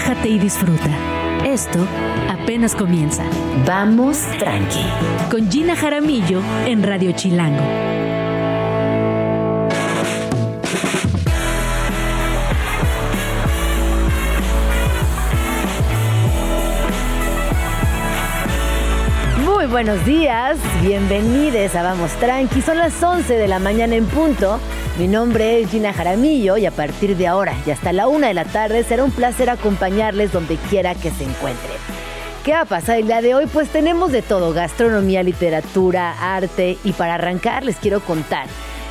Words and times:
relájate 0.00 0.28
y 0.28 0.38
disfruta. 0.38 0.90
Esto 1.44 1.86
apenas 2.28 2.74
comienza. 2.74 3.22
Vamos 3.66 4.18
tranqui. 4.38 4.84
Con 5.30 5.50
Gina 5.50 5.76
Jaramillo 5.76 6.40
en 6.66 6.82
Radio 6.82 7.12
Chilango. 7.12 7.62
Muy 19.44 19.66
buenos 19.66 20.04
días, 20.06 20.56
bienvenidos 20.82 21.74
a 21.74 21.82
Vamos 21.82 22.10
Tranqui. 22.12 22.62
Son 22.62 22.78
las 22.78 23.02
11 23.02 23.34
de 23.34 23.48
la 23.48 23.58
mañana 23.58 23.96
en 23.96 24.06
punto. 24.06 24.58
Mi 24.98 25.08
nombre 25.08 25.60
es 25.60 25.70
Gina 25.70 25.92
Jaramillo 25.92 26.56
y 26.56 26.66
a 26.66 26.70
partir 26.70 27.16
de 27.16 27.26
ahora 27.26 27.54
y 27.64 27.70
hasta 27.70 27.92
la 27.92 28.06
una 28.06 28.28
de 28.28 28.34
la 28.34 28.44
tarde 28.44 28.84
será 28.84 29.04
un 29.04 29.12
placer 29.12 29.48
acompañarles 29.48 30.32
donde 30.32 30.56
quiera 30.56 30.94
que 30.94 31.10
se 31.10 31.24
encuentren. 31.24 31.76
¿Qué 32.44 32.52
va 32.52 32.62
a 32.62 32.66
pasar 32.66 32.98
el 32.98 33.06
día 33.06 33.22
de 33.22 33.34
hoy? 33.34 33.46
Pues 33.46 33.68
tenemos 33.70 34.12
de 34.12 34.22
todo, 34.22 34.52
gastronomía, 34.52 35.22
literatura, 35.22 36.36
arte 36.36 36.76
y 36.84 36.92
para 36.92 37.14
arrancar 37.14 37.64
les 37.64 37.76
quiero 37.76 38.00
contar 38.00 38.46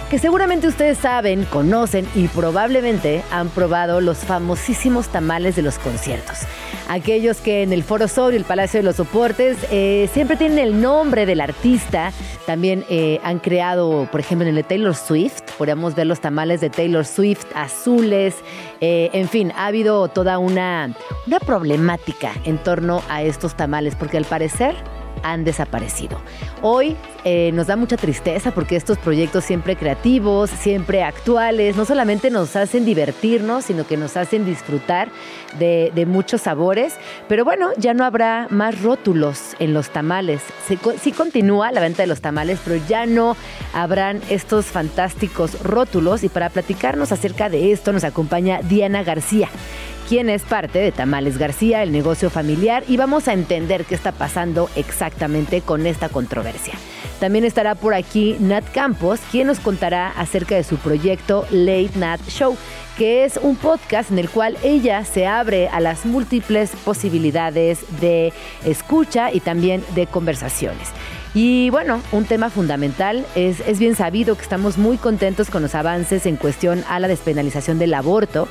que 0.09 0.17
seguramente 0.17 0.67
ustedes 0.67 0.98
saben, 0.98 1.45
conocen 1.45 2.07
y 2.16 2.27
probablemente 2.27 3.23
han 3.31 3.49
probado 3.49 4.02
los 4.02 4.20
famosísimos 4.20 5.09
tamales 5.09 5.55
de 5.55 5.62
los 5.62 5.77
conciertos. 5.77 6.40
Aquellos 6.89 7.38
que 7.38 7.61
en 7.61 7.71
el 7.71 7.84
Foro 7.84 8.07
Sol 8.07 8.34
y 8.34 8.38
el 8.38 8.45
Palacio 8.45 8.79
de 8.79 8.84
los 8.84 8.95
Soportes 8.95 9.57
eh, 9.70 10.09
siempre 10.11 10.38
tienen 10.38 10.57
el 10.57 10.81
nombre 10.81 11.27
del 11.27 11.39
artista. 11.39 12.12
También 12.48 12.84
eh, 12.89 13.20
han 13.23 13.38
creado, 13.38 14.07
por 14.12 14.20
ejemplo, 14.20 14.43
en 14.43 14.49
el 14.49 14.55
de 14.55 14.63
Taylor 14.63 14.95
Swift, 14.95 15.41
podríamos 15.55 15.93
ver 15.93 16.07
los 16.07 16.20
tamales 16.20 16.62
de 16.62 16.71
Taylor 16.71 17.05
Swift 17.05 17.45
azules. 17.53 18.38
Eh, 18.81 19.12
en 19.13 19.29
fin, 19.29 19.53
ha 19.55 19.67
habido 19.67 20.07
toda 20.07 20.39
una, 20.39 20.95
una 21.27 21.39
problemática 21.39 22.31
en 22.43 22.57
torno 22.57 23.04
a 23.07 23.21
estos 23.21 23.55
tamales, 23.55 23.95
porque 23.95 24.17
al 24.17 24.26
parecer 24.26 24.73
han 25.23 25.43
desaparecido. 25.43 26.20
Hoy 26.62 26.95
eh, 27.23 27.51
nos 27.53 27.67
da 27.67 27.75
mucha 27.75 27.98
tristeza 27.98 28.51
porque 28.51 28.75
estos 28.75 28.98
proyectos 28.98 29.43
siempre 29.43 29.76
creativos, 29.76 30.49
siempre 30.49 31.03
actuales, 31.03 31.76
no 31.76 31.85
solamente 31.85 32.29
nos 32.29 32.55
hacen 32.55 32.85
divertirnos, 32.85 33.65
sino 33.65 33.85
que 33.85 33.98
nos 33.98 34.17
hacen 34.17 34.45
disfrutar 34.45 35.09
de, 35.57 36.05
muchos 36.07 36.41
sabores. 36.41 36.95
Pero 37.27 37.45
bueno, 37.45 37.70
ya 37.77 37.93
no 37.93 38.05
habrá 38.05 38.48
más 38.49 38.81
rótulos 38.81 39.55
en 39.59 39.73
los 39.73 39.89
tamales. 39.89 40.41
sí 41.01 41.11
continúa 41.11 41.71
la 41.71 41.81
venta 41.81 42.04
de 42.04 42.07
los 42.07 42.21
tamales, 42.21 42.59
pero 42.63 42.81
ya 42.87 43.05
no 43.05 43.35
habrán 43.73 44.21
estos 44.29 44.65
fantásticos 44.67 45.61
rótulos. 45.61 46.23
Y 46.23 46.29
para 46.29 46.49
platicarnos 46.49 47.11
acerca 47.11 47.49
de 47.49 47.71
esto 47.71 47.91
nos 47.91 48.04
acompaña 48.04 48.61
Diana 48.63 49.04
García 49.04 49.49
quien 50.10 50.27
es 50.27 50.41
parte 50.41 50.79
de 50.79 50.91
Tamales 50.91 51.38
García, 51.38 51.84
el 51.84 51.91
negocio 51.91 52.32
familiar, 52.32 52.84
y 52.88 52.98
vamos 52.98 53.27
a 53.27 53.34
entender 53.34 53.85
qué 53.85 53.93
está 53.93 54.12
pasando 54.12 54.68
exactamente 54.76 55.62
con 55.62 55.85
esta 55.85 56.10
controversia. 56.10 56.74
También 57.20 57.46
estará 57.46 57.76
por 57.76 57.93
aquí 57.93 58.35
Nat 58.40 58.63
Campos, 58.74 59.20
quien 59.32 59.46
nos 59.46 59.60
contará 59.60 60.10
acerca 60.10 60.55
de 60.55 60.63
su 60.63 60.77
proyecto 60.77 61.46
Late 61.51 61.91
Nat 61.96 62.21
Show, 62.27 62.57
que 62.98 63.24
es 63.24 63.38
un 63.38 63.55
podcast 63.55 64.09
en 64.09 64.18
el 64.18 64.31
cual 64.31 64.57
ella 64.63 65.06
se 65.06 65.28
abre 65.28 65.69
a 65.69 65.79
las 65.79 66.07
múltiples 66.07 66.72
posibilidades 66.84 67.81
de 68.01 68.34
escucha 68.66 69.31
y 69.31 69.41
también 69.41 69.84
de 69.94 70.07
conversaciones. 70.07 70.90
Y 71.35 71.69
bueno, 71.69 72.01
un 72.12 72.25
tema 72.25 72.50
fundamental 72.50 73.23
es, 73.35 73.59
es 73.68 73.78
bien 73.78 73.96
sabido 73.96 74.35
que 74.35 74.41
estamos 74.41 74.79
muy 74.79 74.97
contentos 74.97 75.51
con 75.51 75.62
los 75.62 75.75
avances 75.75 76.25
en 76.25 76.38
cuestión 76.38 76.84
a 76.90 77.00
la 77.00 77.07
despenalización 77.07 77.78
del 77.78 77.94
aborto 77.94 78.47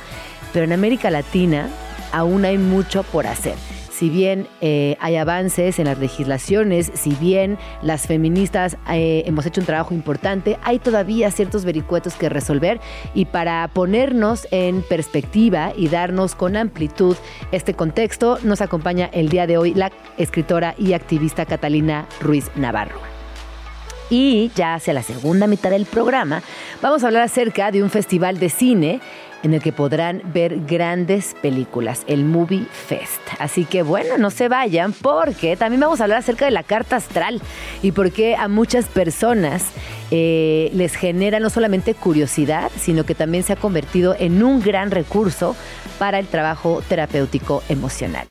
pero 0.53 0.65
en 0.65 0.73
América 0.73 1.09
Latina 1.09 1.69
aún 2.11 2.45
hay 2.45 2.57
mucho 2.57 3.03
por 3.03 3.27
hacer. 3.27 3.55
Si 3.99 4.09
bien 4.09 4.47
eh, 4.61 4.95
hay 5.01 5.17
avances 5.17 5.77
en 5.77 5.87
las 5.87 5.99
legislaciones, 5.99 6.89
si 6.93 7.15
bien 7.15 7.57
las 7.81 8.07
feministas 8.07 8.77
eh, 8.89 9.23
hemos 9.25 9.45
hecho 9.45 9.59
un 9.59 9.67
trabajo 9.67 9.93
importante, 9.93 10.57
hay 10.63 10.79
todavía 10.79 11.29
ciertos 11.31 11.65
vericuetos 11.65 12.13
que 12.13 12.29
resolver 12.29 12.79
y 13.13 13.25
para 13.25 13.67
ponernos 13.67 14.47
en 14.51 14.83
perspectiva 14.83 15.73
y 15.75 15.89
darnos 15.89 16.33
con 16.33 16.55
amplitud 16.55 17.17
este 17.51 17.73
contexto, 17.73 18.39
nos 18.41 18.61
acompaña 18.61 19.09
el 19.11 19.27
día 19.27 19.47
de 19.47 19.57
hoy 19.57 19.73
la 19.73 19.91
escritora 20.17 20.75
y 20.77 20.93
activista 20.93 21.45
Catalina 21.45 22.07
Ruiz 22.21 22.49
Navarro. 22.55 23.01
Y 24.09 24.49
ya 24.55 24.75
hacia 24.75 24.93
la 24.93 25.03
segunda 25.03 25.45
mitad 25.45 25.71
del 25.71 25.85
programa 25.85 26.41
vamos 26.81 27.03
a 27.03 27.07
hablar 27.07 27.23
acerca 27.23 27.69
de 27.71 27.83
un 27.83 27.89
festival 27.89 28.39
de 28.39 28.49
cine 28.49 29.01
en 29.43 29.53
el 29.53 29.61
que 29.61 29.71
podrán 29.71 30.21
ver 30.33 30.65
grandes 30.65 31.35
películas, 31.41 32.03
el 32.07 32.25
Movie 32.25 32.65
Fest. 32.71 33.21
Así 33.39 33.65
que 33.65 33.83
bueno, 33.83 34.17
no 34.17 34.29
se 34.31 34.47
vayan 34.47 34.93
porque 34.93 35.55
también 35.55 35.81
vamos 35.81 36.01
a 36.01 36.03
hablar 36.03 36.19
acerca 36.19 36.45
de 36.45 36.51
la 36.51 36.63
carta 36.63 36.97
astral 36.97 37.41
y 37.81 37.91
por 37.91 38.11
qué 38.11 38.35
a 38.35 38.47
muchas 38.47 38.85
personas 38.85 39.65
eh, 40.11 40.69
les 40.73 40.95
genera 40.95 41.39
no 41.39 41.49
solamente 41.49 41.93
curiosidad, 41.93 42.71
sino 42.77 43.05
que 43.05 43.15
también 43.15 43.43
se 43.43 43.53
ha 43.53 43.55
convertido 43.55 44.15
en 44.17 44.43
un 44.43 44.61
gran 44.61 44.91
recurso 44.91 45.55
para 45.97 46.19
el 46.19 46.27
trabajo 46.27 46.81
terapéutico 46.87 47.63
emocional. 47.69 48.27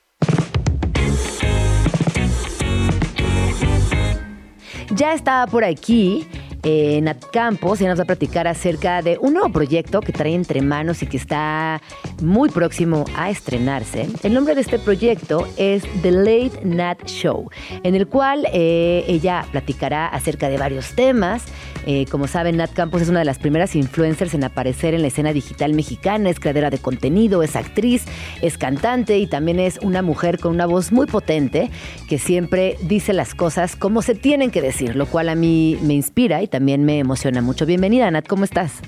Ya 4.91 5.13
estaba 5.13 5.47
por 5.47 5.65
aquí 5.65 6.27
Nat 6.65 7.25
Campos 7.33 7.81
y 7.81 7.85
nos 7.85 7.99
va 7.99 8.03
a 8.03 8.07
platicar 8.07 8.47
acerca 8.47 9.03
de 9.03 9.19
un 9.21 9.35
nuevo 9.35 9.51
proyecto 9.51 10.01
que 10.01 10.13
trae 10.13 10.35
entre 10.35 10.61
manos 10.61 11.03
y 11.03 11.07
que 11.07 11.17
está 11.17 11.81
muy 12.23 12.51
próximo 12.51 13.05
a 13.17 13.31
estrenarse. 13.31 14.09
El 14.23 14.35
nombre 14.35 14.55
de 14.55 14.61
este 14.61 14.79
proyecto 14.79 15.47
es 15.57 15.85
The 16.03 16.11
Late 16.11 16.61
Nat 16.65 17.07
Show, 17.07 17.51
en 17.83 17.95
el 17.95 18.07
cual 18.07 18.47
eh, 18.53 19.05
ella 19.07 19.45
platicará 19.51 20.07
acerca 20.09 20.49
de 20.49 20.59
varios 20.59 20.95
temas. 20.95 21.45
Eh, 21.87 22.07
como 22.11 22.27
saben, 22.27 22.57
Nat 22.57 22.73
Campos 22.73 23.03
es 23.03 23.09
una 23.09 23.21
de 23.21 23.25
las 23.25 23.39
primeras 23.39 23.75
influencers 23.75 24.35
en 24.35 24.45
aparecer 24.45 24.95
en 24.95 25.03
la 25.03 25.09
escena 25.09 25.33
digital 25.33 25.73
mexicana, 25.75 26.29
es 26.29 26.41
creadora 26.41 26.71
de 26.71 26.79
contenido, 26.79 27.43
es 27.43 27.57
actriz, 27.57 28.05
es 28.43 28.59
cantante 28.59 29.19
y 29.19 29.27
también 29.27 29.59
es 29.59 29.79
una 29.79 30.03
mujer 30.03 30.39
con 30.39 30.53
una 30.53 30.67
voz 30.67 30.93
muy 30.93 31.07
potente 31.07 31.71
que 32.09 32.19
siempre 32.19 32.77
dice 32.83 33.13
las 33.13 33.35
cosas 33.35 33.77
como 33.77 34.03
se 34.03 34.15
tienen 34.15 34.51
que 34.51 34.61
decir, 34.61 34.97
lo 34.97 35.07
cual 35.07 35.29
a 35.29 35.35
mí 35.35 35.79
me 35.83 35.95
inspira 35.95 36.43
también 36.49 36.85
me 36.85 36.99
emociona 36.99 37.41
mucho. 37.43 37.67
Bienvenida, 37.67 38.11
Nat, 38.11 38.27
¿cómo 38.27 38.45
estás? 38.45 38.81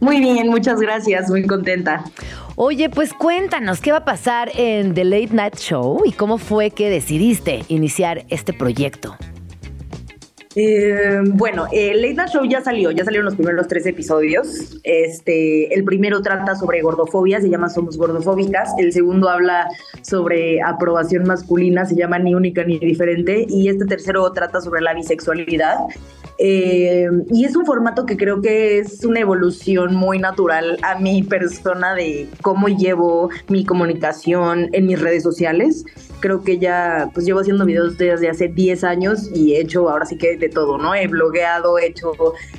Muy 0.00 0.20
bien, 0.20 0.48
muchas 0.48 0.80
gracias, 0.80 1.30
muy 1.30 1.46
contenta. 1.46 2.04
Oye, 2.54 2.88
pues 2.90 3.12
cuéntanos, 3.12 3.80
¿qué 3.80 3.92
va 3.92 3.98
a 3.98 4.04
pasar 4.04 4.50
en 4.54 4.94
The 4.94 5.04
Late 5.04 5.30
Night 5.32 5.56
Show 5.56 6.02
y 6.04 6.12
cómo 6.12 6.38
fue 6.38 6.70
que 6.70 6.90
decidiste 6.90 7.64
iniciar 7.68 8.24
este 8.28 8.52
proyecto? 8.52 9.16
Eh, 10.58 11.20
bueno, 11.34 11.66
el 11.70 12.00
Late 12.00 12.32
Show 12.32 12.44
ya 12.46 12.62
salió, 12.62 12.90
ya 12.90 13.04
salieron 13.04 13.26
los 13.26 13.34
primeros 13.34 13.68
tres 13.68 13.84
episodios. 13.84 14.80
Este, 14.84 15.74
el 15.74 15.84
primero 15.84 16.22
trata 16.22 16.56
sobre 16.56 16.80
gordofobia, 16.80 17.42
se 17.42 17.50
llama 17.50 17.68
Somos 17.68 17.98
Gordofóbicas. 17.98 18.70
El 18.78 18.90
segundo 18.94 19.28
habla 19.28 19.68
sobre 20.00 20.62
aprobación 20.62 21.24
masculina, 21.24 21.84
se 21.84 21.94
llama 21.94 22.18
Ni 22.18 22.34
única 22.34 22.64
ni 22.64 22.78
diferente. 22.78 23.44
Y 23.46 23.68
este 23.68 23.84
tercero 23.84 24.32
trata 24.32 24.62
sobre 24.62 24.80
la 24.80 24.94
bisexualidad. 24.94 25.76
Eh, 26.38 27.08
y 27.30 27.44
es 27.44 27.56
un 27.56 27.64
formato 27.64 28.04
que 28.04 28.16
creo 28.16 28.42
que 28.42 28.78
es 28.78 29.04
una 29.04 29.20
evolución 29.20 29.94
muy 29.94 30.18
natural 30.18 30.78
a 30.82 30.98
mi 30.98 31.22
persona 31.22 31.94
de 31.94 32.28
cómo 32.42 32.68
llevo 32.68 33.30
mi 33.48 33.64
comunicación 33.64 34.68
en 34.72 34.86
mis 34.86 35.00
redes 35.00 35.22
sociales. 35.22 35.84
Creo 36.20 36.42
que 36.42 36.58
ya 36.58 37.10
pues 37.14 37.26
llevo 37.26 37.40
haciendo 37.40 37.64
videos 37.64 37.96
desde 37.96 38.28
hace 38.28 38.48
10 38.48 38.84
años 38.84 39.30
y 39.34 39.54
he 39.54 39.60
hecho 39.60 39.88
ahora 39.88 40.04
sí 40.04 40.16
que 40.16 40.36
todo, 40.48 40.78
¿no? 40.78 40.94
He 40.94 41.06
blogueado, 41.06 41.78
he 41.78 41.86
hecho 41.86 42.12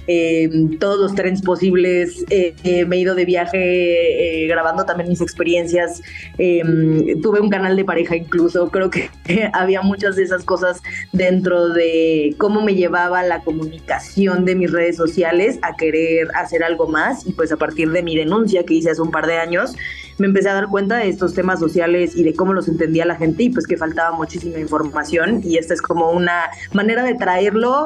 eh, 0.08 0.50
todos 0.80 1.00
los 1.00 1.16
trends 1.16 1.42
posibles, 1.42 2.26
eh, 2.30 2.86
me 2.86 2.98
he 2.98 3.00
ido 3.00 3.16
de 3.16 3.26
viaje 3.26 4.46
grabando 4.48 4.86
también 4.86 5.10
mis 5.10 5.22
experiencias, 5.22 6.02
tuve 6.38 7.40
un 7.40 7.50
canal 7.50 7.76
de 7.76 7.86
pareja 7.86 8.16
incluso, 8.16 8.70
creo 8.70 8.90
que 8.90 9.10
había 9.54 9.82
muchas 9.82 10.16
de 10.16 10.24
esas 10.24 10.44
cosas 10.44 10.82
dentro 11.12 11.70
de 11.70 12.36
cómo 12.38 12.62
me 12.62 12.76
llevaba 12.76 13.24
la 13.24 13.42
comunicación 13.42 14.46
de 14.46 14.56
mis 14.56 14.72
redes 14.72 14.96
sociales 14.96 15.60
a 15.62 15.76
querer 15.76 16.28
hacer 16.36 16.64
algo 16.64 16.88
más 16.88 17.26
y 17.26 17.34
pues 17.34 17.52
a 17.52 17.58
partir 17.58 17.92
de 17.92 18.04
mi 18.04 18.16
denuncia 18.16 18.64
que 18.64 18.76
hice 18.76 18.92
hace 18.92 19.02
un 19.02 19.12
par 19.12 19.28
de 19.28 19.38
años 19.38 19.76
me 20.18 20.28
empecé 20.28 20.50
a 20.50 20.54
dar 20.54 20.68
cuenta 20.68 20.98
de 20.98 21.10
estos 21.10 21.34
temas 21.34 21.60
sociales 21.60 22.16
y 22.16 22.24
de 22.24 22.34
cómo 22.34 22.54
los 22.54 22.68
entendía 22.68 23.06
la 23.06 23.16
gente 23.16 23.44
y 23.44 23.50
pues 23.50 23.68
que 23.68 23.78
faltaba 23.78 24.16
muchísima 24.16 24.60
información 24.60 25.42
y 25.44 25.58
esta 25.58 25.74
es 25.74 25.82
como 25.82 26.12
una 26.12 26.50
manera 26.74 27.04
de 27.04 27.16
traerlo 27.16 27.77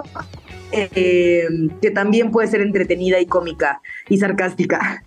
eh, 0.72 1.48
que 1.82 1.92
también 1.92 2.32
puede 2.32 2.48
ser 2.48 2.62
entretenida 2.62 3.20
y 3.20 3.26
cómica 3.26 3.82
y 4.10 4.18
sarcástica. 4.18 5.04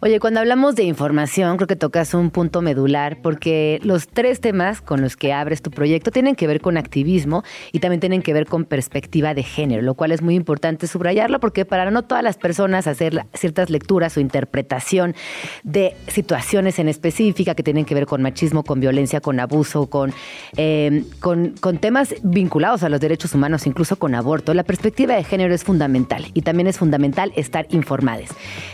Oye, 0.00 0.20
cuando 0.20 0.40
hablamos 0.40 0.74
de 0.74 0.84
información, 0.84 1.56
creo 1.56 1.66
que 1.66 1.76
tocas 1.76 2.14
un 2.14 2.30
punto 2.30 2.62
medular, 2.62 3.18
porque 3.22 3.80
los 3.82 4.08
tres 4.08 4.40
temas 4.40 4.80
con 4.80 5.00
los 5.00 5.16
que 5.16 5.32
abres 5.32 5.62
tu 5.62 5.70
proyecto 5.70 6.10
tienen 6.10 6.34
que 6.34 6.46
ver 6.46 6.60
con 6.60 6.76
activismo 6.76 7.42
y 7.72 7.80
también 7.80 8.00
tienen 8.00 8.22
que 8.22 8.32
ver 8.32 8.46
con 8.46 8.64
perspectiva 8.64 9.34
de 9.34 9.42
género, 9.42 9.82
lo 9.82 9.94
cual 9.94 10.12
es 10.12 10.22
muy 10.22 10.34
importante 10.34 10.86
subrayarlo, 10.86 11.40
porque 11.40 11.64
para 11.64 11.90
no 11.90 12.02
todas 12.02 12.22
las 12.22 12.36
personas 12.36 12.86
hacer 12.86 13.24
ciertas 13.34 13.70
lecturas 13.70 14.16
o 14.16 14.20
interpretación 14.20 15.14
de 15.62 15.96
situaciones 16.08 16.78
en 16.78 16.88
específica 16.88 17.54
que 17.54 17.62
tienen 17.62 17.84
que 17.84 17.94
ver 17.94 18.06
con 18.06 18.22
machismo, 18.22 18.64
con 18.64 18.80
violencia, 18.80 19.20
con 19.20 19.40
abuso, 19.40 19.86
con, 19.86 20.12
eh, 20.56 21.04
con, 21.20 21.54
con 21.60 21.78
temas 21.78 22.14
vinculados 22.22 22.82
a 22.82 22.88
los 22.88 23.00
derechos 23.00 23.34
humanos, 23.34 23.66
incluso 23.66 23.96
con 23.96 24.14
aborto, 24.14 24.54
la 24.54 24.64
perspectiva 24.64 25.14
de 25.14 25.24
género 25.24 25.54
es 25.54 25.64
fundamental 25.64 26.26
y 26.34 26.42
también 26.42 26.66
es 26.66 26.78
fundamental 26.78 27.32
estar 27.36 27.66
informados. 27.70 28.30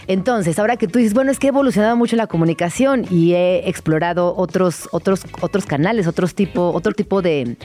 Entonces, 0.06 0.58
ahora 0.58 0.76
que 0.76 0.81
tú 0.88 0.98
dices, 0.98 1.14
bueno, 1.14 1.30
es 1.30 1.38
que 1.38 1.46
he 1.46 1.48
evolucionado 1.48 1.96
mucho 1.96 2.16
la 2.16 2.26
comunicación 2.26 3.06
y 3.10 3.34
he 3.34 3.68
explorado 3.68 4.34
otros, 4.36 4.88
otros, 4.92 5.22
otros 5.40 5.66
canales, 5.66 6.06
otros 6.06 6.34
tipo, 6.34 6.70
otro 6.72 6.92
tipo 6.92 7.22
de, 7.22 7.56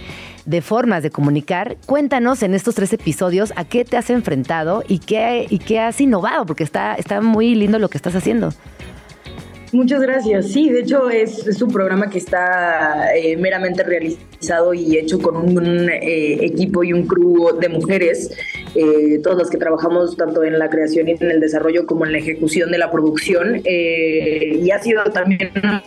de 0.46 0.62
formas 0.62 1.04
de 1.04 1.10
comunicar. 1.10 1.78
Cuéntanos 1.86 2.44
en 2.44 2.54
estos 2.54 2.75
tres 2.75 2.94
episodios 2.94 3.54
a 3.56 3.66
qué 3.66 3.86
te 3.86 3.98
has 3.98 4.10
enfrentado 4.10 4.84
y 4.88 5.00
qué, 5.00 5.48
y 5.50 5.60
qué 5.60 5.80
has 5.80 6.00
innovado, 6.02 6.46
porque 6.46 6.64
está, 6.64 6.96
está 6.96 7.22
muy 7.22 7.56
lindo 7.56 7.80
lo 7.80 7.90
que 7.90 7.98
estás 7.98 8.16
haciendo. 8.16 8.54
Muchas 9.74 10.02
gracias. 10.02 10.48
Sí, 10.48 10.69
de 10.69 10.81
hecho 10.81 11.10
es, 11.10 11.46
es 11.46 11.62
un 11.62 11.72
programa 11.72 12.10
que 12.10 12.18
está 12.18 13.16
eh, 13.16 13.36
meramente 13.38 13.84
realizado 13.84 14.74
y 14.74 14.98
hecho 14.98 15.19
con 15.19 15.36
un, 15.36 15.90
eh, 15.90 16.46
equipo 16.46 16.84
y 16.84 16.94
un 16.94 17.06
crew 17.06 17.58
de 17.60 17.69
mujeres, 17.69 18.31
eh, 18.75 19.19
todas 19.22 19.38
las 19.40 19.50
que 19.50 19.58
trabajamos 19.58 20.16
tanto 20.16 20.44
en 20.44 20.58
la 20.58 20.69
creación 20.69 21.10
y 21.10 21.12
en 21.12 21.31
el 21.31 21.40
desarrollo 21.40 21.86
como 21.86 22.06
en 22.06 22.14
la 22.14 22.19
ejecución 22.19 22.72
de 22.72 22.78
la 22.78 22.92
producción. 22.92 23.62
y 23.66 24.72
ha 24.72 24.81
sido 24.81 25.04
también 25.06 25.52
una 25.62 25.84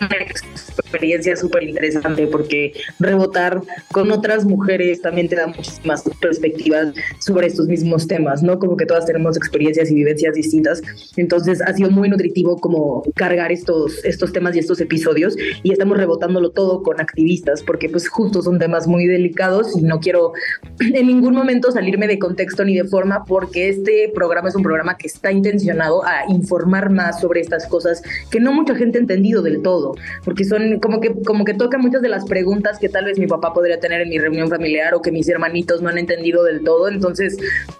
experiencia 0.90 1.37
súper 1.37 1.62
interesante 1.62 2.26
porque 2.26 2.72
rebotar 2.98 3.62
con 3.92 4.10
otras 4.10 4.44
mujeres 4.44 5.00
también 5.00 5.28
te 5.28 5.37
da 5.37 5.46
muchísimas 5.46 6.02
perspectivas 6.20 6.92
sobre 7.20 7.46
estos 7.46 7.66
mismos 7.66 8.06
temas, 8.06 8.42
¿no? 8.42 8.58
Como 8.58 8.76
que 8.76 8.87
todas 8.87 9.06
tenemos 9.06 9.37
experiencias 9.37 9.90
y 9.90 9.94
vivencias 9.94 10.34
distintas. 10.34 10.82
Entonces 11.16 11.62
ha 11.62 11.72
sido 11.72 11.90
muy 11.90 12.08
nutritivo 12.08 12.58
como 12.58 13.02
cargar 13.14 13.52
esto 13.52 13.70
estos, 14.04 14.32
temas 14.32 14.56
y 14.56 14.58
estos 14.58 14.81
episodios 14.81 15.37
y 15.62 15.72
estamos 15.72 15.96
rebotándolo 15.96 16.50
todo 16.50 16.82
con 16.82 17.00
activistas 17.00 17.62
porque 17.62 17.88
pues 17.88 18.08
justo 18.08 18.42
son 18.42 18.58
temas 18.58 18.87
muy 18.87 19.06
delicados 19.06 19.76
y 19.76 19.82
no 19.82 20.00
quiero 20.00 20.32
en 20.81 21.06
ningún 21.06 21.34
momento 21.34 21.70
salirme 21.70 22.06
de 22.06 22.19
contexto 22.19 22.64
ni 22.64 22.76
de 22.76 22.84
forma 22.84 23.25
porque 23.25 23.69
este 23.69 24.10
programa 24.14 24.48
es 24.48 24.54
un 24.54 24.62
programa 24.62 24.96
que 24.96 25.06
está 25.06 25.32
intencionado 25.32 26.04
a 26.04 26.31
informar 26.31 26.90
más 26.90 27.20
sobre 27.20 27.40
estas 27.40 27.66
cosas 27.66 28.02
que 28.31 28.40
no 28.40 28.52
mucha 28.52 28.75
gente 28.75 28.98
ha 28.98 29.00
entendido 29.00 29.42
del 29.42 29.62
todo 29.62 29.94
porque 30.25 30.44
son 30.44 30.80
como 30.81 31.00
que 31.00 31.15
como 31.23 31.44
que 31.44 31.55
toca 31.55 31.79
muchas 31.79 32.03
de 32.03 32.09
las 32.09 32.25
preguntas 32.25 32.79
que 32.79 32.88
tal 32.88 33.05
vez 33.05 33.19
mi 33.19 33.27
papá 33.27 33.53
podría 33.53 33.81
tener 33.81 34.00
en 34.00 34.09
mi 34.09 34.19
reunión 34.19 34.49
familiar 34.49 34.94
o 34.94 35.03
que 35.03 35.12
mis 35.12 35.29
hermanitos 35.29 35.82
no 35.82 35.88
han 35.88 35.99
entendido 35.99 36.44
del 36.44 36.65
todo. 36.65 36.88
Entonces 36.88 37.37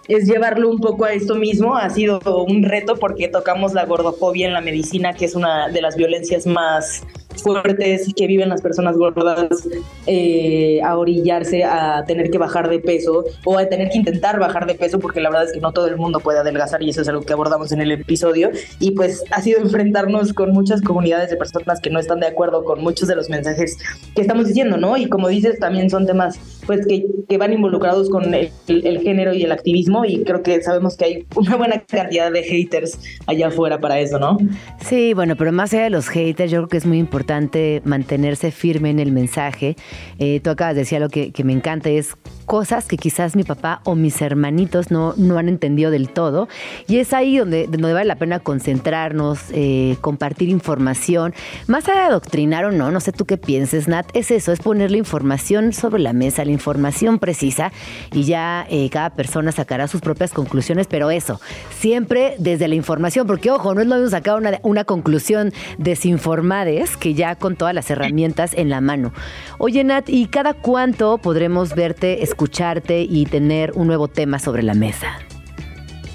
es 0.09 0.27
llevarlo 0.27 0.69
un 0.71 0.81
poco 0.81 1.05
a 1.05 1.13
esto 1.13 1.35
mismo 1.35 1.77
ha 1.77 1.91
sido 1.91 2.21
un 2.45 2.63
reto 2.63 2.97
porque 2.97 3.29
tocamos 3.29 3.73
la 3.73 3.87
gordofobia 3.87 4.47
en 4.47 4.53
la 4.53 4.61
medicina 4.61 5.13
que 5.13 5.25
es 5.25 5.35
una 5.35 5.69
de 5.69 5.81
las 5.81 5.97
violencias 5.97 6.47
más 6.47 7.03
fuertes 7.37 8.13
que 8.15 8.27
viven 8.27 8.49
las 8.49 8.61
personas 8.61 8.97
gordas 8.97 9.69
eh, 10.07 10.81
a 10.83 10.97
orillarse 10.97 11.65
a 11.65 12.05
tener 12.07 12.31
que 12.31 12.39
bajar 12.39 12.69
de 12.69 12.81
peso 12.81 13.25
o 13.45 13.59
a 13.59 13.67
tener 13.67 13.91
que 13.91 13.99
intentar 13.99 14.39
bajar 14.39 14.67
de 14.67 14.75
peso 14.75 14.99
porque 14.99 15.21
la 15.21 15.31
verdad 15.31 15.47
es 15.47 15.53
que 15.53 15.61
no 15.61 15.73
todo 15.73 15.87
el 15.87 15.97
mundo 15.97 16.21
puede 16.21 16.39
adelgazar 16.39 16.83
y 16.83 16.91
eso 16.91 17.03
es 17.03 17.09
algo 17.09 17.23
que 17.23 17.33
abordamos 17.33 17.73
en 17.73 17.81
el 17.81 17.93
episodio 17.93 18.51
y 18.79 18.93
pues 18.93 19.25
ha 19.31 19.41
sido 19.43 19.61
enfrentarnos 19.61 20.33
con 20.33 20.53
muchas 20.53 20.83
comunidades 20.83 21.31
de 21.31 21.37
personas 21.37 21.81
que 21.81 21.91
no 21.91 21.99
están 21.99 22.21
de 22.21 22.27
acuerdo 22.27 22.65
con 22.65 22.81
muchos 22.81 23.09
de 23.09 23.17
los 23.17 23.29
mensajes 23.31 23.79
que 24.15 24.23
estamos 24.23 24.47
diciendo, 24.47 24.77
¿no? 24.77 24.97
Y 24.97 25.09
como 25.09 25.29
dices, 25.29 25.59
también 25.59 25.91
son 25.91 26.07
temas 26.07 26.39
pues 26.71 26.87
que, 26.87 27.05
que 27.29 27.37
van 27.37 27.53
involucrados 27.53 28.09
con 28.09 28.33
el, 28.33 28.53
género 28.69 29.35
y 29.35 29.43
el 29.43 29.51
activismo 29.51 30.05
y 30.05 30.23
creo 30.23 30.41
que 30.45 30.63
sabemos 30.63 30.97
que 30.97 31.05
hay 31.05 31.27
una 31.35 31.57
buena 31.57 31.81
cantidad 31.81 32.31
de 32.31 32.45
haters 32.45 32.97
allá 33.27 33.49
afuera 33.49 33.81
para 33.81 33.99
eso, 33.99 34.21
¿no? 34.21 34.39
Sí, 34.79 35.13
bueno, 35.13 35.35
pero 35.35 35.51
más 35.51 35.75
allá 35.75 35.83
de 35.83 35.91
los 35.91 36.07
haters, 36.07 36.49
yo 36.53 36.59
creo 36.59 36.69
que 36.69 36.77
es 36.77 36.87
muy 36.87 37.01
importante 37.01 37.83
mantenerse 37.85 38.53
firme 38.53 38.91
en 38.91 39.01
el 39.01 39.11
mensaje. 39.11 39.75
Eh, 40.21 40.39
tú 40.45 40.51
acabas 40.51 40.77
de 40.77 40.83
decir 40.83 41.01
lo 41.01 41.09
que, 41.09 41.33
que 41.33 41.43
me 41.43 41.55
encanta, 41.55 41.91
es 41.91 42.15
cosas 42.51 42.87
que 42.87 42.97
quizás 42.97 43.37
mi 43.37 43.45
papá 43.45 43.81
o 43.85 43.95
mis 43.95 44.21
hermanitos 44.21 44.91
no, 44.91 45.15
no 45.17 45.39
han 45.39 45.49
entendido 45.49 45.93
del 45.93 46.09
todo. 46.09 46.49
Y 46.89 46.99
es 46.99 47.13
ahí 47.13 47.39
donde, 47.39 47.69
donde 47.69 47.93
vale 47.93 48.07
la 48.07 48.17
pena 48.17 48.41
concentrarnos, 48.41 49.39
eh, 49.53 49.97
compartir 50.01 50.49
información. 50.49 51.33
Más 51.69 51.89
allá 51.89 52.01
de 52.01 52.07
adoctrinar 52.07 52.65
o 52.65 52.73
no, 52.73 52.91
no 52.91 52.99
sé 52.99 53.13
tú 53.13 53.25
qué 53.25 53.37
pienses, 53.37 53.87
Nat, 53.87 54.09
es 54.15 54.33
eso, 54.33 54.51
es 54.51 54.59
poner 54.59 54.91
la 54.91 54.97
información 54.97 55.73
sobre 55.73 56.03
la 56.03 56.13
mesa, 56.13 56.45
la 56.45 56.51
información 56.51 57.21
precisa 57.21 57.71
y 58.11 58.25
ya 58.25 58.67
eh, 58.69 58.91
cada 58.91 59.11
persona 59.11 59.53
sacará 59.53 59.87
sus 59.87 60.01
propias 60.01 60.33
conclusiones, 60.33 60.89
pero 60.89 61.13
eso, 61.13 61.41
siempre 61.79 62.35
desde 62.41 62.67
la 62.67 62.75
información, 62.75 63.29
porque 63.29 63.53
ojo, 63.53 63.77
no 63.77 63.81
es 63.81 63.87
lo 63.87 63.95
mismo 63.95 64.11
sacar 64.11 64.37
una, 64.37 64.59
una 64.65 64.83
conclusión 64.83 65.53
desinformades 65.79 66.97
que 66.97 67.15
ya 67.15 67.37
con 67.37 67.55
todas 67.55 67.77
las 67.77 67.89
herramientas 67.93 68.55
en 68.55 68.71
la 68.71 68.81
mano. 68.81 69.13
Oye, 69.59 69.85
Nat, 69.85 70.09
¿y 70.09 70.27
cada 70.27 70.55
cuánto 70.55 71.19
podremos 71.19 71.77
verte, 71.77 72.25
escucharte 72.41 73.03
y 73.03 73.27
tener 73.27 73.73
un 73.75 73.87
nuevo 73.87 74.09
tema 74.09 74.39
sobre 74.39 74.63
la 74.63 74.73
mesa? 74.73 75.19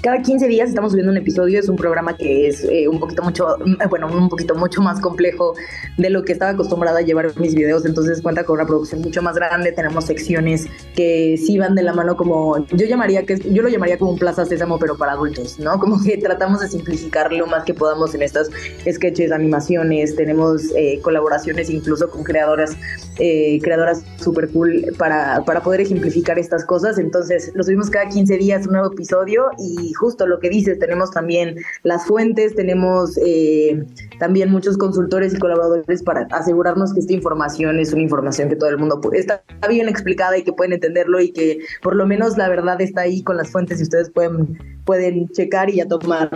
Cada 0.06 0.22
15 0.22 0.46
días 0.46 0.68
estamos 0.68 0.92
subiendo 0.92 1.10
un 1.10 1.18
episodio, 1.18 1.58
es 1.58 1.68
un 1.68 1.74
programa 1.74 2.16
que 2.16 2.46
es 2.46 2.62
eh, 2.62 2.86
un 2.86 3.00
poquito 3.00 3.24
mucho, 3.24 3.56
mm, 3.58 3.88
bueno, 3.90 4.06
un 4.06 4.28
poquito 4.28 4.54
mucho 4.54 4.80
más 4.80 5.00
complejo 5.00 5.54
de 5.96 6.10
lo 6.10 6.22
que 6.22 6.32
estaba 6.32 6.52
acostumbrada 6.52 7.00
a 7.00 7.02
llevar 7.02 7.36
mis 7.40 7.56
videos, 7.56 7.84
entonces 7.84 8.22
cuenta 8.22 8.44
con 8.44 8.54
una 8.54 8.66
producción 8.66 9.00
mucho 9.00 9.20
más 9.20 9.34
grande, 9.34 9.72
tenemos 9.72 10.04
secciones 10.04 10.66
que 10.94 11.36
sí 11.44 11.58
van 11.58 11.74
de 11.74 11.82
la 11.82 11.92
mano 11.92 12.16
como, 12.16 12.64
yo 12.68 12.86
llamaría 12.86 13.26
que, 13.26 13.36
yo 13.50 13.64
lo 13.64 13.68
llamaría 13.68 13.98
como 13.98 14.12
un 14.12 14.18
Plaza 14.18 14.46
Sésamo, 14.46 14.78
pero 14.78 14.96
para 14.96 15.10
adultos, 15.10 15.58
¿no? 15.58 15.76
Como 15.80 16.00
que 16.00 16.16
tratamos 16.18 16.60
de 16.60 16.68
simplificar 16.68 17.32
lo 17.32 17.48
más 17.48 17.64
que 17.64 17.74
podamos 17.74 18.14
en 18.14 18.22
estas 18.22 18.48
sketches, 18.88 19.32
animaciones, 19.32 20.14
tenemos 20.14 20.62
eh, 20.76 21.00
colaboraciones 21.02 21.68
incluso 21.68 22.08
con 22.10 22.22
creadoras, 22.22 22.76
eh, 23.18 23.58
creadoras 23.60 24.04
super 24.20 24.48
cool 24.50 24.84
para, 24.98 25.42
para 25.44 25.64
poder 25.64 25.80
ejemplificar 25.80 26.38
estas 26.38 26.64
cosas, 26.64 26.96
entonces 26.98 27.50
lo 27.54 27.64
subimos 27.64 27.90
cada 27.90 28.08
15 28.08 28.36
días 28.36 28.66
un 28.68 28.74
nuevo 28.74 28.92
episodio 28.92 29.50
y 29.58 29.95
justo 29.96 30.26
lo 30.26 30.38
que 30.38 30.48
dices, 30.48 30.78
tenemos 30.78 31.10
también 31.10 31.56
las 31.82 32.06
fuentes, 32.06 32.54
tenemos 32.54 33.18
eh, 33.24 33.84
también 34.18 34.50
muchos 34.50 34.76
consultores 34.76 35.34
y 35.34 35.38
colaboradores 35.38 36.02
para 36.02 36.26
asegurarnos 36.30 36.92
que 36.94 37.00
esta 37.00 37.12
información 37.12 37.78
es 37.80 37.92
una 37.92 38.02
información 38.02 38.48
que 38.48 38.56
todo 38.56 38.70
el 38.70 38.78
mundo 38.78 39.00
está 39.12 39.42
bien 39.68 39.88
explicada 39.88 40.36
y 40.38 40.44
que 40.44 40.52
pueden 40.52 40.74
entenderlo 40.74 41.20
y 41.20 41.32
que 41.32 41.58
por 41.82 41.96
lo 41.96 42.06
menos 42.06 42.36
la 42.36 42.48
verdad 42.48 42.80
está 42.80 43.02
ahí 43.02 43.22
con 43.22 43.36
las 43.36 43.50
fuentes 43.50 43.80
y 43.80 43.84
ustedes 43.84 44.10
pueden, 44.10 44.58
pueden 44.84 45.28
checar 45.28 45.70
y 45.70 45.76
ya 45.76 45.86
tomar 45.86 46.30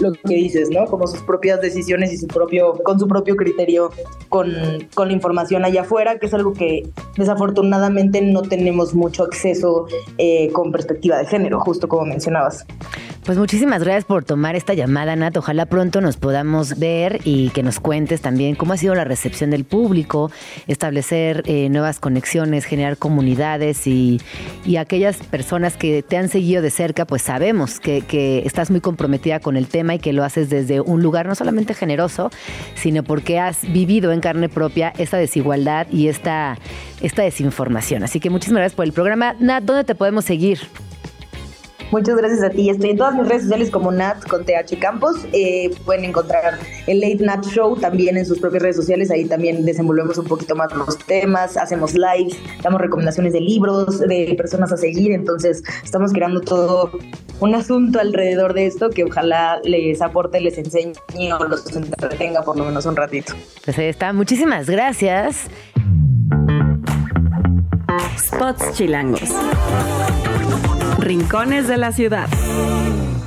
lo 0.00 0.12
que 0.12 0.34
dices, 0.34 0.70
¿no? 0.70 0.86
Como 0.86 1.06
sus 1.06 1.20
propias 1.22 1.60
decisiones 1.60 2.12
y 2.12 2.16
su 2.16 2.26
propio, 2.26 2.74
con 2.82 2.98
su 2.98 3.08
propio 3.08 3.36
criterio 3.36 3.90
con, 4.28 4.52
con 4.94 5.08
la 5.08 5.14
información 5.14 5.64
allá 5.64 5.82
afuera, 5.82 6.18
que 6.18 6.26
es 6.26 6.34
algo 6.34 6.52
que 6.52 6.88
desafortunadamente 7.16 8.20
no 8.22 8.42
tenemos 8.42 8.94
mucho 8.94 9.24
acceso 9.24 9.86
eh, 10.18 10.50
con 10.52 10.72
perspectiva 10.72 11.18
de 11.18 11.26
género, 11.26 11.60
justo 11.60 11.88
como 11.88 12.04
mencionabas. 12.04 12.64
Pues 13.24 13.38
muchísimas 13.38 13.82
gracias 13.82 14.04
por 14.04 14.22
tomar 14.22 14.54
esta 14.54 14.74
llamada, 14.74 15.16
Nat. 15.16 15.34
Ojalá 15.38 15.64
pronto 15.64 16.02
nos 16.02 16.18
podamos 16.18 16.78
ver 16.78 17.20
y 17.24 17.48
que 17.50 17.62
nos 17.62 17.80
cuentes 17.80 18.20
también 18.20 18.54
cómo 18.54 18.74
ha 18.74 18.76
sido 18.76 18.94
la 18.94 19.04
recepción 19.04 19.50
del 19.50 19.64
público, 19.64 20.30
establecer 20.66 21.42
eh, 21.46 21.70
nuevas 21.70 22.00
conexiones, 22.00 22.66
generar 22.66 22.98
comunidades 22.98 23.86
y, 23.86 24.20
y, 24.66 24.76
aquellas 24.76 25.16
personas 25.16 25.78
que 25.78 26.02
te 26.02 26.18
han 26.18 26.28
seguido 26.28 26.60
de 26.60 26.70
cerca, 26.70 27.06
pues 27.06 27.22
sabemos 27.22 27.80
que, 27.80 28.02
que 28.02 28.42
estás 28.44 28.70
muy 28.70 28.80
comprometida 28.80 29.40
con 29.40 29.56
el 29.56 29.68
tema 29.68 29.83
y 29.92 29.98
que 29.98 30.12
lo 30.12 30.24
haces 30.24 30.48
desde 30.48 30.80
un 30.80 31.02
lugar 31.02 31.26
no 31.26 31.34
solamente 31.34 31.74
generoso, 31.74 32.30
sino 32.74 33.02
porque 33.02 33.38
has 33.38 33.70
vivido 33.72 34.12
en 34.12 34.20
carne 34.20 34.48
propia 34.48 34.92
esta 34.96 35.16
desigualdad 35.18 35.86
y 35.90 36.08
esta, 36.08 36.56
esta 37.02 37.22
desinformación. 37.22 38.04
Así 38.04 38.20
que 38.20 38.30
muchísimas 38.30 38.60
gracias 38.60 38.76
por 38.76 38.86
el 38.86 38.92
programa. 38.92 39.34
Nat, 39.40 39.64
¿dónde 39.64 39.84
te 39.84 39.94
podemos 39.94 40.24
seguir? 40.24 40.60
Muchas 41.94 42.16
gracias 42.16 42.42
a 42.42 42.50
ti. 42.50 42.70
Estoy 42.70 42.90
en 42.90 42.96
todas 42.96 43.14
mis 43.14 43.28
redes 43.28 43.42
sociales 43.42 43.70
como 43.70 43.92
Nat 43.92 44.26
con 44.26 44.44
TH 44.44 44.80
Campos. 44.80 45.14
Eh, 45.32 45.70
pueden 45.84 46.04
encontrar 46.04 46.58
el 46.88 46.98
Late 46.98 47.18
Nat 47.20 47.46
Show 47.46 47.76
también 47.76 48.16
en 48.16 48.26
sus 48.26 48.40
propias 48.40 48.64
redes 48.64 48.74
sociales. 48.74 49.12
Ahí 49.12 49.26
también 49.26 49.64
desenvolvemos 49.64 50.18
un 50.18 50.24
poquito 50.24 50.56
más 50.56 50.74
los 50.74 50.98
temas, 50.98 51.56
hacemos 51.56 51.94
lives, 51.94 52.36
damos 52.64 52.80
recomendaciones 52.80 53.32
de 53.32 53.40
libros, 53.40 54.00
de 54.00 54.34
personas 54.36 54.72
a 54.72 54.76
seguir. 54.76 55.12
Entonces, 55.12 55.62
estamos 55.84 56.12
creando 56.12 56.40
todo 56.40 56.90
un 57.38 57.54
asunto 57.54 58.00
alrededor 58.00 58.54
de 58.54 58.66
esto 58.66 58.90
que 58.90 59.04
ojalá 59.04 59.60
les 59.62 60.02
aporte, 60.02 60.40
les 60.40 60.58
enseñe 60.58 60.94
o 61.38 61.44
los 61.44 61.76
entretenga 61.76 62.42
por 62.42 62.56
lo 62.56 62.64
menos 62.64 62.86
un 62.86 62.96
ratito. 62.96 63.34
Pues 63.64 63.78
ahí 63.78 63.86
está. 63.86 64.12
Muchísimas 64.12 64.68
gracias. 64.68 65.46
Spots 68.18 68.72
Chilangos. 68.72 69.30
Rincones 71.04 71.68
de 71.68 71.76
la 71.76 71.92
ciudad. 71.92 72.28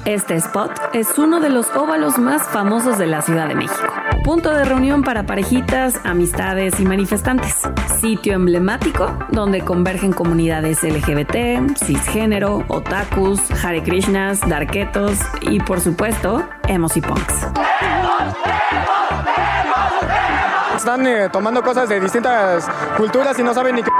Este 0.03 0.33
spot 0.33 0.71
es 0.93 1.19
uno 1.19 1.39
de 1.39 1.51
los 1.51 1.67
óvalos 1.75 2.17
más 2.17 2.41
famosos 2.47 2.97
de 2.97 3.05
la 3.05 3.21
Ciudad 3.21 3.47
de 3.47 3.53
México. 3.53 3.93
Punto 4.23 4.49
de 4.49 4.65
reunión 4.65 5.03
para 5.03 5.27
parejitas, 5.27 5.99
amistades 6.03 6.79
y 6.79 6.85
manifestantes. 6.85 7.53
Sitio 8.01 8.33
emblemático 8.33 9.15
donde 9.29 9.61
convergen 9.61 10.11
comunidades 10.11 10.81
LGBT, 10.81 11.77
cisgénero, 11.77 12.65
otakus, 12.67 13.39
Hare 13.63 13.83
Krishnas, 13.83 14.39
darketos 14.49 15.19
y 15.41 15.59
por 15.59 15.79
supuesto, 15.79 16.49
emos 16.67 16.97
y 16.97 17.01
punks. 17.01 17.47
Están 20.75 21.05
eh, 21.05 21.29
tomando 21.31 21.61
cosas 21.61 21.87
de 21.89 21.99
distintas 21.99 22.67
culturas 22.97 23.37
y 23.37 23.43
no 23.43 23.53
saben 23.53 23.75
ni 23.75 23.83
qué 23.83 23.91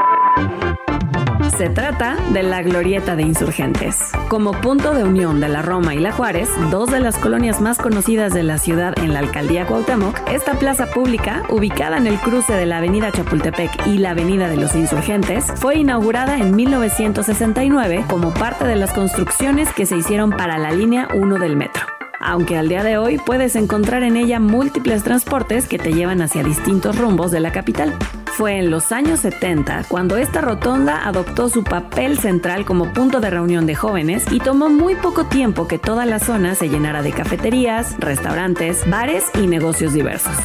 se 1.52 1.70
trata 1.70 2.18
de 2.34 2.44
la 2.44 2.62
Glorieta 2.62 3.16
de 3.16 3.24
Insurgentes. 3.24 3.98
Como 4.30 4.52
punto 4.52 4.94
de 4.94 5.04
unión 5.04 5.40
de 5.40 5.48
la 5.48 5.62
Roma 5.62 5.96
y 5.96 6.00
la 6.00 6.12
Juárez, 6.12 6.50
dos 6.72 6.92
de 6.92 7.00
las 7.00 7.18
colonias 7.18 7.62
más 7.62 7.78
conocidas 7.78 8.34
de 8.34 8.44
la 8.44 8.58
ciudad 8.58 8.94
en 8.98 9.14
la 9.14 9.20
alcaldía 9.20 9.66
Cuauhtémoc, 9.66 10.18
esta 10.30 10.54
plaza 10.54 10.88
pública, 10.88 11.44
ubicada 11.50 11.98
en 11.98 12.08
el 12.08 12.18
cruce 12.20 12.54
de 12.54 12.66
la 12.66 12.78
avenida 12.78 13.12
Chapultepec 13.12 13.88
y 13.88 13.98
la 13.98 14.12
avenida 14.12 14.50
de 14.50 14.58
los 14.58 14.76
Insurgentes, 14.76 15.46
fue 15.56 15.78
inaugurada 15.78 16.38
en 16.38 16.56
1969 16.56 18.06
como 18.10 18.34
parte 18.34 18.66
de 18.66 18.76
las 18.76 18.94
construcciones 18.94 19.72
que 19.74 19.86
se 19.86 19.98
hicieron 19.98 20.32
para 20.32 20.58
la 20.58 20.72
línea 20.72 21.08
1 21.14 21.40
del 21.40 21.56
metro 21.56 21.97
aunque 22.20 22.58
al 22.58 22.70
día 22.70 22.84
de 22.84 22.98
hoy 22.98 23.18
puedes 23.18 23.56
encontrar 23.56 24.04
en 24.04 24.18
ella 24.18 24.40
múltiples 24.40 25.04
transportes 25.04 25.68
que 25.68 25.78
te 25.78 25.94
llevan 25.94 26.22
hacia 26.22 26.44
distintos 26.44 26.98
rumbos 26.98 27.32
de 27.32 27.40
la 27.40 27.52
capital. 27.52 27.98
Fue 28.38 28.60
en 28.60 28.70
los 28.70 28.92
años 28.92 29.22
70 29.22 29.86
cuando 29.88 30.16
esta 30.16 30.42
rotonda 30.42 31.08
adoptó 31.08 31.50
su 31.50 31.64
papel 31.64 32.20
central 32.20 32.66
como 32.66 32.94
punto 32.94 33.20
de 33.20 33.32
reunión 33.32 33.66
de 33.66 33.74
jóvenes 33.74 34.26
y 34.32 34.40
tomó 34.40 34.70
muy 34.70 34.94
poco 34.94 35.26
tiempo 35.26 35.68
que 35.68 35.80
toda 35.80 36.06
la 36.06 36.20
zona 36.20 36.54
se 36.54 36.70
llenara 36.70 37.02
de 37.02 37.14
cafeterías, 37.14 37.98
restaurantes, 37.98 38.88
bares 38.88 39.24
y 39.34 39.48
negocios 39.48 39.94
diversos. 39.94 40.36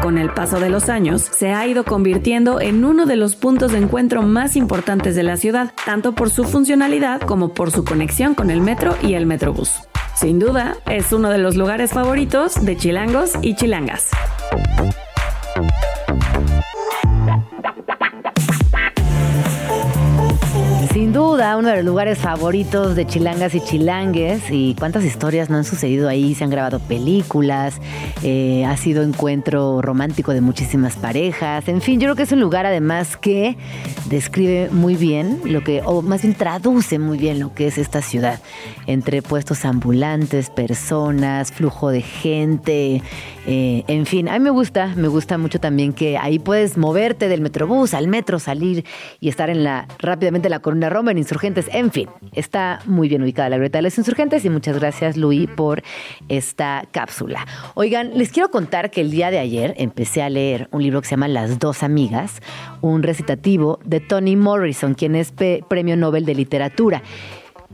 Con 0.00 0.16
el 0.16 0.32
paso 0.32 0.60
de 0.60 0.70
los 0.70 0.88
años, 0.88 1.22
se 1.22 1.52
ha 1.52 1.66
ido 1.66 1.84
convirtiendo 1.84 2.60
en 2.60 2.84
uno 2.84 3.04
de 3.04 3.16
los 3.16 3.34
puntos 3.34 3.72
de 3.72 3.78
encuentro 3.78 4.22
más 4.22 4.54
importantes 4.54 5.16
de 5.16 5.24
la 5.24 5.36
ciudad, 5.36 5.72
tanto 5.84 6.14
por 6.14 6.30
su 6.30 6.44
funcionalidad 6.44 7.20
como 7.20 7.52
por 7.52 7.72
su 7.72 7.84
conexión 7.84 8.34
con 8.34 8.50
el 8.50 8.60
metro 8.60 8.96
y 9.02 9.14
el 9.14 9.26
metrobús. 9.26 9.80
Sin 10.20 10.38
duda, 10.38 10.76
es 10.86 11.12
uno 11.20 11.28
de 11.28 11.36
los 11.36 11.54
lugares 11.54 11.90
favoritos 11.90 12.64
de 12.64 12.78
chilangos 12.78 13.32
y 13.42 13.54
chilangas. 13.54 14.08
Sin 20.92 21.12
duda, 21.12 21.56
uno 21.56 21.68
de 21.68 21.76
los 21.76 21.84
lugares 21.84 22.18
favoritos 22.18 22.96
de 22.96 23.06
chilangas 23.06 23.54
y 23.54 23.60
chilangues. 23.60 24.50
Y 24.50 24.74
cuántas 24.76 25.04
historias 25.04 25.48
no 25.48 25.56
han 25.56 25.62
sucedido 25.64 26.08
ahí. 26.08 26.34
Se 26.34 26.42
han 26.42 26.50
grabado 26.50 26.80
películas. 26.80 27.80
Eh, 28.24 28.64
ha 28.64 28.76
sido 28.76 29.04
encuentro 29.04 29.80
romántico 29.82 30.32
de 30.32 30.40
muchísimas 30.40 30.96
parejas. 30.96 31.68
En 31.68 31.80
fin, 31.80 32.00
yo 32.00 32.06
creo 32.06 32.16
que 32.16 32.24
es 32.24 32.32
un 32.32 32.40
lugar 32.40 32.66
además 32.66 33.16
que 33.16 33.56
describe 34.06 34.68
muy 34.72 34.96
bien 34.96 35.40
lo 35.44 35.62
que, 35.62 35.80
o 35.84 36.02
más 36.02 36.22
bien 36.22 36.34
traduce 36.34 36.98
muy 36.98 37.18
bien 37.18 37.38
lo 37.38 37.54
que 37.54 37.68
es 37.68 37.78
esta 37.78 38.02
ciudad. 38.02 38.40
Entre 38.88 39.22
puestos 39.22 39.64
ambulantes, 39.64 40.50
personas, 40.50 41.52
flujo 41.52 41.90
de 41.90 42.02
gente. 42.02 43.00
Eh, 43.46 43.84
en 43.86 44.06
fin, 44.06 44.28
a 44.28 44.32
mí 44.32 44.40
me 44.40 44.50
gusta, 44.50 44.92
me 44.96 45.06
gusta 45.06 45.38
mucho 45.38 45.60
también 45.60 45.92
que 45.92 46.18
ahí 46.18 46.40
puedes 46.40 46.76
moverte 46.76 47.28
del 47.28 47.42
metrobús 47.42 47.94
al 47.94 48.08
metro, 48.08 48.40
salir 48.40 48.84
y 49.20 49.28
estar 49.28 49.50
en 49.50 49.62
la 49.62 49.86
rápidamente 50.00 50.48
la 50.48 50.58
corona 50.58 50.79
Roma 50.88 51.10
en 51.10 51.18
Insurgentes. 51.18 51.68
En 51.72 51.90
fin, 51.90 52.08
está 52.32 52.80
muy 52.86 53.08
bien 53.08 53.22
ubicada 53.22 53.50
la 53.50 53.56
Glorieta 53.56 53.78
de 53.78 53.82
los 53.82 53.98
Insurgentes 53.98 54.44
y 54.44 54.50
muchas 54.50 54.78
gracias, 54.78 55.16
Luis, 55.16 55.48
por 55.50 55.82
esta 56.28 56.84
cápsula. 56.90 57.46
Oigan, 57.74 58.16
les 58.16 58.30
quiero 58.30 58.50
contar 58.50 58.90
que 58.90 59.00
el 59.00 59.10
día 59.10 59.30
de 59.30 59.38
ayer 59.38 59.74
empecé 59.76 60.22
a 60.22 60.30
leer 60.30 60.68
un 60.70 60.82
libro 60.82 61.00
que 61.00 61.08
se 61.08 61.12
llama 61.12 61.28
Las 61.28 61.58
dos 61.58 61.82
amigas, 61.82 62.40
un 62.80 63.02
recitativo 63.02 63.80
de 63.84 64.00
Toni 64.00 64.36
Morrison, 64.36 64.94
quien 64.94 65.14
es 65.16 65.32
premio 65.68 65.96
Nobel 65.96 66.24
de 66.24 66.34
Literatura 66.34 67.02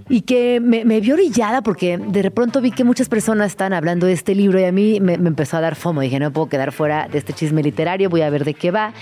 y 0.09 0.23
que 0.23 0.61
me, 0.61 0.85
vio 1.01 1.15
orillada 1.15 1.63
porque 1.63 1.99
de 1.99 2.31
pronto 2.31 2.61
vi 2.61 2.71
que 2.71 2.85
muchas 2.85 3.09
personas 3.09 3.49
están 3.49 3.73
hablando 3.73 4.07
de 4.07 4.13
este 4.13 4.35
libro 4.35 4.61
y 4.61 4.65
a 4.65 4.73
mí 4.73 5.01
me, 5.01 5.17
me, 5.19 5.29
empezó 5.29 5.57
a 5.57 5.61
dar 5.61 5.75
fomo. 5.75 6.01
Dije, 6.01 6.19
no 6.21 6.31
puedo 6.33 6.49
quedar 6.49 6.73
fuera 6.73 7.09
de 7.09 7.19
este 7.19 7.33
chisme 7.33 7.63
literario, 7.63 8.11
voy 8.11 8.23
a 8.23 8.31
ver 8.31 8.45
de 8.45 8.55
qué 8.55 8.71
va. 8.71 8.93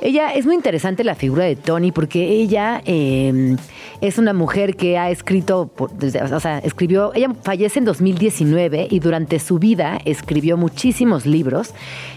Ella 0.00 0.32
es 0.32 0.46
muy 0.46 0.54
interesante 0.54 1.04
la 1.04 1.14
figura 1.14 1.44
de 1.44 1.56
Tony 1.56 1.92
porque 1.92 2.28
ella 2.28 2.82
em, 2.84 3.56
es 4.00 4.18
una 4.18 4.32
mujer 4.32 4.74
que 4.74 4.98
ha 4.98 5.10
escrito, 5.10 5.70
o 5.76 6.40
sea, 6.40 6.58
escribió, 6.58 7.12
ella 7.14 7.28
fallece 7.42 7.78
en 7.78 7.84
2019 7.84 8.88
y 8.90 8.98
durante 8.98 9.38
su 9.38 9.58
vida 9.58 10.00
escribió 10.04 10.56
muchísimos 10.56 11.26
libros. 11.26 11.74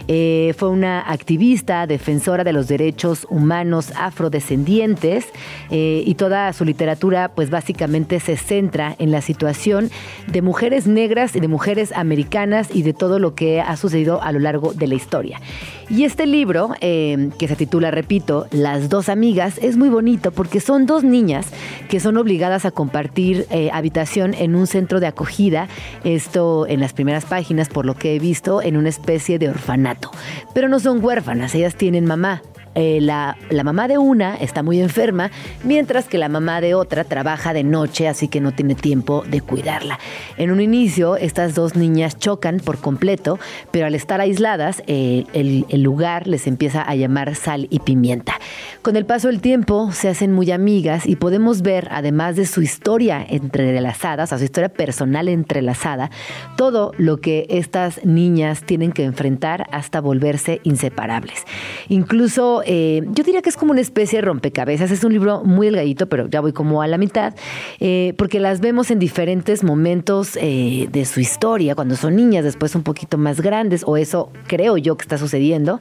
Eh, 0.08 0.54
fue 0.56 0.70
una 0.70 1.00
activista, 1.00 1.86
defensora 1.86 2.44
de 2.44 2.52
los 2.52 2.66
derechos 2.66 3.26
humanos 3.30 3.92
afrodescendientes 3.96 5.26
eh, 5.70 6.02
y 6.04 6.14
toda 6.14 6.52
su 6.52 6.64
literatura 6.64 7.30
pues 7.34 7.50
básicamente 7.50 8.20
se 8.20 8.36
centra 8.36 8.96
en 8.98 9.10
la 9.10 9.20
situación 9.20 9.90
de 10.26 10.42
mujeres 10.42 10.86
negras 10.86 11.36
y 11.36 11.40
de 11.40 11.48
mujeres 11.48 11.92
americanas 11.92 12.68
y 12.74 12.82
de 12.82 12.94
todo 12.94 13.18
lo 13.18 13.34
que 13.34 13.60
ha 13.60 13.76
sucedido 13.76 14.22
a 14.22 14.32
lo 14.32 14.38
largo 14.38 14.72
de 14.72 14.86
la 14.86 14.94
historia. 14.94 15.40
Y 15.88 16.02
este 16.02 16.26
libro, 16.26 16.74
em, 16.80 17.30
que 17.30 17.46
se 17.46 17.54
titula, 17.54 17.92
repito, 17.92 18.46
Las 18.50 18.88
dos 18.88 19.08
amigas, 19.08 19.58
es 19.62 19.76
muy 19.76 19.88
bonito 19.88 20.32
porque 20.32 20.60
son 20.60 20.84
dos 20.84 21.04
niñas 21.04 21.46
que 21.88 22.00
son 22.00 22.16
obligadas 22.16 22.64
a 22.64 22.72
compartir 22.72 23.46
eh, 23.50 23.70
habitación 23.72 24.34
en 24.34 24.56
un 24.56 24.66
centro 24.66 24.98
de 24.98 25.06
acogida, 25.06 25.68
esto 26.02 26.66
en 26.66 26.80
las 26.80 26.92
primeras 26.92 27.24
páginas, 27.24 27.68
por 27.68 27.86
lo 27.86 27.94
que 27.94 28.16
he 28.16 28.18
visto, 28.18 28.62
en 28.62 28.76
una 28.76 28.88
especie 28.88 29.38
de 29.38 29.48
orfanato. 29.48 30.10
Pero 30.54 30.68
no 30.68 30.80
son 30.80 31.04
huérfanas, 31.04 31.54
ellas 31.54 31.76
tienen 31.76 32.04
mamá, 32.04 32.42
eh, 32.78 33.00
la, 33.00 33.38
mamá 33.64 33.88
de 33.88 33.96
una 33.96 34.36
está 34.36 34.62
muy 34.62 34.82
enferma, 34.82 35.30
mientras 35.64 36.04
que 36.04 36.18
la 36.18 36.28
mamá 36.28 36.60
de 36.60 36.74
otra 36.74 37.04
trabaja 37.04 37.54
de 37.54 37.64
noche, 37.64 38.06
así 38.06 38.28
que 38.28 38.38
no 38.38 38.52
tiene 38.52 38.74
tiempo 38.74 39.24
de 39.26 39.40
cuidarla. 39.40 39.98
En 40.36 40.50
un 40.50 40.60
inicio, 40.60 41.16
estas 41.16 41.54
dos 41.54 41.74
niñas 41.74 42.18
chocan 42.18 42.60
por 42.60 42.78
completo, 42.78 43.38
pero 43.70 43.86
al 43.86 43.94
estar 43.94 44.20
aisladas, 44.20 44.82
eh, 44.86 45.24
el, 45.32 45.64
lugar 45.82 46.26
les 46.26 46.46
empieza 46.46 46.82
a 46.82 46.94
llamar 46.94 47.34
sal 47.34 47.66
y 47.70 47.78
pimienta. 47.78 48.34
Con 48.82 48.96
el 48.96 49.06
paso 49.06 49.28
del 49.28 49.40
tiempo, 49.40 49.90
se 49.92 50.10
hacen 50.10 50.32
muy 50.32 50.50
amigas 50.50 51.06
y 51.06 51.16
podemos 51.16 51.62
ver, 51.62 51.88
además 51.90 52.36
de 52.36 52.44
su 52.44 52.60
historia 52.60 53.24
entrelazada, 53.26 54.24
o 54.24 54.26
su 54.26 54.44
historia 54.44 54.68
personal 54.68 55.28
entrelazada, 55.28 56.10
todo 56.58 56.92
lo 56.98 57.22
que 57.22 57.46
estas 57.48 58.04
niñas 58.04 58.64
tienen 58.64 58.92
que 58.92 59.04
enfrentar 59.04 59.66
hasta 59.72 60.02
volverse 60.02 60.60
inseparables. 60.62 61.44
Incluso 61.88 62.64
eh, 62.66 63.02
yo 63.12 63.24
diría 63.24 63.42
que 63.42 63.48
es 63.48 63.56
como 63.56 63.72
una 63.72 63.80
especie 63.80 64.18
de 64.18 64.26
rompecabezas. 64.26 64.90
Es 64.90 65.04
un 65.04 65.12
libro 65.12 65.42
muy 65.44 65.66
delgadito, 65.66 66.08
pero 66.08 66.28
ya 66.28 66.40
voy 66.40 66.52
como 66.52 66.82
a 66.82 66.86
la 66.86 66.98
mitad, 66.98 67.34
eh, 67.80 68.14
porque 68.18 68.40
las 68.40 68.60
vemos 68.60 68.90
en 68.90 68.98
diferentes 68.98 69.62
momentos 69.62 70.36
eh, 70.40 70.88
de 70.90 71.04
su 71.04 71.20
historia, 71.20 71.74
cuando 71.74 71.96
son 71.96 72.16
niñas, 72.16 72.44
después 72.44 72.74
un 72.74 72.82
poquito 72.82 73.18
más 73.18 73.40
grandes, 73.40 73.82
o 73.86 73.96
eso 73.96 74.30
creo 74.46 74.76
yo 74.76 74.96
que 74.96 75.02
está 75.02 75.18
sucediendo. 75.18 75.80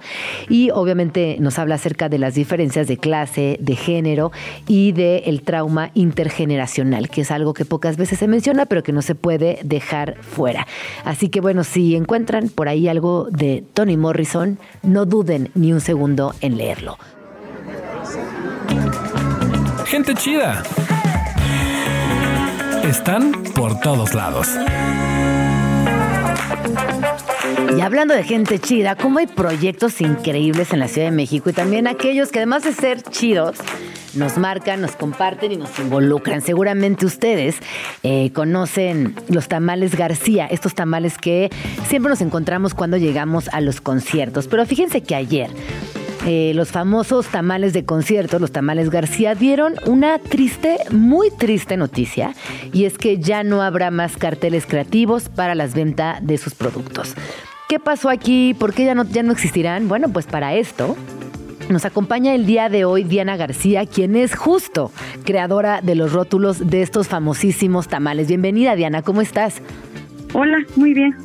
Y 0.49 0.69
obviamente 0.71 1.37
nos 1.39 1.59
habla 1.59 1.75
acerca 1.75 2.09
de 2.09 2.19
las 2.19 2.35
diferencias 2.35 2.87
de 2.87 2.97
clase, 2.97 3.57
de 3.59 3.75
género 3.75 4.31
y 4.67 4.91
del 4.91 5.23
el 5.25 5.41
trauma 5.41 5.91
intergeneracional, 5.93 7.09
que 7.09 7.21
es 7.21 7.31
algo 7.31 7.53
que 7.53 7.65
pocas 7.65 7.97
veces 7.97 8.19
se 8.19 8.27
menciona, 8.27 8.65
pero 8.65 8.83
que 8.83 8.91
no 8.91 9.01
se 9.01 9.15
puede 9.15 9.59
dejar 9.63 10.17
fuera. 10.21 10.67
Así 11.03 11.29
que 11.29 11.41
bueno, 11.41 11.63
si 11.63 11.95
encuentran 11.95 12.49
por 12.49 12.67
ahí 12.67 12.87
algo 12.87 13.27
de 13.31 13.63
Toni 13.73 13.97
Morrison, 13.97 14.57
no 14.83 15.05
duden 15.05 15.49
ni 15.55 15.73
un 15.73 15.81
segundo 15.81 16.33
en 16.41 16.57
leer. 16.57 16.64
Gente 19.85 20.15
chida. 20.15 20.63
Están 22.83 23.31
por 23.53 23.79
todos 23.79 24.13
lados. 24.13 24.49
Y 27.77 27.81
hablando 27.81 28.13
de 28.13 28.23
gente 28.23 28.59
chida, 28.59 28.95
¿cómo 28.95 29.19
hay 29.19 29.27
proyectos 29.27 30.01
increíbles 30.01 30.73
en 30.73 30.79
la 30.79 30.87
Ciudad 30.87 31.07
de 31.07 31.15
México 31.15 31.49
y 31.49 31.53
también 31.53 31.87
aquellos 31.87 32.31
que 32.31 32.39
además 32.39 32.63
de 32.63 32.73
ser 32.73 33.01
chidos, 33.03 33.57
nos 34.15 34.37
marcan, 34.37 34.81
nos 34.81 34.95
comparten 34.95 35.51
y 35.51 35.57
nos 35.57 35.77
involucran. 35.79 36.41
Seguramente 36.41 37.05
ustedes 37.05 37.57
eh, 38.03 38.31
conocen 38.33 39.15
los 39.27 39.47
tamales 39.47 39.95
García, 39.95 40.47
estos 40.47 40.73
tamales 40.73 41.17
que 41.17 41.49
siempre 41.87 42.09
nos 42.09 42.21
encontramos 42.21 42.73
cuando 42.73 42.97
llegamos 42.97 43.49
a 43.49 43.61
los 43.61 43.81
conciertos. 43.81 44.47
Pero 44.47 44.65
fíjense 44.65 45.01
que 45.01 45.15
ayer 45.15 45.49
eh, 46.25 46.53
los 46.55 46.71
famosos 46.71 47.27
tamales 47.27 47.73
de 47.73 47.85
concierto, 47.85 48.39
los 48.39 48.51
tamales 48.51 48.89
García, 48.89 49.35
dieron 49.35 49.75
una 49.85 50.17
triste, 50.17 50.77
muy 50.91 51.29
triste 51.29 51.77
noticia, 51.77 52.33
y 52.73 52.85
es 52.85 52.97
que 52.97 53.19
ya 53.19 53.43
no 53.43 53.61
habrá 53.61 53.91
más 53.91 54.17
carteles 54.17 54.65
creativos 54.65 55.29
para 55.29 55.53
las 55.53 55.75
ventas 55.75 56.25
de 56.25 56.37
sus 56.37 56.55
productos. 56.55 57.13
¿Qué 57.69 57.79
pasó 57.79 58.09
aquí? 58.09 58.55
¿Por 58.57 58.73
qué 58.73 58.85
ya 58.85 58.95
no, 58.95 59.03
ya 59.05 59.23
no 59.23 59.31
existirán? 59.31 59.87
Bueno, 59.87 60.09
pues 60.09 60.25
para 60.25 60.55
esto 60.55 60.95
nos 61.69 61.85
acompaña 61.85 62.33
el 62.35 62.45
día 62.45 62.69
de 62.69 62.85
hoy 62.85 63.03
Diana 63.03 63.37
García, 63.37 63.85
quien 63.85 64.15
es 64.15 64.35
justo 64.35 64.91
creadora 65.25 65.81
de 65.81 65.95
los 65.95 66.11
rótulos 66.11 66.69
de 66.69 66.81
estos 66.81 67.07
famosísimos 67.07 67.87
tamales. 67.87 68.27
Bienvenida 68.27 68.75
Diana, 68.75 69.01
¿cómo 69.01 69.21
estás? 69.21 69.61
Hola, 70.33 70.57
muy 70.75 70.93
bien. 70.93 71.15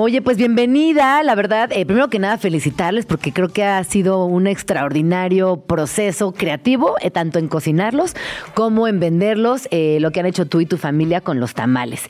Oye, 0.00 0.22
pues 0.22 0.36
bienvenida, 0.36 1.20
la 1.24 1.34
verdad, 1.34 1.72
eh, 1.72 1.84
primero 1.84 2.08
que 2.08 2.20
nada 2.20 2.38
felicitarles 2.38 3.04
porque 3.04 3.32
creo 3.32 3.48
que 3.48 3.64
ha 3.64 3.82
sido 3.82 4.26
un 4.26 4.46
extraordinario 4.46 5.56
proceso 5.56 6.30
creativo, 6.30 6.94
eh, 7.00 7.10
tanto 7.10 7.40
en 7.40 7.48
cocinarlos 7.48 8.14
como 8.54 8.86
en 8.86 9.00
venderlos, 9.00 9.66
eh, 9.72 9.98
lo 9.98 10.12
que 10.12 10.20
han 10.20 10.26
hecho 10.26 10.46
tú 10.46 10.60
y 10.60 10.66
tu 10.66 10.76
familia 10.76 11.20
con 11.20 11.40
los 11.40 11.54
tamales. 11.54 12.02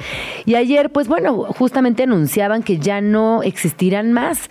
Y 0.45 0.57
ayer, 0.57 0.90
pues 0.90 1.09
bueno, 1.09 1.45
justamente 1.45 2.02
anunciaban 2.02 2.62
que 2.62 2.76
ya 2.76 3.00
no 3.00 3.42
existirán 3.42 4.12
más. 4.12 4.50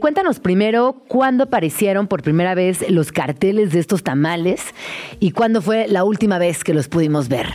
cuéntanos 0.00 0.40
primero 0.40 1.04
cuándo 1.06 1.44
aparecieron 1.44 2.08
por 2.08 2.22
primera 2.24 2.56
vez 2.56 2.90
los 2.90 3.12
carteles 3.12 3.70
de 3.70 3.78
estos 3.78 4.02
tamales 4.02 4.74
y 5.20 5.30
cuándo 5.30 5.62
fue 5.62 5.86
la 5.86 6.02
última 6.02 6.38
vez 6.38 6.64
que 6.64 6.74
los 6.74 6.88
pudimos 6.88 7.28
ver. 7.28 7.54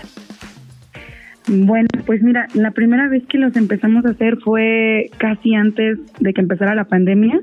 Bueno, 1.47 1.87
pues 2.05 2.21
mira, 2.21 2.47
la 2.53 2.71
primera 2.71 3.07
vez 3.07 3.25
que 3.27 3.37
los 3.37 3.55
empezamos 3.55 4.05
a 4.05 4.09
hacer 4.09 4.37
fue 4.37 5.09
casi 5.17 5.55
antes 5.55 5.97
de 6.19 6.33
que 6.33 6.41
empezara 6.41 6.75
la 6.75 6.85
pandemia. 6.85 7.39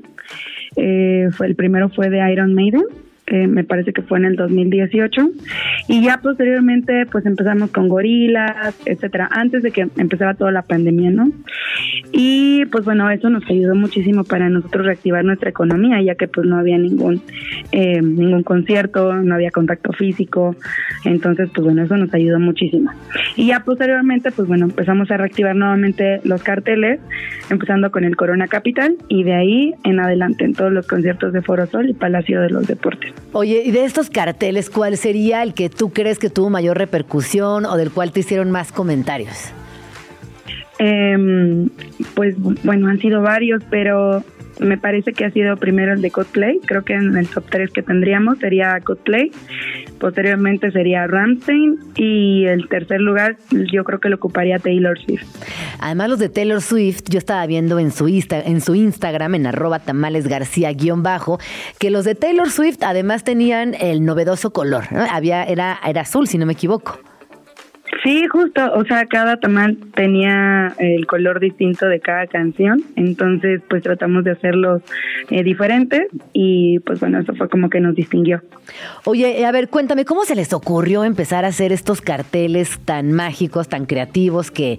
Eh, 0.77 1.29
fue 1.33 1.47
el 1.47 1.55
primero 1.55 1.89
fue 1.89 2.11
de 2.11 2.33
Iron 2.33 2.55
Maiden 2.55 2.85
me 3.27 3.65
parece 3.65 3.93
que 3.93 4.03
fue 4.03 4.19
en 4.19 4.27
el 4.27 4.37
2018, 4.37 5.31
y 5.89 6.03
ya 6.03 6.19
posteriormente 6.19 7.07
pues 7.11 7.27
empezamos 7.27 7.71
con 7.71 7.89
gorilas, 7.89 8.75
etcétera, 8.87 9.29
antes 9.31 9.63
de 9.63 9.71
que 9.71 9.89
empezara 9.97 10.35
toda 10.35 10.53
la 10.53 10.63
pandemia, 10.63 11.11
¿no? 11.11 11.31
Y 12.13 12.65
pues 12.67 12.85
bueno, 12.85 13.09
eso 13.11 13.31
nos 13.31 13.45
ayudó 13.49 13.75
muchísimo 13.75 14.25
para 14.25 14.49
nosotros 14.49 14.87
reactivar 14.87 15.25
nuestra 15.25 15.51
economía, 15.51 16.01
ya 16.03 16.15
que 16.15 16.29
pues 16.29 16.47
no 16.47 16.59
había 16.59 16.79
ningún, 16.79 17.23
eh, 17.73 18.01
ningún 18.03 18.43
concierto, 18.43 19.15
no 19.15 19.35
había 19.35 19.51
contacto 19.51 19.93
físico, 19.93 20.55
entonces 21.05 21.51
pues 21.55 21.65
bueno, 21.65 21.83
eso 21.83 21.97
nos 21.97 22.13
ayudó 22.13 22.39
muchísimo. 22.39 22.91
Y 23.37 23.49
ya 23.49 23.61
posteriormente 23.61 24.31
pues 24.31 24.47
bueno, 24.49 24.67
empezamos 24.67 25.11
a 25.11 25.17
reactivar 25.17 25.57
nuevamente 25.57 26.21
los 26.25 26.43
carteles, 26.43 27.01
empezando 27.51 27.91
con 27.91 28.05
el 28.05 28.17
Corona 28.17 28.49
Capital, 28.49 28.97
y 29.09 29.25
de 29.25 29.35
ahí 29.35 29.75
en 29.85 30.01
adelante 30.01 30.45
en 30.45 30.55
todos 30.55 30.73
los 30.73 30.87
conciertos 30.87 31.33
de 31.33 31.43
Foro 31.43 31.67
Sol 31.67 31.89
y 31.89 31.95
Palacio 31.95 32.41
de 32.41 32.51
los 32.51 32.67
Deportes. 32.67 33.14
Oye, 33.33 33.63
y 33.65 33.73
de 33.73 33.85
estos 33.85 34.11
carteles, 34.11 34.71
¿cuál 34.71 34.97
sería 34.97 35.43
el 35.43 35.55
que 35.55 35.69
tú 35.69 35.91
crees 35.93 36.19
que 36.19 36.31
tuvo 36.31 36.51
mayor 36.51 36.79
repercusión 36.79 37.67
o 37.67 37.77
del 37.77 37.91
cual 37.91 38.13
te 38.13 38.21
hicieron 38.21 38.51
más 38.51 38.71
comentarios? 38.71 39.51
Em, 40.79 41.69
pues 42.15 42.37
bueno, 42.39 42.89
han 42.89 43.01
sido 43.01 43.23
varios, 43.23 43.63
pero 43.71 44.23
me 44.61 44.79
parece 44.79 45.13
que 45.13 45.25
ha 45.25 45.31
sido 45.31 45.57
primero 45.57 45.93
el 45.93 46.03
de 46.03 46.11
Coldplay, 46.11 46.61
creo 46.67 46.83
que 46.83 46.95
en 46.95 47.17
el 47.17 47.29
top 47.29 47.45
3 47.51 47.71
que 47.71 47.83
tendríamos 47.83 48.39
sería 48.39 48.79
Coldplay, 48.81 49.31
posteriormente 49.99 50.71
sería 50.71 51.07
Ramstein 51.07 51.79
y 51.97 52.45
el 52.47 52.69
tercer 52.69 53.01
lugar 53.01 53.37
yo 53.73 53.85
creo 53.85 54.01
que 54.01 54.09
lo 54.09 54.17
ocuparía 54.17 54.59
Taylor 54.59 54.99
Swift. 54.99 55.25
Además 55.81 56.11
los 56.11 56.19
de 56.19 56.29
Taylor 56.29 56.61
Swift, 56.61 57.05
yo 57.09 57.19
estaba 57.19 57.47
viendo 57.47 57.79
en 57.79 57.91
su, 57.91 58.07
en 58.09 58.61
su 58.61 58.75
Instagram, 58.75 59.35
en 59.35 59.47
arroba 59.47 59.81
tamales 59.81 60.29
garcía 60.29 60.73
guion 60.73 61.03
bajo, 61.03 61.39
que 61.79 61.91
los 61.91 62.05
de 62.05 62.15
Taylor 62.15 62.51
Swift 62.51 62.79
además 62.83 63.25
tenían 63.25 63.75
el 63.75 64.05
novedoso 64.05 64.53
color, 64.53 64.85
Había, 65.11 65.45
era, 65.45 65.79
era 65.87 66.03
azul 66.03 66.29
si 66.29 66.39
no 66.39 66.47
me 66.47 66.53
equivoco. 66.53 66.99
Sí, 68.03 68.27
justo, 68.27 68.61
o 68.75 68.85
sea, 68.85 69.07
cada 69.07 69.37
tamal 69.37 69.79
tenía 69.95 70.75
el 70.79 71.07
color 71.07 71.41
distinto 71.41 71.87
de 71.87 72.01
cada 72.01 72.27
canción, 72.27 72.83
entonces 72.97 73.63
pues 73.69 73.83
tratamos 73.83 74.25
de 74.25 74.33
hacerlos 74.33 74.83
eh, 75.31 75.43
diferentes 75.43 76.09
y 76.33 76.81
pues 76.81 77.01
bueno, 77.01 77.21
eso 77.21 77.35
fue 77.35 77.49
como 77.49 77.71
que 77.71 77.81
nos 77.81 77.95
distinguió. 77.95 78.43
Oye, 79.05 79.45
a 79.45 79.53
ver, 79.53 79.69
cuéntame, 79.69 80.05
¿cómo 80.05 80.25
se 80.25 80.35
les 80.35 80.53
ocurrió 80.53 81.05
empezar 81.05 81.45
a 81.45 81.49
hacer 81.49 81.73
estos 81.73 82.01
carteles 82.01 82.79
tan 82.85 83.13
mágicos, 83.13 83.69
tan 83.69 83.87
creativos, 83.87 84.51
que, 84.51 84.79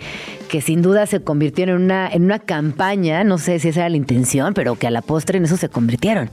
que 0.50 0.62
sin 0.62 0.82
duda 0.82 1.06
se 1.06 1.24
convirtieron 1.24 1.78
en 1.78 1.86
una, 1.86 2.10
en 2.10 2.26
una 2.26 2.40
campaña, 2.40 3.24
no 3.24 3.38
sé 3.38 3.60
si 3.60 3.70
esa 3.70 3.82
era 3.82 3.90
la 3.90 3.98
intención, 3.98 4.54
pero 4.54 4.76
que 4.76 4.88
a 4.88 4.92
la 4.92 5.02
postre 5.02 5.38
en 5.38 5.46
eso 5.46 5.58
se 5.58 5.70
convirtieron? 5.70 6.30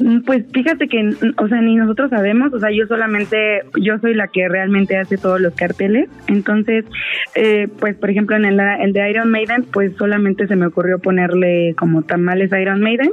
Mm, 0.00 0.22
pues 0.22 0.44
fíjate 0.52 0.88
que, 0.88 1.10
o 1.36 1.48
sea, 1.48 1.60
ni 1.60 1.76
nosotros 1.76 2.10
sabemos, 2.10 2.52
o 2.54 2.58
sea, 2.58 2.70
yo 2.70 2.86
solamente, 2.86 3.62
yo 3.80 3.98
soy 3.98 4.14
la 4.14 4.28
que 4.28 4.48
realmente 4.48 4.96
hace 4.96 5.18
todos 5.18 5.40
los 5.40 5.54
carteles, 5.54 6.08
entonces, 6.26 6.86
eh, 7.34 7.68
pues 7.78 7.96
por 7.96 8.10
ejemplo 8.10 8.36
en 8.36 8.46
el, 8.46 8.58
el, 8.58 8.92
de 8.92 9.10
Iron 9.10 9.30
Maiden, 9.30 9.64
pues 9.70 9.94
solamente 9.96 10.46
se 10.46 10.56
me 10.56 10.66
ocurrió 10.66 10.98
ponerle 10.98 11.74
como 11.76 12.02
tamales 12.02 12.50
Iron 12.52 12.80
Maiden. 12.80 13.10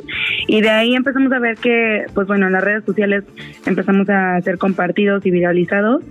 Y 0.47 0.61
de 0.61 0.69
ahí 0.69 0.95
empezamos 0.95 1.31
a 1.33 1.39
ver 1.39 1.57
que, 1.57 2.05
pues 2.13 2.27
bueno, 2.27 2.47
en 2.47 2.53
las 2.53 2.63
redes 2.63 2.85
sociales 2.85 3.25
empezamos 3.65 4.09
a 4.09 4.39
ser 4.41 4.57
compartidos 4.57 5.25
y 5.25 5.31
viralizados. 5.31 6.03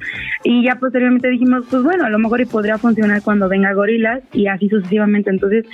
Y 0.44 0.62
ya 0.64 0.76
posteriormente 0.76 1.28
dijimos, 1.28 1.64
pues 1.70 1.82
bueno, 1.82 2.04
a 2.04 2.10
lo 2.10 2.18
mejor 2.18 2.40
y 2.40 2.44
podría 2.44 2.78
funcionar 2.78 3.22
cuando 3.22 3.48
venga 3.48 3.72
Gorilas 3.72 4.22
y 4.32 4.46
así 4.46 4.68
sucesivamente, 4.68 5.30
entonces, 5.30 5.64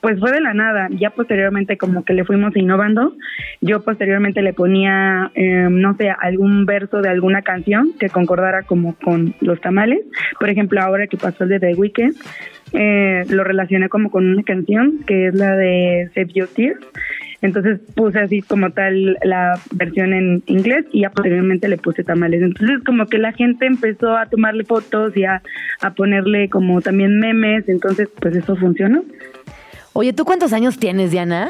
pues 0.00 0.18
fue 0.20 0.30
de 0.32 0.40
la 0.40 0.54
nada, 0.54 0.88
ya 0.90 1.10
posteriormente 1.10 1.76
como 1.78 2.04
que 2.04 2.12
le 2.12 2.24
fuimos 2.24 2.54
innovando, 2.56 3.14
yo 3.60 3.82
posteriormente 3.82 4.42
le 4.42 4.49
ponía, 4.52 5.30
eh, 5.34 5.68
no 5.70 5.96
sé, 5.96 6.10
algún 6.10 6.66
verso 6.66 7.00
de 7.00 7.08
alguna 7.08 7.42
canción 7.42 7.92
que 7.98 8.08
concordara 8.08 8.62
como 8.62 8.94
con 8.96 9.34
los 9.40 9.60
tamales. 9.60 10.00
Por 10.38 10.50
ejemplo, 10.50 10.80
ahora 10.80 11.06
que 11.06 11.16
pasó 11.16 11.44
el 11.44 11.50
de 11.50 11.60
The 11.60 11.74
Weeknd, 11.74 12.14
eh, 12.72 13.24
lo 13.28 13.44
relacioné 13.44 13.88
como 13.88 14.10
con 14.10 14.26
una 14.26 14.42
canción 14.42 15.00
que 15.06 15.28
es 15.28 15.34
la 15.34 15.56
de 15.56 16.10
Save 16.14 16.32
Your 16.34 16.48
Tears. 16.48 16.80
Entonces 17.42 17.80
puse 17.94 18.18
así 18.18 18.42
como 18.42 18.70
tal 18.70 19.16
la 19.24 19.58
versión 19.72 20.12
en 20.12 20.42
inglés 20.46 20.84
y 20.92 21.00
ya 21.02 21.10
posteriormente 21.10 21.68
le 21.68 21.78
puse 21.78 22.04
tamales. 22.04 22.42
Entonces 22.42 22.78
como 22.84 23.06
que 23.06 23.18
la 23.18 23.32
gente 23.32 23.66
empezó 23.66 24.16
a 24.16 24.26
tomarle 24.26 24.64
fotos 24.64 25.16
y 25.16 25.24
a, 25.24 25.42
a 25.80 25.94
ponerle 25.94 26.50
como 26.50 26.82
también 26.82 27.18
memes. 27.18 27.68
Entonces 27.68 28.08
pues 28.20 28.36
eso 28.36 28.56
funcionó. 28.56 29.02
Oye, 29.94 30.12
¿tú 30.12 30.24
cuántos 30.24 30.52
años 30.52 30.78
tienes, 30.78 31.10
Diana? 31.10 31.48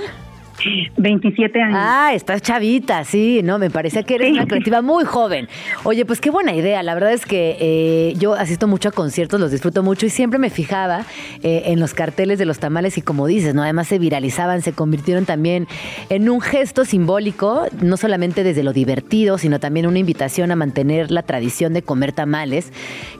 27 0.97 1.63
años. 1.63 1.79
Ah, 1.81 2.13
estás 2.15 2.43
chavita, 2.43 3.05
sí, 3.05 3.41
no, 3.43 3.59
me 3.59 3.71
parece 3.71 4.05
que 4.05 4.17
eres 4.17 4.33
una 4.33 4.47
creativa 4.47 4.83
muy 4.83 5.05
joven. 5.05 5.49
Oye, 5.85 6.05
pues 6.05 6.21
qué 6.21 6.31
buena 6.31 6.55
idea. 6.55 6.83
La 6.83 6.95
verdad 6.95 7.13
es 7.13 7.27
que 7.27 7.57
eh, 7.61 8.15
yo 8.19 8.35
asisto 8.35 8.67
mucho 8.67 8.91
a 8.91 8.93
conciertos, 8.93 9.41
los 9.41 9.51
disfruto 9.51 9.83
mucho 9.83 10.07
y 10.07 10.11
siempre 10.11 10.39
me 10.39 10.51
fijaba 10.51 11.07
eh, 11.43 11.63
en 11.67 11.81
los 11.81 11.95
carteles 11.95 12.39
de 12.39 12.45
los 12.45 12.59
tamales 12.59 12.99
y 12.99 13.03
como 13.03 13.27
dices, 13.27 13.55
¿no? 13.55 13.63
Además 13.63 13.89
se 13.89 13.99
viralizaban, 13.99 14.63
se 14.63 14.73
convirtieron 14.73 15.25
también 15.25 15.67
en 16.09 16.29
un 16.29 16.41
gesto 16.41 16.85
simbólico, 16.85 17.67
no 17.81 17.97
solamente 17.97 18.43
desde 18.43 18.63
lo 18.63 18.73
divertido, 18.73 19.39
sino 19.39 19.61
también 19.61 19.87
una 19.87 19.99
invitación 19.99 20.51
a 20.51 20.57
mantener 20.57 21.11
la 21.11 21.23
tradición 21.23 21.73
de 21.73 21.83
comer 21.83 22.13
tamales, 22.13 22.73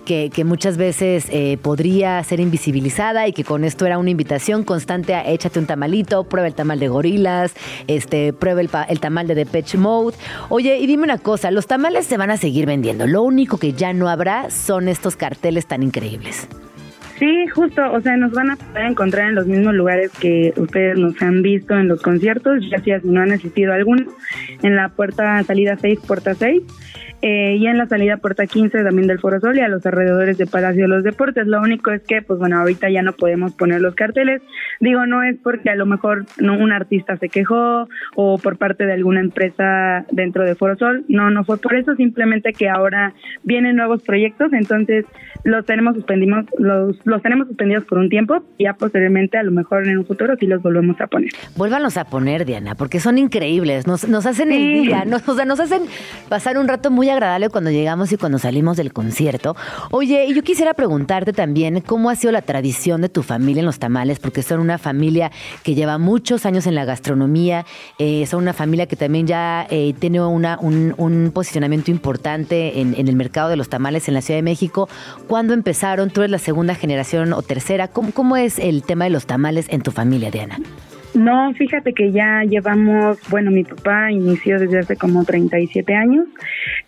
que, 0.05 0.31
muchas 0.41 0.79
veces 0.79 1.29
eh, 1.31 1.59
podría 1.63 2.25
ser 2.25 2.41
invisibilizada 2.41 3.29
y 3.29 3.33
que 3.33 3.45
con 3.45 3.63
esto 3.63 3.85
era 3.85 3.99
una 3.99 4.09
invitación 4.11 4.65
constante 4.65 5.15
a 5.15 5.29
échate 5.29 5.59
un 5.59 5.67
tamalito, 5.67 6.25
prueba 6.25 6.49
el 6.49 6.55
tamal 6.55 6.81
de 6.81 6.89
gorila 6.89 7.30
este, 7.87 8.33
prueba 8.33 8.61
el, 8.61 9.01
tamal 9.01 9.27
de 9.27 9.35
Depeche 9.35 9.79
Mode. 9.79 10.17
Oye, 10.49 10.79
y 10.79 10.87
dime 10.87 11.05
una 11.05 11.19
cosa, 11.19 11.51
los 11.51 11.67
tamales 11.67 12.07
se 12.07 12.17
van 12.17 12.31
a 12.31 12.37
seguir 12.37 12.67
vendiendo. 12.67 13.07
Lo 13.07 13.23
único 13.23 13.59
que 13.59 13.73
ya 13.73 13.93
no 13.93 14.09
habrá 14.09 14.51
son 14.51 14.89
estos 14.89 15.17
carteles 15.17 15.67
tan 15.67 15.83
increíbles. 15.83 16.49
Sí, 17.19 17.47
justo, 17.49 17.83
o 17.93 18.01
sea, 18.01 18.17
nos 18.17 18.33
van 18.33 18.51
a 18.51 18.57
poder 18.57 18.87
encontrar 18.87 19.29
en 19.29 19.35
los 19.35 19.47
mismos 19.47 19.75
lugares 19.75 20.11
que 20.19 20.55
ustedes 20.57 20.97
nos 20.97 21.21
han 21.21 21.43
visto 21.43 21.75
en 21.79 21.87
los 21.87 22.01
conciertos, 22.01 22.65
ya 22.71 22.79
si 22.79 22.93
no 23.05 23.21
han 23.21 23.31
asistido 23.31 23.73
a 23.73 23.75
alguno, 23.75 24.07
en 24.63 24.75
la 24.75 24.89
puerta 24.89 25.43
salida 25.45 25.77
6, 25.79 25.99
puerta 26.07 26.33
6, 26.33 26.63
eh, 27.23 27.57
y 27.59 27.67
en 27.67 27.77
la 27.77 27.87
salida 27.87 28.17
puerta 28.17 28.47
15 28.47 28.83
también 28.83 29.07
del 29.07 29.19
Foro 29.19 29.41
Sol 29.41 29.57
y 29.59 29.61
a 29.61 29.69
los 29.69 29.85
alrededores 29.85 30.39
de 30.39 30.47
Palacio 30.47 30.83
de 30.83 30.89
los 30.89 31.05
Deportes. 31.05 31.47
Lo 31.47 31.61
único 31.61 31.91
es 31.91 32.03
que, 32.03 32.23
pues 32.23 32.39
bueno, 32.39 32.59
ahorita 32.59 32.89
ya 32.89 33.03
no 33.03 33.13
podemos 33.13 33.53
poner 33.53 33.81
los 33.81 33.95
carteles. 33.95 34.41
Digo, 34.81 35.05
no 35.05 35.23
es 35.23 35.37
porque 35.43 35.69
a 35.69 35.75
lo 35.75 35.85
mejor 35.85 36.25
no, 36.39 36.55
un 36.55 36.73
artista 36.73 37.17
se 37.17 37.29
quejó 37.29 37.89
o 38.15 38.39
por 38.39 38.57
parte 38.57 38.87
de 38.87 38.95
alguna 38.95 39.21
empresa 39.21 40.07
dentro 40.11 40.45
de 40.45 40.55
Foro 40.55 40.77
Sol. 40.77 41.05
No, 41.09 41.31
no 41.31 41.45
fue 41.45 41.59
por 41.59 41.75
eso, 41.75 41.95
simplemente 41.95 42.53
que 42.55 42.69
ahora 42.69 43.13
vienen 43.43 43.77
nuevos 43.77 44.03
proyectos, 44.03 44.53
entonces 44.55 45.05
los 45.45 45.67
tenemos 45.67 45.97
suspendidos, 45.97 46.47
los, 46.59 46.97
los 47.05 47.23
tenemos 47.23 47.49
suspendidos 47.49 47.85
por 47.85 47.99
un 47.99 48.09
tiempo 48.09 48.43
y 48.57 48.65
ya 48.65 48.75
posteriormente 48.75 49.37
a 49.37 49.43
lo 49.43 49.53
mejor 49.53 49.87
en 49.87 49.99
un 49.99 50.07
futuro 50.07 50.37
sí 50.39 50.47
los 50.47 50.63
volvemos 50.63 50.99
a 51.01 51.07
poner. 51.07 51.31
Vuélvanos 51.57 51.99
a 51.99 52.05
poner, 52.05 52.47
Diana, 52.47 52.75
porque 52.75 52.99
son 52.99 53.19
increíbles, 53.19 53.87
nos, 53.87 54.09
nos 54.09 54.25
hacen 54.25 54.53
el 54.53 54.83
día, 54.83 55.05
nos, 55.05 55.29
o 55.29 55.35
sea, 55.35 55.45
nos 55.45 55.61
hacen 55.61 55.83
pasar 56.29 56.57
un 56.57 56.67
rato 56.67 56.91
muy 56.91 57.10
agradable 57.13 57.49
cuando 57.49 57.71
llegamos 57.71 58.13
y 58.13 58.17
cuando 58.17 58.39
salimos 58.39 58.77
del 58.77 58.93
concierto. 58.93 59.57
Oye, 59.91 60.33
yo 60.35 60.43
quisiera 60.43 60.75
preguntarte 60.75 61.33
también 61.33 61.81
cómo 61.81 62.11
ha 62.11 62.17
sido 62.17 62.33
la 62.33 62.43
tradición 62.43 63.01
de 63.01 63.09
tu 63.09 63.23
familia 63.23 63.61
en 63.61 63.67
los 63.67 63.79
tamales, 63.79 64.19
porque 64.19 64.43
son 64.43 64.61
una 64.61 64.79
familia 64.79 65.31
que 65.63 65.75
lleva 65.75 65.99
muchos 65.99 66.47
años 66.47 66.67
en 66.67 66.75
la 66.75 66.85
gastronomía, 66.85 67.67
eh, 67.99 68.27
son 68.27 68.43
una 68.43 68.53
familia 68.53 68.87
que 68.87 68.97
también 68.97 69.27
ya 69.27 69.67
eh, 69.71 69.95
tiene 69.99 70.21
un, 70.21 71.31
posicionamiento 71.35 71.91
importante 71.91 72.81
en, 72.81 72.95
el 72.97 73.17
mercado 73.17 73.49
de 73.49 73.57
los 73.57 73.69
tamales 73.69 74.09
en 74.09 74.15
la 74.15 74.21
Ciudad 74.21 74.39
de 74.39 74.43
México. 74.43 74.89
¿Cuándo 75.29 75.55
empezaron? 75.55 76.11
¿Tú 76.11 76.21
eres 76.21 76.31
la 76.31 76.39
segunda 76.39 76.75
generación 76.75 77.33
o 77.33 77.43
tercera? 77.43 77.89
¿Cómo, 77.89 78.13
cómo 78.13 78.37
es 78.37 78.59
el 78.59 78.83
tema 78.83 79.05
de 79.05 79.11
los 79.11 79.27
tamales 79.27 79.67
en 79.71 79.83
tu 79.83 79.91
familia, 79.91 80.31
Diana? 80.31 80.59
No, 81.15 81.53
fíjate 81.55 81.93
que 81.93 82.13
ya 82.13 82.43
llevamos, 82.45 83.19
bueno, 83.31 83.51
mi 83.51 83.65
papá 83.65 84.13
inició 84.13 84.59
desde 84.61 84.79
hace 84.79 84.97
como 84.97 85.25
37 85.25 85.95
años, 85.95 86.27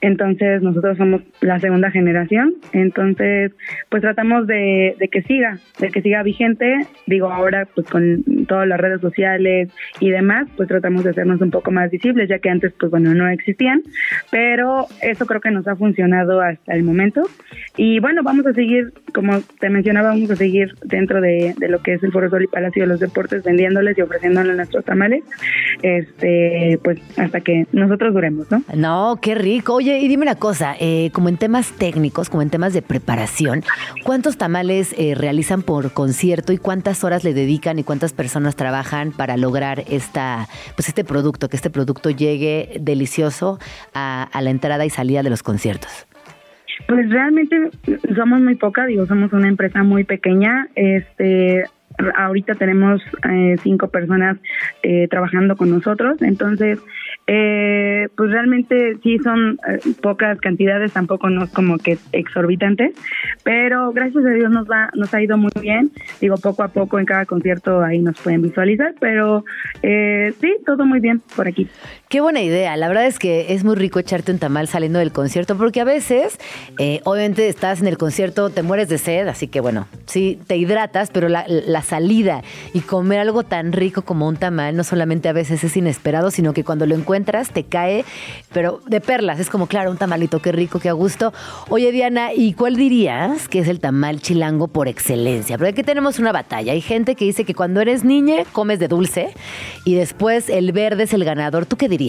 entonces 0.01 0.63
nosotros 0.63 0.97
somos 0.97 1.23
la 1.41 1.59
segunda 1.59 1.91
generación, 1.91 2.55
entonces 2.73 3.53
pues 3.89 4.03
tratamos 4.03 4.47
de, 4.47 4.95
de 4.99 5.09
que 5.09 5.23
siga, 5.23 5.59
de 5.81 5.91
que 5.91 6.03
siga 6.03 6.23
vigente, 6.23 6.87
digo 7.07 7.31
ahora 7.31 7.67
pues 7.75 7.89
con 7.89 8.23
todas 8.47 8.69
las 8.69 8.81
redes 8.81 9.01
sociales 9.01 9.71
y 9.99 10.11
demás, 10.11 10.49
pues 10.57 10.69
tratamos 10.69 11.03
de 11.03 11.11
hacernos 11.11 11.41
un 11.41 11.51
poco 11.51 11.73
más 11.73 11.91
visibles, 11.91 12.29
ya 12.29 12.39
que 12.39 12.51
antes 12.51 12.73
pues 12.79 12.93
bueno 12.93 13.15
no 13.15 13.29
existían, 13.29 13.83
pero 14.31 14.87
eso 15.01 15.27
creo 15.27 15.41
que 15.41 15.51
nos 15.51 15.67
ha 15.67 15.75
funcionado 15.75 16.41
hasta 16.41 16.75
el 16.75 16.85
momento. 16.85 17.23
Y 17.77 17.99
bueno, 17.99 18.23
vamos 18.23 18.47
a 18.47 18.53
seguir, 18.53 18.93
como 19.13 19.41
te 19.59 19.69
mencionaba, 19.69 20.11
vamos 20.11 20.31
a 20.31 20.37
seguir 20.37 20.75
dentro 20.85 21.21
de, 21.21 21.55
de 21.59 21.69
lo 21.69 21.83
que 21.83 21.95
es 21.95 22.03
el 22.03 22.13
Foro 22.13 22.31
Sol 22.31 22.45
y 22.45 22.47
Palacio 22.47 22.85
de 22.85 22.89
los 22.89 23.01
Deportes 23.01 23.43
vendiéndoles 23.43 23.99
y 23.99 24.03
ofreciéndole 24.13 24.55
nuestros 24.55 24.85
tamales, 24.85 25.25
este, 25.83 26.79
pues 26.85 27.01
hasta 27.17 27.41
que 27.41 27.67
nosotros 27.73 28.13
duremos, 28.13 28.51
¿no? 28.51 28.63
No, 28.75 29.19
qué 29.21 29.35
rico. 29.35 29.75
Oye, 29.75 29.99
y 29.99 30.09
dime 30.09 30.23
una 30.23 30.35
cosa, 30.35 30.75
eh, 30.79 31.11
como 31.13 31.29
en 31.29 31.39
temas 31.39 31.73
técnicos, 31.73 32.29
como 32.29 32.43
en 32.43 32.51
temas 32.51 32.75
de 32.75 32.83
preparación, 32.83 33.63
¿cuántos 34.05 34.37
tamales 34.37 34.95
eh, 34.99 35.15
realizan 35.15 35.63
por 35.63 35.93
concierto 35.93 36.53
y 36.53 36.59
cuántas 36.59 37.05
horas 37.05 37.25
le 37.25 37.33
dedican 37.33 37.79
y 37.79 37.85
cuántas 37.85 38.13
personas 38.13 38.57
trabajan 38.57 39.13
para 39.13 39.37
lograr 39.37 39.85
esta, 39.89 40.47
pues 40.77 40.89
este 40.89 41.05
producto, 41.05 41.49
que 41.49 41.57
este 41.57 41.71
producto 41.71 42.11
llegue 42.11 42.77
delicioso 42.81 43.59
a, 43.95 44.29
a 44.31 44.43
la 44.43 44.51
entrada 44.51 44.85
y 44.85 44.91
salida 44.91 45.23
de 45.23 45.31
los 45.31 45.43
conciertos? 45.43 46.07
Pues 46.89 47.09
realmente 47.11 47.71
somos 48.17 48.41
muy 48.41 48.57
poca, 48.57 48.87
digo, 48.87 49.07
somos 49.07 49.33
una 49.33 49.49
empresa 49.49 49.83
muy 49.83 50.05
pequeña. 50.05 50.69
Este, 50.75 51.65
ahorita 52.17 52.55
tenemos 52.55 53.03
eh, 53.29 53.57
cinco 53.63 53.89
personas 53.89 54.39
eh, 54.83 55.09
trabajando 55.09 55.57
con 55.57 55.71
nosotros, 55.71 56.21
entonces 56.23 56.79
eh, 57.27 58.09
pues 58.17 58.31
realmente 58.31 58.97
sí 59.03 59.19
son 59.19 59.59
eh, 59.69 59.79
pocas 60.01 60.41
cantidades, 60.41 60.93
tampoco 60.93 61.31
no 61.31 61.45
es 61.45 61.51
como 61.51 61.79
que 61.79 61.99
exorbitantes, 62.13 62.95
pero 63.45 63.93
gracias 63.93 64.25
a 64.25 64.31
Dios 64.31 64.51
nos 64.51 64.69
va, 64.69 64.91
nos 64.95 65.13
ha 65.15 65.23
ido 65.23 65.37
muy 65.37 65.53
bien. 65.61 65.91
Digo, 66.21 66.37
poco 66.37 66.63
a 66.63 66.69
poco 66.69 66.99
en 66.99 67.07
cada 67.07 67.27
concierto 67.27 67.83
ahí 67.83 68.01
nos 68.01 68.21
pueden 68.21 68.43
visualizar, 68.43 68.95
pero 69.01 69.45
eh, 69.83 70.35
sí, 70.41 70.57
todo 70.67 70.85
muy 70.85 71.01
bien 71.01 71.21
por 71.37 71.47
aquí. 71.47 71.69
Qué 72.13 72.21
buena 72.21 72.43
idea. 72.43 72.77
La 72.77 72.89
verdad 72.89 73.07
es 73.07 73.19
que 73.19 73.55
es 73.55 73.65
muy 73.65 73.75
rico 73.75 73.99
echarte 73.99 74.33
un 74.33 74.39
tamal 74.39 74.69
saliendo 74.69 74.99
del 74.99 75.13
concierto, 75.13 75.57
porque 75.57 75.81
a 75.81 75.85
veces, 75.85 76.39
eh, 76.79 77.01
obviamente, 77.05 77.49
estás 77.49 77.81
en 77.81 77.87
el 77.87 77.97
concierto, 77.97 78.51
te 78.51 78.63
mueres 78.63 78.91
de 78.91 78.99
sed, 78.99 79.29
así 79.29 79.49
que 79.49 79.61
bueno, 79.61 79.89
sí, 80.05 80.39
te 80.47 80.59
hidratas, 80.59 81.09
pero 81.11 81.31
la, 81.31 81.47
la 81.49 81.81
salida 81.81 82.43
y 82.75 82.81
comer 82.81 83.21
algo 83.21 83.45
tan 83.45 83.73
rico 83.73 84.03
como 84.03 84.29
un 84.29 84.37
tamal, 84.37 84.77
no 84.77 84.85
solamente 84.85 85.31
a 85.31 85.33
veces 85.33 85.65
es 85.65 85.75
inesperado, 85.75 86.31
sino 86.31 86.53
que 86.53 86.65
cuando 86.65 86.85
lo 86.85 86.95
encuentras 86.97 87.49
te 87.49 87.65
cae, 87.65 88.05
pero 88.53 88.83
de 88.87 89.01
perlas. 89.01 89.41
Es 89.41 89.49
como, 89.49 89.67
claro, 89.67 89.91
un 89.91 89.97
tamalito, 89.97 90.43
qué 90.43 90.53
rico, 90.53 90.81
qué 90.81 90.91
a 90.91 90.93
gusto. 90.93 91.33
Oye, 91.71 91.93
Diana, 91.93 92.35
¿y 92.35 92.53
cuál 92.53 92.77
dirías 92.77 93.49
que 93.49 93.61
es 93.61 93.69
el 93.69 93.81
tamal 93.81 94.21
chilango 94.21 94.69
por 94.69 94.87
excelencia? 94.87 95.57
Porque 95.57 95.71
aquí 95.71 95.83
tenemos 95.83 96.19
una 96.19 96.33
batalla. 96.33 96.73
Hay 96.73 96.83
gente 96.83 97.15
que 97.15 97.25
dice 97.25 97.47
que 97.47 97.55
cuando 97.55 97.81
eres 97.81 98.05
niña 98.05 98.45
comes 98.53 98.79
de 98.79 98.89
dulce 98.89 99.31
y 99.87 99.95
después 99.95 100.51
el 100.51 100.73
verde 100.73 101.05
es 101.05 101.15
el 101.15 101.25
ganador. 101.25 101.65
¿Tú 101.65 101.79
qué 101.79 101.89
dirías? 101.89 102.02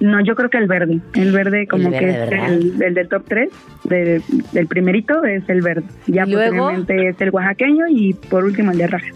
No, 0.00 0.20
yo 0.22 0.34
creo 0.34 0.50
que 0.50 0.58
el 0.58 0.66
verde. 0.66 1.00
El 1.14 1.32
verde 1.32 1.66
como 1.66 1.90
verde, 1.90 1.98
que 2.28 2.34
es 2.36 2.50
el, 2.50 2.82
el 2.82 2.94
del 2.94 3.08
top 3.08 3.24
3, 3.26 3.48
de- 3.84 4.20
del 4.52 4.66
primerito 4.66 5.24
es 5.24 5.48
el 5.48 5.62
verde. 5.62 5.84
Ya 6.06 6.24
posteriormente 6.24 7.08
es 7.08 7.20
el 7.20 7.30
oaxaqueño 7.30 7.86
y 7.88 8.12
por 8.14 8.44
último 8.44 8.72
el 8.72 8.78
de 8.78 8.86
raja. 8.88 9.06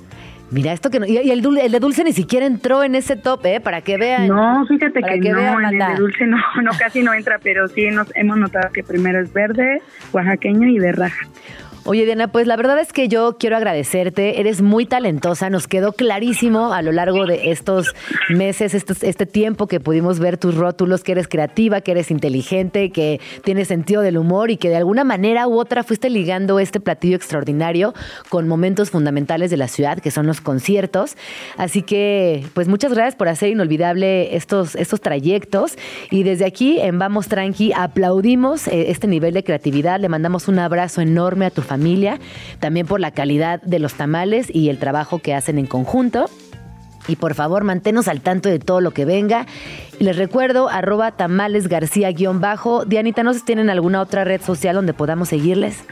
Mira, 0.51 0.73
esto 0.73 0.91
que 0.91 0.99
no. 0.99 1.07
Y 1.07 1.17
el, 1.31 1.43
dul- 1.45 1.61
el 1.63 1.71
de 1.71 1.79
dulce 1.79 2.03
ni 2.03 2.13
siquiera 2.13 2.45
entró 2.47 2.83
en 2.83 2.95
ese 2.97 3.15
top, 3.15 3.45
¿eh? 3.47 3.61
Para 3.61 3.83
que 3.83 3.99
vean. 3.99 4.27
No, 4.27 4.67
fíjate 4.67 5.01
que, 5.03 5.21
que 5.21 5.31
no, 5.31 5.37
vean, 5.39 5.55
en 5.57 5.63
banda. 5.63 5.87
el 5.91 5.95
de 5.97 6.01
dulce 6.01 6.27
no, 6.27 6.39
no, 6.63 6.71
casi 6.79 7.03
no 7.03 7.13
entra, 7.15 7.39
pero 7.43 7.69
sí 7.69 7.87
nos 7.91 8.09
hemos 8.17 8.39
notado 8.39 8.73
que 8.73 8.83
primero 8.83 9.21
es 9.21 9.33
verde, 9.33 9.81
oaxaqueño 10.13 10.67
y 10.69 10.79
de 10.79 10.93
raja. 10.93 11.27
Oye, 11.87 12.05
Diana, 12.05 12.29
pues 12.29 12.47
la 12.47 12.57
verdad 12.57 12.79
es 12.79 12.93
que 12.93 13.09
yo 13.09 13.37
quiero 13.39 13.57
agradecerte. 13.57 14.39
Eres 14.39 14.61
muy 14.61 14.85
talentosa. 14.85 15.49
Nos 15.49 15.67
quedó 15.67 15.93
clarísimo 15.93 16.73
a 16.75 16.83
lo 16.83 16.93
largo 16.93 17.25
de 17.27 17.51
estos 17.51 17.95
meses, 18.29 18.75
estos- 18.75 19.03
este 19.03 19.25
tiempo 19.25 19.67
que 19.67 19.81
pudimos 19.81 20.19
ver 20.21 20.37
tus 20.37 20.55
rótulos, 20.57 21.03
que 21.03 21.13
eres 21.13 21.27
creativa, 21.27 21.81
que 21.81 21.93
eres 21.93 22.11
inteligente, 22.11 22.91
que 22.91 23.19
tienes 23.45 23.69
sentido 23.69 24.03
del 24.03 24.19
humor 24.19 24.51
y 24.51 24.59
que 24.59 24.69
de 24.69 24.77
alguna 24.77 25.05
manera 25.05 25.49
u 25.49 25.59
otra 25.59 25.83
fuiste 25.83 26.11
ligando 26.11 26.61
este 26.61 26.81
platillo 26.81 27.17
extraordinario 27.17 27.95
con 28.29 28.47
momentos 28.47 28.91
fundamentales 28.91 29.51
de 29.51 29.57
la 29.57 29.67
ciudad, 29.67 29.99
que 29.99 30.11
son 30.11 30.27
los 30.27 30.41
conciertos. 30.43 31.17
Así 31.57 31.83
que, 31.83 32.45
pues 32.53 32.69
muchas 32.69 32.93
gracias 32.93 33.17
por 33.17 33.29
hacer 33.29 33.49
inolvidable 33.49 34.37
estos, 34.37 34.77
estos 34.77 35.01
trayectos. 35.01 35.77
Y 36.11 36.25
desde 36.25 36.45
aquí, 36.45 36.79
en 36.79 36.99
Vamos 36.99 37.29
Tranqui, 37.29 37.73
aplaudimos 37.75 38.69
eh, 38.69 38.91
este 38.91 39.07
nivel 39.07 39.33
de 39.33 39.43
creatividad. 39.43 39.99
Le 39.99 40.11
mandamos 40.11 40.47
un 40.47 40.59
abrazo 40.59 41.01
enorme 41.01 41.47
a 41.47 41.51
tu 41.51 41.63
familia, 41.71 42.19
también 42.59 42.85
por 42.85 42.99
la 42.99 43.13
calidad 43.13 43.63
de 43.63 43.79
los 43.79 43.95
tamales 43.95 44.53
y 44.53 44.71
el 44.71 44.79
trabajo 44.79 45.21
que 45.21 45.35
hacen 45.37 45.57
en 45.57 45.67
conjunto. 45.67 46.29
Y 47.07 47.15
por 47.15 47.35
favor, 47.35 47.63
manténnos 47.63 48.09
al 48.09 48.23
tanto 48.23 48.49
de 48.49 48.59
todo 48.59 48.81
lo 48.81 48.91
que 48.91 49.05
venga. 49.05 49.47
Y 50.01 50.05
les 50.05 50.17
recuerdo, 50.17 50.69
arroba 50.69 51.13
tamales 51.13 51.69
García-bajo. 51.69 52.85
Dianita, 52.87 53.23
¿no 53.23 53.33
tienen 53.35 53.71
alguna 53.71 54.01
otra 54.01 54.25
red 54.25 54.43
social 54.43 54.75
donde 54.75 54.95
podamos 54.95 55.29
seguirles? 55.29 55.85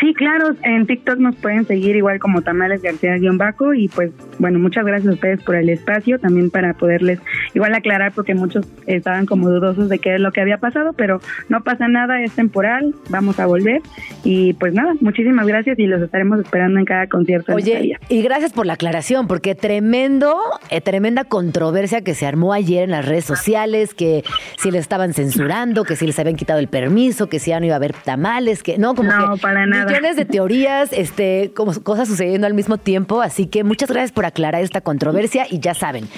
Sí, 0.00 0.14
claro, 0.14 0.54
en 0.62 0.86
TikTok 0.86 1.18
nos 1.18 1.34
pueden 1.36 1.66
seguir 1.66 1.96
igual 1.96 2.18
como 2.20 2.42
Tamales 2.42 2.82
García-Baco 2.82 3.74
y 3.74 3.88
pues 3.88 4.12
bueno, 4.38 4.58
muchas 4.58 4.84
gracias 4.84 5.10
a 5.10 5.14
ustedes 5.14 5.42
por 5.42 5.56
el 5.56 5.68
espacio, 5.68 6.18
también 6.18 6.50
para 6.50 6.74
poderles 6.74 7.20
igual 7.54 7.74
aclarar 7.74 8.12
porque 8.12 8.34
muchos 8.34 8.66
estaban 8.86 9.26
como 9.26 9.48
dudosos 9.50 9.88
de 9.88 9.98
qué 9.98 10.14
es 10.14 10.20
lo 10.20 10.30
que 10.30 10.40
había 10.40 10.58
pasado, 10.58 10.92
pero 10.92 11.20
no 11.48 11.62
pasa 11.62 11.88
nada, 11.88 12.22
es 12.22 12.32
temporal, 12.32 12.94
vamos 13.10 13.40
a 13.40 13.46
volver 13.46 13.82
y 14.24 14.52
pues 14.54 14.72
nada, 14.72 14.94
muchísimas 15.00 15.46
gracias 15.46 15.78
y 15.78 15.86
los 15.86 16.00
estaremos 16.00 16.40
esperando 16.40 16.78
en 16.78 16.84
cada 16.84 17.08
concierto. 17.08 17.54
Oye, 17.54 17.98
y 18.08 18.22
gracias 18.22 18.52
por 18.52 18.66
la 18.66 18.74
aclaración, 18.74 19.26
porque 19.26 19.54
tremendo, 19.54 20.36
eh, 20.70 20.80
tremenda 20.80 21.24
controversia 21.24 22.02
que 22.02 22.14
se 22.14 22.26
armó 22.26 22.52
ayer 22.52 22.84
en 22.84 22.90
las 22.90 23.06
redes 23.06 23.24
sociales, 23.24 23.94
que 23.94 24.22
si 24.58 24.70
les 24.70 24.82
estaban 24.82 25.12
censurando, 25.12 25.84
que 25.84 25.96
si 25.96 26.06
les 26.06 26.18
habían 26.18 26.36
quitado 26.36 26.60
el 26.60 26.68
permiso, 26.68 27.28
que 27.28 27.38
si 27.38 27.50
ya 27.50 27.60
no 27.60 27.66
iba 27.66 27.74
a 27.74 27.76
haber 27.76 27.92
tamales, 27.92 28.62
que 28.62 28.78
no, 28.78 28.94
como 28.94 29.10
No, 29.10 29.34
que 29.34 29.40
para 29.40 29.66
nada. 29.72 29.86
millones 29.86 30.16
de 30.16 30.24
teorías, 30.24 30.92
este, 30.92 31.52
como 31.54 31.72
cosas 31.82 32.08
sucediendo 32.08 32.46
al 32.46 32.54
mismo 32.54 32.78
tiempo, 32.78 33.22
así 33.22 33.46
que 33.46 33.64
muchas 33.64 33.90
gracias 33.90 34.12
por 34.12 34.24
aclarar 34.24 34.62
esta 34.62 34.80
controversia 34.80 35.46
y 35.50 35.58
ya 35.58 35.74
saben, 35.74 36.08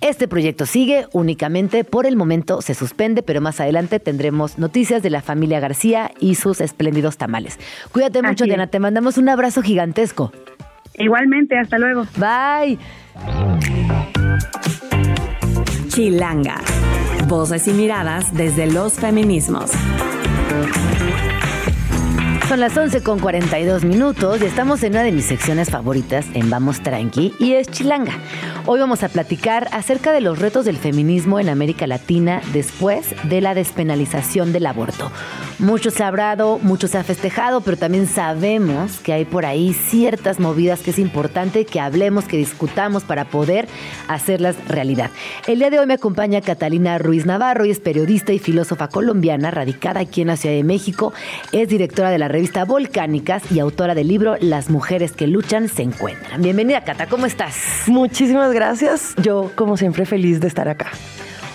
este 0.00 0.28
proyecto 0.28 0.64
sigue 0.64 1.06
únicamente 1.12 1.82
por 1.82 2.06
el 2.06 2.16
momento 2.16 2.62
se 2.62 2.74
suspende, 2.74 3.22
pero 3.22 3.40
más 3.40 3.60
adelante 3.60 3.98
tendremos 3.98 4.58
noticias 4.58 5.02
de 5.02 5.10
la 5.10 5.22
familia 5.22 5.58
García 5.58 6.12
y 6.20 6.36
sus 6.36 6.60
espléndidos 6.60 7.16
tamales. 7.16 7.58
Cuídate 7.90 8.22
mucho. 8.22 8.44
Diana, 8.44 8.68
te 8.68 8.78
mandamos 8.78 9.18
un 9.18 9.28
abrazo 9.28 9.62
gigantesco. 9.62 10.32
Igualmente, 10.94 11.58
hasta 11.58 11.78
luego. 11.78 12.06
Bye. 12.16 12.78
Chilanga. 15.88 16.60
Voces 17.26 17.66
y 17.68 17.72
miradas 17.72 18.32
desde 18.34 18.70
los 18.70 18.94
feminismos. 18.94 19.72
Son 22.48 22.60
las 22.60 22.74
11 22.74 23.02
con 23.02 23.18
42 23.18 23.84
minutos 23.84 24.40
y 24.40 24.46
estamos 24.46 24.82
en 24.82 24.92
una 24.92 25.02
de 25.02 25.12
mis 25.12 25.26
secciones 25.26 25.68
favoritas 25.68 26.24
en 26.32 26.48
Vamos 26.48 26.80
Tranqui 26.80 27.34
y 27.38 27.52
es 27.52 27.68
Chilanga. 27.68 28.18
Hoy 28.64 28.80
vamos 28.80 29.02
a 29.02 29.10
platicar 29.10 29.68
acerca 29.70 30.12
de 30.12 30.22
los 30.22 30.38
retos 30.38 30.64
del 30.64 30.78
feminismo 30.78 31.38
en 31.40 31.50
América 31.50 31.86
Latina 31.86 32.40
después 32.54 33.14
de 33.24 33.42
la 33.42 33.52
despenalización 33.52 34.54
del 34.54 34.64
aborto. 34.64 35.12
Mucho 35.58 35.90
se 35.90 36.04
ha 36.04 36.06
hablado, 36.08 36.60
mucho 36.62 36.86
se 36.86 36.98
ha 36.98 37.02
festejado, 37.02 37.62
pero 37.62 37.76
también 37.76 38.06
sabemos 38.06 39.00
que 39.00 39.12
hay 39.12 39.24
por 39.24 39.44
ahí 39.44 39.74
ciertas 39.74 40.38
movidas 40.38 40.78
que 40.78 40.92
es 40.92 41.00
importante 41.00 41.64
que 41.64 41.80
hablemos, 41.80 42.26
que 42.26 42.36
discutamos 42.36 43.02
para 43.02 43.24
poder 43.24 43.66
hacerlas 44.06 44.54
realidad. 44.68 45.10
El 45.48 45.58
día 45.58 45.70
de 45.70 45.80
hoy 45.80 45.86
me 45.86 45.94
acompaña 45.94 46.42
Catalina 46.42 46.96
Ruiz 46.98 47.26
Navarro 47.26 47.64
y 47.64 47.70
es 47.70 47.80
periodista 47.80 48.32
y 48.32 48.38
filósofa 48.38 48.86
colombiana 48.86 49.50
radicada 49.50 49.98
aquí 49.98 50.20
en 50.20 50.28
la 50.28 50.36
Ciudad 50.36 50.54
de 50.54 50.62
México. 50.62 51.12
Es 51.50 51.68
directora 51.68 52.10
de 52.10 52.18
la 52.18 52.28
revista 52.28 52.64
Volcánicas 52.64 53.42
y 53.50 53.58
autora 53.58 53.96
del 53.96 54.06
libro 54.06 54.36
Las 54.40 54.70
mujeres 54.70 55.10
que 55.10 55.26
luchan 55.26 55.68
se 55.68 55.82
encuentran. 55.82 56.40
Bienvenida, 56.40 56.84
Cata, 56.84 57.06
¿cómo 57.06 57.26
estás? 57.26 57.56
Muchísimas 57.88 58.52
gracias. 58.52 59.14
Yo, 59.20 59.50
como 59.56 59.76
siempre, 59.76 60.06
feliz 60.06 60.38
de 60.38 60.46
estar 60.46 60.68
acá. 60.68 60.92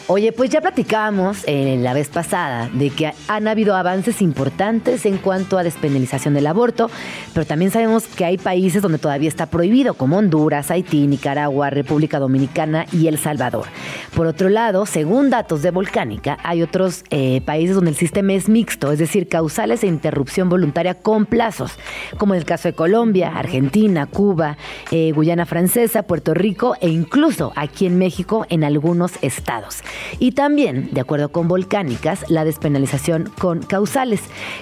Oye, 0.07 0.33
pues 0.33 0.49
ya 0.49 0.59
platicábamos 0.59 1.43
eh, 1.47 1.77
la 1.79 1.93
vez 1.93 2.09
pasada 2.09 2.69
de 2.73 2.89
que 2.89 3.13
han 3.29 3.47
habido 3.47 3.73
avances 3.73 4.21
importantes 4.21 5.05
en 5.05 5.17
cuanto 5.17 5.57
a 5.57 5.63
despenalización 5.63 6.33
del 6.33 6.45
aborto, 6.45 6.91
pero 7.33 7.45
también 7.45 7.71
sabemos 7.71 8.07
que 8.07 8.25
hay 8.25 8.37
países 8.37 8.81
donde 8.81 8.97
todavía 8.97 9.29
está 9.29 9.45
prohibido, 9.45 9.93
como 9.93 10.17
Honduras, 10.17 10.71
Haití, 10.71 11.07
Nicaragua, 11.07 11.69
República 11.69 12.19
Dominicana 12.19 12.85
y 12.91 13.07
El 13.07 13.17
Salvador. 13.17 13.67
Por 14.13 14.27
otro 14.27 14.49
lado, 14.49 14.85
según 14.85 15.29
datos 15.29 15.61
de 15.61 15.71
Volcánica, 15.71 16.37
hay 16.43 16.63
otros 16.63 17.05
eh, 17.09 17.39
países 17.45 17.73
donde 17.73 17.91
el 17.91 17.97
sistema 17.97 18.33
es 18.33 18.49
mixto, 18.49 18.91
es 18.91 18.99
decir, 18.99 19.29
causales 19.29 19.85
e 19.85 19.87
interrupción 19.87 20.49
voluntaria 20.49 20.95
con 20.95 21.25
plazos, 21.25 21.71
como 22.17 22.33
en 22.33 22.39
el 22.39 22.45
caso 22.45 22.67
de 22.67 22.73
Colombia, 22.73 23.31
Argentina, 23.37 24.05
Cuba, 24.05 24.57
eh, 24.91 25.13
Guyana 25.13 25.45
Francesa, 25.45 26.03
Puerto 26.03 26.33
Rico 26.33 26.75
e 26.81 26.89
incluso 26.89 27.53
aquí 27.55 27.85
en 27.85 27.97
México 27.97 28.45
en 28.49 28.65
algunos 28.65 29.13
estados. 29.21 29.81
Y 30.19 30.31
también, 30.31 30.89
de 30.91 31.01
acuerdo 31.01 31.31
con 31.31 31.47
Volcánicas, 31.47 32.25
la 32.29 32.45
despenalización 32.45 33.31
con 33.39 33.61
causales, 33.61 34.21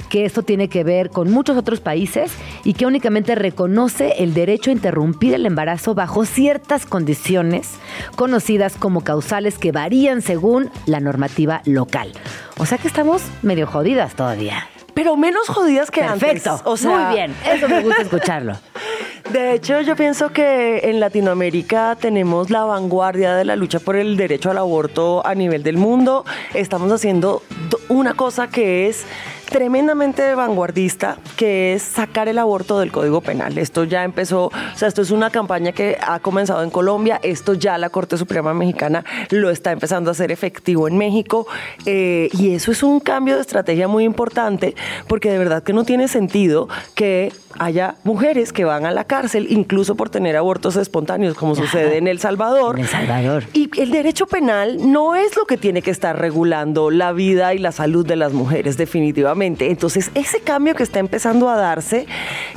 que 0.10 0.26
esto 0.26 0.44
tiene 0.44 0.68
que 0.68 0.84
ver 0.84 1.10
con 1.10 1.32
muchos 1.32 1.58
otros 1.58 1.80
países 1.80 2.32
y 2.64 2.74
que 2.74 2.86
únicamente 2.86 3.36
reconoce 3.36 4.24
el 4.24 4.34
derecho 4.34 4.70
a 4.70 4.74
interrumpir 4.74 5.34
el 5.34 5.46
embarazo 5.46 5.96
bajo 5.96 6.26
ciertas 6.26 6.86
condiciones 6.86 7.72
conocidas 8.16 8.76
como 8.78 9.02
causales 9.02 9.58
que 9.58 9.72
varían 9.72 10.22
según 10.22 10.70
la 10.86 11.00
normativa 11.00 11.62
local. 11.66 12.12
O 12.58 12.66
sea 12.66 12.78
que 12.78 12.88
estamos 12.88 13.22
medio 13.42 13.68
jodidas 13.68 14.16
todavía. 14.16 14.68
Pero 14.94 15.16
menos 15.16 15.48
jodidas 15.48 15.90
que 15.92 16.02
Perfecto. 16.02 16.52
antes. 16.52 16.68
O 16.68 16.78
sea, 16.78 16.90
Muy 16.98 17.16
bien. 17.16 17.36
Eso 17.50 17.68
me 17.70 17.82
gusta 17.82 18.02
escucharlo. 18.02 18.54
De 19.32 19.54
hecho, 19.54 19.80
yo 19.82 19.96
pienso 19.96 20.30
que 20.34 20.82
en 20.90 21.00
Latinoamérica 21.00 21.96
tenemos 22.00 22.50
la 22.50 22.66
vanguardia 22.66 23.34
de 23.36 23.46
la 23.46 23.56
lucha 23.56 23.80
por 23.80 23.96
el 23.96 24.18
derecho 24.18 24.50
al 24.52 24.58
aborto 24.58 25.26
a 25.26 25.36
nivel 25.36 25.64
del 25.64 25.78
mundo. 25.78 26.26
Estamos 26.54 26.92
haciendo 26.92 27.42
do- 27.70 27.80
una 27.88 28.14
cosa 28.16 28.48
que 28.50 28.90
es 28.90 29.06
tremendamente 29.52 30.34
vanguardista, 30.34 31.18
que 31.36 31.74
es 31.74 31.84
sacar 31.84 32.30
el 32.30 32.40
aborto 32.40 32.80
del 32.80 32.90
Código 32.90 33.20
Penal. 33.20 33.58
Esto 33.58 33.84
ya 33.84 34.06
empezó, 34.06 34.46
o 34.46 34.52
sea, 34.76 34.88
esto 34.88 35.02
es 35.02 35.12
una 35.12 35.30
campaña 35.30 35.74
que 35.74 35.98
ha 36.02 36.20
comenzado 36.20 36.64
en 36.64 36.70
Colombia, 36.70 37.20
esto 37.22 37.54
ya 37.54 37.78
la 37.78 37.90
Corte 37.90 38.18
Suprema 38.18 38.54
Mexicana 38.54 39.04
lo 39.30 39.50
está 39.50 39.74
empezando 39.74 40.10
a 40.10 40.14
hacer 40.14 40.32
efectivo 40.32 40.88
en 40.88 40.98
México, 40.98 41.48
eh, 41.86 42.30
y 42.32 42.56
eso 42.56 42.72
es 42.72 42.82
un 42.82 43.02
cambio 43.02 43.36
de 43.36 43.42
estrategia 43.42 43.90
muy 43.90 44.06
importante, 44.06 44.74
porque 45.08 45.30
de 45.30 45.38
verdad 45.38 45.64
que 45.64 45.74
no 45.74 45.84
tiene 45.84 46.08
sentido 46.08 46.70
que 46.96 47.34
haya 47.60 47.96
mujeres 48.04 48.54
que 48.54 48.66
van 48.66 48.86
a 48.86 48.92
la 48.92 49.06
cárcel 49.06 49.48
incluso 49.50 49.96
por 49.96 50.10
tener 50.10 50.36
abortos 50.36 50.76
espontáneos, 50.76 51.36
como 51.36 51.56
sucede 51.56 51.98
en 51.98 52.08
El 52.08 52.20
Salvador. 52.20 52.78
En 52.78 52.86
El 52.86 52.90
Salvador. 52.90 53.44
Y 53.54 53.70
el 53.80 53.92
derecho 53.92 54.28
penal 54.28 54.92
no 54.92 55.16
es 55.16 55.36
lo 55.36 55.46
que 55.46 55.58
tiene 55.58 55.82
que 55.82 55.92
estar 55.92 56.18
regulando 56.20 56.92
la 56.92 57.12
vida 57.12 57.54
y 57.54 57.58
la 57.58 57.72
salud 57.72 58.06
de 58.06 58.16
las 58.16 58.34
mujeres, 58.34 58.78
definitivamente. 58.78 59.70
Entonces, 59.70 60.12
ese 60.16 60.40
cambio 60.42 60.76
que 60.76 60.84
está 60.84 61.00
empezando 61.00 61.50
a 61.50 61.56
darse 61.56 62.08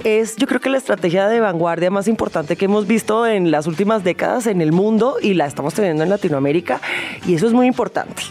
es, 0.05 0.37
yo 0.37 0.47
creo 0.47 0.61
que 0.61 0.71
la 0.71 0.79
estrategia 0.79 1.29
de 1.29 1.41
vanguardia 1.41 1.91
más 1.91 2.09
importante 2.09 2.57
que 2.57 2.67
hemos 2.67 2.87
visto 2.87 3.27
en 3.27 3.51
las 3.51 3.67
últimas 3.67 4.05
décadas 4.05 4.47
en 4.47 4.61
el 4.61 4.73
mundo 4.73 5.17
y 5.21 5.35
la 5.35 5.47
estamos 5.47 5.75
teniendo 5.75 6.03
en 6.03 6.11
Latinoamérica, 6.11 6.81
y 7.27 7.35
eso 7.35 7.47
es 7.47 7.53
muy 7.53 7.67
importante. 7.67 8.23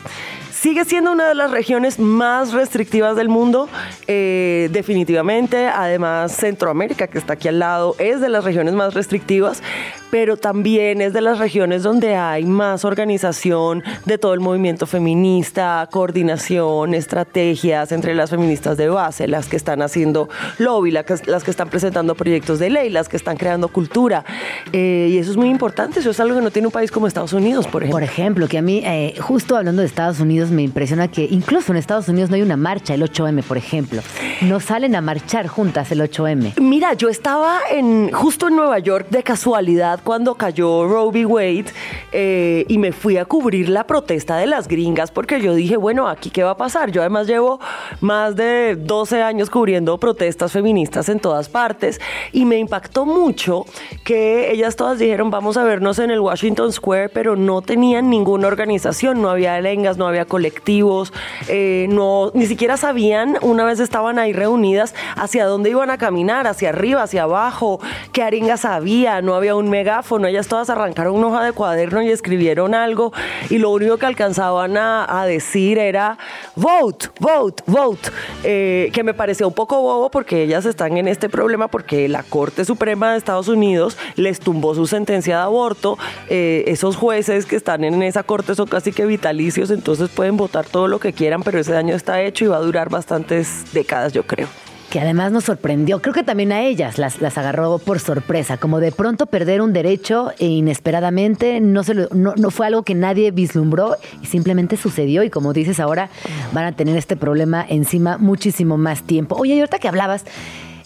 Sigue 0.64 0.86
siendo 0.86 1.12
una 1.12 1.28
de 1.28 1.36
las 1.36 1.52
regiones 1.52 2.00
más 2.00 2.54
restrictivas 2.54 3.18
del 3.18 3.28
mundo, 3.28 3.68
eh, 4.08 4.70
definitivamente. 4.72 5.68
Además, 5.68 6.38
Centroamérica, 6.38 7.08
que 7.08 7.18
está 7.18 7.34
aquí 7.34 7.50
al 7.50 7.60
lado, 7.60 7.98
es 8.00 8.22
de 8.22 8.30
las 8.30 8.46
regiones 8.46 8.74
más 8.74 8.94
restrictivas, 8.94 9.62
pero 10.10 10.38
también 10.38 11.02
es 11.02 11.12
de 11.12 11.20
las 11.20 11.38
regiones 11.38 11.84
donde 11.84 12.16
hay 12.16 12.46
más 12.46 12.86
organización 12.86 13.84
de 14.06 14.18
todo 14.18 14.34
el 14.34 14.40
movimiento 14.40 14.86
feminista, 14.86 15.86
coordinación, 15.92 16.94
estrategias 16.94 17.92
entre 17.92 18.16
las 18.16 18.30
feministas 18.30 18.78
de 18.78 18.88
base, 18.88 19.28
las 19.28 19.50
que 19.50 19.58
están 19.58 19.82
haciendo 19.82 20.30
lobby, 20.60 20.92
las 20.92 21.44
que 21.44 21.52
están 21.52 21.68
presentando 21.68 22.16
proyectos 22.16 22.60
de 22.60 22.70
ley, 22.70 22.90
las 22.90 23.10
que 23.10 23.18
están 23.18 23.36
creando 23.36 23.68
cultura. 23.68 24.24
Eh, 24.72 25.10
y 25.12 25.18
eso 25.18 25.32
es 25.32 25.36
muy 25.36 25.50
importante, 25.50 26.00
eso 26.00 26.12
es 26.12 26.20
algo 26.22 26.38
que 26.38 26.42
no 26.42 26.52
tiene 26.52 26.70
un 26.70 26.72
país 26.72 26.90
como 26.90 27.08
Estados 27.08 27.34
Unidos, 27.34 27.68
por 27.68 27.84
ejemplo. 27.84 28.00
Por 28.00 28.04
ejemplo, 28.04 28.48
que 28.48 28.60
a 28.60 28.62
mí, 28.62 28.82
eh, 28.86 29.16
justo 29.20 29.58
hablando 29.58 29.82
de 29.82 29.88
Estados 29.88 30.22
Unidos, 30.22 30.53
me 30.54 30.64
impresiona 30.64 31.08
que 31.08 31.28
incluso 31.30 31.72
en 31.72 31.78
Estados 31.78 32.08
Unidos 32.08 32.30
no 32.30 32.36
hay 32.36 32.42
una 32.42 32.58
marcha, 32.58 32.94
el 32.94 33.04
8M, 33.04 33.44
por 33.44 33.58
ejemplo. 33.58 34.02
No 34.42 34.60
salen 34.60 34.96
a 34.96 35.02
marchar 35.02 35.48
juntas 35.48 35.92
el 35.92 36.02
8M. 36.02 36.60
Mira, 36.60 36.94
yo 36.94 37.10
estaba 37.10 37.60
en, 37.72 38.12
justo 38.12 38.48
en 38.48 38.56
Nueva 38.56 38.80
York 38.80 39.08
de 39.10 39.24
casualidad 39.24 40.00
cuando 40.04 40.36
cayó 40.36 40.88
Roe 40.88 41.10
v. 41.10 41.26
Wade 41.26 41.66
eh, 42.12 42.66
y 42.68 42.78
me 42.78 42.92
fui 42.92 43.18
a 43.18 43.26
cubrir 43.26 43.70
la 43.70 43.86
protesta 43.86 44.38
de 44.38 44.48
las 44.48 44.68
gringas 44.68 45.12
porque 45.12 45.42
yo 45.42 45.54
dije, 45.56 45.78
bueno, 45.78 46.08
aquí 46.08 46.30
qué 46.30 46.44
va 46.44 46.52
a 46.52 46.58
pasar. 46.58 46.92
Yo 46.92 47.02
además 47.02 47.28
llevo 47.28 47.60
más 48.02 48.36
de 48.36 48.76
12 48.76 49.22
años 49.22 49.50
cubriendo 49.50 49.98
protestas 49.98 50.52
feministas 50.52 51.10
en 51.10 51.20
todas 51.20 51.50
partes 51.50 52.00
y 52.32 52.46
me 52.46 52.58
impactó 52.58 53.06
mucho 53.06 53.66
que 54.04 54.52
ellas 54.52 54.76
todas 54.76 55.00
dijeron, 55.00 55.30
vamos 55.30 55.58
a 55.58 55.64
vernos 55.64 56.00
en 56.00 56.12
el 56.12 56.20
Washington 56.20 56.72
Square, 56.72 57.10
pero 57.10 57.36
no 57.36 57.62
tenían 57.62 58.10
ninguna 58.10 58.48
organización, 58.48 59.22
no 59.22 59.30
había 59.30 59.60
lengas, 59.62 59.98
no 59.98 60.08
había 60.08 60.26
colectivos, 60.44 61.14
eh, 61.48 61.88
no, 61.90 62.30
ni 62.34 62.48
siquiera 62.48 62.76
sabían, 62.76 63.38
una 63.42 63.64
vez 63.64 63.80
estaban 63.80 64.20
ahí 64.20 64.34
reunidas, 64.34 64.94
hacia 65.16 65.46
dónde 65.46 65.70
iban 65.70 65.90
a 65.90 65.98
caminar, 65.98 66.48
hacia 66.48 66.68
arriba, 66.70 67.04
hacia 67.04 67.24
abajo, 67.24 67.80
qué 68.12 68.24
arengas 68.24 68.66
había, 68.66 69.22
no 69.22 69.36
había 69.36 69.56
un 69.56 69.70
megáfono, 69.70 70.28
ellas 70.28 70.50
todas 70.50 70.70
arrancaron 70.70 71.16
una 71.16 71.28
hoja 71.28 71.46
de 71.46 71.54
cuaderno 71.54 72.02
y 72.02 72.10
escribieron 72.10 72.76
algo 72.76 73.14
y 73.50 73.58
lo 73.58 73.70
único 73.70 73.96
que 73.96 74.06
alcanzaban 74.06 74.76
a, 74.76 75.24
decir 75.24 75.78
era 75.78 76.18
vote, 76.58 77.08
vote, 77.22 77.64
vote, 77.66 78.10
eh, 78.44 78.90
que 78.92 79.04
me 79.04 79.14
pareció 79.14 79.48
un 79.48 79.54
poco 79.54 79.82
bobo 79.82 80.10
porque 80.10 80.44
ellas 80.44 80.66
están 80.66 80.98
en 80.98 81.08
este 81.08 81.30
problema 81.30 81.70
porque 81.70 82.10
la 82.10 82.24
Corte 82.24 82.66
Suprema 82.66 83.14
de 83.14 83.18
Estados 83.18 83.48
Unidos 83.48 83.98
les 84.18 84.42
tumbó 84.42 84.76
su 84.76 84.88
sentencia 84.88 85.38
de 85.38 85.44
aborto, 85.44 85.98
eh, 86.28 86.66
esos 86.68 86.98
jueces 86.98 87.46
que 87.46 87.56
están 87.56 87.86
en 87.86 88.04
esa 88.04 88.24
corte 88.24 88.56
son 88.56 88.68
casi 88.68 88.92
que 88.92 89.06
vitalicios, 89.06 89.72
entonces 89.72 90.10
pueden 90.10 90.33
votar 90.38 90.66
todo 90.66 90.88
lo 90.88 91.00
que 91.00 91.14
quieran, 91.14 91.44
pero 91.44 91.60
ese 91.60 91.74
daño 91.74 91.96
está 91.96 92.22
hecho 92.22 92.46
y 92.46 92.48
va 92.48 92.58
a 92.58 92.62
durar 92.62 92.90
bastantes 92.90 93.66
décadas, 93.74 94.14
yo 94.14 94.24
creo. 94.24 94.48
Que 94.90 95.00
además 95.00 95.32
nos 95.32 95.46
sorprendió. 95.46 96.04
Creo 96.04 96.14
que 96.14 96.22
también 96.22 96.52
a 96.52 96.62
ellas 96.62 97.00
las, 97.00 97.20
las 97.20 97.36
agarró 97.40 97.80
por 97.80 98.00
sorpresa. 98.00 98.58
Como 98.58 98.80
de 98.80 98.92
pronto 98.92 99.26
perder 99.26 99.62
un 99.62 99.74
derecho 99.74 100.32
e 100.38 100.46
inesperadamente 100.46 101.60
no, 101.62 101.84
se 101.84 101.96
no, 101.96 102.36
no 102.36 102.52
fue 102.52 102.68
algo 102.68 102.84
que 102.84 102.94
nadie 102.94 103.32
vislumbró 103.32 103.96
y 104.22 104.28
simplemente 104.28 104.78
sucedió. 104.78 105.24
Y 105.24 105.32
como 105.32 105.52
dices, 105.52 105.80
ahora 105.80 106.10
van 106.52 106.66
a 106.66 106.74
tener 106.74 106.96
este 106.96 107.16
problema 107.16 107.66
encima 107.68 108.20
muchísimo 108.20 108.78
más 108.78 109.02
tiempo. 109.02 109.36
Oye, 109.36 109.56
y 109.56 109.60
ahorita 109.62 109.80
que 109.80 109.88
hablabas, 109.88 110.26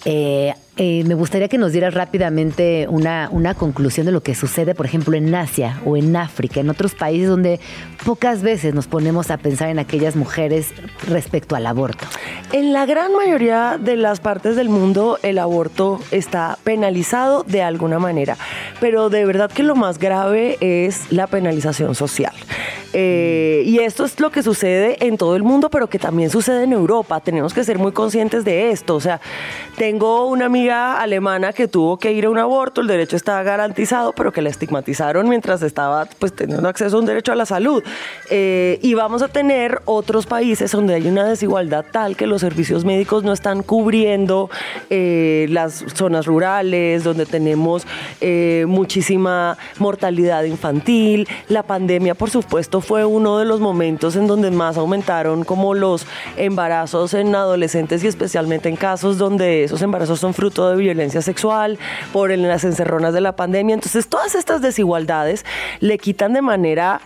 eh, 0.05 0.53
eh, 0.77 1.03
me 1.05 1.15
gustaría 1.15 1.47
que 1.47 1.57
nos 1.57 1.71
dieras 1.71 1.95
rápidamente 1.95 2.87
una, 2.89 3.29
una 3.31 3.55
conclusión 3.55 4.05
de 4.05 4.11
lo 4.11 4.21
que 4.21 4.35
sucede, 4.35 4.75
por 4.75 4.85
ejemplo, 4.85 5.17
en 5.17 5.33
Asia 5.33 5.81
o 5.85 5.97
en 5.97 6.15
África, 6.15 6.59
en 6.59 6.69
otros 6.69 6.93
países 6.93 7.27
donde 7.27 7.59
pocas 8.05 8.43
veces 8.43 8.75
nos 8.75 8.85
ponemos 8.85 9.31
a 9.31 9.37
pensar 9.37 9.69
en 9.69 9.79
aquellas 9.79 10.15
mujeres 10.15 10.73
respecto 11.07 11.55
al 11.55 11.65
aborto. 11.65 12.05
En 12.53 12.73
la 12.73 12.85
gran 12.85 13.13
mayoría 13.15 13.79
de 13.79 13.95
las 13.95 14.19
partes 14.19 14.55
del 14.55 14.69
mundo 14.69 15.17
el 15.23 15.39
aborto 15.39 15.99
está 16.11 16.59
penalizado 16.63 17.43
de 17.43 17.63
alguna 17.63 17.97
manera, 17.97 18.37
pero 18.79 19.09
de 19.09 19.25
verdad 19.25 19.51
que 19.51 19.63
lo 19.63 19.75
más 19.75 19.97
grave 19.97 20.57
es 20.61 21.11
la 21.11 21.25
penalización 21.25 21.95
social. 21.95 22.33
Eh, 22.93 23.63
y 23.65 23.79
esto 23.79 24.05
es 24.05 24.19
lo 24.19 24.31
que 24.31 24.41
sucede 24.41 25.05
en 25.05 25.17
todo 25.17 25.35
el 25.35 25.43
mundo, 25.43 25.69
pero 25.69 25.87
que 25.87 25.99
también 25.99 26.29
sucede 26.29 26.63
en 26.63 26.73
Europa. 26.73 27.19
Tenemos 27.19 27.53
que 27.53 27.63
ser 27.63 27.77
muy 27.77 27.91
conscientes 27.91 28.45
de 28.45 28.71
esto. 28.71 28.95
O 28.95 29.01
sea, 29.01 29.19
tengo 29.75 30.25
una 30.27 30.45
amiga 30.45 30.66
alemana 30.69 31.53
que 31.53 31.67
tuvo 31.67 31.97
que 31.97 32.11
ir 32.11 32.25
a 32.25 32.29
un 32.29 32.37
aborto, 32.37 32.81
el 32.81 32.87
derecho 32.87 33.15
estaba 33.15 33.43
garantizado, 33.43 34.13
pero 34.13 34.31
que 34.31 34.41
la 34.41 34.49
estigmatizaron 34.49 35.29
mientras 35.29 35.61
estaba 35.61 36.05
pues, 36.19 36.33
teniendo 36.33 36.67
acceso 36.67 36.97
a 36.97 36.99
un 36.99 37.05
derecho 37.05 37.31
a 37.31 37.35
la 37.35 37.45
salud. 37.45 37.83
Eh, 38.29 38.79
y 38.81 38.93
vamos 38.93 39.21
a 39.21 39.27
tener 39.27 39.81
otros 39.85 40.25
países 40.25 40.71
donde 40.71 40.95
hay 40.95 41.07
una 41.07 41.25
desigualdad 41.25 41.85
tal 41.91 42.15
que 42.15 42.27
los 42.27 42.41
servicios 42.41 42.85
médicos 42.85 43.23
no 43.23 43.33
están 43.33 43.63
cubriendo 43.63 44.49
eh, 44.89 45.47
las 45.49 45.85
zonas 45.93 46.25
rurales, 46.25 47.03
donde 47.03 47.25
tenemos 47.25 47.85
eh, 48.21 48.65
muchísima 48.67 49.57
mortalidad 49.79 50.43
infantil. 50.43 51.27
La 51.49 51.63
pandemia, 51.63 52.15
por 52.15 52.29
supuesto, 52.29 52.81
fue 52.81 53.05
uno 53.05 53.37
de 53.39 53.45
los 53.45 53.59
momentos 53.59 54.15
en 54.15 54.27
donde 54.27 54.51
más 54.51 54.77
aumentaron 54.77 55.43
como 55.43 55.73
los 55.73 56.05
embarazos 56.37 57.13
en 57.13 57.35
adolescentes 57.35 58.03
y 58.03 58.07
especialmente 58.07 58.69
en 58.69 58.75
casos 58.75 59.17
donde 59.17 59.63
esos 59.63 59.81
embarazos 59.81 60.19
son 60.19 60.33
fruto 60.33 60.56
de 60.65 60.75
violencia 60.75 61.21
sexual, 61.21 61.77
por 62.13 62.35
las 62.37 62.63
encerronas 62.63 63.13
de 63.13 63.21
la 63.21 63.35
pandemia. 63.35 63.75
Entonces, 63.75 64.07
todas 64.07 64.35
estas 64.35 64.61
desigualdades 64.61 65.45
le 65.79 65.97
quitan 65.97 66.33
de 66.33 66.41
manera 66.41 67.01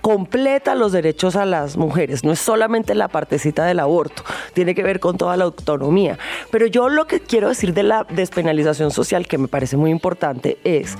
completa 0.00 0.74
los 0.74 0.92
derechos 0.92 1.36
a 1.36 1.44
las 1.44 1.76
mujeres. 1.76 2.24
No 2.24 2.32
es 2.32 2.38
solamente 2.38 2.94
la 2.94 3.08
partecita 3.08 3.64
del 3.64 3.80
aborto, 3.80 4.24
tiene 4.54 4.74
que 4.74 4.82
ver 4.82 5.00
con 5.00 5.16
toda 5.16 5.36
la 5.36 5.44
autonomía. 5.44 6.18
Pero 6.50 6.66
yo 6.66 6.88
lo 6.88 7.06
que 7.06 7.20
quiero 7.20 7.48
decir 7.48 7.74
de 7.74 7.82
la 7.82 8.06
despenalización 8.08 8.90
social, 8.90 9.26
que 9.26 9.38
me 9.38 9.48
parece 9.48 9.76
muy 9.76 9.90
importante, 9.90 10.58
es 10.64 10.96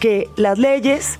que 0.00 0.28
las 0.36 0.58
leyes 0.58 1.18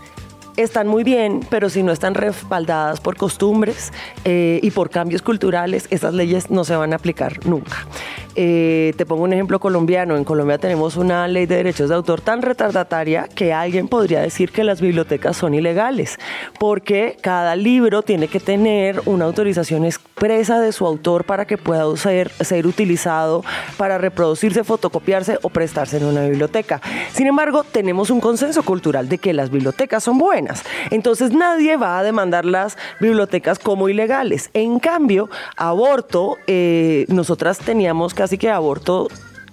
están 0.57 0.87
muy 0.87 1.03
bien, 1.03 1.41
pero 1.51 1.69
si 1.69 1.83
no 1.83 1.93
están 1.93 2.15
respaldadas 2.15 3.01
por 3.01 3.17
costumbres 3.17 3.93
eh, 4.25 4.61
y 4.63 4.71
por 4.71 4.91
cambios 4.91 5.23
culturales, 5.23 5.89
esas 5.91 6.15
leyes 6.15 6.51
no 6.51 6.65
se 6.65 6.77
van 6.77 6.93
a 6.93 6.97
aplicar 6.97 7.45
nunca. 7.45 7.87
Eh, 8.37 8.95
te 8.97 9.07
pongo 9.07 9.23
un 9.23 9.33
ejemplo 9.33 9.61
colombiano. 9.61 10.17
En 10.17 10.25
Colombia 10.25 10.59
tenemos 10.59 10.97
una 10.97 11.29
ley 11.29 11.47
de 11.47 11.57
derechos 11.57 11.89
de 11.89 11.95
autor 11.95 12.21
tan 12.21 12.43
retardataria 12.43 13.29
que 13.35 13.53
alguien 13.53 13.89
podría 13.89 14.21
decir 14.21 14.51
que 14.51 14.65
las 14.65 14.81
bibliotecas 14.81 15.37
son 15.37 15.55
ilegales, 15.55 16.19
porque 16.59 17.17
cada 17.21 17.55
libro 17.55 18.03
tiene 18.03 18.29
que 18.29 18.41
tener 18.41 19.03
una 19.07 19.25
autorización 19.27 19.85
expresa 19.85 20.61
de 20.61 20.73
su 20.73 20.87
autor 20.87 21.25
para 21.25 21.47
que 21.47 21.59
pueda 21.59 21.85
ser, 21.97 22.31
ser 22.31 22.67
utilizado 22.67 23.45
para 23.77 23.99
reproducirse, 23.99 24.65
fotocopiarse 24.65 25.39
o 25.43 25.49
prestarse 25.49 25.99
en 25.99 26.07
una 26.07 26.27
biblioteca. 26.27 26.81
Sin 27.13 27.27
embargo, 27.27 27.63
tenemos 27.63 28.11
un 28.11 28.21
consenso 28.21 28.63
cultural 28.63 29.09
de 29.09 29.19
que 29.19 29.33
las 29.33 29.51
bibliotecas 29.51 30.03
son 30.03 30.19
buenas. 30.19 30.65
Entonces 30.91 31.33
nadie 31.33 31.77
va 31.77 31.99
a 31.99 32.03
demandar 32.03 32.45
las 32.45 32.77
bibliotecas 33.01 33.59
como 33.59 33.89
ilegales. 33.89 34.51
En 34.55 34.81
cambio, 34.81 35.31
aborto, 35.57 36.37
eh, 36.47 37.05
nosotras 37.09 37.59
teníamos 37.59 38.13
que 38.15 38.24
Así 38.25 38.39
que 38.39 38.51
aborto 38.51 39.09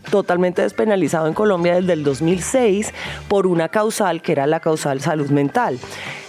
totalmente 0.09 0.61
despenalizado 0.61 1.27
en 1.27 1.33
Colombia 1.33 1.75
desde 1.75 1.93
el 1.93 2.03
2006 2.03 2.93
por 3.27 3.45
una 3.47 3.69
causal 3.69 4.21
que 4.21 4.31
era 4.31 4.47
la 4.47 4.59
causal 4.59 5.01
salud 5.01 5.29
mental. 5.29 5.77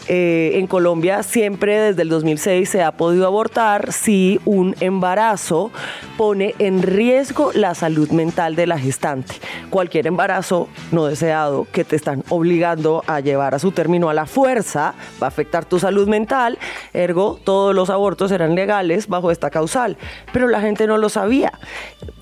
Eh, 0.09 0.53
en 0.55 0.67
Colombia 0.67 1.23
siempre 1.23 1.79
desde 1.79 2.03
el 2.03 2.09
2006 2.09 2.69
se 2.69 2.83
ha 2.83 2.93
podido 2.93 3.27
abortar 3.27 3.93
si 3.93 4.41
un 4.45 4.75
embarazo 4.81 5.71
pone 6.17 6.55
en 6.59 6.83
riesgo 6.83 7.53
la 7.55 7.75
salud 7.75 8.11
mental 8.11 8.57
de 8.57 8.67
la 8.67 8.79
gestante. 8.79 9.35
Cualquier 9.71 10.07
embarazo 10.09 10.69
no 10.91 11.07
deseado 11.07 11.67
que 11.73 11.85
te 11.85 11.97
están 11.97 12.25
obligando 12.31 13.05
a 13.07 13.21
llevar 13.21 13.55
a 13.55 13.59
su 13.59 13.71
término 13.73 14.09
a 14.09 14.15
la 14.15 14.27
fuerza 14.27 14.95
va 15.23 15.27
a 15.27 15.29
afectar 15.29 15.65
tu 15.65 15.79
salud 15.79 16.09
mental, 16.09 16.59
ergo 16.93 17.39
todos 17.43 17.75
los 17.75 17.89
abortos 17.89 18.33
eran 18.33 18.55
legales 18.55 19.07
bajo 19.09 19.31
esta 19.31 19.51
causal, 19.51 19.97
pero 20.33 20.49
la 20.49 20.61
gente 20.61 20.87
no 20.87 20.99
lo 20.99 21.09
sabía. 21.09 21.53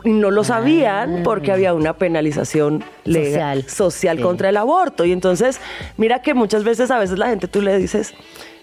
No 0.05 0.31
lo 0.31 0.45
sabían 0.45 1.17
Ah. 1.19 1.21
porque 1.25 1.53
había 1.53 1.75
una 1.75 1.95
penalización 1.95 2.83
legal, 3.05 3.65
social, 3.69 4.21
contra 4.21 4.49
el 4.49 4.57
aborto. 4.57 5.05
Y 5.05 5.13
entonces, 5.13 5.61
mira 5.97 6.23
que 6.23 6.33
muchas 6.35 6.65
veces 6.65 6.91
a 6.91 6.99
veces 6.99 7.19
la 7.19 7.29
gente 7.29 7.49
tú 7.49 7.61
le 7.61 7.70
dices, 7.79 8.15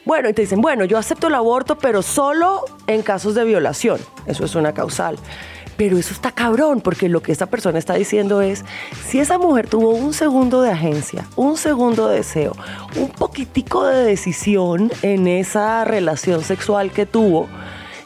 bueno, 0.06 0.30
y 0.30 0.34
te 0.34 0.42
dicen, 0.42 0.62
bueno, 0.62 0.86
yo 0.86 0.98
acepto 0.98 1.28
el 1.28 1.36
aborto, 1.36 1.78
pero 1.78 2.02
solo 2.02 2.64
en 2.88 3.02
casos 3.02 3.36
de 3.36 3.44
violación. 3.44 4.00
Eso 4.26 4.46
es 4.46 4.56
una 4.56 4.74
causal. 4.74 5.18
Pero 5.76 5.98
eso 5.98 6.14
está 6.14 6.32
cabrón, 6.32 6.82
porque 6.82 7.10
lo 7.10 7.22
que 7.22 7.32
esta 7.32 7.46
persona 7.46 7.78
está 7.78 7.94
diciendo 7.94 8.42
es, 8.42 8.64
si 9.06 9.20
esa 9.20 9.38
mujer 9.38 9.68
tuvo 9.68 9.90
un 9.90 10.14
segundo 10.14 10.62
de 10.62 10.72
agencia, 10.72 11.28
un 11.36 11.58
segundo 11.58 12.08
de 12.08 12.18
deseo, 12.18 12.56
un 12.96 13.10
poquitico 13.10 13.86
de 13.86 14.04
decisión 14.04 14.92
en 15.02 15.28
esa 15.28 15.84
relación 15.84 16.42
sexual 16.42 16.92
que 16.92 17.06
tuvo, 17.06 17.48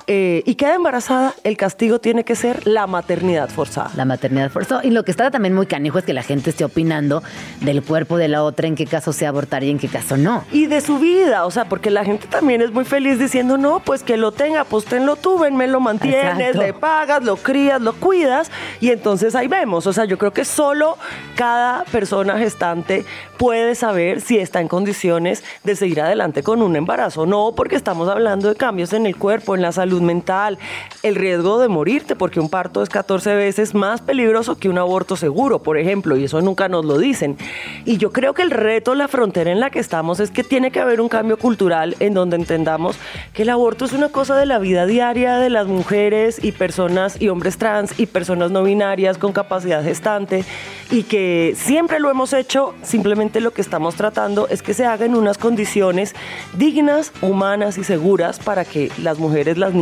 eh, 0.07 0.43
y 0.45 0.55
queda 0.55 0.75
embarazada, 0.75 1.33
el 1.43 1.57
castigo 1.57 1.99
tiene 1.99 2.23
que 2.23 2.35
ser 2.35 2.67
la 2.67 2.87
maternidad 2.87 3.49
forzada. 3.49 3.91
La 3.95 4.05
maternidad 4.05 4.49
forzada. 4.51 4.85
Y 4.85 4.91
lo 4.91 5.03
que 5.03 5.11
está 5.11 5.31
también 5.31 5.53
muy 5.53 5.65
canijo 5.65 5.99
es 5.99 6.05
que 6.05 6.13
la 6.13 6.23
gente 6.23 6.49
esté 6.49 6.63
opinando 6.63 7.23
del 7.61 7.83
cuerpo 7.83 8.17
de 8.17 8.27
la 8.27 8.43
otra, 8.43 8.67
en 8.67 8.75
qué 8.75 8.85
caso 8.85 9.13
se 9.13 9.27
abortar 9.27 9.63
y 9.63 9.69
en 9.69 9.79
qué 9.79 9.87
caso 9.87 10.17
no. 10.17 10.43
Y 10.51 10.67
de 10.67 10.81
su 10.81 10.99
vida, 10.99 11.45
o 11.45 11.51
sea, 11.51 11.65
porque 11.65 11.89
la 11.89 12.03
gente 12.05 12.27
también 12.27 12.61
es 12.61 12.71
muy 12.71 12.85
feliz 12.85 13.19
diciendo, 13.19 13.57
no, 13.57 13.79
pues 13.79 14.03
que 14.03 14.17
lo 14.17 14.31
tenga, 14.31 14.63
pues 14.63 14.85
tenlo 14.85 15.15
tú, 15.15 15.39
ven, 15.39 15.55
me 15.55 15.67
lo 15.67 15.79
mantienes, 15.79 16.23
Exacto. 16.23 16.61
le 16.61 16.73
pagas, 16.73 17.23
lo 17.23 17.37
crías, 17.37 17.81
lo 17.81 17.93
cuidas, 17.93 18.51
y 18.79 18.89
entonces 18.89 19.35
ahí 19.35 19.47
vemos, 19.47 19.87
o 19.87 19.93
sea, 19.93 20.05
yo 20.05 20.17
creo 20.17 20.31
que 20.31 20.45
solo 20.45 20.97
cada 21.35 21.83
persona 21.85 22.37
gestante 22.37 23.05
puede 23.37 23.75
saber 23.75 24.21
si 24.21 24.37
está 24.37 24.61
en 24.61 24.67
condiciones 24.67 25.43
de 25.63 25.75
seguir 25.75 26.01
adelante 26.01 26.43
con 26.43 26.61
un 26.61 26.75
embarazo, 26.75 27.25
no 27.25 27.53
porque 27.55 27.75
estamos 27.75 28.07
hablando 28.07 28.49
de 28.49 28.55
cambios 28.55 28.93
en 28.93 29.05
el 29.05 29.15
cuerpo, 29.15 29.55
en 29.55 29.61
la 29.61 29.71
salud 29.71 29.90
mental, 29.99 30.59
el 31.03 31.15
riesgo 31.15 31.59
de 31.59 31.67
morirte, 31.67 32.15
porque 32.15 32.39
un 32.39 32.49
parto 32.49 32.83
es 32.83 32.89
14 32.89 33.35
veces 33.35 33.73
más 33.73 34.01
peligroso 34.01 34.57
que 34.57 34.69
un 34.69 34.77
aborto 34.77 35.17
seguro, 35.17 35.59
por 35.59 35.77
ejemplo, 35.77 36.15
y 36.15 36.25
eso 36.25 36.39
nunca 36.41 36.69
nos 36.69 36.85
lo 36.85 36.97
dicen. 36.97 37.37
Y 37.85 37.97
yo 37.97 38.11
creo 38.11 38.33
que 38.33 38.43
el 38.43 38.51
reto, 38.51 38.95
la 38.95 39.07
frontera 39.07 39.51
en 39.51 39.59
la 39.59 39.69
que 39.71 39.79
estamos 39.79 40.19
es 40.19 40.31
que 40.31 40.43
tiene 40.43 40.71
que 40.71 40.79
haber 40.79 41.01
un 41.01 41.09
cambio 41.09 41.37
cultural 41.37 41.95
en 41.99 42.13
donde 42.13 42.35
entendamos 42.35 42.95
que 43.33 43.41
el 43.41 43.49
aborto 43.49 43.85
es 43.85 43.93
una 43.93 44.09
cosa 44.09 44.37
de 44.37 44.45
la 44.45 44.59
vida 44.59 44.85
diaria 44.85 45.37
de 45.37 45.49
las 45.49 45.67
mujeres 45.67 46.43
y 46.43 46.51
personas 46.51 47.19
y 47.21 47.29
hombres 47.29 47.57
trans 47.57 47.99
y 47.99 48.05
personas 48.05 48.51
no 48.51 48.63
binarias 48.63 49.17
con 49.17 49.33
capacidad 49.33 49.83
gestante 49.83 50.45
y 50.91 51.03
que 51.03 51.53
siempre 51.55 51.99
lo 51.99 52.11
hemos 52.11 52.33
hecho, 52.33 52.75
simplemente 52.83 53.39
lo 53.39 53.51
que 53.51 53.61
estamos 53.61 53.95
tratando 53.95 54.47
es 54.49 54.61
que 54.61 54.73
se 54.73 54.85
haga 54.85 55.05
en 55.05 55.15
unas 55.15 55.37
condiciones 55.37 56.13
dignas, 56.57 57.13
humanas 57.21 57.77
y 57.77 57.83
seguras 57.83 58.39
para 58.39 58.65
que 58.65 58.91
las 59.01 59.17
mujeres, 59.17 59.57
las 59.57 59.73
niñas 59.73 59.80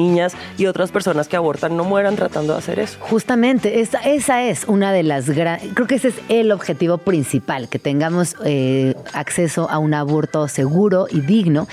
y 0.57 0.65
otras 0.65 0.91
personas 0.91 1.27
que 1.27 1.35
abortan 1.35 1.75
no 1.77 1.83
mueran 1.83 2.15
tratando 2.15 2.53
de 2.53 2.59
hacer 2.59 2.79
eso. 2.79 2.97
Justamente, 3.01 3.81
esa, 3.81 3.99
esa 3.99 4.43
es 4.43 4.65
una 4.65 4.91
de 4.91 5.03
las 5.03 5.29
grandes, 5.29 5.71
creo 5.73 5.88
que 5.88 5.95
ese 5.95 6.09
es 6.09 6.15
el 6.29 6.51
objetivo 6.51 6.97
principal, 6.97 7.67
que 7.69 7.79
tengamos 7.79 8.35
eh, 8.45 8.95
acceso 9.13 9.69
a 9.69 9.77
un 9.77 9.93
aborto 9.93 10.47
seguro 10.47 11.07
y 11.09 11.21
digno. 11.21 11.67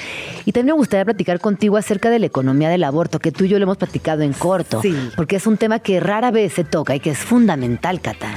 Y 0.44 0.52
también 0.52 0.74
me 0.74 0.78
gustaría 0.78 1.04
platicar 1.04 1.40
contigo 1.40 1.76
acerca 1.76 2.10
de 2.10 2.18
la 2.18 2.26
economía 2.26 2.68
del 2.68 2.84
aborto, 2.84 3.18
que 3.18 3.32
tú 3.32 3.44
y 3.44 3.48
yo 3.48 3.58
lo 3.58 3.64
hemos 3.64 3.76
platicado 3.76 4.22
en 4.22 4.32
corto, 4.32 4.80
Sí. 4.82 4.94
porque 5.16 5.36
es 5.36 5.46
un 5.46 5.56
tema 5.56 5.78
que 5.78 6.00
rara 6.00 6.30
vez 6.30 6.54
se 6.54 6.64
toca 6.64 6.94
y 6.94 7.00
que 7.00 7.10
es 7.10 7.18
fundamental, 7.18 8.00
Cata. 8.00 8.28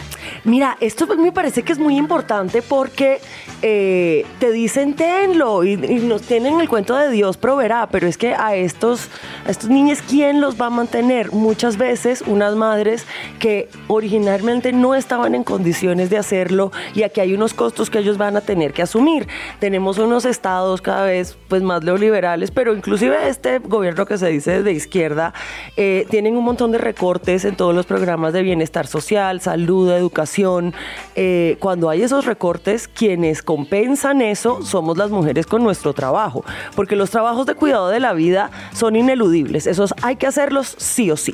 Mira, 0.43 0.77
esto 0.79 1.07
me 1.17 1.31
parece 1.31 1.63
que 1.63 1.71
es 1.73 1.79
muy 1.79 1.97
importante 1.97 2.61
porque 2.61 3.19
eh, 3.61 4.25
te 4.39 4.51
dicen 4.51 4.95
tenlo 4.95 5.63
y, 5.63 5.73
y 5.73 5.99
nos 5.99 6.21
tienen 6.23 6.59
el 6.59 6.69
cuento 6.69 6.95
de 6.95 7.09
Dios 7.09 7.37
proveerá, 7.37 7.87
pero 7.91 8.07
es 8.07 8.17
que 8.17 8.33
a 8.33 8.55
estos, 8.55 9.07
a 9.45 9.51
estos 9.51 9.69
niños, 9.69 9.78
¿quién 10.07 10.41
los 10.41 10.59
va 10.59 10.67
a 10.67 10.69
mantener? 10.69 11.31
Muchas 11.31 11.77
veces 11.77 12.23
unas 12.27 12.55
madres 12.55 13.05
que 13.39 13.69
originalmente 13.87 14.73
no 14.73 14.93
estaban 14.93 15.35
en 15.35 15.43
condiciones 15.43 16.09
de 16.09 16.17
hacerlo 16.17 16.71
y 16.93 17.03
aquí 17.03 17.21
hay 17.21 17.33
unos 17.33 17.53
costos 17.53 17.89
que 17.89 17.99
ellos 17.99 18.17
van 18.17 18.35
a 18.35 18.41
tener 18.41 18.73
que 18.73 18.81
asumir. 18.81 19.27
Tenemos 19.59 19.97
unos 19.97 20.25
estados 20.25 20.81
cada 20.81 21.05
vez 21.05 21.37
pues 21.47 21.63
más 21.63 21.83
neoliberales, 21.83 22.51
pero 22.51 22.75
inclusive 22.75 23.29
este 23.29 23.59
gobierno 23.59 24.05
que 24.05 24.17
se 24.17 24.27
dice 24.27 24.63
de 24.63 24.71
izquierda 24.71 25.33
eh, 25.77 26.05
tienen 26.09 26.35
un 26.35 26.43
montón 26.43 26.71
de 26.71 26.77
recortes 26.77 27.45
en 27.45 27.55
todos 27.55 27.73
los 27.73 27.85
programas 27.85 28.33
de 28.33 28.41
bienestar 28.43 28.85
social, 28.85 29.41
salud, 29.41 29.91
educación. 29.91 30.73
Eh, 31.15 31.57
cuando 31.59 31.89
hay 31.89 32.01
esos 32.01 32.25
recortes, 32.25 32.87
quienes 32.87 33.41
compensan 33.41 34.21
eso 34.21 34.61
somos 34.63 34.97
las 34.97 35.09
mujeres 35.09 35.45
con 35.45 35.63
nuestro 35.63 35.93
trabajo, 35.93 36.43
porque 36.75 36.95
los 36.95 37.09
trabajos 37.09 37.45
de 37.45 37.55
cuidado 37.55 37.87
de 37.87 37.99
la 37.99 38.13
vida 38.13 38.51
son 38.73 38.95
ineludibles, 38.95 39.67
esos 39.69 39.93
hay 40.01 40.15
que 40.15 40.27
hacerlos 40.27 40.75
sí 40.77 41.11
o 41.11 41.17
sí. 41.17 41.33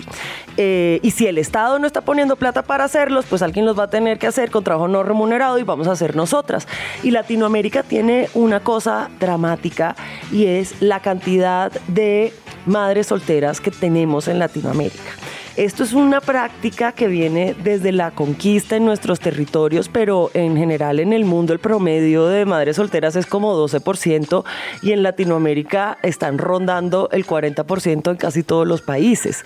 Eh, 0.57 0.99
y 1.01 1.11
si 1.11 1.27
el 1.27 1.37
Estado 1.37 1.79
no 1.79 1.87
está 1.87 2.01
poniendo 2.01 2.35
plata 2.35 2.63
para 2.63 2.83
hacerlos, 2.83 3.25
pues 3.29 3.41
alguien 3.41 3.65
los 3.65 3.77
va 3.77 3.83
a 3.83 3.89
tener 3.89 4.19
que 4.19 4.27
hacer 4.27 4.51
con 4.51 4.63
trabajo 4.63 4.87
no 4.87 5.03
remunerado 5.03 5.57
y 5.59 5.63
vamos 5.63 5.87
a 5.87 5.91
hacer 5.91 6.15
nosotras. 6.15 6.67
Y 7.03 7.11
Latinoamérica 7.11 7.83
tiene 7.83 8.29
una 8.33 8.59
cosa 8.59 9.09
dramática 9.19 9.95
y 10.31 10.45
es 10.45 10.81
la 10.81 11.01
cantidad 11.01 11.71
de 11.87 12.33
madres 12.65 13.07
solteras 13.07 13.61
que 13.61 13.71
tenemos 13.71 14.27
en 14.27 14.39
Latinoamérica. 14.39 15.11
Esto 15.57 15.85
es 15.85 15.93
una 15.93 16.19
práctica 16.19 16.91
que 16.91 17.07
viene 17.07 17.55
desde 17.63 17.93
la 17.93 18.11
conquista 18.11 18.75
en 18.75 18.83
nuestros 18.83 19.21
territorios, 19.21 19.87
pero 19.87 20.29
en 20.33 20.57
general 20.57 20.99
en 20.99 21.13
el 21.13 21.23
mundo 21.23 21.53
el 21.53 21.59
promedio 21.59 22.27
de 22.27 22.43
madres 22.43 22.75
solteras 22.75 23.15
es 23.15 23.25
como 23.25 23.55
12% 23.55 24.43
y 24.81 24.91
en 24.91 25.01
Latinoamérica 25.01 25.97
están 26.03 26.39
rondando 26.39 27.07
el 27.13 27.25
40% 27.25 28.11
en 28.11 28.17
casi 28.17 28.43
todos 28.43 28.67
los 28.67 28.81
países. 28.81 29.45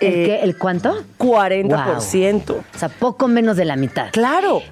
¿El, 0.00 0.14
Eh, 0.14 0.24
qué? 0.26 0.40
¿El 0.42 0.56
cuánto? 0.58 1.02
40%. 1.18 2.50
O 2.50 2.78
sea, 2.78 2.88
poco 2.88 3.28
menos 3.28 3.56
de 3.56 3.64
la 3.64 3.76
mitad. 3.76 4.08
Claro. 4.12 4.62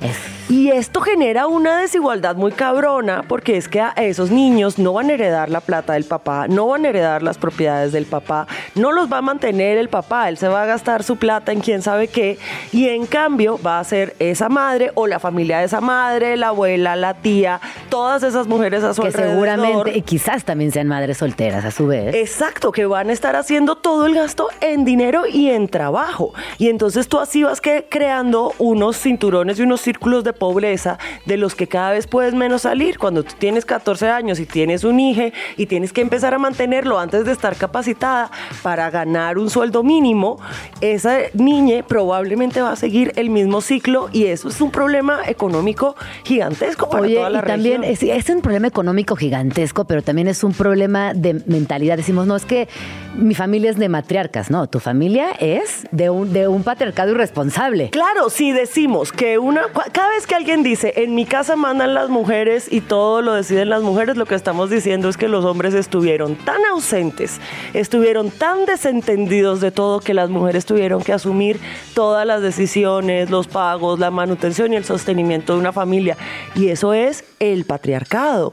Y 0.48 0.70
esto 0.70 1.00
genera 1.00 1.46
una 1.46 1.80
desigualdad 1.80 2.36
muy 2.36 2.52
cabrona 2.52 3.24
porque 3.26 3.56
es 3.56 3.68
que 3.68 3.80
a 3.80 3.92
esos 3.96 4.30
niños 4.30 4.78
no 4.78 4.92
van 4.92 5.08
a 5.10 5.14
heredar 5.14 5.48
la 5.48 5.60
plata 5.60 5.94
del 5.94 6.04
papá, 6.04 6.46
no 6.48 6.66
van 6.68 6.84
a 6.84 6.88
heredar 6.90 7.22
las 7.22 7.38
propiedades 7.38 7.92
del 7.92 8.04
papá, 8.04 8.46
no 8.74 8.92
los 8.92 9.10
va 9.10 9.18
a 9.18 9.22
mantener 9.22 9.78
el 9.78 9.88
papá, 9.88 10.28
él 10.28 10.36
se 10.36 10.48
va 10.48 10.62
a 10.62 10.66
gastar 10.66 11.02
su 11.02 11.16
plata 11.16 11.52
en 11.52 11.60
quién 11.60 11.80
sabe 11.80 12.08
qué 12.08 12.38
y 12.72 12.88
en 12.88 13.06
cambio 13.06 13.58
va 13.64 13.78
a 13.80 13.84
ser 13.84 14.14
esa 14.18 14.50
madre 14.50 14.90
o 14.94 15.06
la 15.06 15.18
familia 15.18 15.60
de 15.60 15.64
esa 15.64 15.80
madre, 15.80 16.36
la 16.36 16.48
abuela, 16.48 16.94
la 16.94 17.14
tía, 17.14 17.60
todas 17.88 18.22
esas 18.22 18.46
mujeres 18.46 18.84
a 18.84 18.92
su 18.92 19.00
Que 19.00 19.08
alrededor. 19.08 19.32
seguramente, 19.32 19.96
y 19.98 20.02
quizás 20.02 20.44
también 20.44 20.72
sean 20.72 20.88
madres 20.88 21.16
solteras 21.18 21.64
a 21.64 21.70
su 21.70 21.86
vez. 21.86 22.14
Exacto, 22.14 22.70
que 22.70 22.84
van 22.84 23.08
a 23.08 23.12
estar 23.14 23.34
haciendo 23.34 23.76
todo 23.76 24.04
el 24.04 24.14
gasto 24.14 24.48
en 24.60 24.84
dinero 24.84 25.13
género 25.14 25.26
y 25.26 25.50
en 25.50 25.68
trabajo. 25.68 26.32
Y 26.58 26.68
entonces 26.68 27.08
tú 27.08 27.18
así 27.18 27.42
vas 27.42 27.60
que 27.60 27.86
creando 27.88 28.52
unos 28.58 28.98
cinturones 28.98 29.58
y 29.58 29.62
unos 29.62 29.80
círculos 29.80 30.24
de 30.24 30.32
pobreza 30.32 30.98
de 31.26 31.36
los 31.36 31.54
que 31.54 31.66
cada 31.66 31.92
vez 31.92 32.06
puedes 32.06 32.34
menos 32.34 32.62
salir. 32.62 32.98
Cuando 32.98 33.22
tú 33.22 33.34
tienes 33.38 33.64
14 33.64 34.08
años 34.08 34.40
y 34.40 34.46
tienes 34.46 34.84
un 34.84 35.00
hijo 35.00 35.14
y 35.56 35.66
tienes 35.66 35.92
que 35.92 36.00
empezar 36.00 36.34
a 36.34 36.38
mantenerlo 36.38 36.98
antes 36.98 37.24
de 37.24 37.32
estar 37.32 37.56
capacitada 37.56 38.30
para 38.62 38.90
ganar 38.90 39.38
un 39.38 39.50
sueldo 39.50 39.82
mínimo, 39.82 40.38
esa 40.80 41.18
niña 41.34 41.84
probablemente 41.86 42.60
va 42.62 42.72
a 42.72 42.76
seguir 42.76 43.12
el 43.16 43.30
mismo 43.30 43.60
ciclo 43.60 44.08
y 44.12 44.26
eso 44.26 44.48
es 44.48 44.60
un 44.60 44.70
problema 44.70 45.20
económico 45.26 45.96
gigantesco 46.24 46.88
para 46.88 47.04
Oye, 47.04 47.16
toda 47.16 47.30
la 47.30 47.38
y 47.38 47.42
también 47.42 47.82
región. 47.82 48.12
es, 48.12 48.26
es 48.26 48.34
un 48.34 48.40
problema 48.40 48.66
económico 48.66 49.16
gigantesco, 49.16 49.84
pero 49.84 50.02
también 50.02 50.28
es 50.28 50.42
un 50.44 50.52
problema 50.52 51.14
de 51.14 51.42
mentalidad. 51.46 51.96
Decimos, 51.96 52.26
no, 52.26 52.36
es 52.36 52.44
que 52.44 52.68
mi 53.16 53.34
familia 53.34 53.70
es 53.70 53.76
de 53.76 53.88
matriarcas, 53.88 54.50
no, 54.50 54.66
tu 54.66 54.80
familia 54.80 55.03
es 55.40 55.86
de 55.90 56.10
un, 56.10 56.32
de 56.32 56.48
un 56.48 56.62
patriarcado 56.62 57.12
irresponsable. 57.12 57.90
Claro, 57.90 58.30
si 58.30 58.52
decimos 58.52 59.12
que 59.12 59.38
una, 59.38 59.62
cada 59.92 60.10
vez 60.10 60.26
que 60.26 60.34
alguien 60.34 60.62
dice, 60.62 60.92
en 60.96 61.14
mi 61.14 61.26
casa 61.26 61.56
mandan 61.56 61.94
las 61.94 62.08
mujeres 62.08 62.70
y 62.70 62.80
todo 62.80 63.22
lo 63.22 63.34
deciden 63.34 63.68
las 63.68 63.82
mujeres, 63.82 64.16
lo 64.16 64.26
que 64.26 64.34
estamos 64.34 64.70
diciendo 64.70 65.08
es 65.08 65.16
que 65.16 65.28
los 65.28 65.44
hombres 65.44 65.74
estuvieron 65.74 66.36
tan 66.36 66.64
ausentes, 66.66 67.40
estuvieron 67.72 68.30
tan 68.30 68.66
desentendidos 68.66 69.60
de 69.60 69.70
todo 69.70 70.00
que 70.00 70.14
las 70.14 70.30
mujeres 70.30 70.66
tuvieron 70.66 71.02
que 71.02 71.12
asumir 71.12 71.60
todas 71.94 72.26
las 72.26 72.42
decisiones, 72.42 73.30
los 73.30 73.46
pagos, 73.46 73.98
la 73.98 74.10
manutención 74.10 74.72
y 74.72 74.76
el 74.76 74.84
sostenimiento 74.84 75.54
de 75.54 75.58
una 75.58 75.72
familia. 75.72 76.16
Y 76.54 76.68
eso 76.68 76.94
es 76.94 77.24
el 77.40 77.64
patriarcado. 77.64 78.52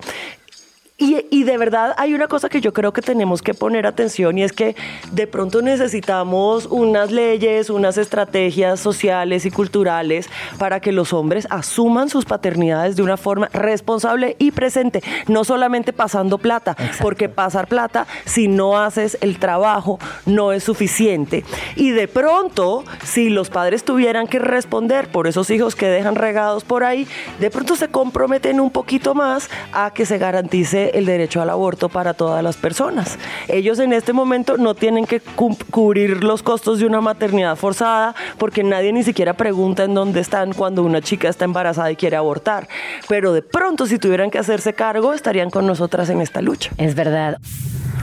Y, 1.01 1.25
y 1.31 1.45
de 1.45 1.57
verdad 1.57 1.95
hay 1.97 2.13
una 2.13 2.27
cosa 2.27 2.47
que 2.47 2.61
yo 2.61 2.73
creo 2.73 2.93
que 2.93 3.01
tenemos 3.01 3.41
que 3.41 3.55
poner 3.55 3.87
atención 3.87 4.37
y 4.37 4.43
es 4.43 4.53
que 4.53 4.75
de 5.11 5.25
pronto 5.25 5.63
necesitamos 5.63 6.67
unas 6.67 7.09
leyes, 7.09 7.71
unas 7.71 7.97
estrategias 7.97 8.79
sociales 8.79 9.47
y 9.47 9.49
culturales 9.49 10.29
para 10.59 10.79
que 10.79 10.91
los 10.91 11.11
hombres 11.11 11.47
asuman 11.49 12.07
sus 12.07 12.25
paternidades 12.25 12.95
de 12.97 13.01
una 13.01 13.17
forma 13.17 13.49
responsable 13.51 14.35
y 14.37 14.51
presente, 14.51 15.01
no 15.27 15.43
solamente 15.43 15.91
pasando 15.91 16.37
plata, 16.37 16.77
porque 17.01 17.29
pasar 17.29 17.67
plata 17.67 18.05
si 18.25 18.47
no 18.47 18.77
haces 18.77 19.17
el 19.21 19.39
trabajo 19.39 19.97
no 20.27 20.51
es 20.51 20.63
suficiente. 20.63 21.43
Y 21.77 21.89
de 21.89 22.07
pronto, 22.07 22.83
si 23.03 23.29
los 23.29 23.49
padres 23.49 23.83
tuvieran 23.83 24.27
que 24.27 24.37
responder 24.37 25.07
por 25.07 25.25
esos 25.25 25.49
hijos 25.49 25.75
que 25.75 25.87
dejan 25.87 26.13
regados 26.13 26.63
por 26.63 26.83
ahí, 26.83 27.07
de 27.39 27.49
pronto 27.49 27.75
se 27.75 27.87
comprometen 27.87 28.59
un 28.59 28.69
poquito 28.69 29.15
más 29.15 29.49
a 29.73 29.91
que 29.95 30.05
se 30.05 30.19
garantice 30.19 30.90
el 30.93 31.05
derecho 31.05 31.41
al 31.41 31.49
aborto 31.49 31.89
para 31.89 32.13
todas 32.13 32.43
las 32.43 32.57
personas. 32.57 33.17
Ellos 33.47 33.79
en 33.79 33.93
este 33.93 34.13
momento 34.13 34.57
no 34.57 34.75
tienen 34.75 35.05
que 35.05 35.19
cu- 35.19 35.57
cubrir 35.69 36.23
los 36.23 36.43
costos 36.43 36.79
de 36.79 36.85
una 36.85 37.01
maternidad 37.01 37.55
forzada 37.55 38.15
porque 38.37 38.63
nadie 38.63 38.93
ni 38.93 39.03
siquiera 39.03 39.33
pregunta 39.33 39.83
en 39.83 39.93
dónde 39.93 40.19
están 40.19 40.53
cuando 40.53 40.83
una 40.83 41.01
chica 41.01 41.29
está 41.29 41.45
embarazada 41.45 41.91
y 41.91 41.95
quiere 41.95 42.15
abortar. 42.17 42.67
Pero 43.07 43.33
de 43.33 43.41
pronto 43.41 43.85
si 43.85 43.99
tuvieran 43.99 44.31
que 44.31 44.39
hacerse 44.39 44.73
cargo 44.73 45.13
estarían 45.13 45.49
con 45.49 45.65
nosotras 45.67 46.09
en 46.09 46.21
esta 46.21 46.41
lucha. 46.41 46.71
Es 46.77 46.95
verdad. 46.95 47.37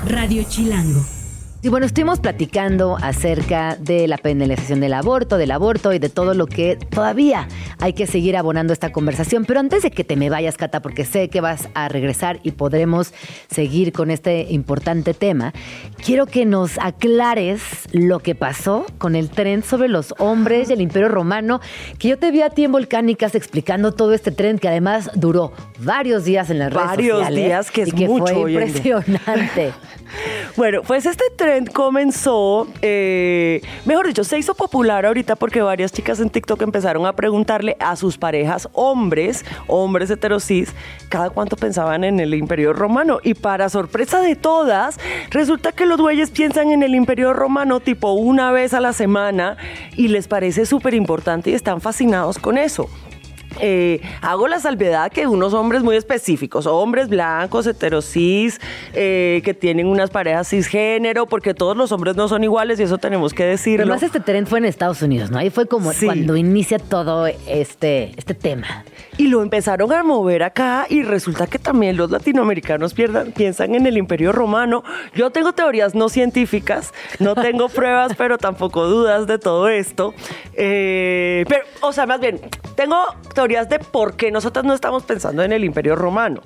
Radio 0.06 0.42
Chilango. 0.48 1.17
Y 1.60 1.70
bueno, 1.70 1.86
estuvimos 1.86 2.20
platicando 2.20 2.96
acerca 3.02 3.74
de 3.74 4.06
la 4.06 4.16
penalización 4.16 4.78
del 4.78 4.92
aborto, 4.92 5.38
del 5.38 5.50
aborto 5.50 5.92
y 5.92 5.98
de 5.98 6.08
todo 6.08 6.32
lo 6.32 6.46
que 6.46 6.76
todavía 6.76 7.48
hay 7.80 7.94
que 7.94 8.06
seguir 8.06 8.36
abonando 8.36 8.72
esta 8.72 8.92
conversación. 8.92 9.44
Pero 9.44 9.58
antes 9.58 9.82
de 9.82 9.90
que 9.90 10.04
te 10.04 10.14
me 10.14 10.30
vayas, 10.30 10.56
Cata, 10.56 10.80
porque 10.80 11.04
sé 11.04 11.28
que 11.28 11.40
vas 11.40 11.68
a 11.74 11.88
regresar 11.88 12.38
y 12.44 12.52
podremos 12.52 13.12
seguir 13.50 13.92
con 13.92 14.12
este 14.12 14.46
importante 14.50 15.14
tema, 15.14 15.52
quiero 16.04 16.26
que 16.26 16.46
nos 16.46 16.78
aclares 16.78 17.60
lo 17.90 18.20
que 18.20 18.36
pasó 18.36 18.86
con 18.98 19.16
el 19.16 19.28
tren 19.28 19.64
sobre 19.64 19.88
los 19.88 20.14
hombres 20.18 20.68
del 20.68 20.80
Imperio 20.80 21.08
Romano, 21.08 21.60
que 21.98 22.06
yo 22.06 22.18
te 22.18 22.30
vi 22.30 22.42
a 22.42 22.50
ti 22.50 22.64
en 22.64 22.72
Volcánicas 22.72 23.34
explicando 23.34 23.90
todo 23.90 24.12
este 24.12 24.30
tren 24.30 24.60
que 24.60 24.68
además 24.68 25.10
duró 25.16 25.52
varios 25.80 26.24
días 26.24 26.50
en 26.50 26.60
las 26.60 26.72
redes 26.72 26.86
Varios 26.86 27.18
sociales. 27.18 27.44
días, 27.44 27.70
que 27.72 27.82
es 27.82 27.88
y 27.88 27.92
que 27.92 28.06
mucho 28.06 28.32
fue 28.32 28.52
impresionante. 28.52 29.72
Bueno, 30.56 30.82
pues 30.82 31.06
este 31.06 31.24
trend 31.36 31.72
comenzó, 31.72 32.66
eh, 32.82 33.60
mejor 33.84 34.06
dicho, 34.06 34.24
se 34.24 34.38
hizo 34.38 34.54
popular 34.54 35.06
ahorita 35.06 35.36
porque 35.36 35.62
varias 35.62 35.92
chicas 35.92 36.20
en 36.20 36.30
TikTok 36.30 36.60
empezaron 36.62 37.06
a 37.06 37.12
preguntarle 37.14 37.76
a 37.80 37.96
sus 37.96 38.18
parejas 38.18 38.68
hombres, 38.72 39.44
hombres 39.66 40.10
heterosis, 40.10 40.74
cada 41.08 41.30
cuánto 41.30 41.56
pensaban 41.56 42.04
en 42.04 42.20
el 42.20 42.34
Imperio 42.34 42.72
Romano. 42.72 43.20
Y 43.22 43.34
para 43.34 43.68
sorpresa 43.68 44.20
de 44.20 44.36
todas, 44.36 44.98
resulta 45.30 45.72
que 45.72 45.86
los 45.86 46.00
güeyes 46.00 46.30
piensan 46.30 46.70
en 46.70 46.82
el 46.82 46.94
Imperio 46.94 47.32
Romano 47.32 47.80
tipo 47.80 48.12
una 48.12 48.50
vez 48.50 48.74
a 48.74 48.80
la 48.80 48.92
semana 48.92 49.56
y 49.96 50.08
les 50.08 50.28
parece 50.28 50.66
súper 50.66 50.94
importante 50.94 51.50
y 51.50 51.54
están 51.54 51.80
fascinados 51.80 52.38
con 52.38 52.58
eso. 52.58 52.88
Eh, 53.60 54.00
hago 54.22 54.48
la 54.48 54.60
salvedad 54.60 55.10
que 55.10 55.26
unos 55.26 55.54
hombres 55.54 55.82
muy 55.82 55.96
específicos, 55.96 56.66
hombres 56.66 57.08
blancos, 57.08 57.66
heterosis, 57.66 58.60
eh, 58.94 59.42
que 59.44 59.54
tienen 59.54 59.86
unas 59.86 60.10
parejas 60.10 60.48
cisgénero, 60.48 61.26
porque 61.26 61.54
todos 61.54 61.76
los 61.76 61.92
hombres 61.92 62.16
no 62.16 62.28
son 62.28 62.44
iguales 62.44 62.78
y 62.80 62.84
eso 62.84 62.98
tenemos 62.98 63.34
que 63.34 63.44
decirlo. 63.44 63.84
Pero 63.84 63.92
además 63.94 64.02
este 64.02 64.20
tren 64.20 64.46
fue 64.46 64.58
en 64.58 64.64
Estados 64.64 65.02
Unidos, 65.02 65.30
¿no? 65.30 65.38
Ahí 65.38 65.50
fue 65.50 65.66
como 65.66 65.92
Sí. 65.92 66.06
cuando 66.06 66.36
inicia 66.36 66.78
todo 66.78 67.26
este, 67.26 68.12
este 68.16 68.34
tema. 68.34 68.84
Y 69.18 69.26
lo 69.26 69.42
empezaron 69.42 69.92
a 69.92 70.02
mover 70.02 70.42
acá 70.44 70.86
y 70.88 71.02
resulta 71.02 71.46
que 71.48 71.58
también 71.58 71.96
los 71.96 72.10
latinoamericanos 72.10 72.94
pierdan- 72.94 73.32
piensan 73.34 73.74
en 73.74 73.86
el 73.86 73.98
imperio 73.98 74.32
romano. 74.32 74.84
Yo 75.14 75.30
tengo 75.30 75.52
teorías 75.52 75.94
no 75.96 76.08
científicas, 76.08 76.94
no 77.18 77.34
tengo 77.34 77.68
pruebas, 77.68 78.12
pero 78.16 78.38
tampoco 78.38 78.86
dudas 78.86 79.26
de 79.26 79.38
todo 79.38 79.68
esto. 79.68 80.14
Eh, 80.54 81.44
pero, 81.48 81.64
o 81.80 81.92
sea, 81.92 82.06
más 82.06 82.20
bien, 82.20 82.40
tengo 82.76 82.96
teorías 83.34 83.68
de 83.68 83.80
por 83.80 84.14
qué 84.16 84.30
nosotros 84.30 84.64
no 84.64 84.72
estamos 84.72 85.02
pensando 85.02 85.42
en 85.42 85.52
el 85.52 85.64
imperio 85.64 85.96
romano. 85.96 86.40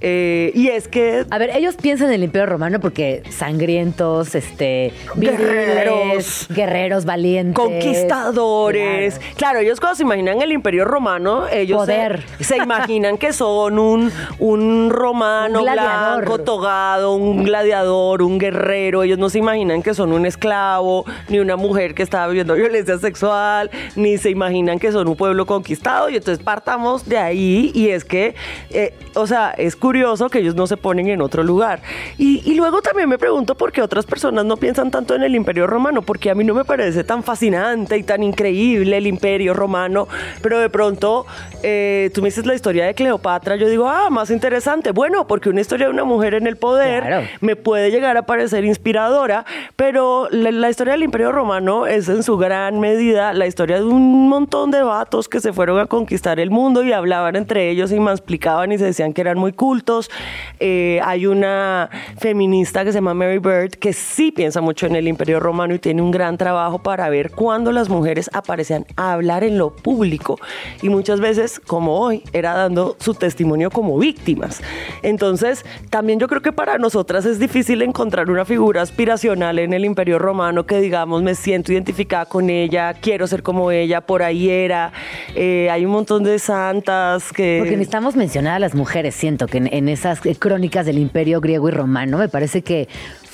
Eh, 0.00 0.52
y 0.54 0.68
es 0.68 0.86
que 0.88 1.24
A 1.30 1.38
ver, 1.38 1.50
ellos 1.54 1.76
piensan 1.76 2.08
en 2.08 2.14
el 2.14 2.24
Imperio 2.24 2.46
Romano 2.46 2.78
porque 2.80 3.22
sangrientos, 3.30 4.34
este, 4.34 4.92
viriles, 5.16 5.38
Guerreros. 5.40 6.46
guerreros 6.54 7.04
valientes. 7.04 7.54
conquistadores. 7.54 9.18
Claro. 9.18 9.34
Claro. 9.36 9.58
ellos 9.60 9.80
cuando 9.80 9.96
se 9.96 10.02
imaginan 10.04 10.40
el 10.42 10.52
imperio 10.52 10.84
romano, 10.84 11.48
ellos 11.48 11.84
se- 11.86 11.92
Poder. 11.92 12.22
Se, 12.40 12.56
imaginan 12.58 13.18
que 13.18 13.32
son 13.32 13.78
un, 13.78 14.12
un 14.38 14.90
romano 14.90 15.60
Un 15.62 15.72
blanco, 15.72 16.38
togado, 16.38 17.14
un 17.14 17.44
gladiador, 17.44 18.22
un 18.22 18.38
guerrero. 18.38 19.02
Ellos 19.02 19.18
no 19.18 19.30
se 19.30 19.38
imaginan 19.38 19.82
que 19.82 19.94
son 19.94 20.12
un 20.12 20.26
esclavo, 20.26 21.04
ni 21.28 21.38
una 21.40 21.56
mujer 21.56 21.94
que 21.94 22.02
estaba 22.02 22.26
viviendo 22.28 22.54
violencia 22.54 22.98
sexual, 22.98 23.70
ni 23.96 24.18
se 24.18 24.30
imaginan 24.30 24.78
que 24.78 24.92
son 24.92 25.08
un 25.08 25.16
pueblo 25.16 25.46
conquistado. 25.46 26.08
Y 26.10 26.16
entonces 26.16 26.42
partamos 26.44 27.08
de 27.08 27.18
ahí 27.18 27.72
y 27.74 27.88
es 27.88 28.04
que, 28.04 28.34
eh, 28.70 28.94
o 29.14 29.26
sea, 29.26 29.50
es 29.56 29.74
curioso 29.74 29.87
que 30.30 30.38
ellos 30.38 30.54
no 30.54 30.66
se 30.66 30.76
ponen 30.76 31.08
en 31.08 31.20
otro 31.22 31.42
lugar. 31.42 31.80
Y, 32.18 32.42
y 32.50 32.54
luego 32.54 32.82
también 32.82 33.08
me 33.08 33.18
pregunto 33.18 33.54
por 33.54 33.72
qué 33.72 33.82
otras 33.82 34.06
personas 34.06 34.44
no 34.44 34.56
piensan 34.56 34.90
tanto 34.90 35.14
en 35.14 35.22
el 35.22 35.34
imperio 35.34 35.66
romano, 35.66 36.02
porque 36.02 36.30
a 36.30 36.34
mí 36.34 36.44
no 36.44 36.54
me 36.54 36.64
parece 36.64 37.04
tan 37.04 37.22
fascinante 37.22 37.96
y 37.96 38.02
tan 38.02 38.22
increíble 38.22 38.96
el 38.96 39.06
imperio 39.06 39.54
romano, 39.54 40.08
pero 40.42 40.58
de 40.58 40.68
pronto 40.68 41.26
eh, 41.62 42.10
tú 42.14 42.22
me 42.22 42.28
dices 42.28 42.46
la 42.46 42.54
historia 42.54 42.86
de 42.86 42.94
Cleopatra, 42.94 43.56
yo 43.56 43.68
digo, 43.68 43.88
ah, 43.88 44.08
más 44.10 44.30
interesante. 44.30 44.92
Bueno, 44.92 45.26
porque 45.26 45.48
una 45.48 45.60
historia 45.60 45.86
de 45.86 45.92
una 45.92 46.04
mujer 46.04 46.34
en 46.34 46.46
el 46.46 46.56
poder 46.56 47.04
Claro. 47.04 47.26
me 47.40 47.56
puede 47.56 47.90
llegar 47.90 48.16
a 48.16 48.22
parecer 48.22 48.64
inspiradora, 48.64 49.44
pero 49.76 50.28
la, 50.30 50.50
la 50.50 50.70
historia 50.70 50.92
del 50.94 51.02
Imperio 51.02 51.32
Romano 51.32 51.86
es 51.86 52.08
en 52.08 52.22
su 52.22 52.36
gran 52.36 52.80
medida 52.80 53.32
la 53.32 53.46
historia 53.46 53.76
de 53.78 53.84
un 53.84 54.28
montón 54.28 54.70
de 54.70 54.82
vatos 54.82 55.28
que 55.28 55.40
se 55.40 55.52
fueron 55.52 55.78
a 55.78 55.86
conquistar 55.86 56.40
el 56.40 56.50
mundo 56.50 56.82
y 56.82 56.92
hablaban 56.92 57.36
entre 57.36 57.70
ellos 57.70 57.92
y 57.92 58.00
más 58.00 58.18
explicaban 58.18 58.72
y 58.72 58.78
se 58.78 58.84
decían 58.84 59.12
que 59.12 59.20
eran 59.20 59.38
muy 59.38 59.52
cultos. 59.78 60.10
Eh, 60.58 61.00
hay 61.04 61.26
una 61.26 61.88
feminista 62.18 62.84
que 62.84 62.90
se 62.90 62.98
llama 62.98 63.14
Mary 63.14 63.38
Bird 63.38 63.70
que 63.70 63.92
sí 63.92 64.32
piensa 64.32 64.60
mucho 64.60 64.86
en 64.86 64.96
el 64.96 65.06
Imperio 65.06 65.38
Romano 65.38 65.74
y 65.74 65.78
tiene 65.78 66.02
un 66.02 66.10
gran 66.10 66.36
trabajo 66.36 66.80
para 66.80 67.08
ver 67.10 67.30
cuándo 67.30 67.70
las 67.70 67.88
mujeres 67.88 68.28
aparecían 68.32 68.84
a 68.96 69.12
hablar 69.12 69.44
en 69.44 69.56
lo 69.56 69.70
público 69.70 70.38
y 70.82 70.88
muchas 70.88 71.20
veces, 71.20 71.60
como 71.60 72.00
hoy, 72.00 72.24
era 72.32 72.54
dando 72.54 72.96
su 72.98 73.14
testimonio 73.14 73.70
como 73.70 73.98
víctimas. 73.98 74.60
Entonces, 75.02 75.64
también 75.90 76.18
yo 76.18 76.26
creo 76.26 76.42
que 76.42 76.52
para 76.52 76.78
nosotras 76.78 77.24
es 77.24 77.38
difícil 77.38 77.82
encontrar 77.82 78.30
una 78.30 78.44
figura 78.44 78.82
aspiracional 78.82 79.60
en 79.60 79.72
el 79.72 79.84
Imperio 79.84 80.18
Romano 80.18 80.66
que 80.66 80.80
digamos 80.80 81.22
me 81.22 81.36
siento 81.36 81.72
identificada 81.72 82.26
con 82.26 82.50
ella, 82.50 82.94
quiero 82.94 83.26
ser 83.28 83.42
como 83.44 83.70
ella, 83.70 84.00
por 84.00 84.22
ahí 84.22 84.50
era. 84.50 84.92
Eh, 85.36 85.68
hay 85.70 85.84
un 85.84 85.92
montón 85.92 86.24
de 86.24 86.38
santas 86.40 87.32
que... 87.32 87.58
Porque 87.60 87.76
necesitamos 87.76 88.16
mencionar 88.16 88.54
a 88.54 88.58
las 88.58 88.74
mujeres, 88.74 89.14
siento 89.14 89.46
que 89.46 89.58
en, 89.58 89.67
en 89.72 89.88
esas 89.88 90.20
crónicas 90.38 90.86
del 90.86 90.98
imperio 90.98 91.40
griego 91.40 91.68
y 91.68 91.72
romano 91.72 92.18
me 92.18 92.28
parece 92.28 92.62
que 92.62 92.88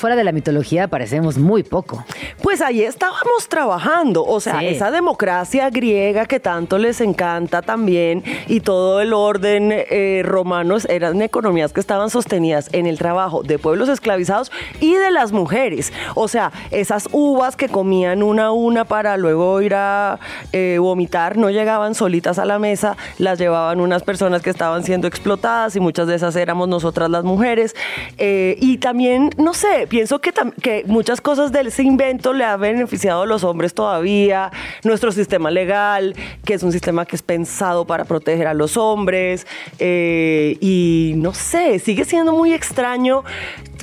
fuera 0.05 0.17
de 0.17 0.25
la 0.25 0.33
mitología 0.33 0.87
parecemos 0.87 1.39
muy 1.39 1.63
poco. 1.63 2.05
Pues 2.43 2.61
ahí 2.61 2.83
estábamos 2.83 3.49
trabajando, 3.49 4.23
o 4.23 4.39
sea, 4.39 4.59
Sí. 4.59 4.67
esa 4.67 4.91
democracia 4.91 5.71
griega 5.71 6.27
que 6.27 6.41
tanto 6.41 6.77
les 6.77 7.01
encanta 7.01 7.63
también 7.63 8.23
y 8.47 8.61
todo 8.61 9.01
el 9.01 9.15
orden 9.15 9.73
eh, 9.73 10.21
romanos 10.23 10.87
eran 10.91 11.23
economías 11.23 11.73
que 11.73 11.81
estaban 11.81 12.11
sostenidas 12.11 12.69
en 12.73 12.87
el 12.87 12.99
trabajo 12.99 13.43
de 13.43 13.59
pueblos 13.59 13.89
esclavizados 13.89 14.53
y 14.79 14.93
de 14.93 15.11
las 15.11 15.33
mujeres. 15.33 15.91
O 16.15 16.29
sea, 16.29 16.53
esas 16.71 17.09
uvas 17.13 17.57
que 17.57 17.71
comían 17.71 18.23
una 18.23 18.49
a 18.49 18.53
una 18.53 18.85
para 18.85 19.17
luego 19.17 19.63
ir 19.63 19.73
a 19.75 20.19
eh, 20.53 20.77
vomitar 20.79 21.39
no 21.39 21.49
llegaban 21.49 21.95
solitas 21.95 22.39
a 22.39 22.45
la 22.45 22.59
mesa, 22.59 22.99
las 23.17 23.39
llevaban 23.39 23.81
unas 23.81 24.03
personas 24.03 24.43
que 24.43 24.51
estaban 24.51 24.85
siendo 24.85 25.09
explotadas 25.09 25.77
y 25.77 25.81
muchas 25.81 26.07
de 26.09 26.17
esas 26.17 26.37
éramos 26.37 26.69
nosotras 26.69 27.09
las 27.09 27.25
mujeres. 27.25 27.75
Eh, 28.19 28.59
y 28.61 28.77
también, 28.77 29.31
no 29.39 29.55
sé, 29.55 29.87
pienso 29.95 30.21
que, 30.21 30.33
que 30.61 30.83
muchas 30.89 31.21
cosas 31.21 31.53
de 31.53 31.61
ese 31.61 31.85
invento 31.85 32.33
le 32.33 32.43
ha 32.43 32.57
beneficiado 32.57 33.23
a 33.23 33.27
los 33.27 33.45
hombres 33.45 33.75
todavía, 33.75 34.51
nuestro 34.83 35.13
sistema 35.13 35.53
legal, 35.53 36.17
que 36.45 36.55
es 36.55 36.65
un 36.65 36.73
sistema 36.73 37.07
que 37.07 37.15
es 37.15 37.23
pensado 37.23 37.87
para 37.87 38.05
proteger 38.05 38.49
a 38.49 38.55
los 38.55 38.77
hombres, 38.77 39.47
eh, 39.79 40.57
y 40.61 41.13
no 41.19 41.33
sé, 41.33 41.79
sigue 41.79 42.05
siendo 42.05 42.33
muy 42.33 42.53
extraño. 42.53 43.23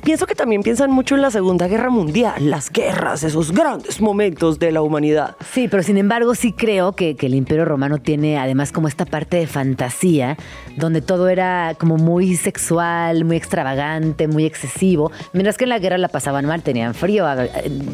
Pienso 0.03 0.25
que 0.25 0.33
también 0.33 0.63
piensan 0.63 0.89
mucho 0.89 1.13
en 1.13 1.21
la 1.21 1.29
Segunda 1.29 1.67
Guerra 1.67 1.91
Mundial, 1.91 2.49
las 2.49 2.71
guerras, 2.71 3.23
esos 3.23 3.51
grandes 3.51 4.01
momentos 4.01 4.57
de 4.57 4.71
la 4.71 4.81
humanidad. 4.81 5.35
Sí, 5.53 5.67
pero 5.67 5.83
sin 5.83 5.97
embargo 5.97 6.33
sí 6.33 6.53
creo 6.53 6.93
que, 6.93 7.15
que 7.15 7.27
el 7.27 7.35
Imperio 7.35 7.65
Romano 7.65 7.99
tiene 7.99 8.39
además 8.39 8.71
como 8.71 8.87
esta 8.87 9.05
parte 9.05 9.37
de 9.37 9.45
fantasía, 9.45 10.37
donde 10.75 11.01
todo 11.01 11.29
era 11.29 11.75
como 11.77 11.97
muy 11.97 12.35
sexual, 12.35 13.25
muy 13.25 13.37
extravagante, 13.37 14.27
muy 14.27 14.45
excesivo, 14.45 15.11
mientras 15.33 15.57
que 15.57 15.65
en 15.65 15.69
la 15.69 15.77
guerra 15.77 15.99
la 15.99 16.07
pasaban 16.07 16.47
mal, 16.47 16.63
tenían 16.63 16.95
frío, 16.95 17.25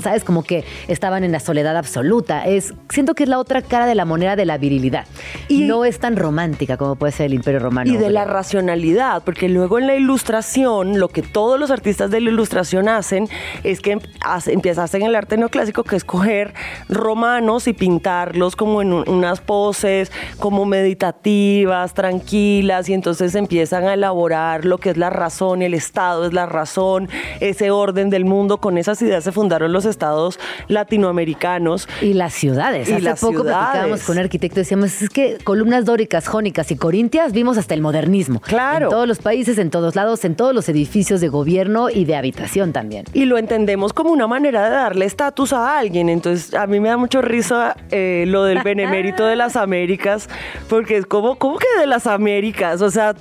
sabes, 0.02 0.24
como 0.24 0.44
que 0.44 0.64
estaban 0.88 1.26
en 1.26 1.34
la 1.34 1.42
soledad 1.42 1.76
absoluta. 1.76 2.46
Es, 2.46 2.74
siento 2.90 3.16
que 3.16 3.24
es 3.24 3.30
la 3.30 3.38
otra 3.38 3.62
cara 3.62 3.86
de 3.86 3.96
la 3.96 4.06
moneda 4.06 4.38
de 4.38 4.46
la 4.46 4.58
virilidad. 4.58 5.06
Y 5.50 5.64
no 5.64 5.84
es 5.84 6.00
tan 6.00 6.16
romántica 6.16 6.78
como 6.78 6.96
puede 6.96 7.12
ser 7.12 7.26
el 7.26 7.34
Imperio 7.34 7.60
Romano. 7.60 7.92
Y 7.92 7.98
de 7.98 8.10
la 8.10 8.24
racionalidad, 8.24 9.24
porque 9.24 9.50
luego 9.50 9.78
en 9.78 9.88
la 9.88 9.96
ilustración, 9.96 11.00
lo 11.00 11.10
que 11.10 11.22
todos 11.22 11.60
los 11.60 11.70
artistas 11.70 11.97
de 12.06 12.22
la 12.22 12.30
ilustración 12.30 12.88
hacen 12.90 13.28
es 13.64 13.82
que 13.82 13.94
em- 13.94 14.00
empiezan 14.48 14.88
en 14.94 15.02
el 15.04 15.16
arte 15.16 15.38
neoclásico, 15.38 15.84
que 15.84 15.96
es 15.96 16.04
coger 16.04 16.54
romanos 16.88 17.68
y 17.68 17.74
pintarlos 17.74 18.56
como 18.56 18.82
en 18.82 18.94
un- 18.94 19.10
unas 19.10 19.42
poses 19.42 20.12
como 20.40 20.66
meditativas, 20.66 21.94
tranquilas, 21.94 22.88
y 22.90 22.94
entonces 22.94 23.34
empiezan 23.36 23.86
a 23.86 23.94
elaborar 23.96 24.66
lo 24.66 24.78
que 24.78 24.92
es 24.92 24.98
la 24.98 25.10
razón, 25.10 25.62
el 25.62 25.74
Estado 25.74 26.28
es 26.28 26.34
la 26.34 26.46
razón, 26.46 27.10
ese 27.40 27.72
orden 27.72 28.10
del 28.10 28.26
mundo. 28.26 28.58
Con 28.60 28.78
esas 28.78 29.02
ideas 29.02 29.24
se 29.24 29.32
fundaron 29.32 29.72
los 29.74 29.86
estados 29.86 30.40
latinoamericanos. 30.68 31.88
Y 32.02 32.14
las 32.14 32.34
ciudades. 32.34 32.90
Y 32.90 32.94
Hace 32.94 33.02
las 33.02 33.20
poco 33.20 33.44
platicábamos 33.44 33.74
ciudades. 33.84 34.04
con 34.06 34.18
un 34.18 34.24
arquitecto 34.24 34.60
y 34.60 34.64
decíamos, 34.64 35.02
es 35.02 35.10
que 35.10 35.38
columnas 35.44 35.86
dóricas, 35.86 36.28
jónicas 36.28 36.72
y 36.72 36.76
corintias 36.78 37.32
vimos 37.34 37.58
hasta 37.58 37.74
el 37.74 37.82
modernismo. 37.82 38.40
Claro. 38.42 38.86
En 38.88 38.90
todos 38.92 39.08
los 39.08 39.20
países, 39.20 39.58
en 39.58 39.70
todos 39.70 39.96
lados, 39.96 40.24
en 40.26 40.36
todos 40.36 40.54
los 40.54 40.68
edificios 40.70 41.22
de 41.22 41.28
gobierno 41.30 41.87
y 41.90 42.06
de 42.06 42.16
habitación 42.16 42.74
también. 42.74 43.06
y 43.14 43.26
lo 43.26 43.38
entendemos 43.38 43.94
como 43.94 44.12
una 44.12 44.28
manera 44.28 44.64
de 44.66 44.70
darle 44.70 45.06
estatus 45.06 45.54
a 45.54 45.78
alguien. 45.78 46.10
Entonces, 46.10 46.54
a 46.54 46.68
mí 46.68 46.80
me 46.80 46.90
da 46.90 46.98
mucho 46.98 47.22
risa 47.22 47.76
eh, 47.92 48.26
lo 48.28 48.44
del 48.44 48.62
benemérito 48.64 49.26
de 49.26 49.36
las 49.36 49.56
Américas, 49.56 50.30
porque 50.70 50.98
es 50.98 51.06
como, 51.06 51.38
¿cómo 51.38 51.58
que 51.58 51.68
de 51.80 51.88
las 51.88 52.08
Américas? 52.08 52.82
O 52.82 52.90
sea, 52.90 53.14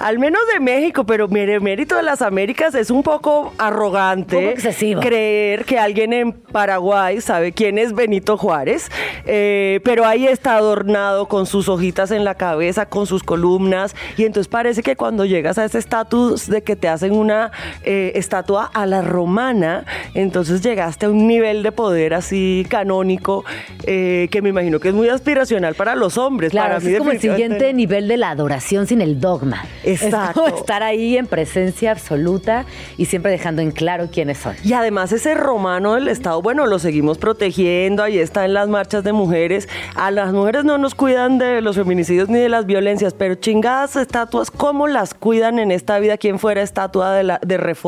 al 0.00 0.18
menos 0.18 0.40
de 0.52 0.60
México, 0.60 1.04
pero 1.04 1.28
benemérito 1.28 1.96
de 1.96 2.02
las 2.02 2.22
Américas 2.22 2.74
es 2.74 2.90
un 2.90 3.02
poco 3.02 3.52
arrogante. 3.58 4.36
Un 4.36 4.42
poco 4.42 4.54
excesivo. 4.54 5.00
Creer 5.00 5.64
que 5.64 5.78
alguien 5.78 6.12
en 6.12 6.32
Paraguay 6.32 7.20
sabe 7.20 7.52
quién 7.52 7.78
es 7.78 7.94
Benito 7.94 8.36
Juárez, 8.36 8.90
eh, 9.26 9.80
pero 9.84 10.04
ahí 10.04 10.26
está 10.26 10.56
adornado 10.56 11.26
con 11.26 11.46
sus 11.46 11.68
hojitas 11.68 12.10
en 12.10 12.24
la 12.24 12.34
cabeza, 12.34 12.86
con 12.86 13.06
sus 13.06 13.22
columnas, 13.22 13.94
y 14.16 14.24
entonces 14.24 14.48
parece 14.48 14.82
que 14.82 14.96
cuando 14.96 15.24
llegas 15.24 15.58
a 15.58 15.64
ese 15.64 15.78
estatus 15.78 16.48
de 16.48 16.62
que 16.62 16.76
te 16.76 16.88
hacen 16.88 17.12
una 17.12 17.50
eh, 17.84 17.97
estatua 18.14 18.70
a 18.72 18.86
la 18.86 19.02
romana, 19.02 19.84
entonces 20.14 20.62
llegaste 20.62 21.06
a 21.06 21.10
un 21.10 21.26
nivel 21.26 21.62
de 21.62 21.72
poder 21.72 22.14
así 22.14 22.66
canónico 22.68 23.44
eh, 23.84 24.28
que 24.30 24.42
me 24.42 24.50
imagino 24.50 24.80
que 24.80 24.88
es 24.88 24.94
muy 24.94 25.08
aspiracional 25.08 25.74
para 25.74 25.94
los 25.94 26.18
hombres. 26.18 26.50
Claro, 26.50 26.76
para 26.76 26.90
es 26.90 26.98
como 26.98 27.10
el 27.10 27.20
siguiente 27.20 27.72
nivel 27.72 28.08
de 28.08 28.16
la 28.16 28.30
adoración 28.30 28.86
sin 28.86 29.00
el 29.00 29.20
dogma. 29.20 29.64
Exacto. 29.84 30.46
Es 30.46 30.50
como 30.50 30.58
estar 30.60 30.82
ahí 30.82 31.16
en 31.16 31.26
presencia 31.26 31.90
absoluta 31.90 32.64
y 32.96 33.06
siempre 33.06 33.30
dejando 33.30 33.62
en 33.62 33.70
claro 33.70 34.08
quiénes 34.12 34.38
son. 34.38 34.54
Y 34.64 34.72
además 34.72 35.12
ese 35.12 35.34
romano 35.34 35.94
del 35.94 36.08
Estado, 36.08 36.40
bueno, 36.42 36.66
lo 36.66 36.78
seguimos 36.78 37.18
protegiendo, 37.18 38.02
ahí 38.02 38.18
está 38.18 38.44
en 38.44 38.54
las 38.54 38.68
marchas 38.68 39.04
de 39.04 39.12
mujeres. 39.12 39.68
A 39.94 40.10
las 40.10 40.32
mujeres 40.32 40.64
no 40.64 40.78
nos 40.78 40.94
cuidan 40.94 41.38
de 41.38 41.60
los 41.60 41.76
feminicidios 41.76 42.28
ni 42.28 42.38
de 42.38 42.48
las 42.48 42.66
violencias, 42.66 43.14
pero 43.14 43.34
chingadas 43.34 43.96
estatuas, 43.96 44.50
¿cómo 44.50 44.86
las 44.86 45.14
cuidan 45.14 45.58
en 45.58 45.70
esta 45.70 45.98
vida? 45.98 46.16
¿Quién 46.16 46.38
fuera 46.38 46.62
estatua 46.62 47.12
de, 47.12 47.22
la, 47.22 47.40
de 47.42 47.56
reforma 47.56 47.87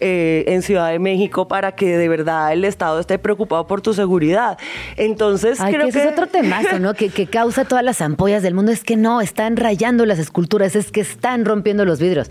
eh, 0.00 0.44
en 0.48 0.62
Ciudad 0.62 0.90
de 0.90 0.98
México 0.98 1.48
para 1.48 1.72
que 1.72 1.96
de 1.96 2.08
verdad 2.08 2.52
el 2.52 2.64
Estado 2.64 3.00
esté 3.00 3.18
preocupado 3.18 3.66
por 3.66 3.80
tu 3.80 3.94
seguridad? 3.94 4.58
Entonces, 4.96 5.60
Ay, 5.60 5.74
creo 5.74 5.84
que 5.84 5.90
ese 5.90 6.04
es 6.04 6.12
otro 6.12 6.26
temazo, 6.26 6.78
¿no? 6.78 6.94
Que, 6.94 7.10
que 7.10 7.26
causa 7.26 7.64
todas 7.64 7.84
las 7.84 8.00
ampollas 8.00 8.42
del 8.42 8.54
mundo. 8.54 8.72
Es 8.72 8.84
que 8.84 8.96
no, 8.96 9.20
están 9.20 9.56
rayando 9.56 10.06
las 10.06 10.18
esculturas, 10.18 10.76
es 10.76 10.90
que 10.90 11.00
están 11.00 11.44
rompiendo 11.44 11.84
los 11.84 12.00
vidrios. 12.00 12.30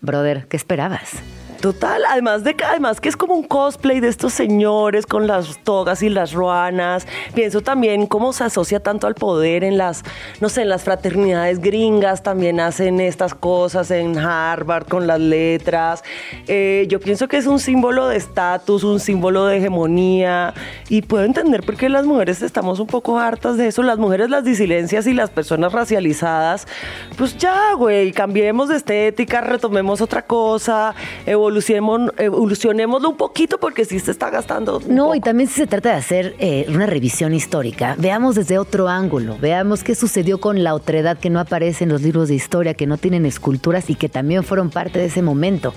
Brother, 0.00 0.46
¿qué 0.48 0.56
esperabas? 0.56 1.22
Total, 1.64 2.02
además 2.10 2.44
de 2.44 2.56
que 2.56 2.62
además 2.62 3.00
que 3.00 3.08
es 3.08 3.16
como 3.16 3.32
un 3.32 3.42
cosplay 3.42 3.98
de 3.98 4.08
estos 4.08 4.34
señores 4.34 5.06
con 5.06 5.26
las 5.26 5.56
togas 5.64 6.02
y 6.02 6.10
las 6.10 6.34
ruanas. 6.34 7.06
Pienso 7.34 7.62
también 7.62 8.06
cómo 8.06 8.34
se 8.34 8.44
asocia 8.44 8.80
tanto 8.80 9.06
al 9.06 9.14
poder 9.14 9.64
en 9.64 9.78
las, 9.78 10.02
no 10.42 10.50
sé, 10.50 10.60
en 10.60 10.68
las 10.68 10.82
fraternidades 10.84 11.60
gringas 11.60 12.22
también 12.22 12.60
hacen 12.60 13.00
estas 13.00 13.34
cosas 13.34 13.90
en 13.90 14.18
Harvard 14.18 14.86
con 14.88 15.06
las 15.06 15.18
letras. 15.18 16.04
Eh, 16.48 16.84
yo 16.90 17.00
pienso 17.00 17.28
que 17.28 17.38
es 17.38 17.46
un 17.46 17.58
símbolo 17.58 18.08
de 18.08 18.18
estatus, 18.18 18.84
un 18.84 19.00
símbolo 19.00 19.46
de 19.46 19.56
hegemonía 19.56 20.52
y 20.90 21.00
puedo 21.00 21.24
entender 21.24 21.62
por 21.62 21.78
qué 21.78 21.88
las 21.88 22.04
mujeres 22.04 22.42
estamos 22.42 22.78
un 22.78 22.88
poco 22.88 23.18
hartas 23.18 23.56
de 23.56 23.68
eso. 23.68 23.82
Las 23.82 23.96
mujeres, 23.96 24.28
las 24.28 24.44
disidencias 24.44 25.06
y 25.06 25.14
las 25.14 25.30
personas 25.30 25.72
racializadas, 25.72 26.68
pues 27.16 27.38
ya, 27.38 27.72
güey, 27.72 28.12
cambiemos 28.12 28.68
de 28.68 28.76
estética, 28.76 29.40
retomemos 29.40 30.02
otra 30.02 30.20
cosa, 30.26 30.94
evolucionemos, 31.24 31.53
evolucionémoslo 31.54 33.10
un 33.10 33.16
poquito 33.16 33.58
porque 33.58 33.84
sí 33.84 33.98
se 34.00 34.10
está 34.10 34.30
gastando. 34.30 34.80
No, 34.88 35.04
poco. 35.04 35.14
y 35.16 35.20
también 35.20 35.48
si 35.48 35.56
se 35.56 35.66
trata 35.66 35.90
de 35.90 35.96
hacer 35.96 36.34
eh, 36.38 36.66
una 36.68 36.86
revisión 36.86 37.34
histórica, 37.34 37.94
veamos 37.98 38.34
desde 38.34 38.58
otro 38.58 38.88
ángulo, 38.88 39.36
veamos 39.40 39.84
qué 39.84 39.94
sucedió 39.94 40.38
con 40.38 40.62
la 40.62 40.74
otredad 40.74 41.18
que 41.18 41.30
no 41.30 41.40
aparece 41.40 41.84
en 41.84 41.90
los 41.90 42.02
libros 42.02 42.28
de 42.28 42.34
historia, 42.34 42.74
que 42.74 42.86
no 42.86 42.98
tienen 42.98 43.26
esculturas 43.26 43.90
y 43.90 43.94
que 43.94 44.08
también 44.08 44.44
fueron 44.44 44.70
parte 44.70 44.98
de 44.98 45.06
ese 45.06 45.22
momento. 45.22 45.74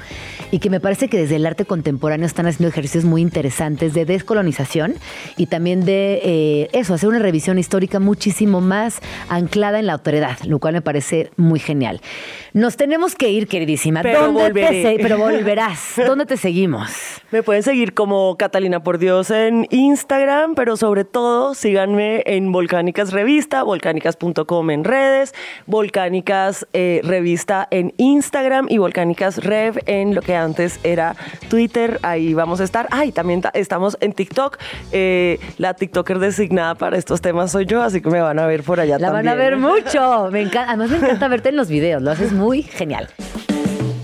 Y 0.51 0.59
que 0.59 0.69
me 0.69 0.80
parece 0.80 1.09
que 1.09 1.17
desde 1.17 1.36
el 1.36 1.45
arte 1.45 1.65
contemporáneo 1.65 2.25
están 2.25 2.47
haciendo 2.47 2.69
ejercicios 2.69 3.03
muy 3.05 3.21
interesantes 3.21 3.93
de 3.93 4.05
descolonización 4.05 4.95
y 5.36 5.47
también 5.47 5.86
de 5.86 6.21
eh, 6.23 6.69
eso, 6.73 6.93
hacer 6.93 7.09
una 7.09 7.19
revisión 7.19 7.59
histórica 7.59 7.99
muchísimo 7.99 8.61
más 8.61 8.99
anclada 9.30 9.80
en 9.80 9.88
la 9.88 9.95
otredad, 9.95 10.38
lo 10.45 10.59
cual 10.59 10.73
me 10.73 10.82
parece 10.82 11.32
muy 11.36 11.59
genial. 11.59 12.01
Nos 12.53 12.78
tenemos 12.78 13.15
que 13.15 13.30
ir, 13.30 13.47
queridísima. 13.47 14.01
Pero 14.01 14.21
¿Dónde 14.21 14.41
volveré. 14.43 14.97
pero 15.01 15.17
¿Dónde 16.05 16.26
te 16.26 16.38
seguimos? 16.38 16.89
Me 17.32 17.43
pueden 17.43 17.63
seguir 17.63 17.93
como 17.93 18.36
Catalina 18.38 18.82
por 18.84 18.97
Dios 18.97 19.32
en 19.32 19.68
Instagram, 19.70 20.55
pero 20.55 20.78
sobre 20.78 21.03
todo 21.03 21.53
síganme 21.55 22.24
en 22.26 22.51
Volcánicas 22.51 23.11
Revista, 23.11 23.63
volcánicas.com 23.63 24.70
en 24.72 24.84
redes, 24.84 25.34
Volcánicas 25.65 26.65
eh, 26.74 27.01
Revista 27.03 27.68
en 27.72 27.93
Instagram 27.97 28.68
y 28.70 28.78
Volcánicas 28.78 29.43
Rev 29.43 29.82
en 29.86 30.15
lo 30.15 30.22
que 30.22 30.36
antes 30.36 30.80
era 30.84 31.15
Twitter. 31.49 31.99
Ahí 32.03 32.34
vamos 32.34 32.61
a 32.61 32.63
estar. 32.63 32.88
Ay, 32.91 33.11
también 33.11 33.41
ta- 33.41 33.51
estamos 33.53 33.97
en 33.99 34.13
TikTok. 34.13 34.57
Eh, 34.91 35.39
la 35.57 35.74
TikToker 35.74 36.20
designada 36.20 36.76
para 36.76 36.97
estos 36.97 37.22
temas 37.22 37.51
soy 37.51 37.65
yo, 37.65 37.82
así 37.82 38.01
que 38.01 38.09
me 38.09 38.22
van 38.22 38.39
a 38.39 38.47
ver 38.47 38.63
por 38.63 38.80
allá 38.80 38.97
La 38.99 39.11
van 39.11 39.26
también. 39.26 39.34
a 39.34 39.36
ver 39.36 39.57
mucho. 39.57 40.30
Me 40.32 40.41
encanta, 40.41 40.70
además 40.70 40.89
me 40.89 40.97
encanta 40.97 41.28
verte 41.28 41.49
en 41.49 41.55
los 41.57 41.68
videos, 41.70 42.01
lo 42.01 42.11
haces 42.11 42.32
muy 42.32 42.63
genial. 42.63 43.07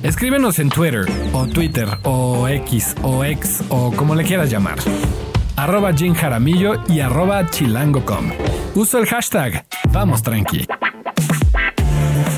Escríbenos 0.04 0.60
en 0.60 0.68
Twitter, 0.68 1.06
o 1.32 1.48
Twitter, 1.48 1.88
o 2.04 2.46
X, 2.50 2.94
o 3.04 3.24
X, 3.24 3.64
o 3.70 3.94
como 3.96 4.16
le 4.16 4.26
quieras 4.26 4.52
llamar. 4.52 4.78
Arroba 5.56 5.94
Jim 5.94 6.14
Jaramillo 6.14 6.84
y 6.90 7.00
arroba 7.00 7.50
chilango.com. 7.50 8.32
Uso 8.76 8.98
el 9.00 9.06
hashtag 9.06 9.66
Vamos 9.94 10.22
Tranqui. 10.22 10.68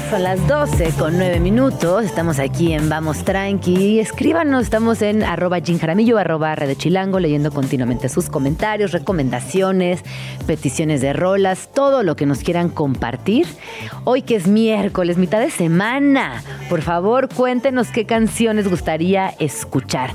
Son 0.10 0.22
las 0.22 0.47
12 0.47 0.91
con 0.99 1.18
9 1.18 1.39
minutos. 1.39 2.06
Estamos 2.06 2.38
aquí 2.38 2.74
en 2.74 2.89
Vamos 2.89 3.26
Tranqui. 3.26 3.99
Escríbanos, 3.99 4.64
estamos 4.64 5.01
en 5.01 5.24
arroba 5.24 5.60
Jim 5.60 5.80
Jaramillo, 5.80 6.20
arroba 6.20 6.56
de 6.56 6.78
leyendo 7.20 7.51
continuamente 7.51 8.08
sus 8.08 8.30
comentarios, 8.30 8.91
recomendaciones, 8.91 10.03
peticiones 10.45 11.01
de 11.01 11.14
rolas, 11.14 11.70
todo 11.74 12.03
lo 12.03 12.16
que 12.16 12.28
nos 12.28 12.39
quieran 12.39 12.70
compartir. 12.70 13.47
Hoy 14.03 14.22
que 14.22 14.36
es 14.36 14.47
miércoles, 14.47 15.18
mitad 15.18 15.39
de 15.39 15.49
semana. 15.49 16.43
Por 16.70 16.82
favor, 16.82 17.28
cuéntenos 17.28 17.88
qué 17.88 18.06
canciones 18.06 18.70
gustaría 18.70 19.34
escuchar. 19.39 20.12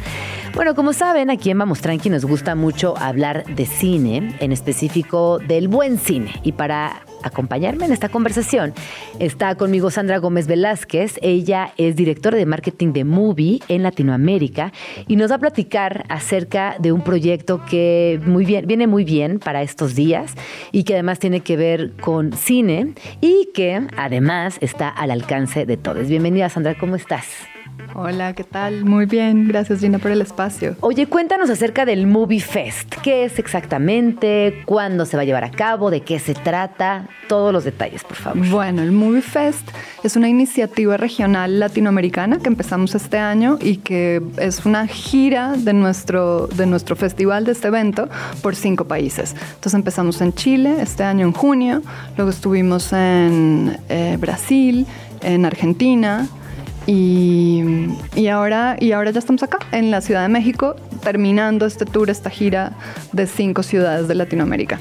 Bueno, 0.55 0.77
como 0.77 0.93
saben, 0.93 1.31
aquí 1.31 1.51
en 1.51 1.59
Vamos 1.59 1.81
Tranqui 1.81 2.11
nos 2.11 2.25
gusta 2.25 2.55
mucho 2.55 2.97
hablar 2.97 3.45
de 3.45 3.67
cine, 3.67 4.37
en 4.39 4.53
específico 4.53 5.41
del 5.41 5.67
buen 5.67 5.99
cine. 5.99 6.33
Y 6.43 6.53
para 6.53 7.03
acompañarme 7.23 7.87
en 7.87 7.93
esta 7.93 8.09
conversación 8.09 8.75
está 9.19 9.55
conmigo 9.55 9.91
Sandra 9.91 10.19
Gómez 10.19 10.47
Velázquez. 10.47 11.19
Ella 11.23 11.73
es 11.77 11.97
directora 11.97 12.37
de 12.37 12.47
marketing 12.47 12.93
de 12.93 13.05
Movie 13.05 13.61
en 13.69 13.83
Latinoamérica 13.83 14.73
y 15.07 15.17
nos 15.17 15.31
va 15.31 15.37
a 15.37 15.39
platicar 15.39 16.05
acerca 16.09 16.77
de 16.79 16.93
un 16.93 17.03
proyecto 17.03 17.65
que 17.69 18.21
muy 18.25 18.45
bien, 18.45 18.67
viene 18.67 18.87
muy 18.87 19.05
bien 19.05 19.39
para 19.39 19.63
estos 19.63 19.95
días 19.95 20.35
y 20.73 20.85
que 20.85 20.95
además 20.95 21.19
tiene 21.19 21.41
que 21.41 21.57
ver 21.57 21.93
con 22.01 22.33
cine 22.33 22.95
y 23.21 23.51
que 23.55 23.87
además 23.97 24.59
está 24.61 24.89
al 24.89 25.11
alcance 25.11 25.67
de 25.67 25.77
todos. 25.77 26.09
Bienvenida 26.09 26.49
Sandra, 26.49 26.77
¿cómo 26.79 26.97
estás? 26.97 27.27
Hola, 27.95 28.33
¿qué 28.35 28.45
tal? 28.45 28.85
Muy 28.85 29.07
bien, 29.07 29.49
gracias 29.49 29.81
Gina 29.81 29.99
por 29.99 30.11
el 30.11 30.23
espacio. 30.23 30.77
Oye, 30.81 31.07
cuéntanos 31.07 31.51
acerca 31.51 31.85
del 31.85 32.07
Movie 32.07 32.41
Fest. 32.41 32.95
¿Qué 33.03 33.25
es 33.25 33.39
exactamente? 33.39 34.63
¿Cuándo 34.65 35.07
se 35.07 35.17
va 35.17 35.23
a 35.23 35.25
llevar 35.25 35.45
a 35.45 35.51
cabo? 35.51 35.91
¿De 35.91 36.01
qué 36.01 36.19
se 36.19 36.35
trata? 36.35 37.09
Todos 37.29 37.53
los 37.53 37.65
detalles, 37.65 38.05
por 38.05 38.17
favor. 38.17 38.47
Bueno, 38.49 38.83
el 38.83 38.93
Movie 38.93 39.23
Fest 39.23 39.69
es 40.03 40.17
una 40.17 40.29
iniciativa 40.29 40.97
regional 40.97 41.59
latinoamericana 41.59 42.39
que 42.39 42.49
empezamos 42.49 42.95
este 42.95 43.19
año 43.19 43.59
y 43.61 43.77
que 43.77 44.23
es 44.39 44.65
una 44.65 44.87
gira 44.87 45.53
de 45.57 45.73
nuestro, 45.73 46.47
de 46.49 46.67
nuestro 46.67 46.97
festival, 46.97 47.45
de 47.45 47.53
este 47.53 47.69
evento, 47.69 48.09
por 48.43 48.57
cinco 48.57 48.85
países. 48.87 49.35
Entonces 49.55 49.75
empezamos 49.75 50.21
en 50.21 50.33
Chile 50.33 50.77
este 50.81 51.05
año 51.05 51.27
en 51.27 51.33
junio, 51.33 51.83
luego 52.17 52.31
estuvimos 52.31 52.93
en 52.93 53.77
eh, 53.89 54.17
Brasil, 54.19 54.87
en 55.23 55.45
Argentina, 55.45 56.29
y, 56.87 57.63
y, 58.15 58.29
ahora, 58.29 58.77
y 58.79 58.93
ahora 58.93 59.11
ya 59.11 59.19
estamos 59.19 59.43
acá, 59.43 59.59
en 59.73 59.91
la 59.91 60.01
Ciudad 60.01 60.23
de 60.23 60.29
México, 60.29 60.77
terminando 61.03 61.67
este 61.67 61.85
tour, 61.85 62.11
esta 62.11 62.31
gira 62.31 62.73
de 63.13 63.27
cinco 63.27 63.63
ciudades 63.63 64.09
de 64.09 64.15
Latinoamérica. 64.15 64.79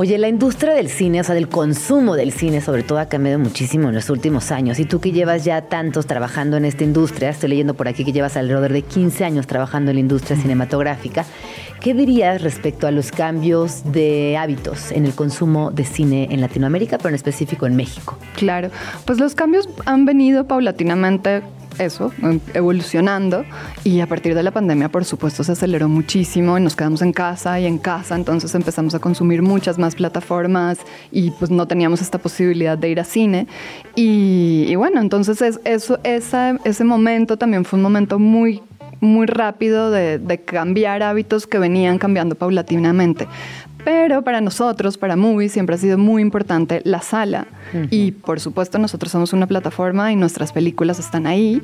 Oye, 0.00 0.16
la 0.16 0.28
industria 0.28 0.74
del 0.74 0.90
cine, 0.90 1.22
o 1.22 1.24
sea, 1.24 1.34
del 1.34 1.48
consumo 1.48 2.14
del 2.14 2.30
cine, 2.30 2.60
sobre 2.60 2.84
todo, 2.84 3.00
ha 3.00 3.06
cambiado 3.06 3.40
muchísimo 3.40 3.88
en 3.88 3.96
los 3.96 4.10
últimos 4.10 4.52
años. 4.52 4.78
Y 4.78 4.84
tú 4.84 5.00
que 5.00 5.10
llevas 5.10 5.44
ya 5.44 5.62
tantos 5.62 6.06
trabajando 6.06 6.56
en 6.56 6.64
esta 6.64 6.84
industria, 6.84 7.30
estoy 7.30 7.48
leyendo 7.48 7.74
por 7.74 7.88
aquí 7.88 8.04
que 8.04 8.12
llevas 8.12 8.36
alrededor 8.36 8.72
de 8.72 8.82
15 8.82 9.24
años 9.24 9.48
trabajando 9.48 9.90
en 9.90 9.96
la 9.96 10.00
industria 10.00 10.36
cinematográfica, 10.36 11.26
¿qué 11.80 11.94
dirías 11.94 12.42
respecto 12.42 12.86
a 12.86 12.92
los 12.92 13.10
cambios 13.10 13.90
de 13.90 14.36
hábitos 14.36 14.92
en 14.92 15.04
el 15.04 15.14
consumo 15.14 15.72
de 15.72 15.84
cine 15.84 16.28
en 16.30 16.42
Latinoamérica, 16.42 16.98
pero 16.98 17.08
en 17.08 17.16
específico 17.16 17.66
en 17.66 17.74
México? 17.74 18.16
Claro, 18.36 18.70
pues 19.04 19.18
los 19.18 19.34
cambios 19.34 19.68
han 19.84 20.04
venido 20.04 20.46
paulatinamente 20.46 21.42
eso, 21.78 22.12
evolucionando. 22.54 23.44
Y 23.84 24.00
a 24.00 24.06
partir 24.06 24.34
de 24.34 24.42
la 24.42 24.50
pandemia 24.50 24.88
por 24.88 25.04
supuesto 25.04 25.44
se 25.44 25.52
aceleró 25.52 25.88
muchísimo 25.88 26.58
y 26.58 26.60
nos 26.60 26.76
quedamos 26.76 27.02
en 27.02 27.12
casa 27.12 27.58
y 27.60 27.66
en 27.66 27.78
casa, 27.78 28.14
entonces 28.14 28.54
empezamos 28.54 28.94
a 28.94 28.98
consumir 28.98 29.42
muchas 29.42 29.78
más 29.78 29.94
plataformas 29.94 30.78
y 31.12 31.30
pues 31.32 31.50
no 31.50 31.66
teníamos 31.66 32.02
esta 32.02 32.18
posibilidad 32.18 32.76
de 32.76 32.88
ir 32.88 33.00
a 33.00 33.04
cine. 33.04 33.46
Y, 33.94 34.74
bueno, 34.76 35.00
entonces 35.00 35.42
es, 35.42 35.60
eso, 35.64 35.98
ese 36.04 36.84
momento 36.84 37.36
también 37.36 37.64
fue 37.64 37.78
un 37.78 37.82
momento 37.82 38.18
muy 38.18 38.62
muy 39.00 39.26
rápido 39.26 39.92
de, 39.92 40.18
de, 40.18 40.40
cambiar 40.40 41.04
hábitos 41.04 41.46
que 41.46 41.60
venían 41.60 41.98
cambiando 41.98 42.34
paulatinamente. 42.34 43.28
Pero 43.88 44.20
para 44.20 44.42
nosotros, 44.42 44.98
para 44.98 45.16
Movie, 45.16 45.48
siempre 45.48 45.74
ha 45.74 45.78
sido 45.78 45.96
muy 45.96 46.20
importante 46.20 46.82
la 46.84 47.00
sala. 47.00 47.46
Y 47.90 48.12
por 48.12 48.38
supuesto 48.38 48.78
nosotros 48.78 49.10
somos 49.10 49.32
una 49.32 49.46
plataforma 49.46 50.12
y 50.12 50.16
nuestras 50.16 50.52
películas 50.52 50.98
están 50.98 51.26
ahí, 51.26 51.62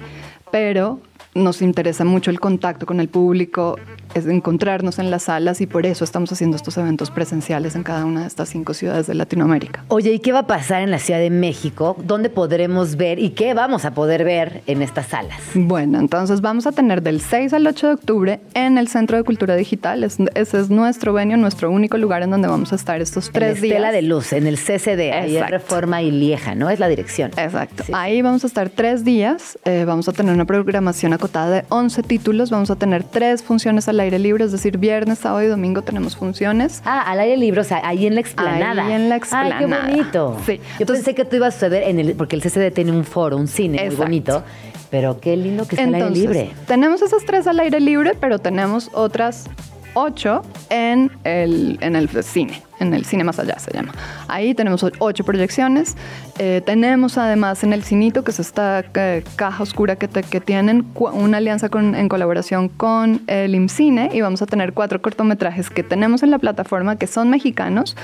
pero 0.50 1.00
nos 1.34 1.62
interesa 1.62 2.04
mucho 2.04 2.30
el 2.30 2.40
contacto 2.40 2.86
con 2.86 3.00
el 3.00 3.08
público, 3.08 3.76
es 4.14 4.26
encontrarnos 4.26 4.98
en 4.98 5.10
las 5.10 5.24
salas 5.24 5.60
y 5.60 5.66
por 5.66 5.86
eso 5.86 6.04
estamos 6.04 6.30
haciendo 6.32 6.56
estos 6.56 6.76
eventos 6.78 7.10
presenciales 7.10 7.74
en 7.74 7.82
cada 7.82 8.04
una 8.04 8.22
de 8.22 8.26
estas 8.28 8.48
cinco 8.48 8.74
ciudades 8.74 9.06
de 9.06 9.14
Latinoamérica. 9.14 9.84
Oye, 9.88 10.12
¿y 10.12 10.20
qué 10.20 10.32
va 10.32 10.40
a 10.40 10.46
pasar 10.46 10.82
en 10.82 10.90
la 10.90 10.98
Ciudad 10.98 11.18
de 11.20 11.30
México? 11.30 11.96
¿Dónde 12.04 12.30
podremos 12.30 12.96
ver 12.96 13.18
y 13.18 13.30
qué 13.30 13.54
vamos 13.54 13.84
a 13.84 13.92
poder 13.92 14.24
ver 14.24 14.62
en 14.66 14.82
estas 14.82 15.08
salas? 15.08 15.40
Bueno, 15.54 15.98
entonces 15.98 16.40
vamos 16.40 16.66
a 16.66 16.72
tener 16.72 17.02
del 17.02 17.20
6 17.20 17.52
al 17.52 17.66
8 17.66 17.86
de 17.88 17.94
octubre 17.94 18.40
en 18.54 18.78
el 18.78 18.88
Centro 18.88 19.16
de 19.16 19.24
Cultura 19.24 19.56
Digital. 19.56 20.04
ese 20.04 20.24
es 20.34 20.70
nuestro 20.70 21.12
venio, 21.12 21.36
nuestro 21.36 21.70
único 21.70 21.98
lugar 21.98 22.22
en 22.22 22.30
donde 22.30 22.48
vamos 22.48 22.72
a 22.72 22.76
estar 22.76 23.00
estos 23.00 23.30
tres 23.32 23.58
en 23.58 23.64
Estela 23.64 23.90
de 23.90 24.02
Luz, 24.02 24.32
en 24.32 24.46
el 24.46 24.56
CCD, 24.56 25.12
ahí 25.12 25.36
en 25.36 25.48
Reforma 25.48 26.02
y 26.02 26.10
Lieja, 26.10 26.54
¿no? 26.54 26.70
Es 26.70 26.78
la 26.78 26.88
dirección. 26.88 27.32
Exacto. 27.36 27.84
Ahí 27.92 28.22
vamos 28.22 28.44
a 28.44 28.46
estar 28.46 28.70
tres 28.70 29.04
días, 29.04 29.58
eh, 29.64 29.84
vamos 29.84 30.08
a 30.08 30.12
tener 30.12 30.32
una 30.32 30.44
programación 30.44 31.12
acotada 31.24 31.50
de 31.50 31.64
11 31.70 32.02
títulos, 32.02 32.50
vamos 32.50 32.70
a 32.70 32.76
tener 32.76 33.02
tres 33.02 33.42
funciones 33.42 33.88
al 33.88 33.98
aire 34.00 34.18
libre, 34.18 34.44
es 34.44 34.52
decir, 34.52 34.76
viernes, 34.76 35.20
sábado 35.20 35.42
y 35.42 35.46
domingo 35.46 35.80
tenemos 35.80 36.16
funciones. 36.16 36.82
Ah, 36.84 37.00
al 37.00 37.20
aire 37.20 37.38
libre, 37.38 37.62
o 37.62 37.64
sea, 37.64 37.80
ahí 37.82 38.06
en 38.06 38.14
la 38.14 38.20
explanada. 38.20 38.84
Ahí 38.84 38.92
en 38.92 39.08
la 39.08 39.16
explanada. 39.16 39.58
Ay, 39.58 39.66
qué 39.66 39.92
bonito. 39.92 40.36
Sí. 40.44 40.60
Yo 40.78 40.86
pensé 40.86 41.14
que 41.14 41.24
tú 41.24 41.36
ibas 41.36 41.54
a 41.54 41.58
suceder 41.58 41.84
en 41.84 41.98
el, 41.98 42.14
porque 42.14 42.36
el 42.36 42.42
CCD 42.42 42.70
tiene 42.72 42.92
un 42.92 43.04
foro, 43.04 43.38
un 43.38 43.48
cine 43.48 43.86
muy 43.86 43.96
bonito. 43.96 44.44
Pero 44.90 45.18
qué 45.18 45.36
lindo 45.36 45.66
que 45.66 45.76
está 45.76 45.88
al 45.88 45.94
aire 45.94 46.10
libre. 46.10 46.50
Tenemos 46.66 47.00
esas 47.00 47.24
tres 47.24 47.46
al 47.46 47.58
aire 47.58 47.80
libre, 47.80 48.12
pero 48.20 48.38
tenemos 48.38 48.90
otras 48.92 49.46
ocho 49.94 50.42
en 50.68 51.10
el, 51.24 51.78
en 51.80 51.96
el 51.96 52.08
cine 52.22 52.62
en 52.80 52.94
el 52.94 53.04
Cine 53.04 53.24
Más 53.24 53.38
Allá 53.38 53.58
se 53.58 53.72
llama. 53.72 53.92
Ahí 54.28 54.54
tenemos 54.54 54.84
ocho 54.98 55.24
proyecciones. 55.24 55.96
Eh, 56.38 56.62
tenemos 56.64 57.18
además 57.18 57.62
en 57.62 57.72
el 57.72 57.84
Cinito, 57.84 58.24
que 58.24 58.32
es 58.32 58.40
esta 58.40 58.84
eh, 58.94 59.24
caja 59.36 59.62
oscura 59.62 59.96
que, 59.96 60.08
que 60.08 60.40
tienen, 60.40 60.84
una 60.94 61.38
alianza 61.38 61.68
con, 61.68 61.94
en 61.94 62.08
colaboración 62.08 62.68
con 62.68 63.22
el 63.26 63.54
IMCINE 63.54 64.10
y 64.12 64.20
vamos 64.20 64.42
a 64.42 64.46
tener 64.46 64.72
cuatro 64.72 65.00
cortometrajes 65.00 65.70
que 65.70 65.82
tenemos 65.82 66.22
en 66.22 66.30
la 66.30 66.38
plataforma 66.38 66.96
que 66.96 67.06
son 67.06 67.30
mexicanos 67.30 67.96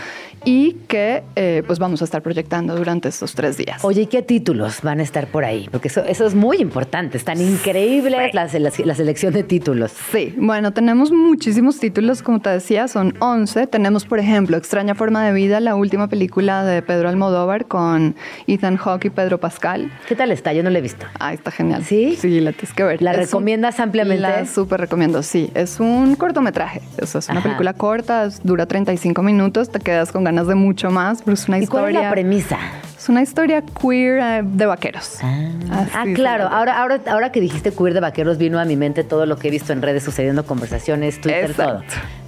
y 0.45 0.75
que 0.89 1.23
eh, 1.37 1.63
pues 1.67 1.79
vamos 1.79 2.03
a 2.03 2.05
estar 2.05 2.23
proyectando 2.23 2.77
durante 2.77 3.09
estos 3.09 3.35
tres 3.35 3.57
días. 3.57 3.85
Oye, 3.85 4.03
¿y 4.03 4.07
qué 4.07 4.23
títulos 4.23 4.81
van 4.83 5.01
a 5.01 5.03
estar 5.03 5.27
por 5.27 5.45
ahí? 5.45 5.69
Porque 5.71 5.89
eso, 5.89 6.05
eso 6.05 6.27
es 6.27 6.35
muy 6.35 6.59
importante, 6.59 7.17
están 7.17 7.41
increíbles 7.41 8.33
la, 8.35 8.49
la, 8.59 8.95
selección 8.95 9.33
de 9.33 9.43
títulos. 9.43 9.93
Sí, 10.13 10.35
bueno, 10.37 10.73
tenemos 10.73 11.11
muchísimos 11.11 11.79
títulos, 11.79 12.23
como 12.23 12.41
te 12.41 12.51
decía, 12.51 12.89
son 12.89 13.15
11. 13.19 13.67
Tenemos, 13.67 14.05
por 14.05 14.19
ejemplo, 14.19 14.57
Extraña 14.61 14.95
Forma 14.95 15.25
de 15.25 15.33
Vida, 15.33 15.59
la 15.59 15.75
última 15.75 16.09
película 16.09 16.65
de 16.65 16.83
Pedro 16.83 17.09
Almodóvar 17.09 17.65
con 17.65 18.15
Ethan 18.47 18.77
Hawke 18.77 19.07
y 19.07 19.11
Pedro 19.11 19.41
Pascal. 19.41 19.91
¿Qué 20.07 20.15
tal 20.15 20.31
está? 20.33 20.53
Yo 20.53 20.63
no 20.63 20.69
la 20.69 20.81
he 20.81 20.83
visto. 20.83 21.07
Ah, 21.19 21.33
está 21.33 21.51
genial. 21.51 21.83
¿Sí? 21.83 22.15
Sí, 22.21 22.41
la 22.41 22.53
tienes 22.53 22.75
que 22.75 22.85
ver. 22.85 23.01
¿La 23.01 23.15
recomiendas 23.15 23.81
ampliamente? 23.81 24.21
La 24.21 24.45
súper 24.45 24.81
recomiendo, 24.81 25.23
sí. 25.23 25.51
Es 25.55 25.81
un 25.81 26.15
cortometraje. 26.15 26.83
es 26.99 27.29
una 27.31 27.43
película 27.43 27.73
corta, 27.73 28.29
dura 28.45 28.67
35 28.67 29.23
minutos, 29.23 29.71
te 29.71 29.81
quedas 29.81 30.13
con 30.13 30.25
ganas 30.25 30.47
de 30.47 30.55
mucho 30.55 30.91
más, 30.91 31.23
pero 31.23 31.35
es 31.35 31.49
una 31.49 31.59
¿Y 31.59 31.63
historia... 31.63 31.83
cuál 31.83 31.97
es 31.97 32.03
la 32.03 32.11
premisa? 32.11 32.59
Es 32.99 33.09
una 33.09 33.23
historia 33.23 33.63
queer 33.63 34.19
eh, 34.19 34.43
de 34.45 34.67
vaqueros. 34.67 35.21
Ah, 35.23 35.87
ah 35.95 36.05
claro. 36.15 36.49
Ahora, 36.49 36.79
ahora, 36.79 37.01
ahora 37.07 37.33
que 37.33 37.41
dijiste 37.41 37.73
queer 37.73 37.95
de 37.95 38.01
vaqueros, 38.01 38.37
vino 38.37 38.61
a 38.61 38.67
mi 38.67 38.77
mente 38.77 39.05
todo 39.05 39.25
lo 39.25 39.39
que 39.39 39.49
he 39.49 39.51
visto 39.51 39.73
en 39.73 39.81
redes 39.81 40.03
sucediendo, 40.03 40.45
conversaciones, 40.45 41.19
Twitter, 41.19 41.55
todo. 41.55 41.83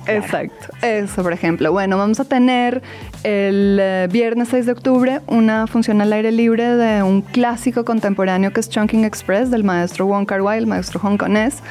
Exacto. 0.07 0.69
Eso, 0.83 1.23
por 1.23 1.33
ejemplo. 1.33 1.73
Bueno, 1.73 1.97
vamos 1.97 2.21
a 2.21 2.25
tener 2.25 2.83
el 3.25 3.79
eh, 3.81 4.09
viernes 4.11 4.49
6 4.49 4.67
de 4.67 4.73
octubre 4.73 5.21
una 5.27 5.67
función 5.67 6.01
al 6.01 6.13
aire 6.13 6.33
libre 6.33 6.77
de 6.77 7.03
un 7.03 7.23
clásico 7.23 7.85
contemporáneo 7.85 8.53
que 8.53 8.61
es 8.61 8.69
Chunking 8.69 9.05
Express 9.05 9.51
del 9.51 9.65
maestro 9.65 10.07
Wong 10.07 10.27
Kar 10.27 10.43
Wai, 10.43 10.59
el 10.59 10.67
maestro 10.67 11.01
hongkonés. 11.03 11.63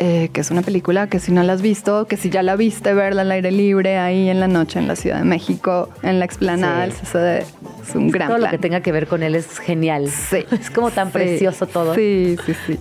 Eh, 0.00 0.30
que 0.32 0.40
es 0.40 0.50
una 0.50 0.62
película 0.62 1.06
que 1.06 1.20
si 1.20 1.30
no 1.30 1.44
la 1.44 1.52
has 1.52 1.62
visto, 1.62 2.06
que 2.08 2.16
si 2.16 2.28
ya 2.28 2.42
la 2.42 2.56
viste, 2.56 2.92
verla 2.94 3.22
al 3.22 3.30
aire 3.30 3.52
libre 3.52 3.96
ahí 3.96 4.28
en 4.28 4.40
la 4.40 4.48
noche 4.48 4.80
en 4.80 4.88
la 4.88 4.96
Ciudad 4.96 5.18
de 5.18 5.24
México, 5.24 5.88
en 6.02 6.18
la 6.18 6.24
explanada 6.24 6.90
sí. 6.90 7.00
es 7.06 7.94
un 7.94 8.10
gran 8.10 8.28
Todo 8.28 8.38
plan. 8.38 8.50
lo 8.50 8.56
que 8.56 8.60
tenga 8.60 8.80
que 8.80 8.90
ver 8.90 9.06
con 9.06 9.22
él 9.22 9.36
es 9.36 9.60
genial. 9.60 10.08
Sí. 10.08 10.44
Es 10.60 10.70
como 10.70 10.90
tan 10.90 11.12
precioso 11.12 11.66
todo. 11.66 11.94
Sí, 11.94 12.36
sí, 12.44 12.54
sí 12.66 12.78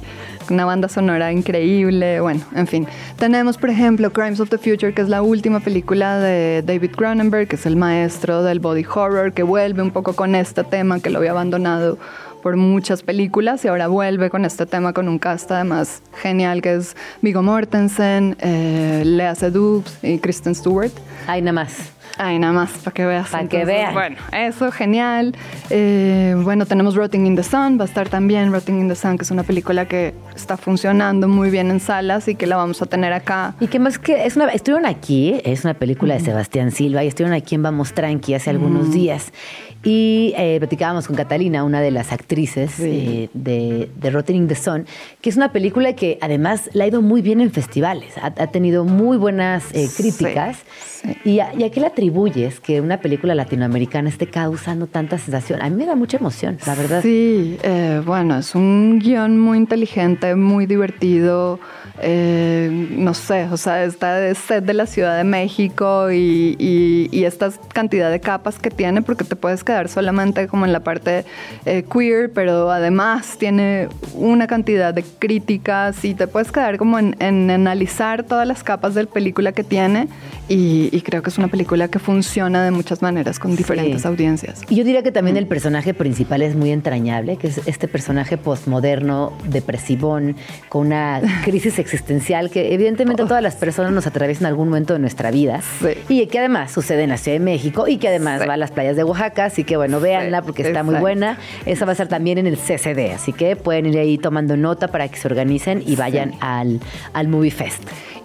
una 0.49 0.65
banda 0.65 0.87
sonora 0.89 1.31
increíble, 1.31 2.19
bueno, 2.19 2.41
en 2.55 2.67
fin. 2.67 2.87
Tenemos, 3.17 3.57
por 3.57 3.69
ejemplo, 3.69 4.11
Crimes 4.11 4.39
of 4.39 4.49
the 4.49 4.57
Future, 4.57 4.93
que 4.93 5.01
es 5.01 5.09
la 5.09 5.21
última 5.21 5.59
película 5.59 6.19
de 6.19 6.63
David 6.65 6.91
Cronenberg, 6.91 7.47
que 7.47 7.55
es 7.55 7.65
el 7.65 7.75
maestro 7.75 8.43
del 8.43 8.59
body 8.59 8.85
horror, 8.85 9.33
que 9.33 9.43
vuelve 9.43 9.81
un 9.81 9.91
poco 9.91 10.13
con 10.13 10.35
este 10.35 10.63
tema 10.63 10.99
que 10.99 11.09
lo 11.09 11.19
había 11.19 11.31
abandonado 11.31 11.97
por 12.43 12.57
muchas 12.57 13.03
películas 13.03 13.63
y 13.63 13.69
ahora 13.69 13.87
vuelve 13.87 14.29
con 14.29 14.43
este 14.43 14.65
tema 14.65 14.91
con 14.91 15.07
un 15.07 15.17
cast 15.17 15.49
además 15.49 16.01
genial 16.21 16.61
que 16.61 16.73
es 16.73 16.95
Viggo 17.21 17.41
Mortensen, 17.41 18.35
eh, 18.39 19.03
Lea 19.05 19.33
Seydoux 19.33 19.83
y 20.03 20.19
Kristen 20.19 20.53
Stewart. 20.53 20.91
Ahí 21.25 21.41
nada 21.41 21.53
más. 21.53 21.92
Ay, 22.17 22.37
nada 22.37 22.53
más, 22.53 22.71
para 22.71 22.93
que 22.93 23.05
veas. 23.05 23.29
Para 23.29 23.47
que 23.47 23.65
veas. 23.65 23.93
Bueno, 23.93 24.17
eso, 24.31 24.71
genial. 24.71 25.35
Eh, 25.69 26.35
bueno, 26.37 26.65
tenemos 26.65 26.95
Rotting 26.95 27.25
in 27.25 27.35
the 27.35 27.43
Sun, 27.43 27.79
va 27.79 27.83
a 27.83 27.87
estar 27.87 28.07
también 28.07 28.51
Rotting 28.51 28.79
in 28.81 28.87
the 28.87 28.95
Sun, 28.95 29.17
que 29.17 29.23
es 29.23 29.31
una 29.31 29.43
película 29.43 29.87
que 29.87 30.13
está 30.35 30.55
funcionando 30.55 31.27
muy 31.27 31.49
bien 31.49 31.71
en 31.71 31.79
salas 31.79 32.27
y 32.27 32.35
que 32.35 32.45
la 32.45 32.55
vamos 32.55 32.81
a 32.81 32.85
tener 32.85 33.13
acá. 33.13 33.55
Y 33.59 33.67
que 33.67 33.79
más 33.79 33.97
que, 33.97 34.25
es 34.25 34.35
una, 34.35 34.47
estuvieron 34.49 34.85
aquí, 34.85 35.41
es 35.43 35.63
una 35.63 35.73
película 35.73 36.13
de 36.13 36.19
Sebastián 36.19 36.71
Silva 36.71 37.03
y 37.03 37.07
estuvieron 37.07 37.35
aquí 37.35 37.55
en 37.55 37.63
Vamos 37.63 37.93
Tranqui 37.93 38.35
hace 38.35 38.51
algunos 38.51 38.91
días. 38.91 39.31
Y 39.83 40.33
eh, 40.37 40.57
platicábamos 40.59 41.07
con 41.07 41.15
Catalina, 41.15 41.63
una 41.63 41.81
de 41.81 41.91
las 41.91 42.11
actrices 42.13 42.79
eh, 42.79 43.29
de, 43.33 43.89
de 43.99 44.09
Rotting 44.09 44.47
the 44.47 44.55
Sun, 44.55 44.85
que 45.19 45.29
es 45.29 45.35
una 45.35 45.51
película 45.51 45.93
que 45.93 46.17
además 46.21 46.69
la 46.73 46.85
ha 46.85 46.87
ido 46.87 47.01
muy 47.01 47.21
bien 47.21 47.41
en 47.41 47.51
festivales. 47.51 48.17
Ha, 48.17 48.27
ha 48.27 48.47
tenido 48.47 48.85
muy 48.85 49.17
buenas 49.17 49.65
eh, 49.73 49.89
críticas. 49.95 50.59
¿Y, 51.25 51.39
a, 51.39 51.53
¿Y 51.53 51.63
a 51.63 51.69
qué 51.69 51.81
le 51.81 51.87
atribuyes 51.87 52.61
que 52.61 52.79
una 52.79 53.01
película 53.01 53.35
latinoamericana 53.35 54.07
esté 54.07 54.27
causando 54.27 54.87
tanta 54.87 55.17
sensación? 55.17 55.61
A 55.61 55.69
mí 55.69 55.75
me 55.75 55.85
da 55.85 55.95
mucha 55.95 56.15
emoción, 56.15 56.57
la 56.65 56.75
verdad. 56.75 57.01
Sí, 57.01 57.57
eh, 57.61 58.01
bueno, 58.05 58.37
es 58.37 58.55
un 58.55 58.99
guion 58.99 59.37
muy 59.37 59.57
inteligente, 59.57 60.35
muy 60.35 60.65
divertido. 60.65 61.59
Eh, 62.01 62.69
no 62.97 63.13
sé, 63.13 63.45
o 63.51 63.57
sea, 63.57 63.83
esta 63.83 64.33
set 64.33 64.63
de 64.65 64.73
la 64.73 64.85
Ciudad 64.87 65.15
de 65.15 65.23
México 65.23 66.11
y, 66.11 66.55
y- 66.59 67.23
esta 67.23 67.51
cantidad 67.73 68.11
de 68.11 68.19
capas 68.19 68.59
que 68.59 68.69
tiene, 68.69 69.01
porque 69.01 69.23
te 69.23 69.35
puedes 69.37 69.63
quedar 69.63 69.87
solamente 69.87 70.47
como 70.47 70.65
en 70.65 70.73
la 70.73 70.81
parte 70.81 71.23
eh, 71.65 71.85
queer, 71.89 72.31
pero 72.33 72.69
además 72.69 73.37
tiene 73.39 73.87
una 74.15 74.45
cantidad 74.47 74.93
de 74.93 75.03
críticas 75.03 76.03
y 76.03 76.15
te 76.15 76.27
puedes 76.27 76.51
quedar 76.51 76.77
como 76.77 76.99
en, 76.99 77.15
en 77.19 77.49
analizar 77.49 78.23
todas 78.23 78.45
las 78.47 78.63
capas 78.63 78.93
de 78.93 79.05
película 79.05 79.53
que 79.53 79.63
tiene 79.63 80.07
y, 80.49 80.89
y 80.91 81.01
creo 81.01 81.21
que 81.23 81.29
es 81.29 81.37
una 81.37 81.47
película 81.47 81.87
que 81.87 81.99
funciona 81.99 82.63
de 82.63 82.71
muchas 82.71 83.01
maneras 83.01 83.39
con 83.39 83.55
diferentes 83.55 84.01
Sí. 84.01 84.07
audiencias. 84.07 84.61
Y 84.69 84.75
yo 84.75 84.83
diría 84.83 85.01
que 85.03 85.11
también 85.11 85.37
el 85.37 85.47
personaje 85.47 85.93
principal 85.93 86.41
es 86.41 86.55
muy 86.55 86.71
entrañable, 86.71 87.37
que 87.37 87.47
es 87.47 87.61
este 87.65 87.87
personaje 87.87 88.37
postmoderno, 88.37 89.33
depresivón, 89.45 90.35
con 90.69 90.87
una 90.87 91.21
crisis 91.45 91.79
existencial 91.79 92.49
que 92.49 92.73
evidentemente 92.73 93.23
todas 93.23 93.41
las 93.41 93.55
personas 93.55 93.91
nos 93.93 94.05
atraviesan 94.07 94.43
en 94.43 94.47
algún 94.47 94.67
momento 94.69 94.93
de 94.93 94.99
nuestra 94.99 95.31
vida. 95.31 95.61
Sí. 95.79 95.87
Y 96.09 96.27
que 96.27 96.39
además 96.39 96.71
sucede 96.71 97.03
en 97.03 97.09
la 97.09 97.17
Ciudad 97.17 97.37
de 97.39 97.43
México 97.43 97.87
y 97.87 97.97
que 97.97 98.09
además 98.09 98.41
Sí. 98.41 98.47
va 98.47 98.55
a 98.55 98.57
las 98.57 98.71
playas 98.71 98.95
de 98.95 99.03
Oaxaca, 99.03 99.45
así 99.45 99.63
que 99.63 99.77
bueno, 99.77 99.99
véanla 99.99 100.41
porque 100.41 100.63
está 100.63 100.83
muy 100.83 100.95
buena. 100.95 101.37
Esa 101.65 101.85
va 101.85 101.91
a 101.91 101.93
estar 101.93 102.07
también 102.07 102.37
en 102.37 102.47
el 102.47 102.57
CCD, 102.57 103.13
así 103.13 103.31
que 103.33 103.55
pueden 103.55 103.85
ir 103.85 103.97
ahí 103.97 104.17
tomando 104.17 104.57
nota 104.57 104.87
para 104.89 105.07
que 105.07 105.17
se 105.17 105.27
organicen 105.27 105.83
y 105.85 105.95
vayan 105.95 106.33
al, 106.41 106.79
al 107.13 107.27
Movie 107.27 107.51
Fest. 107.51 107.81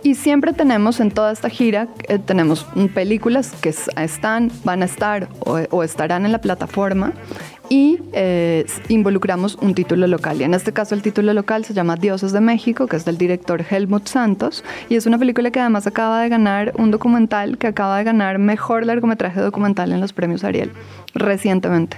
Y 0.09 0.15
siempre 0.15 0.55
tenemos 0.55 1.01
en 1.01 1.11
toda 1.11 1.33
esta 1.33 1.51
gira, 1.51 1.87
eh, 2.09 2.19
tenemos 2.19 2.67
películas 2.95 3.53
que 3.61 3.69
están, 3.69 4.51
van 4.65 4.81
a 4.81 4.87
estar 4.87 5.29
o 5.45 5.83
estarán 5.83 6.25
en 6.25 6.33
la 6.33 6.41
plataforma 6.41 7.13
y 7.71 7.99
eh, 8.13 8.65
involucramos 8.89 9.57
un 9.61 9.75
título 9.75 10.07
local. 10.07 10.41
Y 10.41 10.45
en 10.45 10.55
este 10.55 10.73
caso 10.73 10.95
el 10.95 11.03
título 11.03 11.33
local 11.35 11.65
se 11.65 11.75
llama 11.75 11.97
Dioses 11.97 12.33
de 12.33 12.41
México, 12.41 12.87
que 12.87 12.97
es 12.97 13.05
del 13.05 13.19
director 13.19 13.65
Helmut 13.69 14.07
Santos. 14.07 14.65
Y 14.89 14.97
es 14.97 15.07
una 15.07 15.19
película 15.19 15.51
que 15.51 15.61
además 15.61 15.87
acaba 15.87 16.21
de 16.23 16.29
ganar 16.29 16.73
un 16.79 16.91
documental, 16.91 17.59
que 17.59 17.67
acaba 17.67 17.99
de 17.99 18.05
ganar 18.05 18.39
mejor 18.39 18.87
largometraje 18.87 19.41
documental 19.41 19.93
en 19.93 20.01
los 20.01 20.13
premios 20.13 20.45
Ariel 20.45 20.71
recientemente. 21.15 21.97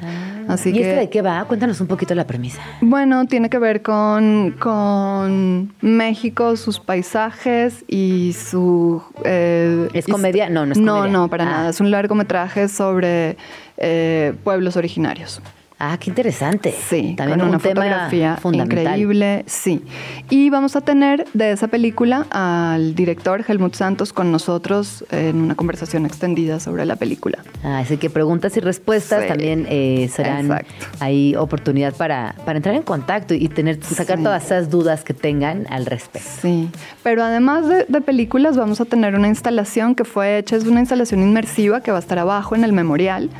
Así 0.48 0.70
¿Y 0.70 0.72
que... 0.72 0.80
este 0.82 0.96
de 1.00 1.10
qué 1.10 1.22
va? 1.22 1.44
Cuéntanos 1.44 1.80
un 1.80 1.86
poquito 1.86 2.14
la 2.14 2.26
premisa. 2.26 2.60
Bueno, 2.80 3.26
tiene 3.26 3.50
que 3.50 3.58
ver 3.58 3.82
con, 3.82 4.56
con 4.58 5.72
México, 5.80 6.56
sus 6.56 6.80
paisajes 6.80 7.84
y 7.88 8.32
su... 8.32 9.02
eh, 9.24 9.88
¿Es 9.92 10.06
comedia? 10.06 10.48
No, 10.48 10.66
no 10.66 10.72
es 10.72 10.78
No, 10.78 10.96
comedia. 10.98 11.12
no, 11.12 11.28
para 11.28 11.44
Ah. 11.44 11.50
nada. 11.50 11.68
Es 11.70 11.80
un 11.80 11.90
largometraje 11.90 12.68
sobre 12.68 13.36
eh, 13.76 14.32
pueblos 14.44 14.76
originarios. 14.76 15.40
Ah, 15.83 15.97
qué 15.99 16.11
interesante. 16.11 16.72
Sí, 16.72 17.14
también 17.16 17.39
con 17.39 17.49
un 17.49 17.55
una 17.55 17.59
tema 17.59 17.81
fotografía 17.81 18.37
fundamental. 18.37 18.83
increíble, 19.01 19.45
sí. 19.47 19.83
Y 20.28 20.51
vamos 20.51 20.76
a 20.76 20.83
tener 20.83 21.24
de 21.33 21.53
esa 21.53 21.68
película 21.68 22.26
al 22.31 22.95
director 22.95 23.43
Helmut 23.49 23.74
Santos 23.74 24.12
con 24.12 24.31
nosotros 24.31 25.07
en 25.11 25.41
una 25.41 25.55
conversación 25.55 26.05
extendida 26.05 26.61
sobre 26.61 26.85
la 26.85 26.97
película. 26.97 27.39
Ah, 27.64 27.78
así 27.78 27.97
que 27.97 28.11
preguntas 28.11 28.55
y 28.59 28.61
respuestas 28.61 29.22
Sí. 29.22 29.28
también 29.28 29.66
eh, 29.70 30.11
serán 30.12 30.47
Exacto. 30.47 30.74
ahí 31.01 31.35
oportunidad 31.35 31.95
para, 31.95 32.35
para 32.45 32.59
entrar 32.59 32.74
en 32.74 32.83
contacto 32.83 33.33
y 33.33 33.49
tener 33.49 33.83
sacar 33.83 34.18
Sí. 34.18 34.24
todas 34.24 34.45
esas 34.45 34.68
dudas 34.68 35.03
que 35.03 35.14
tengan 35.14 35.66
al 35.70 35.87
respecto. 35.87 36.28
Sí, 36.43 36.68
pero 37.03 37.22
además 37.24 37.66
de, 37.66 37.87
de 37.89 38.01
películas 38.03 38.55
vamos 38.59 38.83
a 38.83 38.85
tener 38.85 39.14
una 39.14 39.28
instalación 39.28 39.95
que 39.95 40.05
fue 40.05 40.37
hecha, 40.37 40.57
es 40.57 40.64
una 40.66 40.81
instalación 40.81 41.22
inmersiva 41.22 41.81
que 41.81 41.91
va 41.91 41.97
a 41.97 42.01
estar 42.01 42.18
abajo 42.18 42.55
en 42.55 42.64
el 42.64 42.74
memorial. 42.74 43.31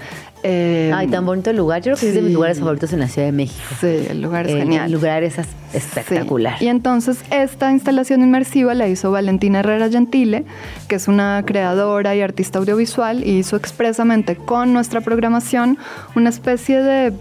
Eh, 0.43 0.91
Ay, 0.95 1.09
tan 1.09 1.27
bonito 1.27 1.51
el 1.51 1.57
lugar. 1.57 1.81
Yo 1.83 1.93
creo 1.93 1.97
que 1.99 2.09
es 2.09 2.15
de 2.15 2.23
mis 2.23 2.33
lugares 2.33 2.59
favoritos 2.61 2.93
en 2.93 3.01
la 3.01 3.09
Ciudad 3.09 3.29
de 3.29 3.33
México. 3.33 3.63
Sí, 3.81 4.07
el 4.09 4.23
lugar 4.23 4.47
es 4.47 4.55
Eh, 4.55 4.59
genial. 4.59 4.87
El 4.87 4.93
lugar 4.93 5.23
es 5.23 5.37
espectacular. 5.75 6.59
Sí. 6.59 6.65
Y 6.65 6.69
entonces 6.69 7.19
esta 7.31 7.71
instalación 7.73 8.23
inmersiva 8.23 8.75
la 8.75 8.89
hizo 8.89 9.11
Valentina 9.11 9.61
Herrera 9.61 9.91
Gentile, 9.91 10.45
que 10.89 10.95
es 10.97 11.09
una 11.09 11.43
creadora 11.47 12.15
y 12.17 12.23
artista 12.23 12.59
audiovisual, 12.59 13.23
y 13.27 13.39
hizo 13.39 13.57
expresamente 13.57 14.37
con 14.37 14.73
nuestra 14.73 15.01
programación 15.03 15.77
una 16.15 16.31
especie 16.31 16.83
de 16.83 17.13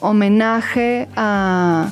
homenaje 0.00 1.08
a, 1.16 1.90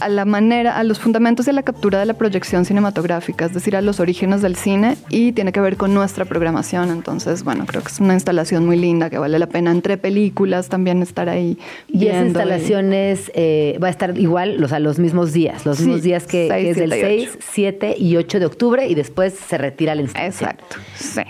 a 0.00 0.08
la 0.08 0.24
manera, 0.24 0.78
a 0.78 0.84
los 0.84 0.98
fundamentos 0.98 1.46
de 1.46 1.52
la 1.52 1.62
captura 1.62 1.98
de 1.98 2.06
la 2.06 2.14
proyección 2.14 2.64
cinematográfica, 2.64 3.46
es 3.46 3.54
decir, 3.54 3.76
a 3.76 3.80
los 3.80 4.00
orígenes 4.00 4.42
del 4.42 4.56
cine, 4.56 4.96
y 5.08 5.32
tiene 5.32 5.52
que 5.52 5.60
ver 5.60 5.76
con 5.76 5.94
nuestra 5.94 6.24
programación. 6.24 6.90
Entonces, 6.90 7.44
bueno, 7.44 7.66
creo 7.66 7.82
que 7.82 7.88
es 7.88 8.00
una 8.00 8.14
instalación 8.14 8.66
muy 8.66 8.76
linda 8.76 9.10
que 9.10 9.18
vale 9.18 9.38
la 9.38 9.46
pena 9.46 9.70
entre 9.70 9.96
películas 9.96 10.68
también 10.68 11.02
estar 11.02 11.28
ahí. 11.28 11.58
Y 11.88 12.06
esa 12.06 12.24
instalación 12.24 12.92
es, 12.92 13.30
eh, 13.34 13.78
va 13.82 13.88
a 13.88 13.90
estar 13.90 14.16
igual, 14.18 14.62
o 14.62 14.68
sea, 14.68 14.78
los 14.78 14.98
mismos 14.98 15.32
días, 15.32 15.64
los 15.66 15.78
Sí, 15.78 15.84
mismos 15.84 16.02
días 16.02 16.26
que, 16.26 16.46
es 16.70 16.76
del 16.76 16.92
siete 16.92 17.16
y 17.16 17.26
6, 17.26 17.38
7 17.52 17.94
y 17.98 18.16
8 18.16 18.40
de 18.40 18.46
octubre 18.46 18.86
y 18.86 18.94
después 18.94 19.34
se 19.34 19.58
retira 19.58 19.94
la 19.94 20.02
instalación. 20.02 20.50
Exacto, 20.50 20.76
sí. 20.94 21.22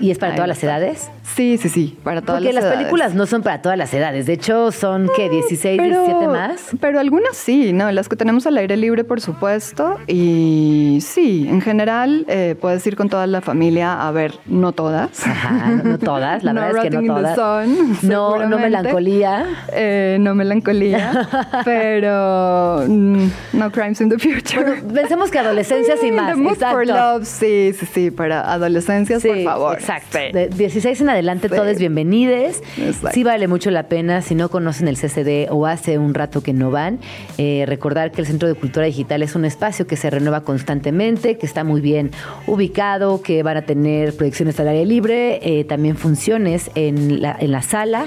¿Y 0.00 0.10
es 0.10 0.18
para 0.18 0.32
Ahí 0.32 0.36
todas 0.36 0.48
las 0.48 0.62
a 0.64 0.66
edades? 0.66 1.08
Sí, 1.34 1.56
sí, 1.56 1.68
sí, 1.68 1.98
para 2.04 2.20
todas 2.20 2.42
Porque 2.42 2.52
las, 2.52 2.64
películas 2.64 3.14
no 3.14 3.26
son 3.26 3.42
para 3.42 3.62
todas 3.62 3.78
las 3.78 3.92
edades. 3.94 4.26
De 4.26 4.34
hecho, 4.34 4.70
son 4.70 5.08
que 5.16 5.30
16, 5.30 5.80
17 5.82 6.28
más. 6.28 6.66
Pero 6.80 7.00
algunas 7.00 7.36
sí, 7.36 7.72
¿no? 7.72 7.90
Las 7.90 8.08
que 8.08 8.16
tenemos 8.16 8.46
al 8.46 8.58
aire 8.58 8.76
libre, 8.76 9.04
por 9.04 9.20
supuesto. 9.20 9.98
Y 10.06 10.98
sí, 11.00 11.46
en 11.48 11.60
general 11.62 12.24
eh, 12.28 12.54
puedes 12.60 12.86
ir 12.86 12.96
con 12.96 13.08
toda 13.08 13.26
la 13.26 13.40
familia 13.40 14.06
a 14.06 14.10
ver, 14.10 14.34
no 14.46 14.72
todas. 14.72 15.26
Ajá, 15.26 15.70
no, 15.70 15.82
no 15.84 15.98
todas, 15.98 16.42
la 16.44 16.52
No 16.52 16.60
verdad 16.60 16.84
es 16.84 16.90
que 16.90 16.98
no 16.98 17.14
todas. 17.14 17.34
Sun, 17.34 17.98
no, 18.02 18.46
no 18.46 18.58
melancolía. 18.58 19.46
Eh, 19.72 20.18
no 20.20 20.34
melancolía, 20.34 21.28
pero 21.64 22.84
mm, 22.86 23.26
no 23.54 23.72
crimes 23.72 24.00
in 24.00 24.10
the 24.10 24.18
future. 24.18 24.82
Pensemos 24.92 25.30
que 25.30 25.38
adolescencia 25.38 25.96
sin 25.96 26.14
más. 26.16 26.34
The 26.34 26.36
Mood 26.36 26.56
for. 26.56 26.86
Love, 26.86 27.24
sí, 27.24 27.72
sí, 27.78 27.86
sí, 27.86 28.10
para 28.10 28.52
adolescencias, 28.52 29.22
por 29.22 29.36
Sí, 29.36 29.44
favor. 29.44 29.78
Exacto. 29.78 30.18
Sí. 30.18 30.32
De 30.32 30.48
16 30.48 31.00
en 31.00 31.08
adelante, 31.08 31.21
Sí. 31.22 31.48
todos 31.48 31.78
bienvenidos. 31.78 32.60
Exacto. 32.78 33.10
Sí 33.14 33.24
vale 33.24 33.48
mucho 33.48 33.70
la 33.70 33.84
pena. 33.88 34.22
Si 34.22 34.34
no 34.34 34.48
conocen 34.48 34.88
el 34.88 34.96
CCD 34.96 35.48
o 35.50 35.66
hace 35.66 35.98
un 35.98 36.14
rato 36.14 36.42
que 36.42 36.52
no 36.52 36.70
van, 36.70 36.98
eh, 37.38 37.64
recordar 37.66 38.12
que 38.12 38.20
el 38.20 38.26
Centro 38.26 38.48
de 38.48 38.54
Cultura 38.54 38.86
Digital 38.86 39.22
es 39.22 39.34
un 39.34 39.44
espacio 39.44 39.86
que 39.86 39.96
se 39.96 40.10
renueva 40.10 40.42
constantemente, 40.42 41.38
que 41.38 41.46
está 41.46 41.64
muy 41.64 41.80
bien 41.80 42.10
ubicado, 42.46 43.22
que 43.22 43.42
van 43.42 43.56
a 43.56 43.62
tener 43.62 44.16
proyecciones 44.16 44.58
al 44.60 44.68
aire 44.68 44.86
libre, 44.86 45.40
eh, 45.42 45.64
también 45.64 45.96
funciones 45.96 46.70
en 46.74 47.22
la, 47.22 47.36
en 47.38 47.52
la 47.52 47.62
sala, 47.62 48.06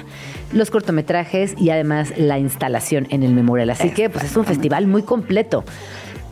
los 0.51 0.70
cortometrajes 0.72 1.55
y 1.57 1.70
además 1.70 2.13
la 2.18 2.39
instalación 2.39 3.07
en 3.09 3.24
el 3.24 3.34
memorial. 3.34 3.70
Así 3.70 3.89
que 3.89 4.09
pues 4.09 4.26
es 4.26 4.36
un 4.36 4.45
festival 4.45 4.88
muy 4.88 5.03
completo. 5.03 5.63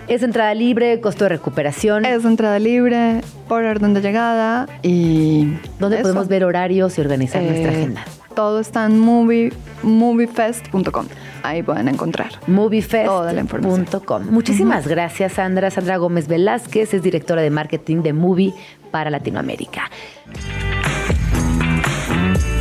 Es 0.08 0.22
entrada 0.22 0.54
libre, 0.54 1.00
costo 1.00 1.26
de 1.26 1.30
recuperación. 1.30 2.06
Es 2.06 2.26
entrada 2.26 2.60
libre, 2.60 3.22
por 3.48 3.64
orden 3.64 3.94
de 3.94 4.02
llegada 4.02 4.68
y... 4.82 5.54
¿Dónde 5.80 5.98
eso. 5.98 6.04
podemos 6.04 6.28
ver 6.28 6.44
horarios 6.44 6.98
y 6.98 7.02
organizar 7.02 7.42
nuestra 7.42 7.72
Eh, 7.72 7.76
agenda? 7.78 8.06
Todo 8.36 8.60
está 8.60 8.86
en 8.86 9.00
movie, 9.00 9.54
moviefest.com. 9.84 11.06
Ahí 11.44 11.62
pueden 11.64 11.88
encontrar. 11.88 12.32
Moviefest.com. 12.48 14.24
Muchísimas 14.30 14.88
gracias, 14.88 15.34
Sandra. 15.34 15.70
Sandra 15.72 15.98
Gómez 15.98 16.28
Velázquez 16.28 16.94
es 16.94 17.02
directora 17.04 17.42
de 17.42 17.50
marketing 17.50 18.02
de 18.02 18.14
Movie 18.14 18.54
para 18.92 19.10
Latinoamérica. 19.10 19.84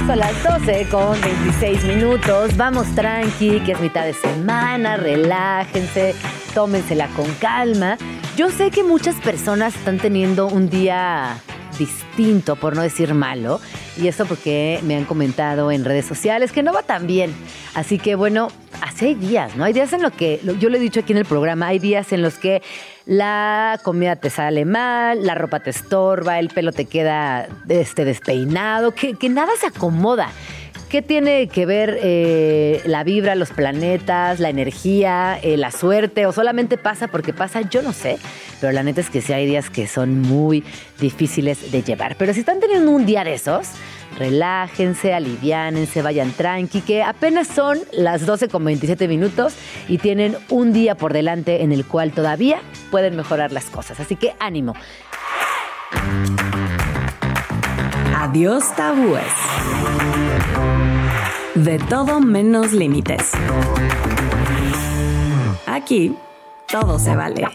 Son 0.06 0.18
las 0.18 0.42
12 0.42 0.86
con 0.90 1.20
26 1.20 1.84
minutos. 1.84 2.56
Vamos 2.56 2.86
tranqui, 2.94 3.60
que 3.60 3.72
es 3.72 3.80
mitad 3.80 4.04
de 4.04 4.14
semana. 4.14 4.96
Relájense, 4.96 6.14
tómensela 6.54 7.08
con 7.08 7.32
calma. 7.34 7.96
Yo 8.36 8.50
sé 8.50 8.70
que 8.70 8.82
muchas 8.82 9.16
personas 9.16 9.74
están 9.74 9.98
teniendo 9.98 10.46
un 10.46 10.70
día 10.70 11.38
distinto, 11.78 12.56
por 12.56 12.76
no 12.76 12.82
decir 12.82 13.14
malo, 13.14 13.60
y 13.96 14.08
eso 14.08 14.26
porque 14.26 14.80
me 14.82 14.96
han 14.96 15.04
comentado 15.04 15.70
en 15.70 15.84
redes 15.84 16.06
sociales 16.06 16.52
que 16.52 16.62
no 16.62 16.72
va 16.72 16.82
tan 16.82 17.06
bien. 17.06 17.34
Así 17.74 17.98
que 17.98 18.14
bueno, 18.14 18.48
así 18.80 19.06
hay 19.06 19.14
días, 19.14 19.56
¿no? 19.56 19.64
Hay 19.64 19.72
días 19.72 19.92
en 19.92 20.02
los 20.02 20.12
que, 20.12 20.40
yo 20.58 20.68
lo 20.68 20.76
he 20.76 20.80
dicho 20.80 21.00
aquí 21.00 21.12
en 21.12 21.18
el 21.18 21.24
programa, 21.24 21.68
hay 21.68 21.78
días 21.78 22.12
en 22.12 22.22
los 22.22 22.34
que 22.34 22.62
la 23.04 23.80
comida 23.82 24.16
te 24.16 24.30
sale 24.30 24.64
mal, 24.64 25.26
la 25.26 25.34
ropa 25.34 25.60
te 25.60 25.70
estorba, 25.70 26.38
el 26.38 26.48
pelo 26.48 26.72
te 26.72 26.84
queda 26.84 27.48
este, 27.68 28.04
despeinado, 28.04 28.94
que 28.94 29.28
nada 29.28 29.52
se 29.58 29.66
acomoda. 29.66 30.30
¿Qué 30.92 31.00
tiene 31.00 31.48
que 31.48 31.64
ver 31.64 31.98
eh, 32.02 32.82
la 32.84 33.02
vibra, 33.02 33.34
los 33.34 33.48
planetas, 33.48 34.40
la 34.40 34.50
energía, 34.50 35.38
eh, 35.42 35.56
la 35.56 35.70
suerte? 35.70 36.26
¿O 36.26 36.32
solamente 36.32 36.76
pasa 36.76 37.08
porque 37.08 37.32
pasa? 37.32 37.62
Yo 37.62 37.80
no 37.80 37.94
sé. 37.94 38.18
Pero 38.60 38.74
la 38.74 38.82
neta 38.82 39.00
es 39.00 39.08
que 39.08 39.22
sí 39.22 39.32
hay 39.32 39.46
días 39.46 39.70
que 39.70 39.86
son 39.86 40.20
muy 40.20 40.62
difíciles 41.00 41.72
de 41.72 41.82
llevar. 41.82 42.16
Pero 42.18 42.34
si 42.34 42.40
están 42.40 42.60
teniendo 42.60 42.90
un 42.90 43.06
día 43.06 43.24
de 43.24 43.32
esos, 43.32 43.68
relájense, 44.18 45.14
aliviánense, 45.14 46.02
vayan 46.02 46.30
tranqui, 46.30 46.82
que 46.82 47.02
apenas 47.02 47.48
son 47.48 47.78
las 47.92 48.26
12 48.26 48.48
con 48.48 48.62
27 48.62 49.08
minutos 49.08 49.54
y 49.88 49.96
tienen 49.96 50.36
un 50.50 50.74
día 50.74 50.94
por 50.94 51.14
delante 51.14 51.62
en 51.62 51.72
el 51.72 51.86
cual 51.86 52.12
todavía 52.12 52.60
pueden 52.90 53.16
mejorar 53.16 53.50
las 53.50 53.64
cosas. 53.70 53.98
Así 53.98 54.16
que 54.16 54.34
ánimo. 54.38 54.74
Adiós 58.14 58.76
tabúes. 58.76 59.24
De 61.54 61.78
todo 61.78 62.18
menos 62.18 62.72
límites. 62.72 63.32
Aquí 65.66 66.16
todo 66.66 66.98
se 66.98 67.14
vale. 67.14 67.46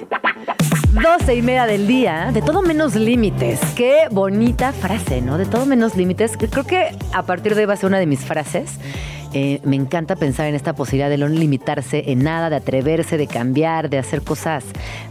12 0.91 1.35
y 1.35 1.41
media 1.41 1.65
del 1.65 1.87
día, 1.87 2.29
de 2.31 2.43
todo 2.43 2.61
menos 2.61 2.93
límites. 2.93 3.59
Qué 3.75 4.07
bonita 4.11 4.71
frase, 4.71 5.21
¿no? 5.21 5.39
De 5.39 5.47
todo 5.47 5.65
menos 5.65 5.95
límites. 5.95 6.37
Creo 6.37 6.63
que 6.63 6.95
a 7.11 7.23
partir 7.23 7.55
de 7.55 7.61
hoy 7.61 7.65
va 7.65 7.73
a 7.73 7.77
ser 7.77 7.87
una 7.87 7.97
de 7.97 8.05
mis 8.05 8.19
frases. 8.19 8.77
Eh, 9.33 9.59
me 9.63 9.75
encanta 9.75 10.15
pensar 10.15 10.47
en 10.47 10.55
esta 10.55 10.73
posibilidad 10.73 11.09
de 11.09 11.17
no 11.17 11.27
limitarse 11.27 12.11
en 12.11 12.23
nada, 12.23 12.49
de 12.49 12.55
atreverse, 12.55 13.17
de 13.17 13.27
cambiar, 13.27 13.89
de 13.89 13.97
hacer 13.97 14.21
cosas 14.21 14.63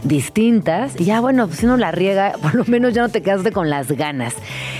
distintas. 0.03 0.99
Y 0.99 1.05
ya, 1.05 1.21
bueno, 1.21 1.47
pues 1.47 1.59
si 1.59 1.65
uno 1.65 1.77
la 1.77 1.91
riega, 1.91 2.33
por 2.41 2.55
lo 2.55 2.65
menos 2.65 2.93
ya 2.93 3.01
no 3.01 3.09
te 3.09 3.21
quedaste 3.21 3.51
con 3.51 3.69
las 3.69 3.91
ganas. 3.91 4.35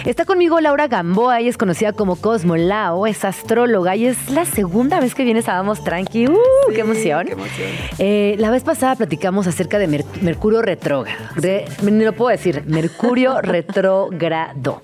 Está 0.05 0.25
conmigo 0.25 0.59
Laura 0.59 0.87
Gamboa, 0.87 1.39
ella 1.39 1.49
es 1.49 1.57
conocida 1.57 1.93
como 1.93 2.15
Cosmo 2.15 2.57
Lao, 2.57 3.07
es 3.07 3.23
astróloga 3.25 3.95
y 3.95 4.07
es 4.07 4.29
la 4.29 4.45
segunda 4.45 4.99
vez 4.99 5.13
que 5.13 5.23
vienes 5.23 5.47
a 5.49 5.53
Vamos 5.53 5.83
Tranqui. 5.83 6.27
¡Uh! 6.27 6.37
¡Qué 6.73 6.81
emoción! 6.81 7.27
Eh, 7.99 8.35
la 8.39 8.49
vez 8.49 8.63
pasada 8.63 8.95
platicamos 8.95 9.47
acerca 9.47 9.77
de 9.77 9.87
Mercurio 10.21 10.61
retrógrado. 10.61 11.17
Ni 11.83 12.03
lo 12.03 12.13
puedo 12.13 12.29
decir, 12.29 12.63
Mercurio 12.65 13.41
retrógrado. 13.41 14.81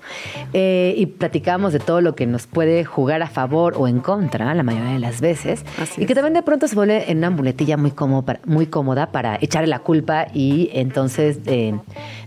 Eh, 0.52 0.94
y 0.96 1.06
platicamos 1.06 1.72
de 1.72 1.80
todo 1.80 2.00
lo 2.00 2.14
que 2.14 2.26
nos 2.26 2.46
puede 2.46 2.84
jugar 2.84 3.22
a 3.22 3.28
favor 3.28 3.74
o 3.76 3.88
en 3.88 4.00
contra 4.00 4.43
la 4.52 4.62
mayoría 4.62 4.92
de 4.92 4.98
las 4.98 5.20
veces. 5.20 5.64
y 5.96 6.06
que 6.06 6.14
también 6.14 6.34
de 6.34 6.42
pronto 6.42 6.68
se 6.68 6.74
vuelve 6.74 7.10
en 7.10 7.18
una 7.18 7.30
muletilla 7.30 7.76
muy, 7.76 7.92
cómoda, 7.92 8.40
muy 8.44 8.66
cómoda 8.66 9.12
para 9.12 9.38
echarle 9.40 9.68
la 9.68 9.78
culpa 9.78 10.26
y 10.34 10.70
entonces 10.72 11.38
eh, 11.46 11.78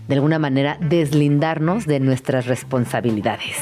de 0.08 0.14
alguna 0.14 0.38
manera 0.38 0.78
deslindarnos 0.80 1.86
de 1.86 2.00
nuestras 2.00 2.46
responsabilidades. 2.46 3.56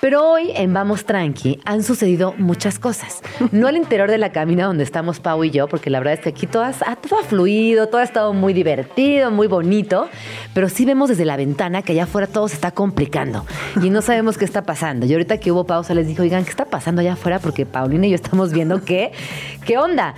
Pero 0.00 0.30
hoy 0.30 0.52
en 0.54 0.72
Vamos 0.72 1.04
Tranqui 1.04 1.60
han 1.64 1.82
sucedido 1.82 2.34
muchas 2.38 2.78
cosas. 2.78 3.20
No 3.50 3.66
al 3.66 3.76
interior 3.76 4.10
de 4.10 4.18
la 4.18 4.32
cabina 4.32 4.66
donde 4.66 4.84
estamos 4.84 5.20
Pau 5.20 5.42
y 5.44 5.50
yo, 5.50 5.68
porque 5.68 5.90
la 5.90 5.98
verdad 5.98 6.14
es 6.14 6.20
que 6.20 6.28
aquí 6.30 6.46
todo 6.46 6.64
ha, 6.64 6.72
todo 6.72 7.18
ha 7.18 7.24
fluido, 7.24 7.88
todo 7.88 8.00
ha 8.00 8.04
estado 8.04 8.32
muy 8.32 8.52
divertido, 8.52 9.30
muy 9.30 9.48
bonito, 9.48 10.08
pero 10.54 10.68
sí 10.68 10.84
vemos 10.84 11.08
desde 11.08 11.24
la 11.24 11.36
ventana 11.36 11.82
que 11.82 11.92
allá 11.92 12.04
afuera 12.04 12.26
todo 12.26 12.48
se 12.48 12.54
está 12.54 12.70
complicando 12.70 13.44
y 13.82 13.90
no 13.90 14.00
sabemos 14.02 14.38
qué 14.38 14.44
está 14.44 14.62
pasando. 14.62 15.06
Y 15.06 15.12
ahorita 15.12 15.38
que 15.38 15.50
hubo 15.50 15.64
pausa 15.64 15.94
les 15.94 16.06
dije, 16.06 16.22
oigan, 16.22 16.44
¿qué 16.44 16.50
está 16.50 16.64
pasando 16.64 17.00
allá 17.00 17.14
afuera? 17.14 17.40
Porque 17.40 17.66
Paulina 17.66 18.06
y 18.06 18.10
yo 18.10 18.14
estamos 18.14 18.52
viendo 18.52 18.84
qué, 18.84 19.12
qué 19.64 19.78
onda. 19.78 20.14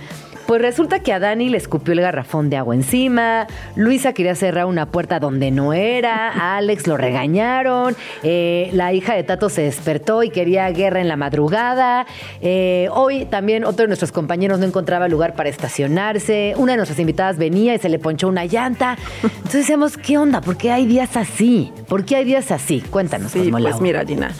Pues 0.51 0.61
resulta 0.61 0.99
que 0.99 1.13
a 1.13 1.19
Dani 1.19 1.47
le 1.47 1.55
escupió 1.55 1.93
el 1.93 2.01
garrafón 2.01 2.49
de 2.49 2.57
agua 2.57 2.75
encima, 2.75 3.47
Luisa 3.77 4.11
quería 4.11 4.35
cerrar 4.35 4.65
una 4.65 4.85
puerta 4.85 5.17
donde 5.17 5.49
no 5.49 5.71
era, 5.71 6.29
a 6.29 6.57
Alex 6.57 6.87
lo 6.87 6.97
regañaron, 6.97 7.95
eh, 8.21 8.69
la 8.73 8.91
hija 8.91 9.13
de 9.13 9.23
Tato 9.23 9.47
se 9.47 9.61
despertó 9.61 10.23
y 10.23 10.29
quería 10.29 10.69
guerra 10.71 10.99
en 10.99 11.07
la 11.07 11.15
madrugada, 11.15 12.05
eh, 12.41 12.89
hoy 12.91 13.23
también 13.23 13.63
otro 13.63 13.83
de 13.83 13.87
nuestros 13.87 14.11
compañeros 14.11 14.59
no 14.59 14.65
encontraba 14.65 15.07
lugar 15.07 15.35
para 15.35 15.47
estacionarse, 15.47 16.53
una 16.57 16.73
de 16.73 16.79
nuestras 16.79 16.99
invitadas 16.99 17.37
venía 17.37 17.73
y 17.73 17.79
se 17.79 17.87
le 17.87 17.97
ponchó 17.97 18.27
una 18.27 18.43
llanta. 18.43 18.97
Entonces 19.23 19.61
decíamos, 19.61 19.95
¿qué 19.95 20.17
onda? 20.17 20.41
¿Por 20.41 20.57
qué 20.57 20.73
hay 20.73 20.85
días 20.85 21.15
así? 21.15 21.71
¿Por 21.87 22.03
qué 22.03 22.17
hay 22.17 22.25
días 22.25 22.51
así? 22.51 22.81
Cuéntanos, 22.81 23.31
sí, 23.31 23.49
Pues 23.49 23.79
mira, 23.79 24.03
Gina. 24.05 24.33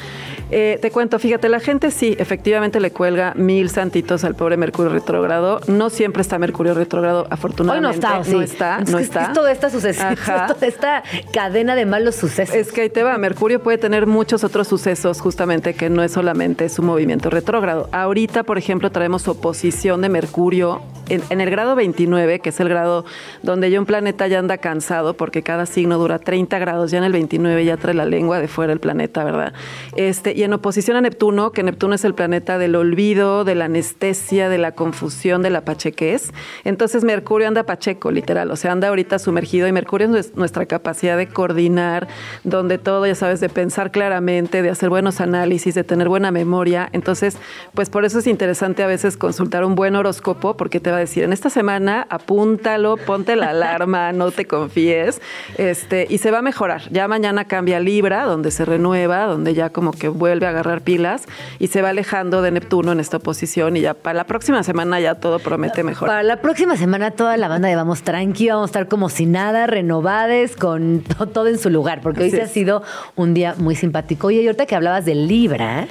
Eh, 0.52 0.78
te 0.82 0.92
cuento, 0.92 1.18
fíjate, 1.18 1.48
la 1.48 1.60
gente 1.60 1.92
sí, 1.92 2.16
efectivamente 2.20 2.80
le 2.80 2.92
cuelga 2.92 3.34
mil 3.36 3.70
santitos 3.70 4.24
al 4.24 4.36
pobre 4.36 4.58
Mercurio 4.58 4.92
retrógrado. 4.92 5.62
No 5.68 5.90
siempre 5.90 6.22
está 6.22 6.38
Mercurio 6.38 6.74
retrógrado, 6.74 7.26
afortunadamente. 7.30 8.06
Hoy 8.06 8.12
no 8.12 8.18
está, 8.18 8.24
sí. 8.24 8.32
No 8.34 8.42
está, 8.42 8.80
no 8.82 9.00
es 9.00 9.06
está. 9.06 9.24
Es 9.24 9.34
toda 9.34 9.52
esta 9.52 9.70
toda 10.48 10.68
esta 10.68 11.04
cadena 11.32 11.76
de 11.76 11.86
malos 11.86 12.16
sucesos. 12.16 12.56
Es 12.56 12.72
que 12.72 12.82
ahí 12.82 12.90
te 12.90 13.04
va, 13.04 13.18
Mercurio 13.18 13.62
puede 13.62 13.78
tener 13.78 14.08
muchos 14.08 14.44
otros 14.44 14.68
sucesos 14.68 15.22
justamente 15.22 15.74
que 15.74 15.90
no 15.90 16.04
es 16.04 16.12
solamente 16.12 16.68
su 16.70 16.84
movimiento 16.84 17.30
retrógrado. 17.30 17.90
Ahorita, 17.92 18.44
por 18.44 18.58
ejemplo, 18.58 18.92
traemos 18.92 19.28
oposición 19.28 20.02
de 20.02 20.10
Mercurio 20.10 20.82
en, 21.10 21.42
el 21.42 21.50
grado 21.50 21.76
29, 21.76 22.40
que 22.40 22.50
es 22.50 22.60
el 22.60 22.70
grado 22.70 23.06
donde 23.44 23.70
ya 23.70 23.80
un 23.80 23.86
planeta 23.86 24.28
ya 24.28 24.40
anda 24.40 24.58
cansado, 24.58 25.16
porque 25.16 25.44
cada 25.44 25.66
signo 25.66 25.98
dura 25.98 26.20
30 26.20 26.58
grados, 26.60 26.92
ya 26.92 27.00
en 27.00 27.04
el 27.04 27.12
29 27.12 27.66
ya 27.66 27.78
trae 27.78 27.94
la 27.94 28.06
lengua 28.06 28.40
de 28.40 28.48
fuera 28.48 28.72
el 28.74 28.80
planeta, 28.80 29.24
¿verdad? 29.24 29.54
Este, 29.96 30.34
y 30.42 30.44
en 30.44 30.54
oposición 30.54 30.98
a 30.98 31.02
Neptuno, 31.02 31.52
que 31.52 31.62
Neptuno 31.62 31.94
es 31.94 32.04
el 32.04 32.16
planeta 32.16 32.58
del 32.58 32.76
olvido, 32.76 33.44
de 33.44 33.54
la 33.54 33.66
anestesia, 33.66 34.50
de 34.50 34.58
la 34.58 34.72
confusión, 34.72 35.44
de 35.44 35.52
la 35.52 35.62
pachequez. 35.62 36.34
Entonces 36.64 37.04
Mercurio 37.04 37.48
anda 37.48 37.62
pacheco, 37.62 38.10
literal, 38.10 38.50
o 38.50 38.56
sea, 38.56 38.72
anda 38.72 38.88
ahorita 38.88 39.20
sumergido 39.20 39.68
y 39.68 39.72
Mercurio 39.72 40.16
es 40.16 40.36
nuestra 40.36 40.66
capacidad 40.66 41.16
de 41.16 41.28
coordinar, 41.28 42.08
donde 42.44 42.80
todo, 42.80 43.06
ya 43.06 43.14
sabes, 43.14 43.40
de 43.40 43.50
pensar 43.50 43.92
claramente, 43.92 44.64
de 44.64 44.72
hacer 44.72 44.90
buenos 44.90 45.22
análisis, 45.22 45.76
de 45.76 45.84
tener 45.84 46.10
buena 46.10 46.32
memoria. 46.32 46.90
Entonces, 46.92 47.38
pues 47.76 47.92
por 47.92 48.04
eso 48.04 48.18
es 48.18 48.26
interesante 48.26 48.82
a 48.82 48.88
veces 48.88 49.18
consultar 49.18 49.64
un 49.64 49.76
buen 49.76 49.96
horóscopo, 49.96 50.58
porque 50.58 50.80
te 50.80 50.90
va 50.90 50.98
a 50.98 51.02
decir, 51.02 51.24
en 51.24 51.34
esta 51.34 51.52
semana 51.52 52.08
apúntalo, 52.10 52.98
ponte 52.98 53.36
la 53.36 53.52
alarma, 53.52 54.12
no 54.12 54.32
te 54.32 54.46
confíes, 54.46 55.22
este, 55.60 56.08
y 56.10 56.18
se 56.18 56.32
va 56.32 56.40
a 56.40 56.42
mejorar. 56.42 56.82
Ya 56.90 57.08
mañana 57.08 57.46
cambia 57.46 57.80
Libra, 57.80 58.24
donde 58.24 58.50
se 58.50 58.66
renueva, 58.66 59.26
donde 59.26 59.54
ya 59.54 59.70
como 59.70 59.92
que 59.92 60.08
vuelve 60.08 60.31
a 60.32 60.50
agarrar 60.50 60.82
pilas 60.82 61.24
y 61.60 61.68
se 61.68 61.82
va 61.82 61.90
alejando 61.90 62.42
de 62.42 62.52
Neptuno 62.52 62.92
en 62.92 63.00
esta 63.00 63.20
posición 63.20 63.78
y 63.78 63.82
ya 63.82 63.94
para 63.94 64.16
la 64.16 64.24
próxima 64.26 64.64
semana 64.64 65.00
ya 65.00 65.16
todo 65.16 65.40
promete 65.40 65.84
mejor. 65.84 66.08
Para 66.08 66.24
la 66.24 66.42
próxima 66.42 66.78
semana 66.78 67.12
toda 67.12 67.38
la 67.38 67.48
banda 67.48 67.68
de 67.70 67.76
Vamos 67.76 68.04
Tranqui, 68.04 68.50
vamos 68.50 68.64
a 68.64 68.72
estar 68.72 68.88
como 68.88 69.10
si 69.10 69.26
nada, 69.26 69.68
renovades, 69.68 70.56
con 70.56 71.04
todo 71.34 71.48
en 71.48 71.58
su 71.58 71.70
lugar, 71.70 72.02
porque 72.02 72.24
hoy 72.24 72.32
se 72.32 72.42
ha 72.42 72.48
sido 72.48 72.84
un 73.16 73.34
día 73.34 73.56
muy 73.58 73.76
simpático. 73.76 74.28
Oye, 74.28 74.42
y 74.42 74.48
ahorita 74.48 74.66
que 74.66 74.76
hablabas 74.76 75.06
de 75.06 75.16
Libra, 75.16 75.88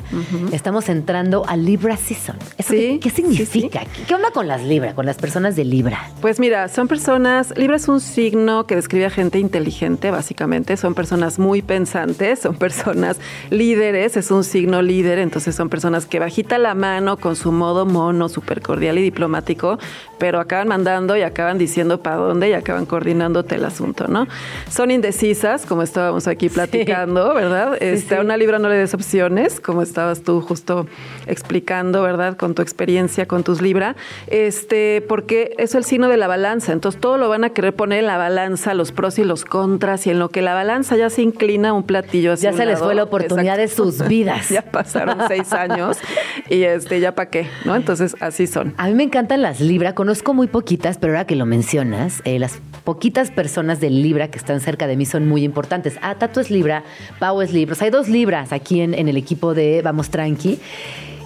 estamos 0.53 0.88
entrando 0.88 1.45
a 1.47 1.57
Libra 1.57 1.97
Season. 1.97 2.36
¿Qué, 2.57 3.11
significa? 3.11 3.82
¿Qué 4.07 4.14
onda 4.14 4.30
con 4.30 4.49
las 4.49 4.62
Libra? 4.62 4.95
con 4.95 5.07
las 5.07 5.16
personas 5.16 5.57
de 5.57 5.64
Libra? 5.64 6.11
Pues 6.20 6.41
mira, 6.41 6.68
son 6.68 6.88
personas, 6.88 7.53
Libra 7.57 7.76
es 7.76 7.88
un 7.88 8.01
signo 8.01 8.66
que 8.66 8.76
describe 8.76 9.07
a 9.07 9.11
gente 9.11 9.38
inteligente, 9.38 10.11
básicamente, 10.11 10.76
son 10.76 10.95
personas 10.95 11.38
muy 11.38 11.62
pensantes, 11.62 12.41
son 12.41 12.57
personas 12.57 13.18
líderes, 13.51 14.16
es 14.16 14.30
un 14.31 14.45
signo 14.45 14.83
líder, 14.83 15.18
entonces 15.18 15.55
son 15.55 15.68
personas 15.68 16.07
que 16.07 16.18
bajita 16.18 16.59
la 16.59 16.74
mano 16.74 17.16
con 17.16 17.37
su 17.37 17.53
modo 17.53 17.87
mono, 17.87 18.28
súper 18.28 18.62
cordial 18.62 18.99
y 18.99 19.03
diplomático, 19.03 19.78
pero 20.18 20.41
acaban 20.41 20.68
mandando 20.68 21.16
y 21.16 21.22
acaban 21.22 21.59
diciendo 21.59 22.03
para 22.03 22.16
dónde 22.16 22.51
y 22.51 22.53
acaban 22.53 22.87
coordinándote 22.87 23.57
el 23.57 23.64
asunto, 23.64 24.09
¿no? 24.09 24.26
Son 24.68 24.91
indecisas, 24.91 25.66
como 25.66 25.83
estábamos 25.83 26.26
aquí 26.26 26.49
platicando, 26.49 27.35
¿verdad? 27.35 27.76
Este, 27.81 28.16
A 28.16 28.20
una 28.20 28.37
Libra 28.37 28.59
no 28.59 28.68
le 28.68 28.76
des 28.76 28.95
opciones, 28.95 29.61
como 29.61 29.83
estabas 29.83 30.22
tú 30.22 30.41
justo 30.41 30.87
explicando, 31.26 32.03
¿verdad? 32.03 32.37
Con 32.37 32.55
tu 32.55 32.62
experiencia 32.62 33.26
con 33.26 33.45
tus 33.45 33.62
Libra. 33.62 33.97
Este, 34.26 35.05
porque 35.09 35.55
es 35.59 35.74
el 35.74 35.85
signo 35.85 36.09
de 36.09 36.16
la 36.16 36.28
balanza, 36.28 36.72
entonces 36.72 37.01
todo 37.01 37.16
lo 37.16 37.28
van 37.28 37.45
a 37.45 37.51
querer 37.51 37.74
poner 37.74 38.01
en 38.01 38.07
la 38.07 38.16
balanza, 38.16 38.74
los 38.74 38.93
pros 38.93 39.18
y 39.18 39.24
los 39.24 39.45
contras, 39.45 40.07
y 40.07 40.11
en 40.11 40.18
lo 40.18 40.28
que 40.28 40.43
la 40.43 40.55
balanza 40.55 40.97
ya 40.97 41.11
se 41.11 41.22
inclina 41.22 41.72
un 41.72 41.83
platillo 41.83 42.35
Ya 42.35 42.53
se 42.53 42.66
les 42.66 42.78
fue 42.78 42.95
la 42.95 43.05
oportunidad 43.05 43.57
de 43.57 43.68
sus 43.68 43.99
vidas. 44.11 44.49
ya 44.51 44.63
pasaron 44.63 45.19
seis 45.29 45.53
años 45.53 45.97
y 46.51 46.65
este, 46.65 47.01
ya 47.01 47.15
para 47.15 47.31
qué, 47.31 47.47
¿no? 47.65 47.77
Entonces 47.77 48.17
así 48.21 48.47
son. 48.47 48.75
A 48.77 48.89
mí 48.89 48.95
me 48.95 49.05
encantan 49.05 49.41
las 49.41 49.61
Libra, 49.61 49.95
conozco 49.95 50.35
muy 50.35 50.49
poquitas, 50.49 50.99
pero 50.99 51.13
ahora 51.15 51.27
que 51.27 51.37
lo 51.37 51.47
mencionas, 51.47 52.21
eh, 52.25 52.39
las 52.39 52.59
poquitas 52.85 53.31
personas 53.31 53.81
de 53.81 53.89
Libra 53.89 54.29
que 54.29 54.39
están 54.39 54.61
cerca 54.61 54.87
de 54.87 54.97
mí 54.97 55.07
son 55.07 55.29
muy 55.29 55.45
importantes. 55.45 55.97
Ah, 56.03 56.17
Tato 56.17 56.41
es 56.41 56.51
Libra, 56.51 56.83
Pau 57.19 57.41
es 57.41 57.53
Libra, 57.53 57.77
hay 57.81 57.91
dos 57.91 58.09
Libras 58.09 58.53
aquí 58.53 58.81
en, 58.81 58.95
en 58.95 59.09
el 59.09 59.17
equipo 59.17 59.55
de 59.55 59.81
Vamos 59.83 60.11
Tranqui. 60.11 60.59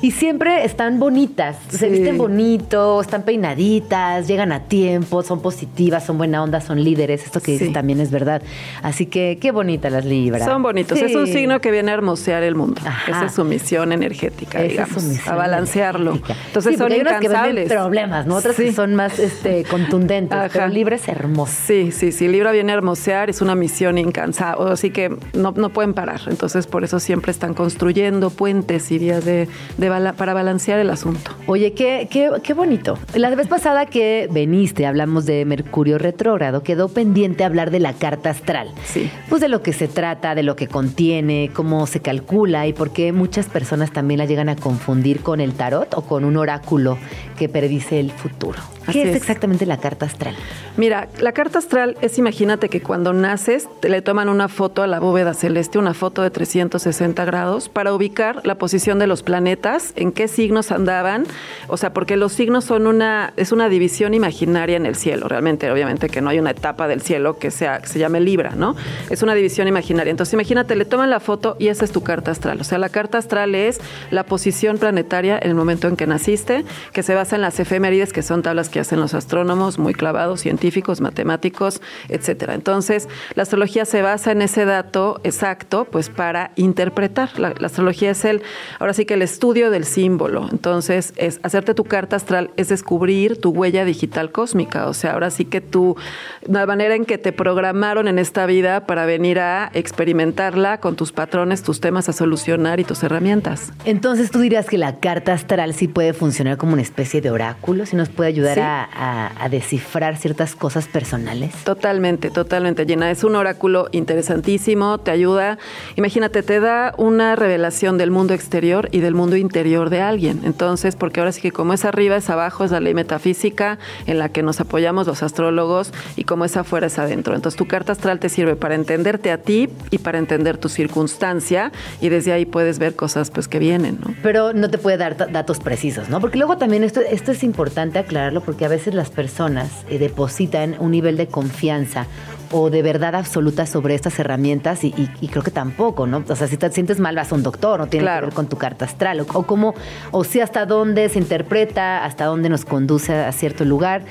Y 0.02 0.10
siempre 0.10 0.64
están 0.64 0.98
bonitas, 0.98 1.56
se 1.68 1.88
visten 1.88 2.18
bonito, 2.18 3.00
están 3.00 3.22
peinaditas, 3.22 4.28
llegan 4.28 4.52
a 4.52 4.60
tiempo, 4.60 5.22
son 5.22 5.40
positivas, 5.40 6.04
son 6.04 6.18
buena 6.18 6.42
onda, 6.42 6.60
son 6.60 6.82
líderes. 6.82 7.24
Esto 7.24 7.40
que 7.40 7.52
dices 7.52 7.72
también 7.72 8.00
es 8.00 8.10
verdad. 8.10 8.42
Así 8.82 9.06
que 9.06 9.38
qué 9.40 9.50
bonitas 9.50 9.90
las 9.92 10.04
libras. 10.04 10.44
Son 10.44 10.62
bonitos. 10.62 10.98
Es 10.98 11.14
un 11.14 11.26
signo 11.26 11.60
que 11.60 11.70
viene 11.70 11.90
a 11.90 11.94
hermosear 11.94 12.42
el 12.42 12.54
mundo. 12.54 12.80
Esa 13.08 13.26
es 13.26 13.34
su 13.34 13.44
misión 13.44 13.92
energética, 13.92 14.62
digamos. 14.62 15.26
a 15.26 15.34
balancearlo. 15.34 16.18
Entonces 16.46 16.76
son 16.76 16.92
incansables. 16.92 17.68
Que 17.68 17.74
problemas, 17.74 18.26
¿no? 18.26 18.36
Otras 18.36 18.56
que 18.56 18.72
son 18.72 18.94
más 18.94 19.18
este, 19.18 19.64
contundentes. 19.64 20.38
Pero 20.52 20.68
Libra 20.68 20.96
es 20.96 21.08
hermoso. 21.08 21.54
Sí, 21.66 21.92
sí, 21.92 22.12
sí. 22.12 22.28
Libra 22.28 22.52
viene 22.52 22.72
a 22.72 22.76
hermosear, 22.76 23.30
es 23.30 23.40
una 23.40 23.54
misión 23.54 23.98
incansable. 23.98 24.70
Así 24.70 24.90
que 24.90 25.16
no, 25.32 25.52
no 25.52 25.70
pueden 25.70 25.94
parar. 25.94 26.20
Entonces, 26.26 26.66
por 26.66 26.84
eso 26.84 27.00
siempre 27.00 27.32
están 27.32 27.54
construyendo 27.54 28.30
puentes 28.30 28.90
y 28.90 28.98
vías 28.98 29.24
de, 29.24 29.48
de 29.78 29.88
para 30.14 30.34
balancear 30.34 30.78
el 30.78 30.90
asunto. 30.90 31.30
Oye, 31.46 31.72
qué, 31.72 32.08
qué, 32.10 32.30
qué 32.42 32.54
bonito. 32.54 32.98
La 33.14 33.34
vez 33.34 33.48
pasada 33.48 33.86
que 33.86 34.28
veniste, 34.30 34.86
hablamos 34.86 35.26
de 35.26 35.44
Mercurio 35.44 35.98
retrógrado, 35.98 36.62
quedó 36.62 36.88
pendiente 36.88 37.44
hablar 37.44 37.70
de 37.70 37.80
la 37.80 37.92
carta 37.92 38.30
astral. 38.30 38.70
Sí. 38.84 39.10
Pues 39.28 39.40
de 39.40 39.48
lo 39.48 39.62
que 39.62 39.72
se 39.72 39.88
trata, 39.88 40.34
de 40.34 40.42
lo 40.42 40.56
que 40.56 40.68
contiene, 40.68 41.50
cómo 41.52 41.86
se 41.86 42.00
calcula 42.00 42.66
y 42.66 42.72
por 42.72 42.92
qué 42.92 43.12
muchas 43.12 43.46
personas 43.46 43.92
también 43.92 44.18
la 44.18 44.26
llegan 44.26 44.48
a 44.48 44.56
confundir 44.56 45.20
con 45.20 45.40
el 45.40 45.54
tarot 45.54 45.94
o 45.94 46.02
con 46.02 46.24
un 46.24 46.36
oráculo 46.36 46.98
que 47.38 47.48
predice 47.48 48.00
el 48.00 48.10
futuro. 48.10 48.73
¿Qué 48.92 49.10
es, 49.10 49.16
exactamente 49.16 49.66
la 49.66 49.78
carta 49.78 50.06
astral? 50.06 50.34
Mira, 50.76 51.08
la 51.20 51.32
carta 51.32 51.58
astral 51.58 51.96
es, 52.00 52.18
imagínate 52.18 52.68
que 52.68 52.80
cuando 52.80 53.12
naces 53.12 53.68
te 53.80 53.88
le 53.88 54.02
toman 54.02 54.28
una 54.28 54.48
foto 54.48 54.82
a 54.82 54.86
la 54.86 55.00
bóveda 55.00 55.34
celeste, 55.34 55.78
una 55.78 55.94
foto 55.94 56.22
de 56.22 56.30
360 56.30 57.24
grados, 57.24 57.68
para 57.68 57.94
ubicar 57.94 58.40
la 58.44 58.56
posición 58.56 58.98
de 58.98 59.06
los 59.06 59.22
planetas, 59.22 59.92
en 59.96 60.12
qué 60.12 60.28
signos 60.28 60.72
andaban, 60.72 61.24
o 61.68 61.76
sea, 61.76 61.92
porque 61.92 62.16
los 62.16 62.32
signos 62.32 62.64
son 62.64 62.86
una, 62.86 63.32
es 63.36 63.52
una 63.52 63.68
división 63.68 64.14
imaginaria 64.14 64.76
en 64.76 64.86
el 64.86 64.96
cielo, 64.96 65.28
realmente, 65.28 65.70
obviamente 65.70 66.08
que 66.08 66.20
no 66.20 66.30
hay 66.30 66.38
una 66.38 66.50
etapa 66.50 66.88
del 66.88 67.00
cielo 67.00 67.38
que, 67.38 67.50
sea, 67.50 67.80
que 67.80 67.88
se 67.88 67.98
llame 67.98 68.20
Libra, 68.20 68.52
¿no? 68.56 68.76
Es 69.10 69.22
una 69.22 69.34
división 69.34 69.68
imaginaria. 69.68 70.10
Entonces, 70.10 70.34
imagínate, 70.34 70.76
le 70.76 70.84
toman 70.84 71.10
la 71.10 71.20
foto 71.20 71.56
y 71.58 71.68
esa 71.68 71.84
es 71.84 71.92
tu 71.92 72.02
carta 72.02 72.30
astral. 72.30 72.60
O 72.60 72.64
sea, 72.64 72.78
la 72.78 72.88
carta 72.88 73.18
astral 73.18 73.54
es 73.54 73.80
la 74.10 74.24
posición 74.24 74.78
planetaria 74.78 75.38
en 75.40 75.48
el 75.48 75.54
momento 75.54 75.88
en 75.88 75.96
que 75.96 76.06
naciste, 76.06 76.64
que 76.92 77.02
se 77.02 77.14
basa 77.14 77.36
en 77.36 77.42
las 77.42 77.58
efemérides, 77.60 78.12
que 78.12 78.22
son 78.22 78.42
tablas 78.42 78.68
que 78.74 78.80
hacen 78.80 78.98
los 78.98 79.14
astrónomos, 79.14 79.78
muy 79.78 79.94
clavados, 79.94 80.40
científicos, 80.40 81.00
matemáticos, 81.00 81.80
etcétera. 82.08 82.54
Entonces, 82.54 83.08
la 83.36 83.44
astrología 83.44 83.84
se 83.84 84.02
basa 84.02 84.32
en 84.32 84.42
ese 84.42 84.64
dato 84.64 85.20
exacto, 85.22 85.84
pues 85.84 86.10
para 86.10 86.50
interpretar. 86.56 87.38
La, 87.38 87.54
astrología 87.64 88.10
es 88.10 88.24
el, 88.24 88.42
ahora 88.80 88.92
sí 88.92 89.04
que 89.04 89.14
el 89.14 89.22
estudio 89.22 89.70
del 89.70 89.84
símbolo. 89.84 90.48
Entonces, 90.50 91.12
es 91.14 91.38
hacerte 91.44 91.74
tu 91.74 91.84
carta 91.84 92.16
astral, 92.16 92.50
es 92.56 92.68
descubrir 92.68 93.40
tu 93.40 93.50
huella 93.50 93.84
digital 93.84 94.32
cósmica. 94.32 94.88
O 94.88 94.92
sea, 94.92 95.12
ahora 95.12 95.30
sí 95.30 95.44
que 95.44 95.60
tú, 95.60 95.96
la 96.44 96.66
manera 96.66 96.96
en 96.96 97.04
que 97.04 97.16
te 97.16 97.30
programaron 97.30 98.08
en 98.08 98.18
esta 98.18 98.44
vida 98.44 98.86
para 98.86 99.06
venir 99.06 99.38
a 99.38 99.70
experimentarla 99.72 100.80
con 100.80 100.96
tus 100.96 101.12
patrones, 101.12 101.62
tus 101.62 101.78
temas 101.78 102.08
a 102.08 102.12
solucionar 102.12 102.80
y 102.80 102.84
tus 102.84 103.04
herramientas. 103.04 103.72
Entonces, 103.84 104.32
tú 104.32 104.40
dirías 104.40 104.66
que 104.66 104.78
la 104.78 104.98
carta 104.98 105.32
astral 105.32 105.74
sí 105.74 105.86
puede 105.86 106.12
funcionar 106.12 106.56
como 106.56 106.72
una 106.72 106.82
especie 106.82 107.20
de 107.20 107.30
oráculo, 107.30 107.86
si 107.86 107.94
nos 107.94 108.08
puede 108.08 108.30
ayudar 108.30 108.63
a, 108.64 109.48
descifrar 109.50 110.16
ciertas 110.16 110.54
cosas 110.54 110.88
personales. 110.88 111.54
Totalmente, 111.64 112.30
totalmente, 112.30 112.86
Llena. 112.86 113.10
Es 113.10 113.24
un 113.24 113.36
oráculo 113.36 113.88
interesantísimo, 113.92 114.98
te 114.98 115.10
ayuda. 115.10 115.58
Imagínate, 115.96 116.42
te 116.42 116.60
da 116.60 116.94
una 116.96 117.36
revelación 117.36 117.98
del 117.98 118.10
mundo 118.10 118.34
exterior 118.34 118.88
y 118.90 119.00
del 119.00 119.14
mundo 119.14 119.36
interior 119.36 119.90
de 119.90 120.00
alguien. 120.00 120.40
Entonces, 120.44 120.96
porque 120.96 121.20
ahora 121.20 121.32
sí 121.32 121.40
que 121.40 121.52
como 121.52 121.72
es 121.72 121.84
arriba, 121.84 122.16
es 122.16 122.30
abajo, 122.30 122.64
es 122.64 122.70
la 122.70 122.80
ley 122.80 122.94
metafísica 122.94 123.78
en 124.06 124.18
la 124.18 124.30
que 124.30 124.42
nos 124.42 124.60
apoyamos 124.60 125.06
los 125.06 125.22
astrólogos 125.22 125.92
y 126.16 126.24
como 126.24 126.44
es 126.44 126.56
afuera, 126.56 126.86
es 126.86 126.98
adentro. 126.98 127.34
Entonces, 127.34 127.58
tu 127.58 127.66
carta 127.66 127.92
astral 127.92 128.18
te 128.18 128.28
sirve 128.28 128.56
para 128.56 128.74
entenderte 128.74 129.30
a 129.30 129.38
ti 129.38 129.68
y 129.90 129.98
para 129.98 130.18
entender 130.18 130.56
tu 130.58 130.68
circunstancia 130.68 131.70
y 132.00 132.08
desde 132.08 132.32
ahí 132.32 132.46
puedes 132.46 132.78
ver 132.78 132.96
cosas 132.96 133.30
pues 133.30 133.48
que 133.48 133.58
vienen, 133.58 133.98
¿no? 134.00 134.14
Pero 134.22 134.52
no 134.52 134.70
te 134.70 134.78
puede 134.78 134.96
dar 134.96 135.16
datos 135.32 135.60
precisos, 135.60 136.08
¿no? 136.08 136.20
Porque 136.20 136.38
luego 136.38 136.56
también 136.56 136.84
esto, 136.84 137.00
esto 137.00 137.32
es 137.32 137.42
importante 137.42 137.98
aclararlo 137.98 138.40
porque 138.40 138.53
a 138.62 138.68
veces 138.68 138.94
las 138.94 139.10
personas 139.10 139.70
eh, 139.88 139.98
depositan 139.98 140.76
un 140.78 140.90
nivel 140.90 141.16
de 141.16 141.26
confianza 141.26 142.06
o 142.50 142.70
de 142.70 142.82
verdad 142.82 143.14
absoluta 143.14 143.66
sobre 143.66 143.94
estas 143.94 144.18
herramientas 144.18 144.84
y, 144.84 144.92
creo 145.30 145.42
que 145.42 145.50
tampoco, 145.50 146.06
¿no? 146.06 146.22
O 146.28 146.36
sea, 146.36 146.46
si 146.46 146.56
te 146.56 146.70
sientes 146.70 147.00
mal 147.00 147.16
vas 147.16 147.32
a 147.32 147.34
un 147.34 147.42
doctor, 147.42 147.80
no 147.80 147.86
tiene 147.86 148.06
que 148.06 148.20
ver 148.20 148.34
con 148.34 148.48
tu 148.48 148.56
carta 148.56 148.84
astral 148.84 149.20
o, 149.20 149.42
cómo, 149.42 149.74
o 150.12 150.24
si 150.24 150.40
hasta 150.40 150.66
dónde 150.66 151.08
se 151.08 151.18
interpreta, 151.18 152.04
hasta 152.04 152.26
dónde 152.26 152.48
nos 152.48 152.64
conduce 152.64 153.12
a 153.12 153.32
cierto 153.32 153.64
lugar, 153.64 154.02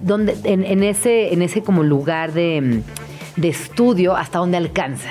donde, 0.00 0.36
en, 0.44 0.82
ese, 0.82 1.34
en 1.34 1.42
ese 1.42 1.62
como 1.62 1.82
lugar 1.82 2.32
de, 2.32 2.82
de 3.36 3.48
estudio, 3.48 4.16
hasta 4.16 4.38
dónde 4.38 4.56
alcanza. 4.56 5.10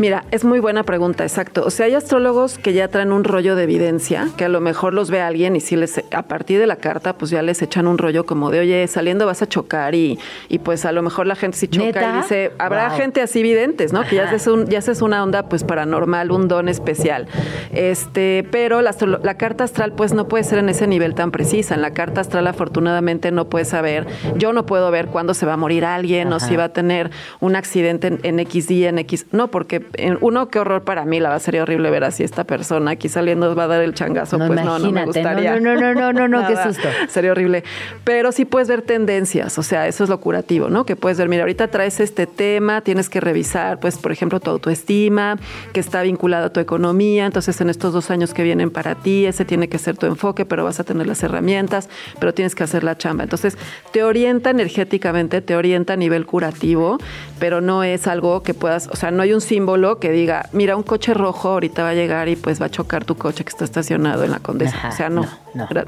Mira, 0.00 0.24
es 0.30 0.44
muy 0.46 0.60
buena 0.60 0.82
pregunta, 0.82 1.24
exacto. 1.24 1.62
O 1.66 1.68
sea, 1.68 1.84
hay 1.84 1.92
astrólogos 1.92 2.56
que 2.56 2.72
ya 2.72 2.88
traen 2.88 3.12
un 3.12 3.22
rollo 3.22 3.54
de 3.54 3.64
evidencia, 3.64 4.28
que 4.38 4.46
a 4.46 4.48
lo 4.48 4.62
mejor 4.62 4.94
los 4.94 5.10
ve 5.10 5.20
alguien 5.20 5.56
y 5.56 5.60
si 5.60 5.76
les, 5.76 6.02
a 6.10 6.22
partir 6.22 6.58
de 6.58 6.66
la 6.66 6.76
carta, 6.76 7.18
pues 7.18 7.30
ya 7.30 7.42
les 7.42 7.60
echan 7.60 7.86
un 7.86 7.98
rollo 7.98 8.24
como 8.24 8.50
de, 8.50 8.60
oye, 8.60 8.88
saliendo 8.88 9.26
vas 9.26 9.42
a 9.42 9.46
chocar 9.46 9.94
y, 9.94 10.18
y 10.48 10.60
pues 10.60 10.86
a 10.86 10.92
lo 10.92 11.02
mejor 11.02 11.26
la 11.26 11.34
gente 11.34 11.58
sí 11.58 11.68
choca 11.68 12.14
y 12.14 12.16
dice, 12.16 12.52
habrá 12.56 12.88
gente 12.92 13.20
así 13.20 13.42
videntes, 13.42 13.92
¿no? 13.92 14.04
Que 14.04 14.16
ya 14.16 14.24
haces, 14.24 14.46
un, 14.46 14.68
ya 14.68 14.78
haces 14.78 15.02
una 15.02 15.22
onda 15.22 15.50
pues 15.50 15.64
paranormal, 15.64 16.30
un 16.30 16.48
don 16.48 16.70
especial. 16.70 17.28
Este, 17.74 18.48
pero 18.50 18.80
la, 18.80 18.96
la 19.22 19.34
carta 19.34 19.64
astral 19.64 19.92
pues 19.92 20.14
no 20.14 20.28
puede 20.28 20.44
ser 20.44 20.60
en 20.60 20.70
ese 20.70 20.86
nivel 20.86 21.14
tan 21.14 21.30
precisa. 21.30 21.74
En 21.74 21.82
la 21.82 21.90
carta 21.90 22.22
astral 22.22 22.46
afortunadamente 22.46 23.32
no 23.32 23.50
puedes 23.50 23.68
saber, 23.68 24.06
yo 24.38 24.54
no 24.54 24.64
puedo 24.64 24.90
ver 24.90 25.08
cuándo 25.08 25.34
se 25.34 25.44
va 25.44 25.52
a 25.52 25.58
morir 25.58 25.84
alguien 25.84 26.32
o 26.32 26.40
si 26.40 26.56
va 26.56 26.64
a 26.64 26.72
tener 26.72 27.10
un 27.40 27.54
accidente 27.54 28.06
en, 28.06 28.20
en 28.22 28.40
X 28.40 28.66
día, 28.66 28.88
en 28.88 28.98
X, 28.98 29.26
no, 29.32 29.50
porque 29.50 29.89
uno, 30.20 30.48
qué 30.48 30.58
horror 30.58 30.82
para 30.82 31.04
mí, 31.04 31.20
la 31.20 31.30
va 31.30 31.38
sería 31.40 31.62
horrible 31.62 31.90
ver 31.90 32.04
así 32.04 32.22
esta 32.22 32.44
persona 32.44 32.92
aquí 32.92 33.08
saliendo 33.08 33.54
va 33.54 33.64
a 33.64 33.66
dar 33.66 33.82
el 33.82 33.94
changazo, 33.94 34.38
pues 34.38 34.64
no, 34.64 34.78
no 34.78 34.92
me 34.92 35.04
gustaría. 35.04 35.58
No, 35.58 35.74
no, 35.74 35.94
no, 35.94 36.12
no, 36.12 36.28
no, 36.28 36.46
qué 36.46 36.56
susto. 36.62 36.88
Sería 37.08 37.32
horrible. 37.32 37.64
Pero 38.04 38.32
sí 38.32 38.44
puedes 38.44 38.68
ver 38.68 38.82
tendencias, 38.82 39.58
o 39.58 39.62
sea, 39.62 39.86
eso 39.88 40.04
es 40.04 40.10
lo 40.10 40.20
curativo, 40.20 40.68
¿no? 40.68 40.86
Que 40.86 40.96
puedes 40.96 41.18
ver, 41.18 41.28
mira, 41.28 41.42
ahorita 41.42 41.68
traes 41.68 42.00
este 42.00 42.26
tema, 42.26 42.82
tienes 42.82 43.08
que 43.08 43.20
revisar, 43.20 43.80
pues, 43.80 43.98
por 43.98 44.12
ejemplo, 44.12 44.40
tu 44.40 44.50
autoestima, 44.50 45.38
que 45.72 45.80
está 45.80 46.02
vinculado 46.02 46.46
a 46.46 46.52
tu 46.52 46.60
economía, 46.60 47.26
entonces 47.26 47.60
en 47.60 47.70
estos 47.70 47.92
dos 47.92 48.10
años 48.10 48.34
que 48.34 48.42
vienen 48.42 48.70
para 48.70 48.94
ti, 48.94 49.26
ese 49.26 49.44
tiene 49.44 49.68
que 49.68 49.78
ser 49.78 49.96
tu 49.96 50.06
enfoque, 50.06 50.44
pero 50.44 50.64
vas 50.64 50.80
a 50.80 50.84
tener 50.84 51.06
las 51.06 51.22
herramientas, 51.22 51.88
pero 52.18 52.34
tienes 52.34 52.54
que 52.54 52.64
hacer 52.64 52.84
la 52.84 52.96
chamba. 52.96 53.24
Entonces, 53.24 53.58
te 53.92 54.02
orienta 54.04 54.50
energéticamente, 54.50 55.40
te 55.40 55.56
orienta 55.56 55.94
a 55.94 55.96
nivel 55.96 56.26
curativo, 56.26 56.98
pero 57.38 57.60
no 57.60 57.82
es 57.82 58.06
algo 58.06 58.42
que 58.42 58.54
puedas, 58.54 58.88
o 58.88 58.96
sea, 58.96 59.10
no 59.10 59.22
hay 59.22 59.32
un 59.32 59.40
símbolo 59.40 59.79
que 59.98 60.10
diga, 60.10 60.48
mira, 60.52 60.76
un 60.76 60.82
coche 60.82 61.14
rojo 61.14 61.48
ahorita 61.48 61.82
va 61.82 61.90
a 61.90 61.94
llegar 61.94 62.28
y 62.28 62.36
pues 62.36 62.60
va 62.60 62.66
a 62.66 62.70
chocar 62.70 63.04
tu 63.04 63.16
coche 63.16 63.44
que 63.44 63.50
está 63.50 63.64
estacionado 63.64 64.24
en 64.24 64.30
la 64.30 64.38
Condesa. 64.40 64.88
o 64.88 64.92
sea, 64.92 65.08
no, 65.08 65.26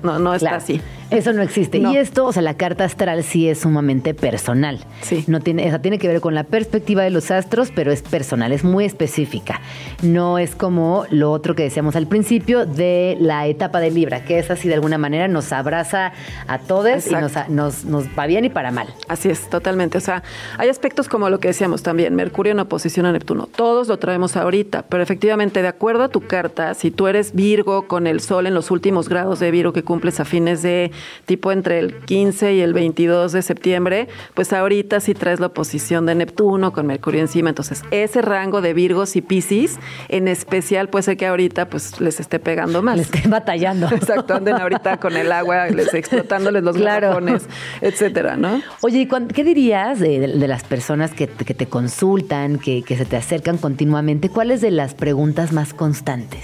no, 0.02 0.18
no, 0.18 0.34
está 0.34 0.56
así. 0.56 0.80
Eso 1.12 1.32
no 1.32 1.42
existe. 1.42 1.78
Y 1.78 1.96
esto, 1.96 2.26
o 2.26 2.32
sea, 2.32 2.42
la 2.42 2.54
carta 2.54 2.84
astral 2.84 3.22
sí 3.22 3.48
es 3.48 3.60
sumamente 3.60 4.14
personal. 4.14 4.80
Sí. 5.02 5.24
No 5.26 5.40
tiene, 5.40 5.66
o 5.66 5.68
sea, 5.70 5.80
tiene 5.80 5.98
que 5.98 6.08
ver 6.08 6.20
con 6.20 6.34
la 6.34 6.44
perspectiva 6.44 7.02
de 7.02 7.10
los 7.10 7.30
astros, 7.30 7.70
pero 7.74 7.92
es 7.92 8.02
personal, 8.02 8.52
es 8.52 8.64
muy 8.64 8.84
específica. 8.84 9.60
No 10.02 10.38
es 10.38 10.54
como 10.54 11.04
lo 11.10 11.32
otro 11.32 11.54
que 11.54 11.62
decíamos 11.62 11.96
al 11.96 12.06
principio 12.06 12.66
de 12.66 13.16
la 13.20 13.46
etapa 13.46 13.80
de 13.80 13.90
Libra, 13.90 14.24
que 14.24 14.38
es 14.38 14.50
así 14.50 14.68
de 14.68 14.74
alguna 14.74 14.98
manera 14.98 15.28
nos 15.28 15.52
abraza 15.52 16.12
a 16.46 16.58
todos 16.58 17.06
y 17.06 17.12
nos, 17.12 17.32
nos, 17.48 17.84
nos 17.84 18.06
va 18.18 18.26
bien 18.26 18.44
y 18.44 18.50
para 18.50 18.70
mal. 18.70 18.88
Así 19.08 19.28
es, 19.28 19.48
totalmente. 19.48 19.98
O 19.98 20.00
sea, 20.00 20.22
hay 20.58 20.68
aspectos 20.68 21.08
como 21.08 21.30
lo 21.30 21.40
que 21.40 21.48
decíamos 21.48 21.82
también, 21.82 22.14
Mercurio 22.14 22.52
en 22.52 22.60
oposición 22.60 23.06
a 23.06 23.12
Neptuno. 23.12 23.46
Todos 23.46 23.88
lo 23.88 23.98
traemos 23.98 24.36
ahorita, 24.36 24.82
pero 24.88 25.02
efectivamente, 25.02 25.62
de 25.62 25.68
acuerdo 25.68 26.04
a 26.04 26.08
tu 26.08 26.20
carta, 26.22 26.74
si 26.74 26.90
tú 26.90 27.06
eres 27.06 27.34
Virgo 27.34 27.86
con 27.86 28.06
el 28.06 28.20
Sol 28.20 28.46
en 28.46 28.54
los 28.54 28.70
últimos 28.70 29.08
grados 29.08 29.40
de 29.40 29.50
Virgo 29.50 29.72
que 29.72 29.82
cumples 29.82 30.20
a 30.20 30.24
fines 30.24 30.62
de 30.62 30.90
tipo 31.26 31.52
entre 31.52 31.78
el 31.78 31.96
15 31.96 32.54
y 32.54 32.60
el 32.60 32.72
22 32.72 33.32
de 33.32 33.42
septiembre, 33.42 34.08
pues 34.34 34.52
ahorita 34.52 35.00
si 35.00 35.14
traes 35.14 35.40
la 35.40 35.46
oposición 35.46 36.06
de 36.06 36.14
Neptuno 36.14 36.72
con 36.72 36.86
Mercurio 36.86 37.20
encima, 37.20 37.48
entonces 37.48 37.82
ese 37.90 38.22
rango 38.22 38.60
de 38.60 38.74
Virgos 38.74 39.16
y 39.16 39.22
Piscis 39.22 39.78
en 40.08 40.28
especial 40.28 40.88
puede 40.88 41.02
ser 41.04 41.16
que 41.16 41.26
ahorita 41.26 41.68
pues 41.68 42.00
les 42.00 42.20
esté 42.20 42.38
pegando 42.38 42.82
más. 42.82 42.96
Les 42.96 43.12
estén 43.12 43.30
batallando. 43.30 43.86
Exacto, 43.92 44.34
anden 44.34 44.54
ahorita 44.54 44.98
con 44.98 45.16
el 45.16 45.32
agua, 45.32 45.68
les 45.68 45.92
explotándoles 45.94 46.62
los 46.62 46.76
claro. 46.76 47.18
etcétera, 47.80 48.36
¿no? 48.36 48.62
Oye, 48.80 49.00
¿y 49.00 49.08
qué 49.32 49.44
dirías 49.44 49.98
de, 50.00 50.26
las 50.28 50.64
personas 50.64 51.12
que, 51.12 51.26
te 51.26 51.66
consultan, 51.66 52.58
que, 52.58 52.82
que 52.82 52.96
se 52.96 53.04
te 53.04 53.16
acercan 53.16 53.58
continuamente? 53.58 54.28
¿Cuáles 54.28 54.60
de 54.60 54.70
las 54.70 54.94
preguntas 54.94 55.52
más 55.52 55.74
constantes? 55.74 56.42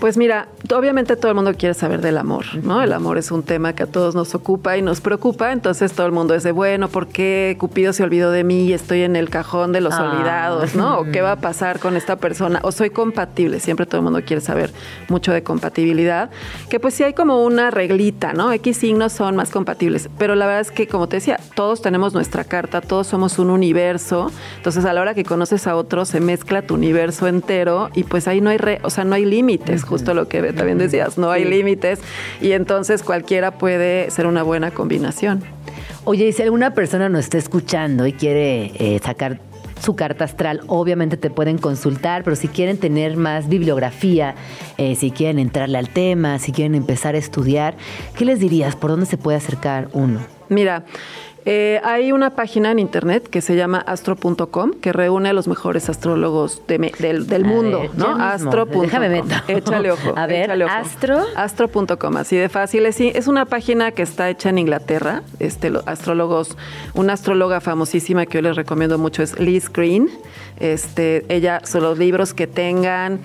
Pues 0.00 0.16
mira, 0.16 0.48
obviamente 0.74 1.14
todo 1.14 1.28
el 1.28 1.34
mundo 1.34 1.52
quiere 1.54 1.74
saber 1.74 2.00
del 2.00 2.16
amor, 2.16 2.46
¿no? 2.62 2.82
El 2.82 2.94
amor 2.94 3.18
es 3.18 3.30
un 3.30 3.42
tema 3.42 3.74
que 3.74 3.82
a 3.82 3.86
todos 3.86 4.14
nos 4.14 4.34
ocupa 4.34 4.78
y 4.78 4.82
nos 4.82 5.02
preocupa, 5.02 5.52
entonces 5.52 5.92
todo 5.92 6.06
el 6.06 6.12
mundo 6.12 6.34
es 6.34 6.42
de, 6.42 6.52
bueno, 6.52 6.88
¿por 6.88 7.08
qué 7.08 7.54
Cupido 7.60 7.92
se 7.92 8.02
olvidó 8.02 8.30
de 8.30 8.42
mí 8.42 8.64
y 8.64 8.72
estoy 8.72 9.02
en 9.02 9.14
el 9.14 9.28
cajón 9.28 9.72
de 9.72 9.82
los 9.82 9.92
ah. 9.92 10.04
olvidados, 10.10 10.74
¿no? 10.74 11.00
¿O 11.00 11.04
qué 11.04 11.20
va 11.20 11.32
a 11.32 11.36
pasar 11.36 11.80
con 11.80 11.98
esta 11.98 12.16
persona? 12.16 12.60
¿O 12.62 12.72
soy 12.72 12.88
compatible? 12.88 13.60
Siempre 13.60 13.84
todo 13.84 13.98
el 13.98 14.04
mundo 14.04 14.22
quiere 14.24 14.40
saber 14.40 14.72
mucho 15.08 15.32
de 15.32 15.42
compatibilidad, 15.42 16.30
que 16.70 16.80
pues 16.80 16.94
sí 16.94 17.04
hay 17.04 17.12
como 17.12 17.44
una 17.44 17.70
reglita, 17.70 18.32
¿no? 18.32 18.52
X 18.54 18.78
signos 18.78 19.12
son 19.12 19.36
más 19.36 19.50
compatibles, 19.50 20.08
pero 20.16 20.34
la 20.34 20.46
verdad 20.46 20.62
es 20.62 20.70
que, 20.70 20.86
como 20.86 21.08
te 21.08 21.16
decía, 21.16 21.38
todos 21.54 21.82
tenemos 21.82 22.14
nuestra 22.14 22.44
carta, 22.44 22.80
todos 22.80 23.06
somos 23.06 23.38
un 23.38 23.50
universo, 23.50 24.30
entonces 24.56 24.86
a 24.86 24.94
la 24.94 25.02
hora 25.02 25.12
que 25.12 25.24
conoces 25.24 25.66
a 25.66 25.76
otro 25.76 26.06
se 26.06 26.20
mezcla 26.20 26.62
tu 26.62 26.72
universo 26.72 27.26
entero 27.26 27.90
y 27.94 28.04
pues 28.04 28.28
ahí 28.28 28.40
no 28.40 28.48
hay, 28.48 28.56
re, 28.56 28.80
o 28.82 28.88
sea, 28.88 29.04
no 29.04 29.14
hay 29.14 29.26
límites 29.26 29.84
justo 29.90 30.14
lo 30.14 30.28
que 30.28 30.52
también 30.52 30.78
decías, 30.78 31.18
no 31.18 31.30
hay 31.30 31.44
límites 31.44 31.98
y 32.40 32.52
entonces 32.52 33.02
cualquiera 33.02 33.50
puede 33.50 34.10
ser 34.10 34.26
una 34.26 34.44
buena 34.44 34.70
combinación. 34.70 35.42
Oye, 36.04 36.28
y 36.28 36.32
si 36.32 36.42
alguna 36.42 36.72
persona 36.72 37.08
nos 37.08 37.24
está 37.24 37.38
escuchando 37.38 38.06
y 38.06 38.12
quiere 38.12 38.72
eh, 38.78 39.00
sacar 39.04 39.40
su 39.82 39.96
carta 39.96 40.24
astral, 40.24 40.60
obviamente 40.66 41.16
te 41.16 41.30
pueden 41.30 41.58
consultar, 41.58 42.22
pero 42.22 42.36
si 42.36 42.48
quieren 42.48 42.78
tener 42.78 43.16
más 43.16 43.48
bibliografía, 43.48 44.34
eh, 44.78 44.94
si 44.94 45.10
quieren 45.10 45.38
entrarle 45.38 45.78
al 45.78 45.88
tema, 45.88 46.38
si 46.38 46.52
quieren 46.52 46.74
empezar 46.74 47.16
a 47.16 47.18
estudiar, 47.18 47.74
¿qué 48.16 48.24
les 48.24 48.38
dirías? 48.38 48.76
¿Por 48.76 48.90
dónde 48.90 49.06
se 49.06 49.16
puede 49.16 49.38
acercar 49.38 49.88
uno? 49.92 50.20
Mira, 50.48 50.84
eh, 51.52 51.80
hay 51.82 52.12
una 52.12 52.30
página 52.36 52.70
en 52.70 52.78
internet 52.78 53.26
que 53.28 53.40
se 53.40 53.56
llama 53.56 53.78
astro.com 53.78 54.70
que 54.80 54.92
reúne 54.92 55.30
a 55.30 55.32
los 55.32 55.48
mejores 55.48 55.88
astrólogos 55.90 56.62
de 56.68 56.78
me- 56.78 56.92
del, 57.00 57.44
mundo, 57.44 57.80
ver, 57.80 57.90
¿no? 57.96 58.06
Astro.com. 58.22 58.82
Déjame 58.82 59.08
meto. 59.08 59.34
Échale 59.48 59.90
ojo. 59.90 60.12
A 60.16 60.26
ver, 60.28 60.50
ojo. 60.62 60.70
Astro. 60.72 61.18
Astro.com, 61.34 62.16
así 62.18 62.36
de 62.36 62.48
fácil. 62.48 62.86
Es, 62.86 63.00
es 63.00 63.26
una 63.26 63.46
página 63.46 63.90
que 63.90 64.02
está 64.02 64.30
hecha 64.30 64.48
en 64.50 64.58
Inglaterra. 64.58 65.22
Este, 65.40 65.70
los 65.70 65.84
astrólogos, 65.88 66.56
una 66.94 67.14
astróloga 67.14 67.60
famosísima 67.60 68.26
que 68.26 68.38
yo 68.38 68.42
les 68.42 68.54
recomiendo 68.54 68.96
mucho 68.96 69.24
es 69.24 69.36
Liz 69.40 69.72
Green. 69.72 70.08
Este, 70.60 71.24
ella, 71.34 71.62
son 71.64 71.82
los 71.82 71.98
libros 71.98 72.32
que 72.32 72.46
tengan 72.46 73.18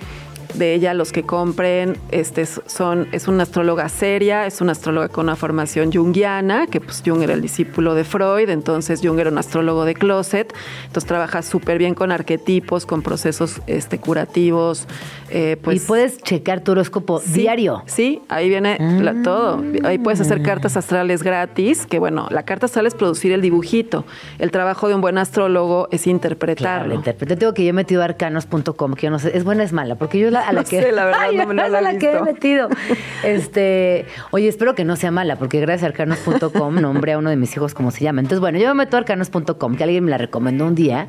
de 0.58 0.74
ella 0.74 0.94
los 0.94 1.12
que 1.12 1.22
compren 1.24 1.96
este 2.10 2.46
son 2.46 3.08
es 3.12 3.28
una 3.28 3.42
astróloga 3.44 3.88
seria 3.88 4.46
es 4.46 4.60
una 4.60 4.72
astróloga 4.72 5.08
con 5.08 5.26
una 5.26 5.36
formación 5.36 5.92
junguiana 5.92 6.66
que 6.66 6.80
pues 6.80 7.02
Jung 7.04 7.22
era 7.22 7.34
el 7.34 7.42
discípulo 7.42 7.94
de 7.94 8.04
Freud 8.04 8.48
entonces 8.48 9.00
Jung 9.02 9.18
era 9.18 9.30
un 9.30 9.38
astrólogo 9.38 9.84
de 9.84 9.94
closet 9.94 10.52
entonces 10.86 11.06
trabaja 11.06 11.42
súper 11.42 11.78
bien 11.78 11.94
con 11.94 12.12
arquetipos 12.12 12.86
con 12.86 13.02
procesos 13.02 13.60
este 13.66 13.98
curativos 13.98 14.86
eh, 15.30 15.56
pues 15.62 15.82
y 15.82 15.86
puedes 15.86 16.18
checar 16.18 16.60
tu 16.60 16.72
horóscopo 16.72 17.20
Sí, 17.20 17.40
diario. 17.40 17.82
Sí, 17.86 18.22
ahí 18.28 18.48
viene 18.48 18.76
la- 19.02 19.22
todo. 19.22 19.62
Ahí 19.84 19.98
puedes 19.98 20.20
hacer 20.20 20.40
cartas 20.42 20.76
astrales 20.76 21.22
gratis, 21.24 21.84
que 21.86 21.98
bueno, 21.98 22.28
la 22.30 22.44
carta 22.44 22.66
astral 22.66 22.86
es 22.86 22.94
producir 22.94 23.32
el 23.32 23.40
dibujito. 23.40 24.04
El 24.38 24.50
trabajo 24.52 24.86
de 24.88 24.94
un 24.94 25.00
buen 25.00 25.18
astrólogo 25.18 25.88
es 25.90 26.02
Claro, 26.02 26.14
interpretarlo. 26.16 26.88
la 26.88 26.94
interpreté. 26.94 27.34
Te 27.34 27.40
digo 27.40 27.54
que 27.54 27.64
yo 27.64 27.70
he 27.70 27.72
metido 27.72 28.02
arcanos.com, 28.04 28.94
que 28.94 29.06
yo 29.06 29.10
no 29.10 29.18
sé, 29.18 29.36
es 29.36 29.42
buena 29.44 29.62
o 29.62 29.66
es 29.66 29.72
mala, 29.72 29.96
porque 29.96 30.18
yo 30.20 30.30
la, 30.30 30.45
a 30.46 30.52
la 30.52 30.62
No 30.62 30.68
que. 30.68 30.80
sé, 30.82 30.92
la 30.92 31.04
verdad, 31.06 31.20
Ay, 31.24 31.36
no 31.36 31.46
me- 31.46 31.54
la 31.54 31.92
he 31.92 31.98
que 31.98 32.20
metido. 32.20 32.68
Este, 33.22 34.06
oye, 34.30 34.46
espero 34.48 34.74
que 34.74 34.84
no 34.84 34.94
sea 34.96 35.10
mala, 35.10 35.36
porque 35.36 35.58
gracias 35.60 35.82
a 35.84 35.86
arcanos.com 35.86 36.74
nombré 36.80 37.12
a 37.14 37.18
uno 37.18 37.30
de 37.30 37.36
mis 37.36 37.54
hijos 37.56 37.74
como 37.74 37.90
se 37.90 38.04
llama. 38.04 38.20
Entonces, 38.20 38.40
bueno, 38.40 38.58
yo 38.58 38.68
me 38.68 38.84
meto 38.84 38.96
a 38.96 39.00
arcanos.com, 39.00 39.74
que 39.76 39.82
alguien 39.84 40.04
me 40.04 40.10
la 40.10 40.18
recomendó 40.18 40.66
un 40.66 40.74
día, 40.74 41.06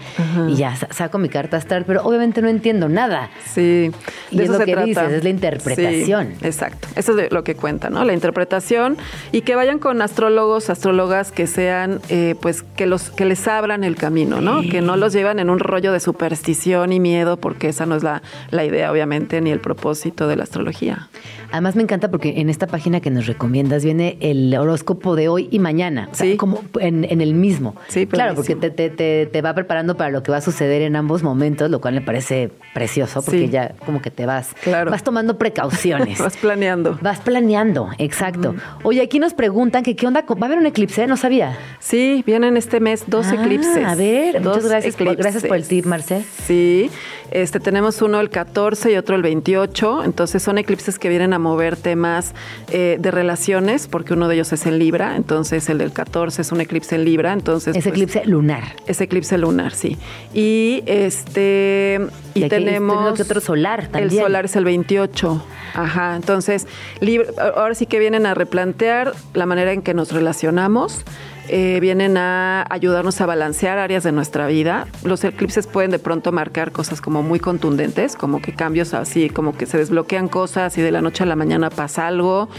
y 0.48 0.56
ya 0.56 0.76
sa- 0.76 0.88
saco 0.92 1.18
mi 1.20 1.30
carta 1.30 1.58
astral, 1.58 1.84
pero 1.86 2.02
obviamente 2.04 2.42
no 2.42 2.48
entiendo 2.48 2.90
nada. 2.90 3.30
Sí, 3.46 3.92
Y 4.32 4.38
de 4.38 4.44
es 4.44 4.50
eso 4.50 4.54
lo 4.54 4.60
se 4.60 4.66
que 4.66 4.72
trata. 4.74 4.86
dices, 4.88 5.12
es 5.12 5.24
la 5.24 5.30
interpretación. 5.30 6.34
Sí, 6.40 6.46
exacto, 6.48 6.88
eso 6.96 7.18
es 7.20 7.32
lo 7.32 7.44
que 7.44 7.56
cuenta, 7.56 7.90
¿no? 7.90 8.04
La 8.04 8.14
interpretación 8.14 8.98
y 9.32 9.42
que 9.42 9.56
vayan 9.56 9.80
con 9.80 10.02
astrólogos, 10.02 10.70
astrólogas 10.70 11.32
que 11.32 11.46
sean, 11.48 12.00
eh, 12.10 12.36
pues, 12.42 12.64
que 12.64 12.86
los 12.88 13.10
que 13.12 13.26
les 13.26 13.48
abran 13.48 13.84
el 13.84 13.96
camino, 13.96 14.42
¿no? 14.42 14.62
Que 14.62 14.82
no 14.82 14.96
los 14.98 15.14
llevan 15.14 15.40
en 15.40 15.50
un 15.50 15.60
rollo 15.60 15.92
de 15.94 16.00
superstición 16.00 16.92
y 16.94 17.00
miedo, 17.00 17.38
porque 17.38 17.70
esa 17.70 17.86
no 17.86 17.96
es 17.96 18.04
la, 18.04 18.22
la 18.50 18.66
idea, 18.66 18.92
obviamente, 18.92 19.17
ni 19.20 19.52
el 19.52 19.60
propósito 19.60 20.28
de 20.28 20.36
la 20.36 20.44
astrología. 20.44 21.10
Además 21.52 21.76
me 21.76 21.84
encanta 21.84 22.10
porque 22.12 22.40
en 22.42 22.50
esta 22.50 22.68
página 22.68 23.00
que 23.00 23.10
nos 23.10 23.26
recomiendas 23.26 23.84
viene 23.84 24.18
el 24.20 24.54
horóscopo 24.56 25.16
de 25.16 25.28
hoy 25.30 25.48
y 25.52 25.60
mañana, 25.60 26.10
o 26.12 26.16
sea, 26.16 26.26
Sí. 26.30 26.38
como 26.38 26.62
en, 26.80 27.06
en 27.06 27.22
el 27.22 27.34
mismo. 27.34 27.76
Sí, 27.88 28.06
claro, 28.06 28.36
porque 28.36 28.56
te, 28.56 28.70
te- 28.70 28.90
te- 28.90 29.26
te 29.26 29.42
va 29.42 29.54
preparando 29.54 29.96
para 29.96 30.10
lo 30.12 30.24
que 30.24 30.32
va 30.32 30.38
a 30.38 30.42
suceder 30.42 30.82
en 30.82 30.96
ambos 30.96 31.24
momentos, 31.24 31.70
lo 31.72 31.80
cual 31.82 31.94
me 31.96 32.02
parece 32.02 32.52
precioso 32.74 33.22
porque 33.22 33.46
Sí. 33.46 33.50
ya 33.50 33.74
como 33.86 34.02
que 34.02 34.12
te 34.12 34.26
vas, 34.26 34.54
Claro. 34.64 34.92
vas 34.92 35.04
tomando 35.04 35.38
precauciones. 35.38 36.20
Vas 36.20 36.38
planeando. 36.38 36.98
Vas 37.02 37.20
planeando, 37.20 37.90
exacto. 37.98 38.56
Oye, 38.84 39.02
aquí 39.02 39.20
nos 39.20 39.34
preguntan 39.34 39.84
que 39.84 39.96
qué 39.96 40.06
onda, 40.08 40.24
¿va 40.28 40.36
a 40.42 40.46
haber 40.46 40.58
un 40.58 40.66
eclipse? 40.66 41.08
No 41.08 41.16
sabía. 41.18 41.58
Sí, 41.80 42.24
vienen 42.26 42.58
este 42.58 42.80
mes 42.80 43.06
dos 43.08 43.28
Ah, 43.28 43.36
eclipses. 43.36 43.86
A 43.86 43.96
ver, 43.96 44.42
Dos 44.42 44.58
muchas 44.58 44.70
gracias 44.70 44.96
por, 44.96 45.16
gracias 45.16 45.44
por 45.44 45.56
el 45.58 45.64
eclipses. 45.64 45.70
tip, 45.70 45.86
Marce. 45.86 46.24
Sí, 46.46 46.90
este 47.32 47.60
tenemos 47.60 48.02
uno 48.02 48.20
el 48.20 48.30
14 48.30 48.92
y 48.92 48.96
otro 48.98 49.16
el 49.16 49.22
28, 49.22 50.04
entonces 50.04 50.42
son 50.44 50.58
eclipses 50.58 50.98
que 51.00 51.10
vienen 51.10 51.34
a 51.34 51.40
mover 51.40 51.76
temas 51.76 52.34
eh, 52.72 52.98
de 53.00 53.12
relaciones, 53.12 53.88
porque 53.88 54.14
uno 54.14 54.28
de 54.28 54.36
ellos 54.36 54.54
es 54.54 54.66
en 54.66 54.80
Libra, 54.80 55.16
entonces 55.16 55.70
el 55.70 55.78
del 55.78 55.92
14 55.92 56.42
es 56.42 56.52
un 56.52 56.62
eclipse 56.62 56.96
en 56.96 57.06
Libra, 57.06 57.34
entonces 57.34 57.76
Es 57.76 57.84
pues, 57.84 57.94
eclipse 57.94 58.26
lunar. 58.26 58.64
es 58.88 59.02
eclipse 59.02 59.38
lunar, 59.38 59.74
sí. 59.74 59.98
Y 60.34 60.84
este 60.86 62.00
y, 62.34 62.48
tenemos 62.48 62.96
tenemos 62.98 63.14
que 63.16 63.24
otro 63.24 63.42
solar 63.42 63.88
también. 63.88 64.04
El 64.12 64.18
solar 64.20 64.46
es 64.46 64.56
el 64.56 64.64
28. 64.66 65.44
Ajá, 65.74 66.16
entonces 66.16 66.68
Libra- 67.02 67.28
ahora 67.56 67.76
sí 67.76 67.86
que 67.86 68.00
vienen 68.00 68.26
a 68.26 68.34
replantear 68.34 69.14
la 69.34 69.46
manera 69.46 69.74
en 69.74 69.82
que 69.82 69.94
nos 69.94 70.12
relacionamos. 70.12 71.04
Eh, 71.50 71.80
vienen 71.80 72.18
a 72.18 72.66
ayudarnos 72.70 73.22
a 73.22 73.26
balancear 73.26 73.78
áreas 73.78 74.04
de 74.04 74.12
nuestra 74.12 74.48
vida. 74.48 74.88
Los 75.04 75.24
eclipses 75.24 75.66
pueden 75.66 75.92
de 75.92 76.00
pronto 76.00 76.32
marcar 76.32 76.72
cosas 76.72 77.00
como 77.00 77.24
muy 77.24 77.40
contundentes, 77.40 78.16
como 78.16 78.42
que 78.42 78.54
cambios 78.54 78.94
así, 78.94 79.30
como 79.30 79.56
que 79.56 79.66
se 79.66 79.78
desbloquean 79.78 80.28
cosas 80.28 80.78
y 80.78 80.82
de 80.82 80.92
la 80.92 81.02
noche 81.02 81.24
a 81.24 81.26
la 81.26 81.36
mañana 81.36 81.70
pasa 81.70 82.08
algo. 82.08 82.50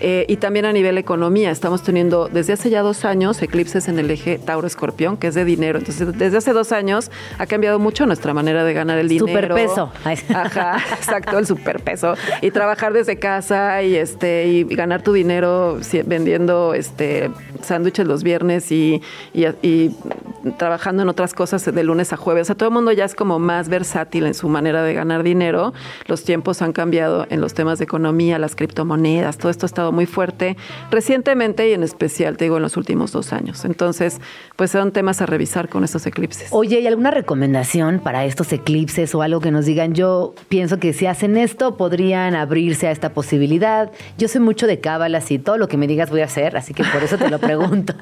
Eh, 0.00 0.24
y 0.28 0.36
también 0.36 0.64
a 0.64 0.72
nivel 0.72 0.96
economía, 0.96 1.50
estamos 1.50 1.82
teniendo 1.82 2.28
desde 2.28 2.54
hace 2.54 2.70
ya 2.70 2.82
dos 2.82 3.04
años 3.04 3.42
eclipses 3.42 3.88
en 3.88 3.98
el 3.98 4.10
eje 4.10 4.38
Tauro-Escorpión, 4.38 5.18
que 5.18 5.26
es 5.26 5.34
de 5.34 5.44
dinero. 5.44 5.78
Entonces, 5.78 6.16
desde 6.16 6.38
hace 6.38 6.52
dos 6.52 6.72
años 6.72 7.10
ha 7.38 7.46
cambiado 7.46 7.78
mucho 7.78 8.06
nuestra 8.06 8.32
manera 8.32 8.64
de 8.64 8.72
ganar 8.72 8.98
el 8.98 9.08
dinero. 9.08 9.28
Superpeso. 9.28 9.92
Ajá, 10.34 10.78
exacto, 10.96 11.38
el 11.38 11.46
superpeso. 11.46 12.14
Y 12.40 12.50
trabajar 12.50 12.92
desde 12.92 13.18
casa 13.18 13.82
y 13.82 13.94
este 13.96 14.46
y 14.46 14.64
ganar 14.64 15.02
tu 15.02 15.12
dinero 15.12 15.78
vendiendo 16.06 16.72
este 16.74 17.30
sándwiches 17.62 18.06
los 18.06 18.22
viernes 18.22 18.37
y, 18.70 19.02
y- 19.34 19.46
y 19.62 19.94
trabajando 20.56 21.02
en 21.02 21.08
otras 21.08 21.34
cosas 21.34 21.64
de 21.64 21.82
lunes 21.84 22.12
a 22.12 22.16
jueves. 22.16 22.42
O 22.42 22.46
sea, 22.46 22.54
todo 22.56 22.68
el 22.68 22.74
mundo 22.74 22.92
ya 22.92 23.04
es 23.04 23.14
como 23.14 23.38
más 23.38 23.68
versátil 23.68 24.26
en 24.26 24.34
su 24.34 24.48
manera 24.48 24.82
de 24.82 24.94
ganar 24.94 25.22
dinero. 25.22 25.72
Los 26.06 26.24
tiempos 26.24 26.62
han 26.62 26.72
cambiado 26.72 27.26
en 27.30 27.40
los 27.40 27.54
temas 27.54 27.78
de 27.78 27.84
economía, 27.84 28.38
las 28.38 28.54
criptomonedas, 28.56 29.38
todo 29.38 29.50
esto 29.50 29.66
ha 29.66 29.68
estado 29.68 29.92
muy 29.92 30.06
fuerte 30.06 30.56
recientemente 30.90 31.68
y 31.68 31.72
en 31.72 31.82
especial, 31.82 32.36
te 32.36 32.44
digo, 32.44 32.56
en 32.56 32.62
los 32.62 32.76
últimos 32.76 33.12
dos 33.12 33.32
años. 33.32 33.64
Entonces, 33.64 34.20
pues 34.56 34.70
son 34.70 34.92
temas 34.92 35.20
a 35.20 35.26
revisar 35.26 35.68
con 35.68 35.84
estos 35.84 36.06
eclipses. 36.06 36.48
Oye, 36.52 36.80
¿y 36.80 36.86
alguna 36.86 37.10
recomendación 37.10 38.00
para 38.00 38.24
estos 38.24 38.52
eclipses 38.52 39.14
o 39.14 39.22
algo 39.22 39.40
que 39.40 39.50
nos 39.50 39.66
digan? 39.66 39.94
Yo 39.94 40.34
pienso 40.48 40.78
que 40.78 40.92
si 40.92 41.06
hacen 41.06 41.36
esto 41.36 41.76
podrían 41.76 42.34
abrirse 42.34 42.86
a 42.86 42.90
esta 42.90 43.10
posibilidad. 43.12 43.90
Yo 44.18 44.28
soy 44.28 44.40
mucho 44.40 44.66
de 44.66 44.80
cábalas 44.80 45.30
y 45.30 45.38
todo 45.38 45.58
lo 45.58 45.68
que 45.68 45.76
me 45.76 45.86
digas 45.86 46.10
voy 46.10 46.20
a 46.20 46.24
hacer, 46.24 46.56
así 46.56 46.74
que 46.74 46.84
por 46.84 47.02
eso 47.02 47.18
te 47.18 47.28
lo 47.30 47.38
pregunto. 47.48 47.94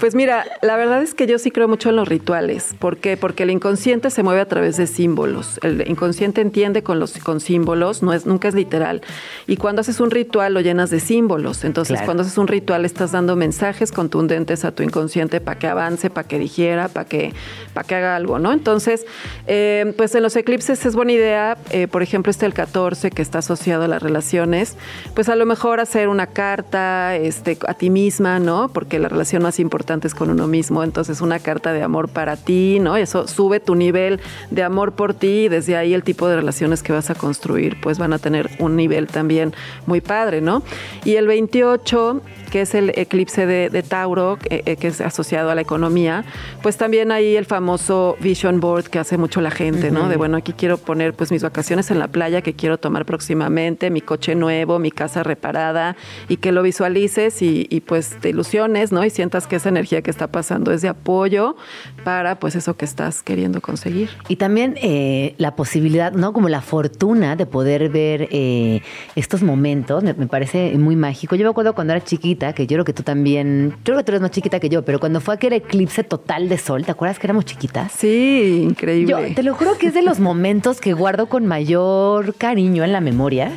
Pues 0.00 0.14
mira, 0.14 0.44
la 0.62 0.76
verdad 0.76 1.02
es 1.02 1.14
que 1.14 1.26
yo 1.26 1.38
sí 1.38 1.50
creo 1.50 1.68
mucho 1.68 1.88
en 1.90 1.96
los 1.96 2.08
rituales. 2.08 2.74
¿Por 2.78 2.98
qué? 2.98 3.16
Porque 3.16 3.42
el 3.42 3.50
inconsciente 3.50 4.10
se 4.10 4.22
mueve 4.22 4.40
a 4.40 4.46
través 4.46 4.76
de 4.76 4.86
símbolos. 4.86 5.58
El 5.62 5.88
inconsciente 5.88 6.40
entiende 6.40 6.82
con 6.82 6.98
los 7.00 7.12
con 7.18 7.40
símbolos, 7.40 8.02
no 8.02 8.12
es 8.12 8.26
nunca 8.26 8.48
es 8.48 8.54
literal. 8.54 9.02
Y 9.46 9.56
cuando 9.56 9.80
haces 9.80 10.00
un 10.00 10.10
ritual 10.10 10.54
lo 10.54 10.60
llenas 10.60 10.90
de 10.90 11.00
símbolos. 11.00 11.64
Entonces, 11.64 11.94
Claro. 11.94 12.06
cuando 12.06 12.22
haces 12.22 12.38
un 12.38 12.48
ritual 12.48 12.84
estás 12.84 13.12
dando 13.12 13.34
mensajes 13.36 13.92
contundentes 13.92 14.64
a 14.64 14.72
tu 14.72 14.82
inconsciente 14.82 15.40
para 15.40 15.58
que 15.58 15.66
avance, 15.66 16.10
para 16.10 16.28
que 16.28 16.38
digiera, 16.38 16.88
para 16.88 17.06
que 17.08 17.32
para 17.74 17.86
que 17.86 17.94
haga 17.94 18.16
algo, 18.16 18.38
¿no? 18.38 18.52
Entonces, 18.52 19.06
eh, 19.46 19.94
pues 19.96 20.14
en 20.14 20.22
los 20.22 20.36
eclipses 20.36 20.84
es 20.86 20.94
buena 20.94 21.12
idea, 21.12 21.56
eh, 21.70 21.86
por 21.88 22.02
ejemplo, 22.02 22.30
este 22.30 22.46
el 22.46 22.54
14 22.54 23.10
que 23.10 23.22
está 23.22 23.38
asociado 23.38 23.84
a 23.84 23.88
las 23.88 24.02
relaciones, 24.02 24.76
pues 25.14 25.28
a 25.28 25.36
lo 25.36 25.46
mejor 25.46 25.80
hacer 25.80 26.08
una 26.08 26.26
carta 26.26 27.16
este, 27.16 27.58
a 27.66 27.74
ti 27.74 27.90
misma, 27.90 28.38
¿no? 28.38 28.68
Porque 28.68 28.98
la 28.98 29.08
relación 29.08 29.42
más 29.48 29.58
importante 29.60 30.06
es 30.06 30.14
con 30.14 30.28
uno 30.28 30.46
mismo, 30.46 30.84
entonces 30.84 31.22
una 31.22 31.38
carta 31.38 31.72
de 31.72 31.82
amor 31.82 32.10
para 32.10 32.36
ti, 32.36 32.80
¿no? 32.80 32.98
Eso 32.98 33.26
sube 33.26 33.60
tu 33.60 33.76
nivel 33.76 34.20
de 34.50 34.62
amor 34.62 34.92
por 34.92 35.14
ti 35.14 35.44
y 35.44 35.48
desde 35.48 35.74
ahí 35.74 35.94
el 35.94 36.02
tipo 36.02 36.28
de 36.28 36.36
relaciones 36.36 36.82
que 36.82 36.92
vas 36.92 37.08
a 37.08 37.14
construir 37.14 37.80
pues 37.80 37.98
van 37.98 38.12
a 38.12 38.18
tener 38.18 38.50
un 38.58 38.76
nivel 38.76 39.06
también 39.06 39.54
muy 39.86 40.02
padre, 40.02 40.42
¿no? 40.42 40.62
Y 41.06 41.14
el 41.14 41.26
28 41.26 42.20
que 42.48 42.62
es 42.62 42.74
el 42.74 42.92
eclipse 42.96 43.46
de, 43.46 43.70
de 43.70 43.82
Tauro, 43.82 44.38
eh, 44.50 44.76
que 44.76 44.88
es 44.88 45.00
asociado 45.00 45.50
a 45.50 45.54
la 45.54 45.60
economía, 45.60 46.24
pues 46.62 46.76
también 46.76 47.12
hay 47.12 47.36
el 47.36 47.44
famoso 47.44 48.16
vision 48.20 48.60
board 48.60 48.84
que 48.84 48.98
hace 48.98 49.18
mucho 49.18 49.40
la 49.40 49.50
gente, 49.50 49.90
¿no? 49.90 50.08
De 50.08 50.16
bueno, 50.16 50.36
aquí 50.36 50.52
quiero 50.52 50.78
poner 50.78 51.14
pues 51.14 51.30
mis 51.30 51.42
vacaciones 51.42 51.90
en 51.90 51.98
la 51.98 52.08
playa 52.08 52.42
que 52.42 52.54
quiero 52.54 52.78
tomar 52.78 53.04
próximamente, 53.04 53.90
mi 53.90 54.00
coche 54.00 54.34
nuevo, 54.34 54.78
mi 54.78 54.90
casa 54.90 55.22
reparada 55.22 55.96
y 56.28 56.38
que 56.38 56.52
lo 56.52 56.62
visualices 56.62 57.42
y, 57.42 57.66
y, 57.70 57.80
pues 57.80 58.16
te 58.20 58.30
ilusiones, 58.30 58.92
¿no? 58.92 59.04
Y 59.04 59.10
sientas 59.10 59.46
que 59.46 59.56
esa 59.56 59.68
energía 59.68 60.02
que 60.02 60.10
está 60.10 60.28
pasando 60.28 60.72
es 60.72 60.82
de 60.82 60.88
apoyo 60.88 61.56
para 62.04 62.38
pues 62.38 62.56
eso 62.56 62.76
que 62.76 62.84
estás 62.84 63.22
queriendo 63.22 63.60
conseguir. 63.60 64.10
Y 64.28 64.36
también 64.36 64.74
eh, 64.82 65.34
la 65.38 65.56
posibilidad, 65.56 66.12
¿no? 66.12 66.32
Como 66.32 66.48
la 66.48 66.60
fortuna 66.60 67.36
de 67.36 67.46
poder 67.46 67.88
ver 67.88 68.28
eh, 68.30 68.82
estos 69.16 69.42
momentos, 69.42 70.02
me, 70.02 70.14
me 70.14 70.26
parece 70.26 70.76
muy 70.78 70.96
mágico. 70.96 71.36
Yo 71.36 71.44
me 71.44 71.50
acuerdo 71.50 71.74
cuando 71.74 71.92
era 71.92 72.04
chiquita, 72.04 72.37
que 72.54 72.66
yo 72.66 72.76
creo 72.76 72.84
que 72.84 72.92
tú 72.92 73.02
también, 73.02 73.70
yo 73.70 73.84
creo 73.84 73.98
que 73.98 74.04
tú 74.04 74.12
eres 74.12 74.22
más 74.22 74.30
chiquita 74.30 74.60
que 74.60 74.68
yo, 74.68 74.84
pero 74.84 75.00
cuando 75.00 75.20
fue 75.20 75.34
aquel 75.34 75.52
eclipse 75.52 76.04
total 76.04 76.48
de 76.48 76.58
sol, 76.58 76.84
¿te 76.84 76.92
acuerdas 76.92 77.18
que 77.18 77.26
éramos 77.26 77.44
chiquitas? 77.44 77.92
Sí, 77.92 78.62
increíble. 78.62 79.10
Yo 79.10 79.34
te 79.34 79.42
lo 79.42 79.54
juro 79.54 79.76
que 79.76 79.88
es 79.88 79.94
de 79.94 80.02
los 80.02 80.20
momentos 80.20 80.80
que 80.80 80.92
guardo 80.92 81.26
con 81.26 81.46
mayor 81.46 82.34
cariño 82.34 82.84
en 82.84 82.92
la 82.92 83.00
memoria. 83.00 83.52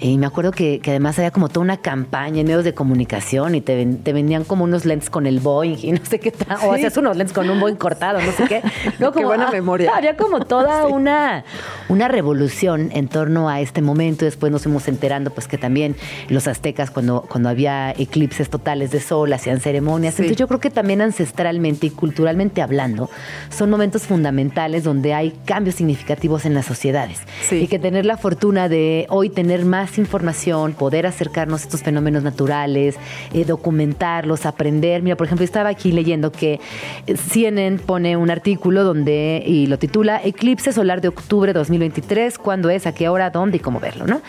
Y 0.00 0.18
me 0.18 0.26
acuerdo 0.26 0.50
que, 0.50 0.80
que 0.80 0.90
además 0.90 1.18
había 1.18 1.30
como 1.30 1.48
toda 1.48 1.62
una 1.64 1.76
campaña 1.78 2.40
en 2.40 2.46
medios 2.46 2.64
de 2.64 2.74
comunicación 2.74 3.54
y 3.54 3.60
te, 3.60 3.74
ven- 3.76 3.98
te 4.02 4.12
vendían 4.12 4.44
como 4.44 4.64
unos 4.64 4.84
lentes 4.84 5.08
con 5.10 5.26
el 5.26 5.40
Boeing 5.40 5.76
y 5.82 5.92
no 5.92 6.00
sé 6.04 6.18
qué 6.20 6.30
tal. 6.30 6.58
O 6.64 6.72
hacías 6.72 6.96
unos 6.96 7.16
lentes 7.16 7.34
con 7.34 7.48
un 7.48 7.60
Boeing 7.60 7.76
cortado, 7.76 8.20
no 8.20 8.32
sé 8.32 8.44
qué. 8.48 8.62
No, 8.98 9.12
Qué 9.12 9.24
buena 9.24 9.48
ah, 9.48 9.52
memoria. 9.52 9.92
Había 9.94 10.16
como 10.16 10.40
toda 10.44 10.86
una, 10.88 11.44
una 11.88 12.08
revolución 12.08 12.90
en 12.92 13.08
torno 13.08 13.48
a 13.48 13.60
este 13.60 13.82
momento. 13.82 14.24
Después 14.24 14.52
nos 14.52 14.62
fuimos 14.62 14.86
enterando 14.88 15.30
pues 15.30 15.48
que 15.48 15.58
también 15.58 15.96
los 16.28 16.46
aztecas 16.48 16.90
cuando, 16.90 17.22
cuando 17.28 17.48
había 17.48 17.92
eclipses 17.92 18.50
totales 18.50 18.90
de 18.90 19.00
sol 19.00 19.32
hacían 19.32 19.60
ceremonias. 19.60 20.14
Sí. 20.14 20.22
Entonces 20.22 20.38
yo 20.38 20.48
creo 20.48 20.60
que 20.60 20.70
también 20.70 21.00
ancestralmente 21.00 21.86
y 21.86 21.90
culturalmente 21.90 22.62
hablando 22.62 23.10
son 23.50 23.70
momentos 23.70 24.02
fundamentales 24.02 24.84
donde 24.84 25.14
hay 25.14 25.32
cambios 25.44 25.76
significativos 25.76 26.44
en 26.44 26.54
las 26.54 26.66
sociedades. 26.66 27.20
Y 27.50 27.66
que 27.68 27.78
tener 27.78 28.04
la 28.06 28.16
fortuna 28.16 28.68
de 28.68 29.06
hoy 29.10 29.30
tener 29.30 29.64
más 29.64 29.83
información, 29.98 30.72
poder 30.72 31.06
acercarnos 31.06 31.62
a 31.62 31.64
estos 31.64 31.82
fenómenos 31.82 32.22
naturales, 32.22 32.96
eh, 33.32 33.44
documentarlos, 33.44 34.46
aprender. 34.46 35.02
Mira, 35.02 35.16
por 35.16 35.26
ejemplo, 35.26 35.44
estaba 35.44 35.68
aquí 35.68 35.92
leyendo 35.92 36.32
que 36.32 36.60
eh, 37.06 37.16
CNN 37.16 37.78
pone 37.78 38.16
un 38.16 38.30
artículo 38.30 38.84
donde, 38.84 39.42
y 39.46 39.66
lo 39.66 39.78
titula 39.78 40.20
Eclipse 40.22 40.72
solar 40.72 41.00
de 41.00 41.08
octubre 41.08 41.52
2023, 41.52 42.38
cuándo 42.38 42.70
es, 42.70 42.86
a 42.86 42.94
qué 42.94 43.08
hora, 43.08 43.30
dónde 43.30 43.58
y 43.58 43.60
cómo 43.60 43.80
verlo, 43.80 44.06
¿no? 44.06 44.22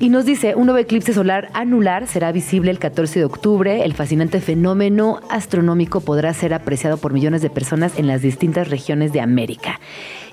Y 0.00 0.08
nos 0.08 0.24
dice, 0.24 0.56
un 0.56 0.66
nuevo 0.66 0.78
eclipse 0.78 1.14
solar 1.14 1.50
anular 1.54 2.08
será 2.08 2.32
visible 2.32 2.70
el 2.70 2.80
14 2.80 3.20
de 3.20 3.24
octubre. 3.24 3.84
El 3.84 3.94
fascinante 3.94 4.40
fenómeno 4.40 5.20
astronómico 5.30 6.00
podrá 6.00 6.34
ser 6.34 6.52
apreciado 6.52 6.96
por 6.96 7.12
millones 7.12 7.42
de 7.42 7.50
personas 7.50 7.96
en 7.96 8.08
las 8.08 8.20
distintas 8.20 8.68
regiones 8.68 9.12
de 9.12 9.20
América. 9.20 9.78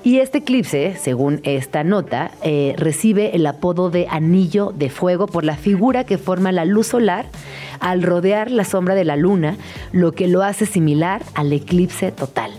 Y 0.03 0.17
este 0.17 0.39
eclipse, 0.39 0.95
según 0.99 1.41
esta 1.43 1.83
nota, 1.83 2.31
eh, 2.43 2.73
recibe 2.77 3.35
el 3.35 3.45
apodo 3.45 3.91
de 3.91 4.07
anillo 4.09 4.73
de 4.75 4.89
fuego 4.89 5.27
por 5.27 5.43
la 5.43 5.55
figura 5.55 6.05
que 6.05 6.17
forma 6.17 6.51
la 6.51 6.65
luz 6.65 6.87
solar 6.87 7.27
al 7.79 8.01
rodear 8.01 8.49
la 8.49 8.63
sombra 8.63 8.95
de 8.95 9.05
la 9.05 9.15
luna, 9.15 9.57
lo 9.91 10.11
que 10.11 10.27
lo 10.27 10.43
hace 10.43 10.65
similar 10.65 11.23
al 11.35 11.53
eclipse 11.53 12.11
total. 12.11 12.51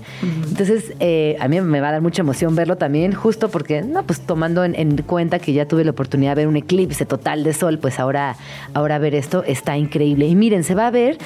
Entonces, 0.48 0.93
eh, 1.01 1.36
a 1.40 1.48
mí 1.48 1.60
me 1.60 1.81
va 1.81 1.89
a 1.89 1.93
dar 1.93 2.01
mucha 2.01 2.23
emoción 2.23 2.55
verlo 2.55 2.77
también, 2.77 3.12
justo 3.12 3.48
porque, 3.48 3.82
no, 3.82 4.05
pues 4.05 4.20
tomando 4.20 4.64
en, 4.64 4.77
en 4.77 4.97
cuenta 4.98 5.40
que 5.40 5.52
ya 5.52 5.66
tuve 5.66 5.85
la 5.85 5.90
oportunidad 5.90 6.32
de 6.32 6.43
ver 6.43 6.48
un 6.48 6.56
eclipse 6.56 7.06
total 7.06 7.43
de 7.43 7.52
sol, 7.52 7.78
pues 7.78 7.98
ahora, 7.98 8.36
ahora 8.73 8.98
ver 8.98 9.16
esto 9.16 9.43
está 9.44 9.77
increíble. 9.77 10.27
Y 10.27 10.36
miren, 10.36 10.62
se 10.62 10.77
va 10.77 10.86
a 10.86 10.90
ver, 10.93 11.19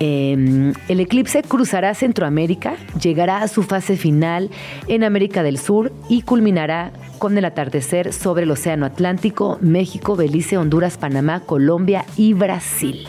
eh, 0.00 0.72
el 0.88 1.00
eclipse 1.00 1.42
cruzará 1.42 1.94
Centroamérica, 1.94 2.74
llegará 3.00 3.42
a 3.42 3.48
su 3.48 3.62
fase 3.62 3.96
final 3.96 4.50
en 4.86 5.02
América 5.04 5.42
del 5.42 5.58
Sur 5.58 5.61
y 6.08 6.22
culminará 6.22 6.92
con 7.18 7.38
el 7.38 7.44
atardecer 7.44 8.12
sobre 8.12 8.44
el 8.44 8.50
Océano 8.50 8.84
Atlántico, 8.84 9.58
México, 9.60 10.16
Belice, 10.16 10.58
Honduras, 10.58 10.98
Panamá, 10.98 11.40
Colombia 11.40 12.04
y 12.16 12.32
Brasil. 12.32 13.06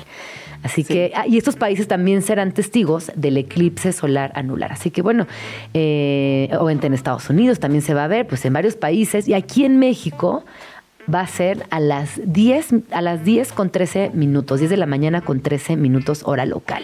Así 0.62 0.84
que, 0.84 1.12
ah, 1.16 1.28
y 1.28 1.38
estos 1.38 1.56
países 1.56 1.88
también 1.88 2.22
serán 2.22 2.54
testigos 2.54 3.12
del 3.16 3.38
eclipse 3.38 3.92
solar 3.92 4.32
anular. 4.36 4.72
Así 4.72 4.92
que 4.92 5.02
bueno, 5.02 5.28
eh, 5.74 6.50
obviamente 6.54 6.88
en 6.88 6.94
Estados 6.94 7.30
Unidos 7.30 7.60
también 7.60 7.82
se 7.82 7.94
va 7.94 8.06
a 8.06 8.08
ver, 8.08 8.28
pues 8.28 8.46
en 8.46 8.54
varios 8.54 8.76
países, 8.76 9.28
y 9.28 9.34
aquí 9.34 9.66
en 9.66 9.78
México 9.80 10.46
va 11.14 11.22
a 11.22 11.28
ser 11.28 11.66
a 11.70 11.80
las 11.80 12.22
10, 12.24 12.76
a 12.92 13.02
las 13.02 13.26
10 13.26 13.52
con 13.52 13.72
13 13.72 14.12
minutos, 14.14 14.60
10 14.60 14.70
de 14.70 14.78
la 14.78 14.86
mañana 14.86 15.22
con 15.22 15.42
13 15.42 15.76
minutos 15.76 16.22
hora 16.24 16.46
local. 16.46 16.84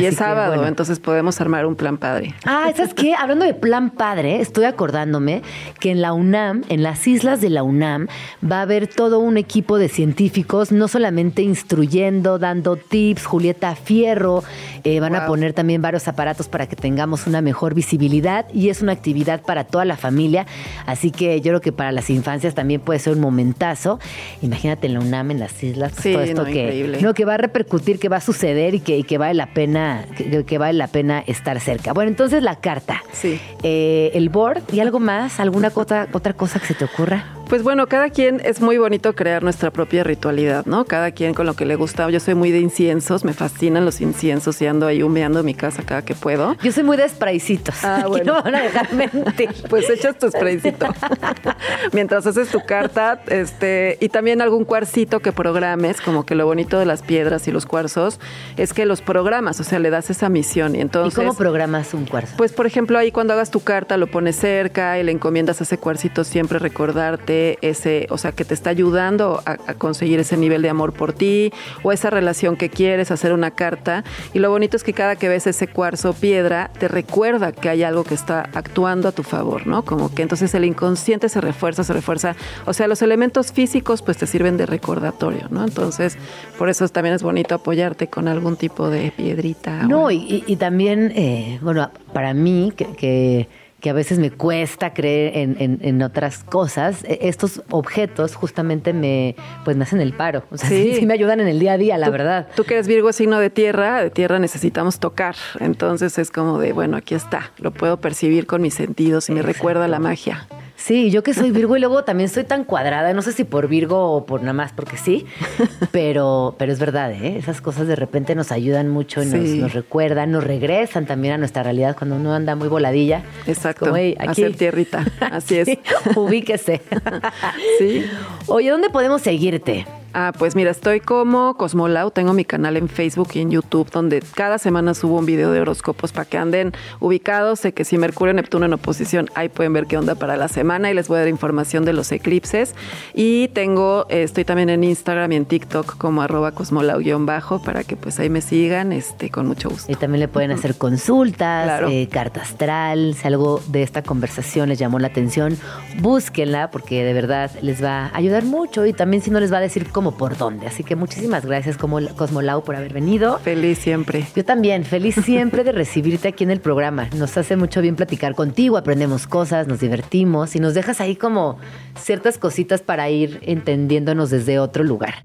Y 0.00 0.06
Así 0.06 0.14
es 0.14 0.18
que, 0.18 0.24
sábado, 0.24 0.52
bueno. 0.54 0.68
entonces 0.68 0.98
podemos 0.98 1.40
armar 1.40 1.66
un 1.66 1.76
plan 1.76 1.98
padre. 1.98 2.34
Ah, 2.46 2.70
¿sabes 2.76 2.94
qué? 2.94 3.14
Hablando 3.14 3.44
de 3.44 3.54
plan 3.54 3.90
padre, 3.90 4.40
estoy 4.40 4.64
acordándome 4.64 5.42
que 5.78 5.90
en 5.90 6.00
la 6.00 6.12
UNAM, 6.12 6.62
en 6.68 6.82
las 6.82 7.06
islas 7.06 7.40
de 7.40 7.50
la 7.50 7.62
UNAM, 7.62 8.08
va 8.48 8.58
a 8.58 8.62
haber 8.62 8.86
todo 8.86 9.18
un 9.18 9.36
equipo 9.36 9.78
de 9.78 9.88
científicos, 9.88 10.72
no 10.72 10.88
solamente 10.88 11.42
instruyendo, 11.42 12.38
dando 12.38 12.76
tips, 12.76 13.26
Julieta 13.26 13.74
Fierro, 13.74 14.42
eh, 14.84 15.00
van 15.00 15.14
a 15.14 15.26
poner 15.26 15.52
también 15.52 15.82
varios 15.82 16.08
aparatos 16.08 16.48
para 16.48 16.66
que 16.66 16.76
tengamos 16.76 17.26
una 17.26 17.40
mejor 17.42 17.74
visibilidad 17.74 18.46
y 18.52 18.68
es 18.70 18.82
una 18.82 18.92
actividad 18.92 19.42
para 19.42 19.64
toda 19.64 19.84
la 19.84 19.96
familia, 19.96 20.46
así 20.86 21.10
que 21.10 21.40
yo 21.40 21.50
creo 21.50 21.60
que 21.60 21.72
para 21.72 21.92
las 21.92 22.10
infancias 22.10 22.54
también 22.54 22.80
puede 22.80 22.98
ser 22.98 23.14
un 23.14 23.20
momentazo. 23.20 23.98
Imagínate 24.42 24.86
en 24.86 24.94
la 24.94 25.00
UNAM, 25.00 25.30
en 25.32 25.40
las 25.40 25.62
islas, 25.62 25.92
pues, 25.92 26.02
Sí, 26.02 26.12
todo 26.12 26.22
esto 26.22 26.40
no, 26.42 26.46
que, 26.46 26.62
increíble. 26.64 26.98
no, 27.02 27.14
que 27.14 27.24
va 27.24 27.34
a 27.34 27.36
repercutir, 27.38 27.98
que 27.98 28.08
va 28.08 28.16
a 28.16 28.20
suceder 28.20 28.74
y 28.74 28.80
que, 28.80 28.96
y 28.98 29.02
que 29.02 29.18
vale 29.18 29.34
la 29.34 29.46
pena, 29.52 29.89
que, 30.16 30.44
que 30.44 30.58
vale 30.58 30.74
la 30.78 30.86
pena 30.88 31.22
estar 31.26 31.58
cerca. 31.60 31.92
Bueno, 31.92 32.10
entonces 32.10 32.42
la 32.42 32.56
carta, 32.56 33.02
Sí. 33.12 33.40
eh, 33.62 34.10
el 34.14 34.28
board 34.28 34.62
y 34.72 34.80
algo 34.80 35.00
más, 35.00 35.40
alguna 35.40 35.70
cosa, 35.70 36.06
otra 36.12 36.32
cosa 36.34 36.58
que 36.60 36.66
se 36.66 36.74
te 36.74 36.84
ocurra. 36.84 37.24
Pues 37.50 37.64
bueno, 37.64 37.88
cada 37.88 38.10
quien 38.10 38.40
es 38.44 38.60
muy 38.60 38.78
bonito 38.78 39.16
crear 39.16 39.42
nuestra 39.42 39.72
propia 39.72 40.04
ritualidad, 40.04 40.66
¿no? 40.66 40.84
Cada 40.84 41.10
quien 41.10 41.34
con 41.34 41.46
lo 41.46 41.54
que 41.54 41.66
le 41.66 41.74
gusta. 41.74 42.08
Yo 42.08 42.20
soy 42.20 42.36
muy 42.36 42.52
de 42.52 42.60
inciensos, 42.60 43.24
me 43.24 43.32
fascinan 43.32 43.84
los 43.84 44.00
inciensos 44.00 44.62
y 44.62 44.68
ando 44.68 44.86
ahí 44.86 45.02
humeando 45.02 45.42
mi 45.42 45.54
casa 45.54 45.82
cada 45.82 46.02
que 46.02 46.14
puedo. 46.14 46.56
Yo 46.62 46.70
soy 46.70 46.84
muy 46.84 46.96
de 46.96 47.08
spraycitos. 47.08 47.84
Ah, 47.84 48.04
bueno. 48.08 48.34
no 48.34 48.44
me 48.44 48.52
van 48.52 48.54
a 48.54 48.62
dejar 48.62 48.92
mentir. 48.92 49.50
Pues 49.68 49.90
echas 49.90 50.16
tu 50.16 50.30
spraycito 50.30 50.94
mientras 51.92 52.24
haces 52.24 52.50
tu 52.50 52.60
carta, 52.64 53.20
este, 53.26 53.98
y 54.00 54.10
también 54.10 54.42
algún 54.42 54.64
cuarcito 54.64 55.18
que 55.18 55.32
programes, 55.32 56.00
como 56.00 56.24
que 56.24 56.36
lo 56.36 56.46
bonito 56.46 56.78
de 56.78 56.86
las 56.86 57.02
piedras 57.02 57.48
y 57.48 57.50
los 57.50 57.66
cuarzos 57.66 58.20
es 58.58 58.72
que 58.72 58.86
los 58.86 59.02
programas, 59.02 59.58
o 59.58 59.64
sea, 59.64 59.80
le 59.80 59.90
das 59.90 60.08
esa 60.08 60.28
misión 60.28 60.76
y 60.76 60.78
¿Y 60.78 60.82
entonces 60.82 61.18
cómo 61.18 61.34
programas 61.34 61.94
un 61.94 62.06
cuarzo? 62.06 62.36
pues, 62.36 62.52
por 62.52 62.66
ejemplo, 62.66 62.96
ahí 62.96 63.10
cuando 63.10 63.32
hagas 63.32 63.50
tu 63.50 63.58
carta 63.58 63.96
lo 63.96 64.06
pones 64.06 64.36
cerca 64.36 65.00
y 65.00 65.02
le 65.02 65.10
encomiendas 65.10 65.60
a 65.60 65.64
ese 65.64 65.78
cuarcito 65.78 66.22
siempre 66.22 66.60
recordarte 66.60 67.39
ese, 67.62 68.06
o 68.10 68.18
sea, 68.18 68.32
que 68.32 68.44
te 68.44 68.54
está 68.54 68.70
ayudando 68.70 69.42
a, 69.46 69.52
a 69.66 69.74
conseguir 69.74 70.20
ese 70.20 70.36
nivel 70.36 70.62
de 70.62 70.68
amor 70.70 70.92
por 70.92 71.12
ti 71.12 71.52
o 71.82 71.92
esa 71.92 72.10
relación 72.10 72.56
que 72.56 72.68
quieres, 72.70 73.10
hacer 73.10 73.32
una 73.32 73.50
carta. 73.52 74.04
Y 74.34 74.38
lo 74.38 74.50
bonito 74.50 74.76
es 74.76 74.84
que 74.84 74.92
cada 74.92 75.16
que 75.16 75.28
ves 75.28 75.46
ese 75.46 75.66
cuarzo 75.68 76.10
o 76.10 76.12
piedra, 76.12 76.70
te 76.78 76.88
recuerda 76.88 77.52
que 77.52 77.68
hay 77.68 77.82
algo 77.82 78.04
que 78.04 78.14
está 78.14 78.48
actuando 78.54 79.08
a 79.08 79.12
tu 79.12 79.22
favor, 79.22 79.66
¿no? 79.66 79.84
Como 79.84 80.14
que 80.14 80.22
entonces 80.22 80.54
el 80.54 80.64
inconsciente 80.64 81.28
se 81.28 81.40
refuerza, 81.40 81.84
se 81.84 81.92
refuerza. 81.92 82.34
O 82.66 82.72
sea, 82.72 82.86
los 82.88 83.02
elementos 83.02 83.52
físicos 83.52 84.02
pues 84.02 84.16
te 84.16 84.26
sirven 84.26 84.56
de 84.56 84.66
recordatorio, 84.66 85.46
¿no? 85.50 85.64
Entonces, 85.64 86.16
por 86.58 86.68
eso 86.68 86.86
también 86.88 87.14
es 87.14 87.22
bonito 87.22 87.54
apoyarte 87.54 88.08
con 88.08 88.28
algún 88.28 88.56
tipo 88.56 88.88
de 88.90 89.12
piedrita. 89.16 89.84
No, 89.86 90.04
o- 90.04 90.10
y, 90.10 90.16
y- 90.16 90.44
y 90.46 90.56
también, 90.56 91.12
eh, 91.14 91.58
bueno, 91.62 91.90
para 92.12 92.34
mí, 92.34 92.72
que, 92.76 92.86
que, 92.86 93.48
que 93.80 93.90
a 93.90 93.92
veces 93.92 94.18
me 94.18 94.30
cuesta 94.30 94.92
creer 94.94 95.36
en, 95.38 95.56
en- 95.58 95.78
en 95.82 96.02
otras 96.02 96.44
cosas, 96.44 97.02
eh, 97.04 97.18
estos 97.22 97.62
objetos 97.70 98.34
justamente 98.34 98.92
me, 98.92 99.34
pues 99.64 99.76
me 99.76 99.84
hacen 99.84 100.00
el 100.00 100.12
paro. 100.12 100.44
O 100.50 100.56
sea, 100.58 100.68
sí, 100.68 100.90
Sí. 100.92 100.94
sí 101.00 101.06
me 101.06 101.14
ayudan 101.14 101.40
en 101.40 101.48
el 101.48 101.58
día 101.58 101.72
a 101.72 101.78
día, 101.78 101.98
la 101.98 102.06
Tú- 102.06 102.12
verdad. 102.12 102.48
Tú 102.54 102.64
que 102.64 102.74
eres 102.74 102.86
Virgo, 102.86 103.12
signo 103.12 103.38
de 103.38 103.50
tierra, 103.50 104.02
de 104.02 104.10
tierra 104.10 104.38
necesitamos 104.38 104.98
tocar. 104.98 105.34
Entonces 105.60 106.18
es 106.18 106.30
como 106.30 106.58
de, 106.58 106.72
bueno, 106.72 106.96
aquí 106.96 107.14
está, 107.14 107.52
lo 107.58 107.70
puedo 107.70 107.96
percibir 107.98 108.46
con 108.46 108.62
mis 108.62 108.74
sentidos 108.74 109.28
y 109.28 109.32
me 109.32 109.40
Exacto. 109.40 109.56
recuerda 109.58 109.88
la 109.88 109.98
magia. 109.98 110.46
Sí, 110.82 111.10
yo 111.10 111.22
que 111.22 111.34
soy 111.34 111.50
Virgo 111.50 111.76
y 111.76 111.80
luego 111.80 112.04
también 112.04 112.30
soy 112.30 112.44
tan 112.44 112.64
cuadrada, 112.64 113.12
no 113.12 113.20
sé 113.20 113.32
si 113.32 113.44
por 113.44 113.68
Virgo 113.68 114.12
o 114.12 114.24
por 114.24 114.40
nada 114.40 114.54
más 114.54 114.72
porque 114.72 114.96
sí, 114.96 115.26
pero, 115.92 116.54
pero 116.58 116.72
es 116.72 116.78
verdad, 116.78 117.12
¿eh? 117.12 117.36
esas 117.36 117.60
cosas 117.60 117.86
de 117.86 117.96
repente 117.96 118.34
nos 118.34 118.50
ayudan 118.50 118.88
mucho, 118.88 119.20
nos, 119.22 119.28
Sí. 119.46 119.58
nos 119.58 119.74
recuerdan, 119.74 120.30
nos 120.32 120.42
regresan 120.42 121.04
también 121.04 121.34
a 121.34 121.38
nuestra 121.38 121.62
realidad 121.62 121.94
cuando 121.98 122.16
uno 122.16 122.32
anda 122.34 122.56
muy 122.56 122.68
voladilla. 122.68 123.22
Exacto. 123.46 123.84
Como, 123.86 123.96
"Ey, 123.98 124.16
aquí". 124.18 124.42
Hacer 124.42 124.56
tierrita. 124.56 125.04
Así 125.20 125.58
es. 125.60 125.66
Sí, 125.68 125.78
ubíquese. 126.16 126.80
Sí. 127.78 128.04
Oye, 128.46 128.70
¿dónde 128.70 128.88
podemos 128.90 129.20
seguirte? 129.22 129.86
Ah, 130.12 130.32
pues 130.36 130.56
mira, 130.56 130.72
estoy 130.72 130.98
como 130.98 131.54
Cosmolau, 131.56 132.10
tengo 132.10 132.32
mi 132.32 132.44
canal 132.44 132.76
en 132.76 132.88
Facebook 132.88 133.28
y 133.34 133.40
en 133.40 133.52
YouTube 133.52 133.88
donde 133.92 134.20
cada 134.34 134.58
semana 134.58 134.92
subo 134.94 135.18
un 135.18 135.26
video 135.26 135.52
de 135.52 135.60
horóscopos 135.60 136.10
para 136.10 136.24
que 136.24 136.36
anden 136.36 136.72
ubicados. 136.98 137.60
Sé 137.60 137.72
que 137.72 137.84
si 137.84 137.96
Mercurio 137.96 138.32
y 138.32 138.36
Neptuno 138.36 138.66
en 138.66 138.72
oposición, 138.72 139.28
ahí 139.36 139.48
pueden 139.48 139.72
ver 139.72 139.86
qué 139.86 139.96
onda 139.98 140.16
para 140.16 140.36
la 140.36 140.48
semana 140.48 140.90
y 140.90 140.94
les 140.94 141.06
voy 141.06 141.18
a 141.18 141.20
dar 141.20 141.28
información 141.28 141.84
de 141.84 141.92
los 141.92 142.10
eclipses. 142.10 142.74
Y 143.14 143.48
tengo, 143.48 144.06
eh, 144.08 144.24
estoy 144.24 144.44
también 144.44 144.68
en 144.70 144.82
Instagram 144.82 145.30
y 145.30 145.36
en 145.36 145.44
TikTok 145.44 145.96
como 145.96 146.22
arroba 146.22 146.52
cosmolau-bajo 146.52 147.62
para 147.62 147.84
que 147.84 147.94
pues 147.96 148.18
ahí 148.18 148.30
me 148.30 148.40
sigan 148.40 148.90
este, 148.92 149.30
con 149.30 149.46
mucho 149.46 149.70
gusto. 149.70 149.92
Y 149.92 149.94
también 149.94 150.18
le 150.20 150.28
pueden 150.28 150.50
hacer 150.50 150.76
consultas, 150.76 151.66
Claro. 151.66 151.88
eh, 151.88 152.08
carta 152.10 152.40
astral, 152.42 153.14
si 153.14 153.28
algo 153.28 153.62
de 153.68 153.84
esta 153.84 154.02
conversación 154.02 154.70
les 154.70 154.78
llamó 154.80 154.98
la 154.98 155.06
atención, 155.06 155.56
búsquenla 156.00 156.70
porque 156.72 157.04
de 157.04 157.12
verdad 157.12 157.50
les 157.62 157.80
va 157.82 158.06
a 158.06 158.16
ayudar 158.16 158.44
mucho 158.44 158.86
y 158.86 158.92
también 158.92 159.22
si 159.22 159.30
no 159.30 159.38
les 159.38 159.52
va 159.52 159.58
a 159.58 159.60
decir 159.60 159.86
cómo 159.90 159.99
por 160.02 160.36
dónde. 160.36 160.66
Así 160.66 160.82
que 160.84 160.96
muchísimas 160.96 161.44
gracias 161.44 161.76
como 161.76 161.98
Cosmolau 162.16 162.64
por 162.64 162.76
haber 162.76 162.92
venido. 162.92 163.38
Feliz 163.40 163.78
siempre. 163.78 164.26
Yo 164.34 164.44
también, 164.44 164.84
feliz 164.84 165.16
siempre 165.24 165.64
de 165.64 165.72
recibirte 165.72 166.28
aquí 166.28 166.44
en 166.44 166.50
el 166.50 166.60
programa. 166.60 167.08
Nos 167.16 167.36
hace 167.36 167.56
mucho 167.56 167.80
bien 167.82 167.96
platicar 167.96 168.34
contigo, 168.34 168.76
aprendemos 168.76 169.26
cosas, 169.26 169.66
nos 169.66 169.80
divertimos 169.80 170.56
y 170.56 170.60
nos 170.60 170.74
dejas 170.74 171.00
ahí 171.00 171.16
como 171.16 171.58
ciertas 171.96 172.38
cositas 172.38 172.82
para 172.82 173.10
ir 173.10 173.40
entendiéndonos 173.42 174.30
desde 174.30 174.58
otro 174.58 174.82
lugar. 174.84 175.24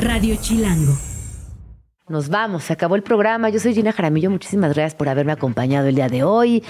Radio 0.00 0.36
Chilango. 0.40 0.96
Nos 2.08 2.28
vamos, 2.28 2.64
se 2.64 2.72
acabó 2.72 2.96
el 2.96 3.02
programa. 3.02 3.48
Yo 3.48 3.60
soy 3.60 3.74
Gina 3.74 3.92
Jaramillo, 3.92 4.30
muchísimas 4.30 4.74
gracias 4.74 4.94
por 4.94 5.08
haberme 5.08 5.32
acompañado 5.32 5.88
el 5.88 5.94
día 5.94 6.08
de 6.08 6.24
hoy. 6.24 6.62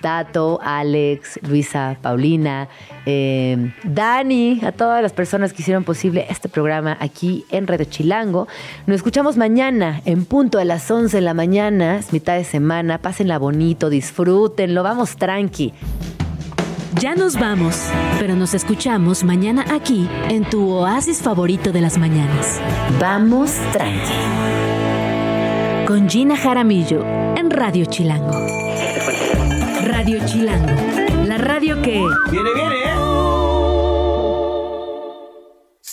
Tato, 0.00 0.58
Alex, 0.62 1.40
Luisa, 1.42 1.96
Paulina, 2.02 2.68
eh, 3.04 3.72
Dani, 3.84 4.60
a 4.64 4.72
todas 4.72 5.02
las 5.02 5.12
personas 5.12 5.52
que 5.52 5.62
hicieron 5.62 5.84
posible 5.84 6.26
este 6.28 6.48
programa 6.48 6.96
aquí 7.00 7.44
en 7.50 7.66
Radio 7.66 7.86
Chilango. 7.86 8.48
Nos 8.86 8.96
escuchamos 8.96 9.36
mañana 9.36 10.02
en 10.04 10.24
punto 10.24 10.58
a 10.58 10.64
las 10.64 10.90
11 10.90 11.16
de 11.16 11.20
la 11.20 11.34
mañana, 11.34 11.98
es 11.98 12.12
mitad 12.12 12.36
de 12.36 12.44
semana, 12.44 12.98
pásenla 12.98 13.38
bonito, 13.38 13.90
disfrútenlo, 13.90 14.82
vamos 14.82 15.16
tranqui. 15.16 15.72
Ya 17.00 17.14
nos 17.14 17.38
vamos, 17.38 17.90
pero 18.18 18.36
nos 18.36 18.54
escuchamos 18.54 19.22
mañana 19.22 19.66
aquí 19.70 20.08
en 20.30 20.48
tu 20.48 20.70
oasis 20.70 21.20
favorito 21.20 21.70
de 21.70 21.82
las 21.82 21.98
mañanas. 21.98 22.58
Vamos 22.98 23.52
tranqui. 23.72 24.14
Con 25.86 26.08
Gina 26.08 26.36
Jaramillo 26.36 27.04
en 27.36 27.50
Radio 27.50 27.84
Chilango. 27.84 28.46
Radio 30.06 30.24
Chilango, 30.24 31.26
la 31.26 31.36
radio 31.36 31.82
que... 31.82 32.00
Viene, 32.30 32.54
viene, 32.54 32.76
¿eh? 32.76 32.94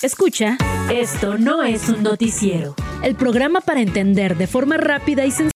Escucha, 0.04 0.56
esto 0.92 1.40
no 1.40 1.64
es 1.64 1.90
un 1.90 2.04
noticiero. 2.04 2.76
El 3.02 3.16
programa 3.16 3.60
para 3.62 3.82
entender 3.82 4.38
de 4.38 4.46
forma 4.46 4.78
rápida 4.78 5.26
y 5.26 5.32
sencilla 5.32 5.53